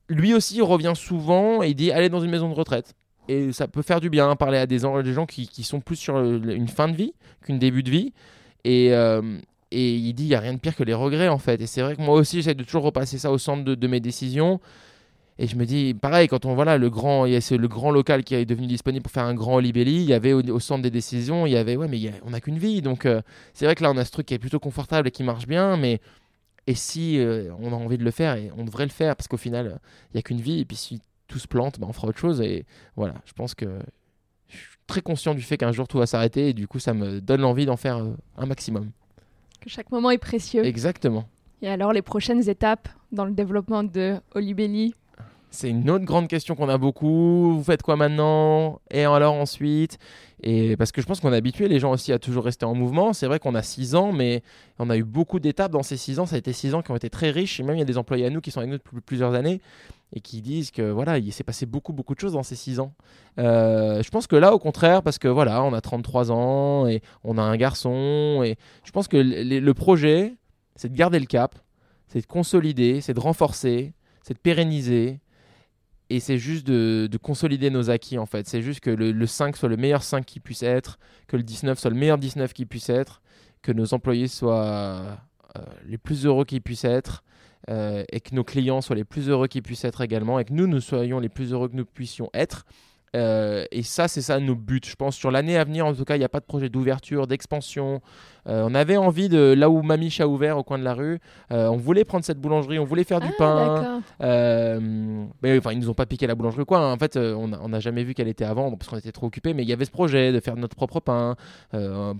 lui 0.08 0.34
aussi 0.34 0.60
revient 0.60 0.92
souvent 0.94 1.62
et 1.62 1.74
dit 1.74 1.90
allez 1.90 2.08
dans 2.08 2.20
une 2.20 2.30
maison 2.30 2.48
de 2.48 2.54
retraite. 2.54 2.94
Et 3.28 3.52
ça 3.52 3.68
peut 3.68 3.82
faire 3.82 4.00
du 4.00 4.10
bien, 4.10 4.36
parler 4.36 4.58
à 4.58 4.66
des, 4.66 4.80
des 4.80 5.12
gens 5.12 5.26
qui, 5.26 5.48
qui, 5.48 5.62
sont 5.62 5.80
plus 5.80 5.96
sur 5.96 6.18
une 6.20 6.68
fin 6.68 6.88
de 6.88 6.94
vie 6.94 7.14
qu'une 7.40 7.58
début 7.58 7.82
de 7.82 7.90
vie. 7.90 8.12
Et, 8.64 8.92
euh, 8.92 9.38
et 9.70 9.94
il 9.94 10.12
dit 10.12 10.24
il 10.24 10.28
n'y 10.28 10.34
a 10.34 10.40
rien 10.40 10.52
de 10.52 10.58
pire 10.58 10.76
que 10.76 10.84
les 10.84 10.94
regrets 10.94 11.28
en 11.28 11.38
fait. 11.38 11.60
Et 11.60 11.66
c'est 11.66 11.80
vrai 11.80 11.96
que 11.96 12.02
moi 12.02 12.16
aussi 12.16 12.36
j'essaie 12.36 12.54
de 12.54 12.64
toujours 12.64 12.82
repasser 12.82 13.18
ça 13.18 13.30
au 13.30 13.38
centre 13.38 13.64
de, 13.64 13.74
de 13.74 13.86
mes 13.86 14.00
décisions. 14.00 14.60
Et 15.38 15.48
je 15.48 15.56
me 15.56 15.66
dis, 15.66 15.94
pareil, 15.94 16.28
quand 16.28 16.44
on 16.44 16.54
voilà 16.54 16.78
le 16.78 16.90
grand, 16.90 17.26
il 17.26 17.32
y 17.32 17.36
a 17.36 17.56
le 17.56 17.68
grand 17.68 17.90
local 17.90 18.22
qui 18.22 18.36
est 18.36 18.44
devenu 18.44 18.68
disponible 18.68 19.02
pour 19.02 19.12
faire 19.12 19.24
un 19.24 19.34
grand 19.34 19.58
libelli, 19.58 19.96
il 19.96 20.08
y 20.08 20.14
avait 20.14 20.32
au, 20.32 20.60
centre 20.60 20.82
des 20.82 20.92
décisions, 20.92 21.44
il 21.44 21.52
y 21.52 21.56
avait 21.56 21.76
ouais, 21.76 21.88
mais 21.88 22.12
on 22.24 22.30
n'a 22.30 22.40
qu'une 22.40 22.58
vie, 22.58 22.82
donc 22.82 23.04
euh, 23.04 23.20
c'est 23.52 23.64
vrai 23.64 23.74
que 23.74 23.82
là 23.82 23.90
on 23.90 23.96
a 23.96 24.04
ce 24.04 24.12
truc 24.12 24.26
qui 24.26 24.34
est 24.34 24.38
plutôt 24.38 24.60
confortable 24.60 25.08
et 25.08 25.10
qui 25.10 25.24
marche 25.24 25.48
bien, 25.48 25.76
mais 25.76 26.00
et 26.68 26.74
si 26.74 27.18
euh, 27.18 27.50
on 27.58 27.72
a 27.72 27.76
envie 27.76 27.98
de 27.98 28.04
le 28.04 28.12
faire 28.12 28.36
et 28.36 28.50
on 28.56 28.64
devrait 28.64 28.86
le 28.86 28.92
faire 28.92 29.16
parce 29.16 29.26
qu'au 29.26 29.36
final 29.36 29.80
il 30.12 30.16
y 30.16 30.18
a 30.18 30.22
qu'une 30.22 30.40
vie 30.40 30.60
et 30.60 30.64
puis 30.64 30.76
si 30.76 31.00
tout 31.26 31.40
se 31.40 31.48
plante, 31.48 31.80
bah, 31.80 31.86
on 31.90 31.92
fera 31.92 32.08
autre 32.08 32.18
chose 32.18 32.40
et 32.40 32.64
voilà, 32.94 33.14
je 33.24 33.32
pense 33.32 33.56
que 33.56 33.80
je 34.46 34.56
suis 34.56 34.78
très 34.86 35.02
conscient 35.02 35.34
du 35.34 35.42
fait 35.42 35.56
qu'un 35.56 35.72
jour 35.72 35.88
tout 35.88 35.98
va 35.98 36.06
s'arrêter 36.06 36.50
et 36.50 36.52
du 36.52 36.68
coup 36.68 36.78
ça 36.78 36.94
me 36.94 37.20
donne 37.20 37.40
l'envie 37.40 37.66
d'en 37.66 37.76
faire 37.76 37.96
euh, 37.96 38.14
un 38.36 38.46
maximum. 38.46 38.92
Que 39.60 39.68
chaque 39.68 39.90
moment 39.90 40.12
est 40.12 40.18
précieux. 40.18 40.64
Exactement. 40.64 41.28
Et 41.60 41.68
alors 41.68 41.92
les 41.92 42.02
prochaines 42.02 42.48
étapes 42.48 42.88
dans 43.10 43.24
le 43.24 43.32
développement 43.32 43.82
de 43.82 44.16
Olibelli? 44.34 44.94
C'est 45.54 45.70
une 45.70 45.88
autre 45.88 46.04
grande 46.04 46.28
question 46.28 46.54
qu'on 46.54 46.68
a 46.68 46.78
beaucoup. 46.78 47.54
Vous 47.56 47.62
faites 47.62 47.82
quoi 47.82 47.96
maintenant? 47.96 48.80
Et 48.90 49.04
alors 49.04 49.34
ensuite? 49.34 49.98
Et 50.42 50.76
parce 50.76 50.92
que 50.92 51.00
je 51.00 51.06
pense 51.06 51.20
qu'on 51.20 51.32
a 51.32 51.36
habitué 51.36 51.68
les 51.68 51.78
gens 51.78 51.92
aussi 51.92 52.12
à 52.12 52.18
toujours 52.18 52.44
rester 52.44 52.66
en 52.66 52.74
mouvement. 52.74 53.12
C'est 53.12 53.26
vrai 53.26 53.38
qu'on 53.38 53.54
a 53.54 53.62
6 53.62 53.94
ans, 53.94 54.12
mais 54.12 54.42
on 54.78 54.90
a 54.90 54.96
eu 54.96 55.04
beaucoup 55.04 55.38
d'étapes 55.38 55.72
dans 55.72 55.82
ces 55.82 55.96
6 55.96 56.18
ans. 56.18 56.26
Ça 56.26 56.34
a 56.34 56.38
été 56.38 56.52
6 56.52 56.74
ans 56.74 56.82
qui 56.82 56.90
ont 56.90 56.96
été 56.96 57.08
très 57.08 57.30
riches. 57.30 57.60
Et 57.60 57.62
même 57.62 57.76
il 57.76 57.78
y 57.78 57.82
a 57.82 57.86
des 57.86 57.96
employés 57.96 58.26
à 58.26 58.30
nous 58.30 58.40
qui 58.40 58.50
sont 58.50 58.58
avec 58.58 58.70
nous 58.70 58.78
depuis 58.78 59.00
plusieurs 59.00 59.34
années 59.34 59.60
et 60.12 60.20
qui 60.20 60.42
disent 60.42 60.70
que 60.70 60.90
voilà, 60.90 61.18
il 61.18 61.32
s'est 61.32 61.44
passé 61.44 61.66
beaucoup 61.66 61.92
beaucoup 61.92 62.14
de 62.14 62.20
choses 62.20 62.32
dans 62.32 62.42
ces 62.42 62.56
6 62.56 62.80
ans. 62.80 62.92
Euh, 63.38 64.02
je 64.02 64.10
pense 64.10 64.26
que 64.26 64.36
là, 64.36 64.52
au 64.54 64.58
contraire, 64.58 65.02
parce 65.02 65.18
que 65.18 65.28
voilà, 65.28 65.62
on 65.62 65.72
a 65.72 65.80
33 65.80 66.32
ans 66.32 66.86
et 66.88 67.00
on 67.22 67.38
a 67.38 67.42
un 67.42 67.56
garçon. 67.56 68.42
Et 68.44 68.56
je 68.84 68.90
pense 68.90 69.08
que 69.08 69.16
le 69.16 69.74
projet, 69.74 70.34
c'est 70.76 70.90
de 70.90 70.96
garder 70.96 71.20
le 71.20 71.26
cap, 71.26 71.54
c'est 72.08 72.20
de 72.20 72.26
consolider, 72.26 73.00
c'est 73.00 73.14
de 73.14 73.20
renforcer, 73.20 73.94
c'est 74.22 74.34
de 74.34 74.38
pérenniser 74.38 75.20
et 76.10 76.20
c'est 76.20 76.38
juste 76.38 76.66
de, 76.66 77.08
consolider 77.22 77.70
nos 77.70 77.90
acquis 77.90 78.18
en 78.18 78.26
fait. 78.26 78.46
C'est 78.46 78.62
juste 78.62 78.80
que 78.80 78.90
le, 78.90 79.26
5 79.26 79.56
soit 79.56 79.68
le 79.68 79.76
meilleur 79.76 80.02
5 80.02 80.24
qui 80.24 80.40
puisse 80.40 80.62
être, 80.62 80.98
que 81.26 81.36
le 81.36 81.42
19 81.42 81.78
soit 81.78 81.90
le 81.90 81.96
meilleur 81.96 82.18
19 82.18 82.52
qui 82.52 82.66
puisse 82.66 82.90
être, 82.90 83.22
que 83.62 83.72
nos 83.72 83.94
employés 83.94 84.28
soient 84.28 85.18
euh, 85.56 85.64
les 85.86 85.98
plus 85.98 86.26
heureux 86.26 86.44
qu'ils 86.44 86.60
puissent 86.60 86.84
être, 86.84 87.24
euh, 87.70 88.04
et 88.12 88.20
que 88.20 88.34
nos 88.34 88.44
clients 88.44 88.82
soient 88.82 88.96
les 88.96 89.04
plus 89.04 89.28
heureux 89.28 89.48
qu'ils 89.48 89.62
puissent 89.62 89.84
être 89.84 90.02
également, 90.02 90.38
et 90.38 90.44
que 90.44 90.52
nous, 90.52 90.66
nous 90.66 90.80
soyons 90.80 91.20
les 91.20 91.30
plus 91.30 91.52
heureux 91.52 91.68
que 91.68 91.76
nous 91.76 91.86
puissions 91.86 92.28
être. 92.34 92.66
Euh, 93.14 93.64
et 93.70 93.82
ça, 93.82 94.08
c'est 94.08 94.22
ça 94.22 94.40
nos 94.40 94.54
buts. 94.54 94.80
Je 94.84 94.96
pense 94.96 95.16
sur 95.16 95.30
l'année 95.30 95.56
à 95.56 95.64
venir, 95.64 95.86
en 95.86 95.94
tout 95.94 96.04
cas, 96.04 96.16
il 96.16 96.18
n'y 96.18 96.24
a 96.24 96.28
pas 96.28 96.40
de 96.40 96.44
projet 96.44 96.68
d'ouverture, 96.68 97.26
d'expansion. 97.26 98.00
Euh, 98.46 98.62
on 98.66 98.74
avait 98.74 98.96
envie 98.96 99.28
de, 99.28 99.54
là 99.56 99.70
où 99.70 99.82
Mamiche 99.82 100.20
a 100.20 100.28
ouvert 100.28 100.58
au 100.58 100.62
coin 100.62 100.78
de 100.78 100.84
la 100.84 100.92
rue, 100.92 101.18
euh, 101.50 101.66
on 101.68 101.78
voulait 101.78 102.04
prendre 102.04 102.24
cette 102.24 102.38
boulangerie, 102.38 102.78
on 102.78 102.84
voulait 102.84 103.04
faire 103.04 103.20
du 103.20 103.28
ah, 103.28 103.38
pain. 103.38 104.02
mais 105.42 105.58
enfin, 105.58 105.72
ils 105.72 105.78
nous 105.78 105.88
ont 105.88 105.94
pas 105.94 106.04
piqué 106.04 106.26
la 106.26 106.34
boulangerie 106.34 106.66
quoi. 106.66 106.92
En 106.92 106.98
fait, 106.98 107.16
on 107.16 107.68
n'a 107.68 107.80
jamais 107.80 108.04
vu 108.04 108.12
qu'elle 108.12 108.28
était 108.28 108.44
avant 108.44 108.70
parce 108.72 108.90
qu'on 108.90 108.98
était 108.98 109.12
trop 109.12 109.28
occupés. 109.28 109.54
Mais 109.54 109.62
il 109.62 109.68
y 109.68 109.72
avait 109.72 109.86
ce 109.86 109.90
projet 109.90 110.32
de 110.32 110.40
faire 110.40 110.56
notre 110.56 110.76
propre 110.76 111.00
pain. 111.00 111.36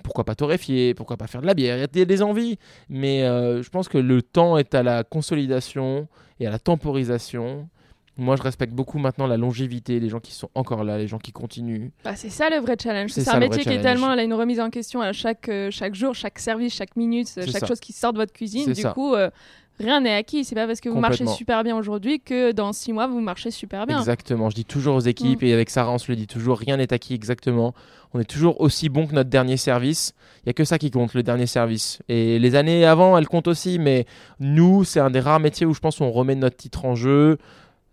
pourquoi 0.02 0.24
pas 0.24 0.34
torréfier 0.34 0.94
Pourquoi 0.94 1.16
pas 1.16 1.26
faire 1.26 1.42
de 1.42 1.46
la 1.46 1.54
bière 1.54 1.76
Il 1.76 1.98
y 1.98 2.02
a 2.02 2.04
des 2.04 2.22
envies. 2.22 2.58
Mais 2.88 3.20
je 3.20 3.68
pense 3.68 3.88
que 3.88 3.98
le 3.98 4.22
temps 4.22 4.56
est 4.56 4.74
à 4.74 4.82
la 4.82 5.04
consolidation 5.04 6.08
et 6.40 6.46
à 6.46 6.50
la 6.50 6.58
temporisation 6.58 7.68
Moi, 8.16 8.36
je 8.36 8.42
respecte 8.42 8.72
beaucoup 8.72 8.98
maintenant 8.98 9.26
la 9.26 9.36
longévité, 9.36 9.98
les 9.98 10.08
gens 10.08 10.20
qui 10.20 10.32
sont 10.32 10.48
encore 10.54 10.84
là, 10.84 10.98
les 10.98 11.08
gens 11.08 11.18
qui 11.18 11.32
continuent. 11.32 11.88
Bah, 12.04 12.14
c'est 12.14 12.30
ça 12.30 12.48
le 12.48 12.58
vrai 12.58 12.76
challenge. 12.80 13.10
C'est 13.10 13.28
un 13.28 13.38
métier 13.40 13.62
qui 13.64 13.70
est 13.72 13.80
tellement 13.80 14.12
elle 14.12 14.20
a 14.20 14.22
une 14.22 14.34
remise 14.34 14.60
en 14.60 14.70
question 14.70 15.00
à 15.00 15.12
chaque, 15.12 15.48
euh, 15.48 15.70
chaque 15.72 15.94
jour, 15.96 16.14
chaque 16.14 16.38
service, 16.38 16.72
chaque 16.74 16.94
minute, 16.96 17.28
chaque 17.34 17.48
ça. 17.48 17.66
chose 17.66 17.80
qui 17.80 17.92
sort 17.92 18.12
de 18.12 18.18
votre 18.18 18.32
cuisine. 18.32 18.72
Du 18.72 18.82
ça. 18.82 18.92
coup, 18.92 19.14
euh, 19.14 19.30
rien 19.80 20.00
n'est 20.00 20.14
acquis. 20.14 20.44
C'est 20.44 20.54
pas 20.54 20.68
parce 20.68 20.80
que 20.80 20.88
vous 20.88 21.00
marchez 21.00 21.26
super 21.26 21.64
bien 21.64 21.76
aujourd'hui 21.76 22.20
que 22.20 22.52
dans 22.52 22.72
six 22.72 22.92
mois 22.92 23.08
vous 23.08 23.20
marchez 23.20 23.50
super 23.50 23.84
bien. 23.86 23.98
Exactement, 23.98 24.48
je 24.48 24.54
dis 24.54 24.64
toujours 24.64 24.94
aux 24.94 25.00
équipes, 25.00 25.42
Mm. 25.42 25.46
et 25.46 25.52
avec 25.52 25.70
Sarah, 25.70 25.90
on 25.90 25.98
se 25.98 26.10
le 26.12 26.14
dit 26.16 26.28
toujours, 26.28 26.58
rien 26.58 26.76
n'est 26.76 26.92
acquis 26.92 27.14
exactement. 27.14 27.74
On 28.16 28.20
est 28.20 28.30
toujours 28.30 28.60
aussi 28.60 28.88
bon 28.90 29.08
que 29.08 29.12
notre 29.14 29.30
dernier 29.30 29.56
service. 29.56 30.14
Il 30.38 30.42
n'y 30.46 30.50
a 30.50 30.52
que 30.52 30.62
ça 30.64 30.78
qui 30.78 30.92
compte, 30.92 31.14
le 31.14 31.24
dernier 31.24 31.46
service. 31.46 32.00
Et 32.08 32.38
les 32.38 32.54
années 32.54 32.84
avant, 32.84 33.18
elles 33.18 33.26
comptent 33.26 33.48
aussi, 33.48 33.80
mais 33.80 34.06
nous, 34.38 34.84
c'est 34.84 35.00
un 35.00 35.10
des 35.10 35.18
rares 35.18 35.40
métiers 35.40 35.66
où 35.66 35.74
je 35.74 35.80
pense 35.80 35.98
qu'on 35.98 36.10
remet 36.12 36.36
notre 36.36 36.56
titre 36.56 36.84
en 36.84 36.94
jeu 36.94 37.38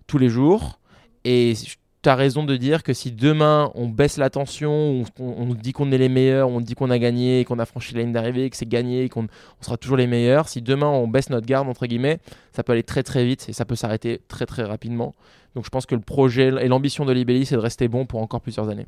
tous 0.07 0.17
les 0.17 0.29
jours. 0.29 0.79
Et 1.25 1.53
tu 2.01 2.09
as 2.09 2.15
raison 2.15 2.43
de 2.43 2.55
dire 2.57 2.81
que 2.81 2.93
si 2.93 3.11
demain 3.11 3.71
on 3.75 3.87
baisse 3.87 4.17
la 4.17 4.29
tension, 4.31 4.71
on, 4.71 5.03
on- 5.19 5.35
on 5.49 5.53
dit 5.53 5.71
qu'on 5.71 5.91
est 5.91 5.97
les 5.99 6.09
meilleurs, 6.09 6.49
on 6.49 6.59
dit 6.59 6.73
qu'on 6.73 6.89
a 6.89 6.97
gagné, 6.97 7.45
qu'on 7.45 7.59
a 7.59 7.65
franchi 7.65 7.93
la 7.93 8.01
ligne 8.01 8.11
d'arrivée, 8.11 8.49
que 8.49 8.57
c'est 8.57 8.67
gagné, 8.67 9.07
qu'on 9.09 9.25
on 9.25 9.63
sera 9.63 9.77
toujours 9.77 9.97
les 9.97 10.07
meilleurs, 10.07 10.47
si 10.49 10.61
demain 10.61 10.87
on 10.87 11.07
baisse 11.07 11.29
notre 11.29 11.45
garde, 11.45 11.67
entre 11.69 11.85
guillemets, 11.85 12.17
ça 12.53 12.63
peut 12.63 12.73
aller 12.73 12.81
très 12.83 13.03
très 13.03 13.23
vite 13.25 13.45
et 13.49 13.53
ça 13.53 13.65
peut 13.65 13.75
s'arrêter 13.75 14.19
très 14.27 14.45
très 14.47 14.63
rapidement. 14.63 15.13
Donc 15.53 15.65
je 15.65 15.69
pense 15.69 15.85
que 15.85 15.93
le 15.95 16.01
projet 16.01 16.47
et 16.47 16.67
l'ambition 16.67 17.05
de 17.05 17.11
Libelli, 17.13 17.45
c'est 17.45 17.55
de 17.55 17.59
rester 17.61 17.87
bon 17.87 18.05
pour 18.07 18.21
encore 18.21 18.41
plusieurs 18.41 18.69
années. 18.69 18.87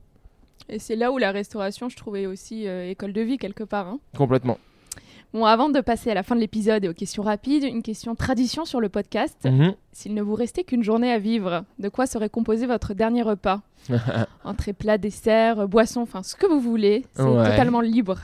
Et 0.70 0.80
c'est 0.80 0.95
là 0.95 1.11
où 1.11 1.18
la 1.18 1.32
restauration, 1.32 1.89
je 1.89 1.97
trouvais 1.97 2.26
aussi 2.26 2.68
euh, 2.68 2.89
école 2.89 3.11
de 3.14 3.22
vie 3.22 3.38
quelque 3.38 3.64
part. 3.66 3.88
hein. 3.88 3.99
Complètement. 4.18 4.57
Bon, 5.34 5.46
avant 5.46 5.70
de 5.70 5.82
passer 5.82 6.12
à 6.12 6.14
la 6.14 6.22
fin 6.22 6.36
de 6.36 6.40
l'épisode 6.42 6.86
et 6.86 6.90
aux 6.90 6.94
questions 6.94 7.24
rapides, 7.24 7.64
une 7.64 7.82
question 7.82 8.14
tradition 8.14 8.66
sur 8.66 8.80
le 8.80 8.90
podcast. 8.90 9.36
Mhm. 9.46 9.74
S'il 9.92 10.14
ne 10.14 10.22
vous 10.22 10.36
restait 10.36 10.64
qu'une 10.64 10.84
journée 10.84 11.12
à 11.12 11.18
vivre, 11.18 11.64
de 11.80 11.90
quoi 11.90 12.06
serait 12.06 12.30
composé 12.30 12.68
votre 12.68 12.94
dernier 12.94 13.24
repas 13.24 13.62
Entrée, 14.44 14.74
plat, 14.74 15.00
dessert, 15.00 15.62
euh, 15.62 15.68
boisson, 15.68 16.02
enfin 16.02 16.22
ce 16.22 16.36
que 16.36 16.46
vous 16.46 16.60
voulez. 16.60 17.06
C'est 17.16 17.24
Ouais. 17.24 17.50
totalement 17.50 17.82
libre. 17.82 18.20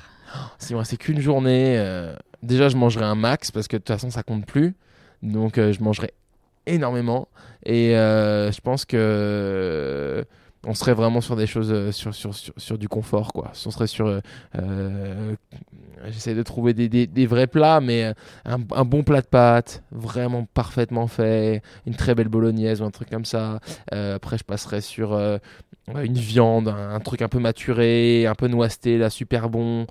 Si 0.60 0.76
moi 0.76 0.86
c'est 0.86 0.98
qu'une 0.98 1.20
journée, 1.20 1.76
euh, 1.80 2.14
déjà 2.44 2.70
je 2.70 2.78
mangerai 2.78 3.06
un 3.06 3.16
max 3.16 3.50
parce 3.50 3.68
que 3.68 3.78
de 3.78 3.82
toute 3.82 3.88
façon 3.96 4.12
ça 4.12 4.22
compte 4.22 4.46
plus. 4.46 4.76
Donc 5.24 5.58
euh, 5.58 5.74
je 5.74 5.82
mangerai 5.82 6.14
énormément 6.68 7.28
et 7.66 7.98
euh, 7.98 8.52
je 8.52 8.62
pense 8.62 8.86
que 8.86 10.24
on 10.66 10.74
serait 10.74 10.94
vraiment 10.94 11.22
sur 11.22 11.36
des 11.36 11.48
choses 11.48 11.72
euh, 11.72 11.92
sur, 11.92 12.14
sur, 12.14 12.34
sur, 12.36 12.78
du 12.78 12.88
confort 12.88 13.32
quoi. 13.34 13.52
On 13.66 13.72
serait 13.72 13.88
sur 13.88 14.08
euh, 14.08 14.20
euh, 14.58 15.36
j'essaie 16.08 16.36
de 16.36 16.44
trouver 16.44 16.74
des, 16.74 17.26
vrais 17.26 17.48
plats 17.48 17.80
mais 17.82 18.14
un, 18.46 18.86
bon 18.86 19.04
plat 19.04 19.22
de 19.22 19.28
pâtes 19.28 19.84
vraiment 19.92 20.46
parfaitement 20.54 21.08
fait, 21.08 21.62
une 21.86 21.96
très 21.96 22.16
belle 22.16 22.28
bolognaise 22.28 22.82
ou 22.82 22.86
un 22.86 22.92
truc 22.92 23.10
comme 23.10 23.26
ça. 23.26 23.60
Après 23.92 24.38
je 24.38 24.44
passerai 24.44 24.82
sur 24.82 25.14
une 25.14 26.14
viande, 26.14 26.68
un, 26.70 27.00
truc 27.00 27.22
un 27.22 27.28
peu 27.28 27.40
maturé, 27.40 28.28
un 28.28 28.36
peu 28.36 28.48
noisseté 28.48 28.98
là 28.98 29.10
super 29.10 29.50
bon 29.50 29.88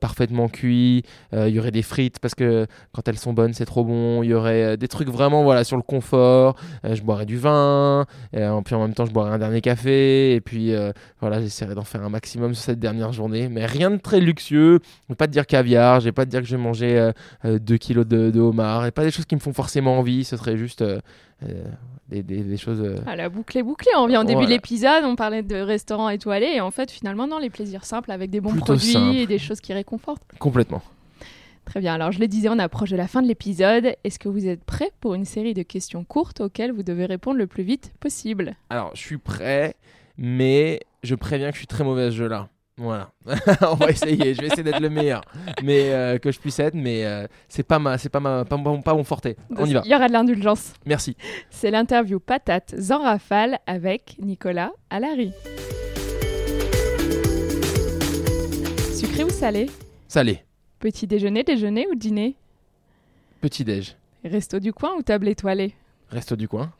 parfaitement 0.00 0.48
cuit. 0.48 1.04
Il 1.32 1.48
y 1.48 1.58
aurait 1.58 1.70
des 1.70 1.82
frites 1.82 2.18
parce 2.20 2.34
que 2.34 2.66
quand 2.92 3.06
elles 3.06 3.18
sont 3.18 3.34
bonnes, 3.34 3.52
c'est 3.52 3.66
trop 3.66 3.84
bon. 3.84 4.22
Il 4.22 4.30
y 4.30 4.34
aurait 4.34 4.76
des 4.76 4.88
trucs 4.88 5.08
vraiment 5.08 5.42
voilà 5.42 5.64
sur 5.64 5.76
le 5.76 5.82
confort. 5.82 6.56
Je 6.84 7.02
boirais 7.02 7.26
du 7.26 7.36
vin. 7.36 8.06
Euh, 8.36 8.60
puis 8.62 8.74
en 8.74 8.80
même 8.80 8.94
temps, 8.94 9.06
je 9.06 9.12
boirais 9.12 9.30
un 9.30 9.38
dernier 9.38 9.60
café. 9.60 9.93
Et 9.94 10.40
puis 10.40 10.72
euh, 10.74 10.92
voilà, 11.20 11.40
j'essaierai 11.40 11.74
d'en 11.74 11.84
faire 11.84 12.02
un 12.02 12.08
maximum 12.08 12.54
sur 12.54 12.64
cette 12.64 12.78
dernière 12.80 13.12
journée. 13.12 13.48
Mais 13.48 13.66
rien 13.66 13.90
de 13.90 13.96
très 13.96 14.20
luxueux. 14.20 14.80
Je 15.08 15.12
vais 15.12 15.16
pas 15.16 15.26
te 15.26 15.32
dire 15.32 15.46
caviar. 15.46 16.00
Je 16.00 16.06
vais 16.06 16.12
pas 16.12 16.24
te 16.24 16.30
dire 16.30 16.40
que 16.40 16.46
je 16.46 16.56
vais 16.56 16.62
manger 16.62 17.10
2 17.44 17.76
kilos 17.78 18.06
de, 18.06 18.30
de 18.30 18.40
homard. 18.40 18.86
Et 18.86 18.90
pas 18.90 19.04
des 19.04 19.10
choses 19.10 19.24
qui 19.26 19.34
me 19.34 19.40
font 19.40 19.52
forcément 19.52 19.98
envie. 19.98 20.24
Ce 20.24 20.36
serait 20.36 20.56
juste 20.56 20.82
euh, 20.82 21.00
euh, 21.44 21.64
des, 22.08 22.22
des- 22.22 22.42
des 22.42 22.56
choses. 22.56 22.80
euh, 22.82 22.96
Ah, 23.06 23.16
la 23.16 23.28
boucle 23.28 23.56
est 23.58 23.62
bouclée. 23.62 23.90
On 23.96 24.06
vient 24.06 24.20
au 24.22 24.24
début 24.24 24.40
de 24.42 24.46
Ouais. 24.46 24.52
l'épisode, 24.52 25.04
on 25.04 25.16
parlait 25.16 25.42
de 25.42 25.56
restaurants 25.56 26.08
étoilés 26.10 26.52
et 26.56 26.60
en 26.60 26.70
fait, 26.70 26.90
finalement, 26.90 27.26
non, 27.26 27.38
les 27.38 27.50
plaisirs 27.50 27.84
simples 27.84 28.10
avec 28.12 28.30
des 28.30 28.40
bons 28.40 28.50
Plutôt 28.50 28.64
produits 28.66 28.92
simple. 28.92 29.16
et 29.16 29.26
des 29.26 29.38
choses 29.38 29.60
qui 29.60 29.72
réconfortent. 29.72 30.22
complètement. 30.38 30.82
Très 31.64 31.80
bien. 31.80 31.94
Alors, 31.94 32.12
je 32.12 32.20
le 32.20 32.28
disais, 32.28 32.48
on 32.48 32.58
approche 32.58 32.90
de 32.90 32.96
la 32.96 33.08
fin 33.08 33.22
de 33.22 33.28
l'épisode. 33.28 33.94
Est-ce 34.04 34.18
que 34.18 34.28
vous 34.28 34.46
êtes 34.46 34.64
prêts 34.64 34.90
pour 35.00 35.14
une 35.14 35.24
série 35.24 35.54
de 35.54 35.62
questions 35.62 36.04
courtes 36.04 36.40
auxquelles 36.40 36.72
vous 36.72 36.82
devez 36.82 37.06
répondre 37.06 37.38
le 37.38 37.46
plus 37.46 37.62
vite 37.62 37.92
possible? 38.00 38.56
Alors, 38.70 38.90
je 38.94 39.00
suis 39.00 39.18
prêt, 39.18 39.74
mais 40.18 40.80
je 41.02 41.14
préviens 41.14 41.48
que 41.48 41.54
je 41.54 41.60
suis 41.60 41.66
très 41.66 41.84
mauvais 41.84 42.04
à 42.04 42.10
ce 42.10 42.16
jeu-là. 42.16 42.48
Voilà, 42.76 43.12
on 43.70 43.74
va 43.74 43.90
essayer. 43.90 44.34
Je 44.34 44.40
vais 44.40 44.48
essayer 44.48 44.64
d'être 44.64 44.80
le 44.80 44.90
meilleur, 44.90 45.20
mais 45.62 45.92
euh, 45.92 46.18
que 46.18 46.32
je 46.32 46.40
puisse 46.40 46.58
être. 46.58 46.74
Mais 46.74 47.04
euh, 47.04 47.28
c'est 47.48 47.62
pas 47.62 47.78
ma, 47.78 47.98
c'est 47.98 48.08
pas 48.08 48.18
ma, 48.18 48.44
pas 48.44 48.56
mon, 48.56 48.82
pas 48.82 48.94
mon 48.94 49.04
forté. 49.04 49.36
On 49.56 49.64
y 49.64 49.74
va. 49.74 49.82
Il 49.84 49.92
y 49.92 49.94
aura 49.94 50.08
de 50.08 50.12
l'indulgence. 50.12 50.72
Merci. 50.84 51.16
C'est 51.50 51.70
l'interview 51.70 52.18
patate 52.18 52.74
en 52.90 52.98
rafale 52.98 53.60
avec 53.68 54.16
Nicolas 54.18 54.72
Allary. 54.90 55.32
Sucré 58.92 59.22
ou 59.22 59.30
salé? 59.30 59.70
Salé, 60.08 60.44
Petit 60.84 61.06
déjeuner, 61.06 61.44
déjeuner 61.44 61.86
ou 61.90 61.94
dîner 61.94 62.36
petit 63.40 63.64
déj, 63.64 63.96
Resto 64.22 64.60
du 64.60 64.74
coin 64.74 64.94
ou 64.98 65.02
table 65.02 65.28
étoilée 65.28 65.74
resto 66.10 66.36
du 66.36 66.46
coin, 66.46 66.74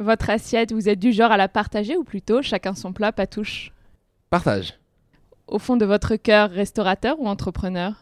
Votre 0.00 0.30
assiette, 0.30 0.72
vous 0.72 0.88
êtes 0.88 0.98
du 0.98 1.12
genre 1.12 1.30
à 1.30 1.36
la 1.36 1.46
partager 1.46 1.96
ou 1.96 2.02
plutôt 2.02 2.42
chacun 2.42 2.74
son 2.74 2.92
plat, 2.92 3.12
pas 3.12 3.28
touche 3.28 3.72
partage, 4.28 4.74
Au 5.46 5.60
fond 5.60 5.76
de 5.76 5.86
votre 5.86 6.16
cœur, 6.16 6.50
restaurateur 6.50 7.20
ou 7.20 7.28
entrepreneur 7.28 7.94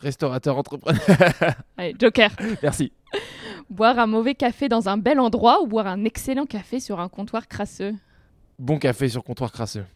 restaurateur, 0.00 0.58
entrepreneur. 0.58 1.00
Allez, 1.76 1.94
Joker. 1.96 2.32
Merci. 2.60 2.90
Boire 3.70 4.00
un 4.00 4.08
mauvais 4.08 4.34
café 4.34 4.68
dans 4.68 4.88
un 4.88 4.96
bel 4.96 5.20
endroit 5.20 5.62
ou 5.62 5.68
boire 5.68 5.86
un 5.86 6.02
excellent 6.04 6.46
café 6.46 6.80
sur 6.80 6.98
un 6.98 7.08
comptoir 7.08 7.46
crasseux 7.46 7.94
Bon 8.58 8.80
café 8.80 9.08
sur 9.08 9.22
comptoir 9.22 9.52
crasseux. 9.52 9.86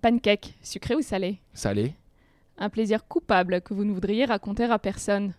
Pancake, 0.00 0.54
sucré 0.62 0.94
ou 0.94 1.02
salé 1.02 1.40
Salé. 1.52 1.94
Un 2.58 2.68
plaisir 2.70 3.06
coupable 3.06 3.60
que 3.60 3.74
vous 3.74 3.84
ne 3.84 3.92
voudriez 3.92 4.24
raconter 4.24 4.64
à 4.64 4.78
personne 4.78 5.34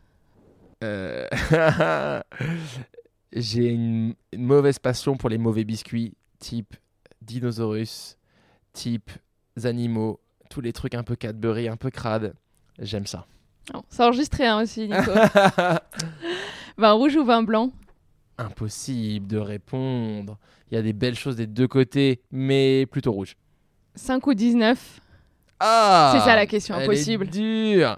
Euh, 0.83 1.27
J'ai 3.35 3.69
une, 3.69 4.13
une 4.31 4.43
mauvaise 4.45 4.79
passion 4.79 5.17
pour 5.17 5.29
les 5.29 5.37
mauvais 5.37 5.63
biscuits, 5.63 6.13
type 6.39 6.75
dinosaurus, 7.21 8.17
type 8.73 9.09
animaux, 9.63 10.19
tous 10.49 10.61
les 10.61 10.73
trucs 10.73 10.93
un 10.95 11.03
peu 11.03 11.15
Cadbury, 11.15 11.67
un 11.67 11.77
peu 11.77 11.89
crade. 11.89 12.35
J'aime 12.79 13.07
ça. 13.07 13.25
Oh, 13.73 13.81
C'est 13.89 14.03
enregistré 14.03 14.45
hein, 14.45 14.61
aussi, 14.61 14.87
Nico. 14.87 15.11
vin 16.77 16.91
rouge 16.91 17.15
ou 17.15 17.23
vin 17.23 17.43
blanc? 17.43 17.71
Impossible 18.37 19.27
de 19.27 19.37
répondre. 19.37 20.37
Il 20.69 20.75
y 20.75 20.77
a 20.77 20.81
des 20.81 20.93
belles 20.93 21.15
choses 21.15 21.35
des 21.35 21.47
deux 21.47 21.67
côtés, 21.67 22.21
mais 22.31 22.85
plutôt 22.87 23.11
rouge. 23.11 23.35
5 23.95 24.25
ou 24.27 24.33
19 24.33 24.99
Ah 25.65 26.11
C'est 26.13 26.25
ça 26.25 26.35
la 26.35 26.45
question, 26.45 26.75
elle 26.75 26.83
impossible. 26.83 27.25
Est 27.27 27.29
dure. 27.29 27.97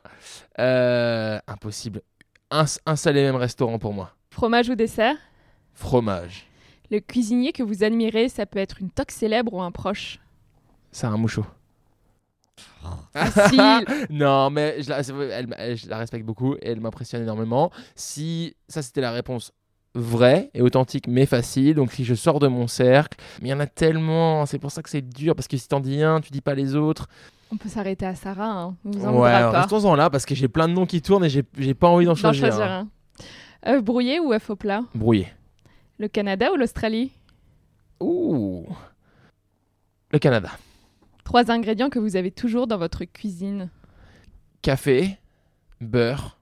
Euh, 0.60 1.40
impossible. 1.48 2.02
Un, 2.52 2.66
un 2.86 2.96
seul 2.96 3.18
et 3.18 3.24
même 3.24 3.36
restaurant 3.36 3.80
pour 3.80 3.92
moi. 3.94 4.12
Fromage 4.30 4.70
ou 4.70 4.76
dessert? 4.76 5.16
Fromage. 5.74 6.46
Le 6.92 7.00
cuisinier 7.00 7.52
que 7.54 7.64
vous 7.64 7.84
admirez, 7.84 8.30
ça 8.30 8.46
peut 8.46 8.60
être 8.60 8.80
une 8.82 8.92
toque 8.92 9.10
célèbre 9.12 9.54
ou 9.54 9.62
un 9.62 9.72
proche? 9.72 10.20
Sarah 10.92 11.18
Mouchot. 11.18 11.46
Non, 14.10 14.50
mais 14.52 14.82
je 14.82 14.90
la, 14.90 15.00
elle- 15.00 15.78
je 15.78 15.90
la 15.90 15.98
respecte 15.98 16.26
beaucoup 16.26 16.54
et 16.56 16.70
elle 16.70 16.80
m'impressionne 16.80 17.24
énormément. 17.24 17.72
Si 17.96 18.56
ça 18.68 18.82
c'était 18.82 19.02
la 19.02 19.12
réponse 19.12 19.52
vraie 19.96 20.52
et 20.54 20.62
authentique 20.62 21.08
mais 21.08 21.26
facile, 21.26 21.76
donc 21.76 21.92
si 21.94 22.06
je 22.06 22.14
sors 22.14 22.40
de 22.40 22.48
mon 22.48 22.68
cercle, 22.68 23.18
mais 23.42 23.50
il 23.50 23.52
y 23.52 23.54
en 23.54 23.60
a 23.60 23.68
tellement, 23.68 24.46
c'est 24.46 24.60
pour 24.60 24.72
ça 24.72 24.84
que 24.84 24.90
c'est 24.90 25.02
dur 25.02 25.36
parce 25.36 25.48
que 25.48 25.58
si 25.58 25.68
t'en 25.68 25.80
dis 25.80 26.04
un, 26.04 26.22
tu 26.22 26.32
dis 26.32 26.42
pas 26.42 26.54
les 26.54 26.76
autres. 26.76 27.08
On 27.52 27.58
peut 27.58 27.70
s'arrêter 27.70 28.06
à 28.06 28.16
Sarah, 28.16 28.52
hein. 28.52 28.76
vous 28.84 29.06
en 29.06 29.14
ouais, 29.14 29.30
pas. 29.30 29.62
restons-en 29.62 29.96
là 29.96 30.10
parce 30.10 30.26
que 30.26 30.34
j'ai 30.36 30.48
plein 30.48 30.68
de 30.68 30.74
noms 30.74 30.86
qui 30.86 31.02
tournent 31.02 31.26
et 31.26 31.30
j'ai 31.30 31.74
pas 31.74 31.88
envie 31.88 32.06
d'en 32.06 32.16
choisir. 32.16 32.48
choisir 32.48 32.66
un. 32.72 32.88
œuf 33.68 33.84
brouillé 33.84 34.20
ou 34.20 34.34
œuf 34.34 34.50
au 34.50 34.56
plat? 34.56 34.82
Brouillé. 34.96 35.28
Le 36.00 36.08
Canada 36.08 36.52
ou 36.52 36.56
l'Australie? 36.56 37.12
Ouh. 38.00 38.66
Le 40.12 40.20
Canada. 40.20 40.50
Trois 41.24 41.52
ingrédients 41.52 41.90
que 41.90 42.00
vous 42.00 42.16
avez 42.16 42.32
toujours 42.32 42.68
dans 42.68 42.78
votre 42.78 43.06
cuisine. 43.06 43.70
Café, 44.62 45.18
beurre, 45.82 46.40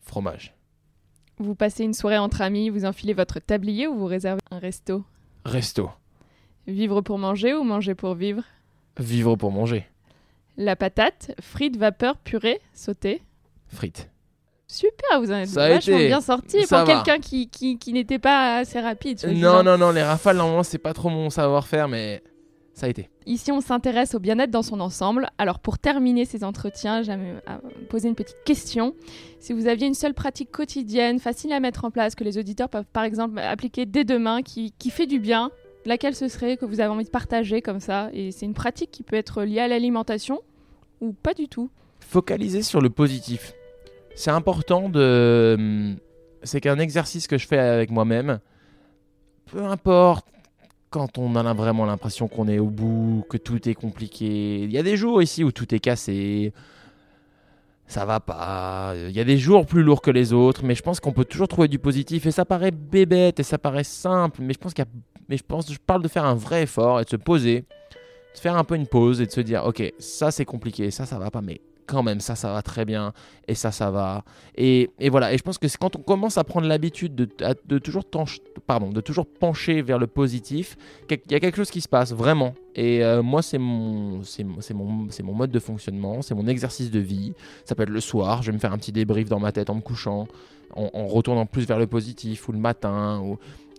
fromage. 0.00 0.54
Vous 1.38 1.54
passez 1.54 1.84
une 1.84 1.94
soirée 1.94 2.18
entre 2.18 2.42
amis, 2.42 2.68
vous 2.68 2.84
enfilez 2.84 3.14
votre 3.14 3.38
tablier 3.38 3.86
ou 3.86 3.96
vous 3.96 4.06
réservez 4.06 4.40
un 4.50 4.58
resto? 4.58 5.04
Resto. 5.44 5.90
Vivre 6.66 7.00
pour 7.00 7.18
manger 7.18 7.54
ou 7.54 7.64
manger 7.64 7.94
pour 7.94 8.14
vivre? 8.14 8.42
Vivre 8.98 9.36
pour 9.36 9.52
manger. 9.52 9.86
La 10.60 10.74
patate, 10.74 11.30
frites, 11.40 11.76
vapeur, 11.76 12.16
purée, 12.16 12.60
sauté. 12.74 13.22
Frites. 13.68 14.10
Super, 14.66 15.20
vous 15.20 15.30
en 15.30 15.36
êtes 15.36 15.50
vachement 15.50 15.96
été. 15.96 16.08
bien 16.08 16.20
sorti 16.20 16.66
Ça 16.66 16.84
pour 16.84 16.92
quelqu'un 16.92 17.20
qui, 17.20 17.48
qui, 17.48 17.78
qui 17.78 17.92
n'était 17.92 18.18
pas 18.18 18.56
assez 18.56 18.80
rapide. 18.80 19.20
Non, 19.36 19.62
non, 19.62 19.78
non, 19.78 19.92
les 19.92 20.02
rafales, 20.02 20.36
normalement, 20.36 20.64
c'est 20.64 20.78
pas 20.78 20.92
trop 20.92 21.10
mon 21.10 21.30
savoir-faire, 21.30 21.86
mais 21.86 22.24
ça 22.74 22.86
a 22.86 22.88
été. 22.88 23.08
Ici, 23.24 23.52
on 23.52 23.60
s'intéresse 23.60 24.16
au 24.16 24.18
bien-être 24.18 24.50
dans 24.50 24.64
son 24.64 24.80
ensemble. 24.80 25.30
Alors, 25.38 25.60
pour 25.60 25.78
terminer 25.78 26.24
ces 26.24 26.42
entretiens, 26.42 27.02
j'aimerais 27.02 27.40
poser 27.88 28.08
une 28.08 28.16
petite 28.16 28.42
question. 28.44 28.96
Si 29.38 29.52
vous 29.52 29.68
aviez 29.68 29.86
une 29.86 29.94
seule 29.94 30.12
pratique 30.12 30.50
quotidienne, 30.50 31.20
facile 31.20 31.52
à 31.52 31.60
mettre 31.60 31.84
en 31.84 31.92
place, 31.92 32.16
que 32.16 32.24
les 32.24 32.36
auditeurs 32.36 32.68
peuvent 32.68 32.84
par 32.92 33.04
exemple 33.04 33.38
appliquer 33.38 33.86
dès 33.86 34.02
demain, 34.02 34.42
qui, 34.42 34.74
qui 34.76 34.90
fait 34.90 35.06
du 35.06 35.20
bien, 35.20 35.52
laquelle 35.86 36.16
ce 36.16 36.26
serait 36.26 36.56
que 36.56 36.66
vous 36.66 36.80
avez 36.80 36.90
envie 36.90 37.04
de 37.04 37.10
partager 37.10 37.62
comme 37.62 37.80
ça? 37.80 38.10
Et 38.12 38.32
c'est 38.32 38.44
une 38.44 38.54
pratique 38.54 38.90
qui 38.90 39.04
peut 39.04 39.16
être 39.16 39.44
liée 39.44 39.60
à 39.60 39.68
l'alimentation? 39.68 40.42
Ou 41.00 41.12
pas 41.12 41.34
du 41.34 41.48
tout 41.48 41.70
Focaliser 42.00 42.62
sur 42.62 42.80
le 42.80 42.90
positif. 42.90 43.52
C'est 44.14 44.30
important 44.30 44.88
de. 44.88 45.56
Hum, 45.58 45.96
c'est 46.42 46.60
qu'un 46.60 46.78
exercice 46.78 47.26
que 47.26 47.38
je 47.38 47.46
fais 47.46 47.58
avec 47.58 47.90
moi-même. 47.90 48.40
Peu 49.46 49.64
importe 49.64 50.26
quand 50.90 51.18
on 51.18 51.36
a 51.36 51.54
vraiment 51.54 51.84
l'impression 51.84 52.28
qu'on 52.28 52.48
est 52.48 52.58
au 52.58 52.70
bout, 52.70 53.24
que 53.28 53.36
tout 53.36 53.68
est 53.68 53.74
compliqué. 53.74 54.62
Il 54.62 54.72
y 54.72 54.78
a 54.78 54.82
des 54.82 54.96
jours 54.96 55.22
ici 55.22 55.44
où 55.44 55.52
tout 55.52 55.74
est 55.74 55.80
cassé. 55.80 56.52
Ça 57.86 58.04
va 58.04 58.20
pas. 58.20 58.94
Il 58.96 59.16
y 59.16 59.20
a 59.20 59.24
des 59.24 59.38
jours 59.38 59.66
plus 59.66 59.82
lourds 59.82 60.02
que 60.02 60.10
les 60.10 60.32
autres, 60.32 60.64
mais 60.64 60.74
je 60.74 60.82
pense 60.82 61.00
qu'on 61.00 61.12
peut 61.12 61.24
toujours 61.24 61.48
trouver 61.48 61.68
du 61.68 61.78
positif. 61.78 62.26
Et 62.26 62.30
ça 62.30 62.44
paraît 62.44 62.70
bébête 62.70 63.40
et 63.40 63.42
ça 63.42 63.58
paraît 63.58 63.84
simple, 63.84 64.40
mais 64.42 64.52
je 64.52 64.58
pense 64.58 64.74
qu'il 64.74 64.84
y 64.84 64.88
a... 64.88 64.90
mais 65.28 65.36
je 65.36 65.44
pense, 65.44 65.72
je 65.72 65.78
parle 65.78 66.02
de 66.02 66.08
faire 66.08 66.24
un 66.24 66.34
vrai 66.34 66.62
effort 66.62 67.00
et 67.00 67.04
de 67.04 67.10
se 67.10 67.16
poser, 67.16 67.64
de 68.34 68.38
faire 68.38 68.56
un 68.56 68.64
peu 68.64 68.76
une 68.76 68.86
pause 68.86 69.20
et 69.20 69.26
de 69.26 69.30
se 69.30 69.40
dire, 69.40 69.64
ok, 69.64 69.92
ça 69.98 70.30
c'est 70.30 70.44
compliqué, 70.44 70.90
ça 70.90 71.06
ça 71.06 71.18
va 71.18 71.30
pas, 71.30 71.42
mais 71.42 71.60
quand 71.88 72.02
même, 72.04 72.20
ça, 72.20 72.36
ça 72.36 72.52
va 72.52 72.62
très 72.62 72.84
bien, 72.84 73.12
et 73.48 73.54
ça, 73.54 73.72
ça 73.72 73.90
va. 73.90 74.22
Et, 74.56 74.90
voilà, 75.10 75.32
et 75.32 75.38
je 75.38 75.42
pense 75.42 75.58
que 75.58 75.66
c'est 75.66 75.78
quand 75.78 75.96
on 75.96 76.00
commence 76.00 76.38
à 76.38 76.44
prendre 76.44 76.68
l'habitude 76.68 77.14
de, 77.16 77.28
de, 77.66 77.78
toujours 77.78 78.04
pardon, 78.66 78.90
de 78.90 79.00
toujours 79.00 79.26
pencher 79.26 79.82
vers 79.82 79.98
le 79.98 80.06
positif, 80.06 80.76
il 81.10 81.32
y 81.32 81.34
a 81.34 81.40
quelque 81.40 81.56
chose 81.56 81.70
qui 81.70 81.80
se 81.80 81.88
passe, 81.88 82.12
vraiment. 82.12 82.54
Et 82.76 83.02
euh, 83.02 83.22
moi, 83.22 83.42
c'est 83.42 83.58
mon, 83.58 84.22
c'est, 84.22 84.44
mon, 84.44 84.60
c'est 84.60 85.22
mon 85.24 85.34
mode 85.34 85.50
de 85.50 85.58
fonctionnement, 85.58 86.22
c'est 86.22 86.34
mon 86.34 86.46
exercice 86.46 86.92
de 86.92 87.00
vie. 87.00 87.32
Ça 87.64 87.74
peut 87.74 87.82
être 87.82 87.88
le 87.88 88.00
soir, 88.00 88.42
je 88.42 88.50
vais 88.50 88.54
me 88.54 88.60
faire 88.60 88.72
un 88.72 88.78
petit 88.78 88.92
débrief 88.92 89.28
dans 89.28 89.40
ma 89.40 89.50
tête 89.50 89.70
en 89.70 89.74
me 89.74 89.80
couchant, 89.80 90.28
en, 90.76 91.06
retournant 91.06 91.46
plus 91.46 91.66
vers 91.66 91.78
le 91.78 91.86
positif, 91.86 92.48
ou 92.48 92.52
le 92.52 92.58
matin. 92.58 93.24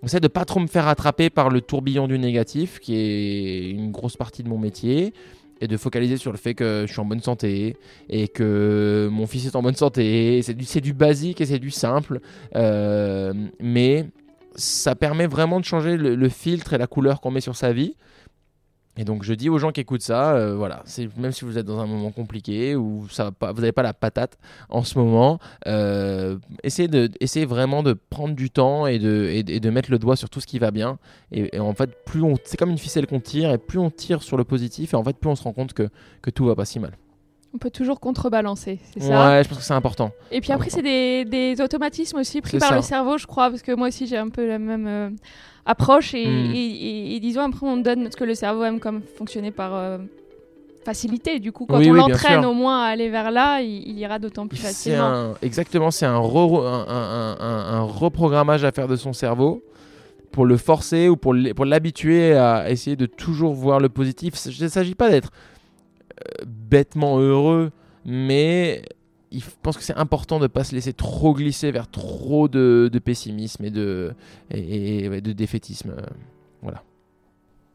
J'essaie 0.03 0.19
de 0.19 0.27
pas 0.27 0.45
trop 0.45 0.59
me 0.59 0.67
faire 0.67 0.87
attraper 0.87 1.29
par 1.29 1.49
le 1.49 1.61
tourbillon 1.61 2.07
du 2.07 2.17
négatif, 2.17 2.79
qui 2.79 2.95
est 2.95 3.69
une 3.69 3.91
grosse 3.91 4.15
partie 4.15 4.43
de 4.43 4.49
mon 4.49 4.57
métier 4.57 5.13
et 5.61 5.67
de 5.67 5.75
focaliser 5.75 6.15
sur 6.15 6.31
le 6.31 6.37
fait 6.37 6.53
que 6.53 6.85
je 6.87 6.91
suis 6.91 7.01
en 7.01 7.05
bonne 7.05 7.21
santé 7.21 7.75
et 8.07 8.29
que 8.29 9.09
mon 9.11 9.27
fils 9.27 9.45
est 9.45 9.55
en 9.57 9.61
bonne 9.61 9.75
santé. 9.75 10.41
C'est 10.41 10.53
du, 10.53 10.65
du 10.81 10.93
basique 10.93 11.41
et 11.41 11.45
c'est 11.45 11.59
du 11.59 11.71
simple, 11.71 12.21
euh, 12.55 13.33
mais 13.59 14.05
ça 14.55 14.95
permet 14.95 15.27
vraiment 15.27 15.59
de 15.59 15.65
changer 15.65 15.97
le 15.97 16.29
filtre 16.29 16.73
et 16.73 16.77
la 16.77 16.87
couleur 16.87 17.19
qu'on 17.19 17.31
met 17.31 17.41
sur 17.41 17.55
sa 17.55 17.73
vie. 17.73 17.95
Et 18.99 19.05
donc 19.05 19.23
je 19.23 19.33
dis 19.33 19.47
aux 19.47 19.59
gens 19.59 19.71
qui 19.71 19.79
écoutent 19.79 20.01
ça, 20.01 20.33
euh, 20.33 20.55
voilà, 20.57 20.83
même 21.15 21.31
si 21.31 21.45
vous 21.45 21.57
êtes 21.57 21.65
dans 21.65 21.79
un 21.79 21.85
moment 21.85 22.11
compliqué 22.11 22.75
ou 22.75 22.99
vous 22.99 23.07
n'avez 23.41 23.71
pas 23.71 23.81
la 23.81 23.93
patate 23.93 24.37
en 24.67 24.83
ce 24.83 24.99
moment, 24.99 25.39
euh, 25.67 26.37
essayez, 26.63 26.89
de, 26.89 27.09
vraiment 27.45 27.81
de 27.81 27.93
prendre 27.93 28.35
du 28.35 28.49
temps 28.49 28.87
et 28.87 28.99
de, 28.99 29.29
et, 29.31 29.43
de 29.43 29.69
mettre 29.69 29.89
le 29.89 29.99
doigt 29.99 30.17
sur 30.17 30.29
tout 30.29 30.41
ce 30.41 30.47
qui 30.47 30.59
va 30.59 30.71
bien. 30.71 30.99
Et, 31.31 31.57
en 31.61 31.73
fait, 31.73 32.03
plus 32.03 32.21
on, 32.21 32.35
c'est 32.43 32.57
comme 32.57 32.71
une 32.71 32.77
ficelle 32.77 33.07
qu'on 33.07 33.21
tire 33.21 33.51
et 33.51 33.57
plus 33.57 33.79
on 33.79 33.89
tire 33.89 34.21
sur 34.21 34.35
le 34.35 34.43
positif 34.43 34.93
et 34.93 34.97
en 34.97 35.03
fait 35.05 35.15
plus 35.15 35.29
on 35.29 35.35
se 35.37 35.43
rend 35.43 35.53
compte 35.53 35.71
que, 35.71 35.87
que 36.21 36.29
tout 36.29 36.43
va 36.43 36.55
pas 36.55 36.65
si 36.65 36.79
mal. 36.79 36.91
On 37.53 37.57
peut 37.57 37.71
toujours 37.71 37.99
contrebalancer, 37.99 38.79
c'est 38.93 39.01
ça 39.01 39.31
Ouais, 39.31 39.43
je 39.43 39.49
pense 39.49 39.57
que 39.57 39.63
c'est 39.63 39.73
important. 39.73 40.11
Et 40.31 40.39
puis 40.39 40.51
après, 40.51 40.69
c'est 40.69 40.83
des, 40.83 41.25
des, 41.25 41.59
automatismes 41.61 42.17
aussi 42.17 42.41
pris 42.41 42.59
par 42.59 42.75
le 42.75 42.81
cerveau, 42.81 43.17
je 43.17 43.25
crois, 43.25 43.49
parce 43.49 43.63
que 43.63 43.71
moi 43.71 43.87
aussi 43.87 44.05
j'ai 44.07 44.17
un 44.17 44.29
peu 44.29 44.47
la 44.47 44.59
même. 44.59 44.87
Euh, 44.87 45.09
approche 45.69 46.13
et, 46.15 46.25
hmm. 46.25 47.19
disons 47.19 47.41
après 47.41 47.67
on 47.67 47.77
donne 47.77 48.11
ce 48.11 48.17
que 48.17 48.23
le 48.23 48.33
cerveau 48.33 48.63
aime 48.63 48.79
comme 48.79 49.01
fonctionner 49.01 49.51
par 49.51 49.75
euh, 49.75 49.99
facilité. 50.83 51.39
Du 51.39 51.51
coup, 51.51 51.65
quand 51.65 51.79
on 51.79 51.93
l'entraîne 51.93 52.43
au 52.45 52.53
moins 52.53 52.83
à 52.83 52.87
aller 52.87 53.09
vers 53.09 53.29
là, 53.31 53.61
il, 53.61 53.97
ira 53.99 54.17
d'autant 54.17 54.47
plus 54.47 54.57
facilement. 54.57 55.35
exactement, 55.41 55.91
c'est 55.91 56.05
un, 56.05 56.15
un, 56.15 57.81
reprogrammage 57.81 58.63
à 58.63 58.71
faire 58.71 58.87
de 58.87 58.95
son 58.95 59.13
cerveau 59.13 59.61
pour 60.31 60.45
le 60.45 60.57
forcer 60.57 61.09
ou 61.09 61.17
pour 61.17 61.33
l'habituer 61.33 62.33
à 62.33 62.69
essayer 62.69 62.95
de 62.95 63.05
toujours 63.05 63.53
voir 63.53 63.79
le 63.79 63.89
positif. 63.89 64.33
Il 64.45 64.63
ne 64.63 64.69
s'agit 64.69 64.95
pas 64.95 65.09
d'être 65.09 65.31
bêtement 66.45 67.19
heureux, 67.19 67.71
mais 68.05 68.83
il 69.31 69.43
pense 69.61 69.77
que 69.77 69.83
c'est 69.83 69.97
important 69.97 70.37
de 70.37 70.43
ne 70.43 70.47
pas 70.47 70.63
se 70.63 70.73
laisser 70.73 70.93
trop 70.93 71.33
glisser 71.33 71.71
vers 71.71 71.89
trop 71.89 72.47
de, 72.47 72.89
pessimisme 73.03 73.65
et 73.65 73.71
de, 73.71 74.13
et, 74.51 75.21
de 75.21 75.31
défaitisme. 75.31 75.95
Voilà. 76.61 76.83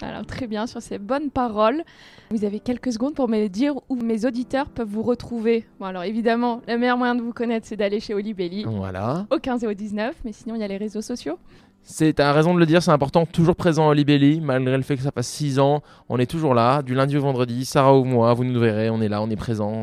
Alors 0.03 0.27
très 0.27 0.47
bien, 0.47 0.67
sur 0.67 0.83
ces 0.83 0.99
bonnes 0.99 1.31
paroles, 1.31 1.85
vous 2.31 2.45
avez 2.45 2.59
quelques 2.59 2.93
secondes 2.93 3.15
pour 3.15 3.29
me 3.29 3.47
dire 3.47 3.75
où 3.89 3.95
mes 3.95 4.27
auditeurs 4.27 4.69
peuvent 4.69 4.89
vous 4.89 5.03
retrouver. 5.03 5.67
Bon 5.79 5.87
alors 5.87 6.03
évidemment, 6.03 6.61
le 6.67 6.77
meilleur 6.77 6.99
moyen 6.99 7.15
de 7.15 7.23
vous 7.23 7.33
connaître, 7.33 7.67
c'est 7.67 7.77
d'aller 7.77 8.01
chez 8.01 8.13
Olibelli. 8.13 8.65
Voilà. 8.65 9.27
Au 9.31 9.39
15 9.39 9.65
et 9.65 9.67
au 9.69 9.73
19, 9.73 10.17
mais 10.25 10.33
sinon 10.33 10.57
il 10.57 10.61
y 10.61 10.65
a 10.65 10.69
les 10.69 10.77
réseaux 10.77 11.01
sociaux. 11.01 11.39
C'est, 11.87 12.14
t'as 12.14 12.32
raison 12.32 12.55
de 12.55 12.59
le 12.59 12.66
dire, 12.66 12.82
c'est 12.82 12.91
important, 12.91 13.26
toujours 13.26 13.57
présent 13.57 13.91
à 13.91 13.95
Libelli, 13.95 14.41
malgré 14.41 14.76
le 14.76 14.82
fait 14.82 14.97
que 14.97 15.03
ça 15.03 15.12
passe 15.12 15.28
6 15.28 15.59
ans, 15.59 15.82
on 16.09 16.18
est 16.18 16.26
toujours 16.26 16.55
là, 16.55 16.82
du 16.82 16.95
lundi 16.95 17.16
au 17.18 17.20
vendredi, 17.20 17.66
Sarah 17.66 17.95
ou 17.95 18.05
moi, 18.05 18.32
vous 18.32 18.45
nous 18.45 18.59
verrez, 18.59 18.89
on 18.89 19.03
est 19.03 19.09
là, 19.09 19.20
on 19.20 19.28
est 19.28 19.37
présent, 19.37 19.82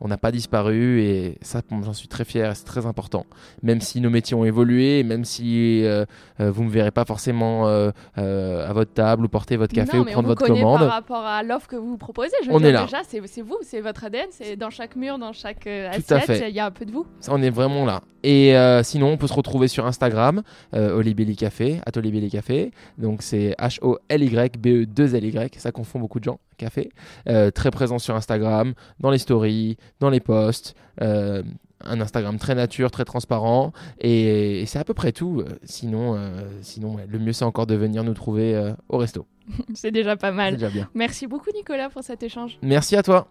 on 0.00 0.08
n'a 0.08 0.16
pas 0.16 0.32
disparu, 0.32 1.02
et 1.02 1.38
ça, 1.42 1.60
j'en 1.82 1.92
suis 1.92 2.08
très 2.08 2.24
fier, 2.24 2.56
c'est 2.56 2.64
très 2.64 2.86
important. 2.86 3.26
Même 3.62 3.80
si 3.80 4.00
nos 4.00 4.10
métiers 4.10 4.34
ont 4.34 4.44
évolué, 4.44 5.02
même 5.02 5.24
si 5.24 5.84
euh, 5.84 6.04
euh, 6.40 6.50
vous 6.50 6.62
ne 6.62 6.68
me 6.68 6.72
verrez 6.72 6.90
pas 6.90 7.04
forcément 7.04 7.68
euh, 7.68 7.90
à 8.16 8.72
votre 8.72 8.92
table 8.92 9.24
ou 9.24 9.28
porter 9.28 9.56
votre 9.56 9.74
café 9.74 9.98
ou 9.98 10.04
prendre 10.04 10.28
votre 10.28 10.46
commande. 10.46 10.80
par 10.80 10.90
rapport 10.90 11.24
à 11.24 11.42
l'offre 11.42 11.68
que 11.68 11.76
vous 11.76 11.96
proposez, 11.98 12.32
je 12.44 12.50
on 12.50 12.60
est 12.60 12.72
là. 12.72 12.84
déjà, 12.84 13.02
c'est, 13.06 13.20
vous, 13.42 13.58
c'est 13.62 13.80
votre 13.80 14.04
ADN, 14.04 14.26
c'est 14.30 14.56
dans 14.56 14.70
chaque 14.70 14.96
mur, 14.96 15.18
dans 15.18 15.32
chaque 15.32 15.66
assiette, 15.66 16.44
il 16.48 16.54
y 16.54 16.60
a 16.60 16.66
un 16.66 16.70
peu 16.70 16.84
de 16.84 16.92
vous. 16.92 17.06
On 17.28 17.42
est 17.42 17.50
vraiment 17.50 17.84
là. 17.84 18.00
Et 18.22 18.54
sinon, 18.82 19.12
on 19.12 19.16
peut 19.16 19.26
se 19.26 19.34
retrouver 19.34 19.68
sur 19.68 19.86
Instagram, 19.86 20.42
Olibelli 20.72 21.33
Café, 21.36 21.80
Atelier 21.86 22.10
Belly 22.10 22.30
Café. 22.30 22.70
Donc 22.98 23.22
c'est 23.22 23.54
H-O-L-Y-B-E-2-L-Y. 23.58 25.54
Ça 25.58 25.72
confond 25.72 25.98
beaucoup 25.98 26.20
de 26.20 26.24
gens, 26.24 26.38
café. 26.56 26.90
Euh, 27.28 27.50
très 27.50 27.70
présent 27.70 27.98
sur 27.98 28.14
Instagram, 28.14 28.74
dans 29.00 29.10
les 29.10 29.18
stories, 29.18 29.76
dans 30.00 30.10
les 30.10 30.20
posts. 30.20 30.74
Euh, 31.00 31.42
un 31.80 32.00
Instagram 32.00 32.38
très 32.38 32.54
nature, 32.54 32.90
très 32.90 33.04
transparent. 33.04 33.72
Et, 34.00 34.64
c'est 34.66 34.78
à 34.78 34.84
peu 34.84 34.94
près 34.94 35.12
tout. 35.12 35.44
Sinon, 35.64 36.14
euh, 36.16 36.30
sinon 36.62 36.96
le 37.06 37.18
mieux 37.18 37.32
c'est 37.32 37.44
encore 37.44 37.66
de 37.66 37.74
venir 37.74 38.04
nous 38.04 38.14
trouver 38.14 38.72
au 38.88 38.98
resto. 38.98 39.26
c'est 39.74 39.90
déjà 39.90 40.16
pas 40.16 40.32
mal. 40.32 40.54
Déjà 40.54 40.70
bien. 40.70 40.88
Merci 40.94 41.26
beaucoup 41.26 41.50
Nicolas 41.54 41.90
pour 41.90 42.02
cet 42.02 42.22
échange. 42.22 42.58
Merci 42.62 42.96
à 42.96 43.02
toi. 43.02 43.28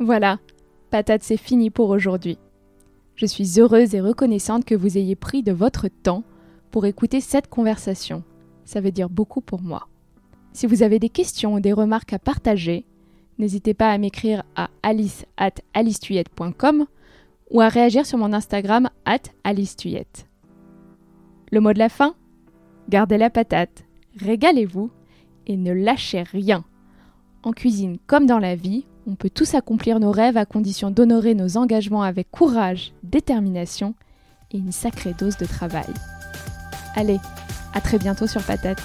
Voilà, 0.00 0.38
patate 0.90 1.22
c'est 1.22 1.36
fini 1.36 1.70
pour 1.70 1.90
aujourd'hui. 1.90 2.38
Je 3.18 3.26
suis 3.26 3.58
heureuse 3.58 3.96
et 3.96 4.00
reconnaissante 4.00 4.64
que 4.64 4.76
vous 4.76 4.96
ayez 4.96 5.16
pris 5.16 5.42
de 5.42 5.50
votre 5.50 5.88
temps 5.88 6.22
pour 6.70 6.86
écouter 6.86 7.20
cette 7.20 7.48
conversation. 7.48 8.22
Ça 8.64 8.80
veut 8.80 8.92
dire 8.92 9.08
beaucoup 9.08 9.40
pour 9.40 9.62
moi. 9.62 9.88
Si 10.52 10.66
vous 10.66 10.82
avez 10.82 10.98
des 10.98 11.08
questions 11.08 11.54
ou 11.54 11.60
des 11.60 11.72
remarques 11.72 12.12
à 12.12 12.18
partager, 12.18 12.84
n'hésitez 13.38 13.74
pas 13.74 13.90
à 13.90 13.98
m'écrire 13.98 14.42
à 14.56 14.70
alice 14.82 15.24
at 15.36 15.54
ou 17.50 17.60
à 17.60 17.68
réagir 17.68 18.04
sur 18.06 18.18
mon 18.18 18.32
Instagram 18.32 18.90
at 19.04 19.22
alicetuyette. 19.44 20.26
Le 21.50 21.60
mot 21.60 21.72
de 21.72 21.78
la 21.78 21.88
fin? 21.88 22.14
Gardez 22.88 23.18
la 23.18 23.30
patate, 23.30 23.84
régalez-vous 24.16 24.90
et 25.46 25.56
ne 25.56 25.72
lâchez 25.72 26.22
rien. 26.22 26.64
En 27.42 27.52
cuisine 27.52 27.98
comme 28.06 28.26
dans 28.26 28.38
la 28.38 28.56
vie, 28.56 28.86
on 29.06 29.14
peut 29.14 29.30
tous 29.30 29.54
accomplir 29.54 30.00
nos 30.00 30.10
rêves 30.10 30.36
à 30.36 30.44
condition 30.44 30.90
d'honorer 30.90 31.34
nos 31.34 31.56
engagements 31.56 32.02
avec 32.02 32.30
courage, 32.30 32.92
détermination 33.02 33.94
et 34.50 34.58
une 34.58 34.72
sacrée 34.72 35.14
dose 35.14 35.36
de 35.38 35.46
travail. 35.46 35.86
Allez, 36.98 37.20
à 37.74 37.80
très 37.80 37.96
bientôt 37.96 38.26
sur 38.26 38.42
Patate. 38.42 38.82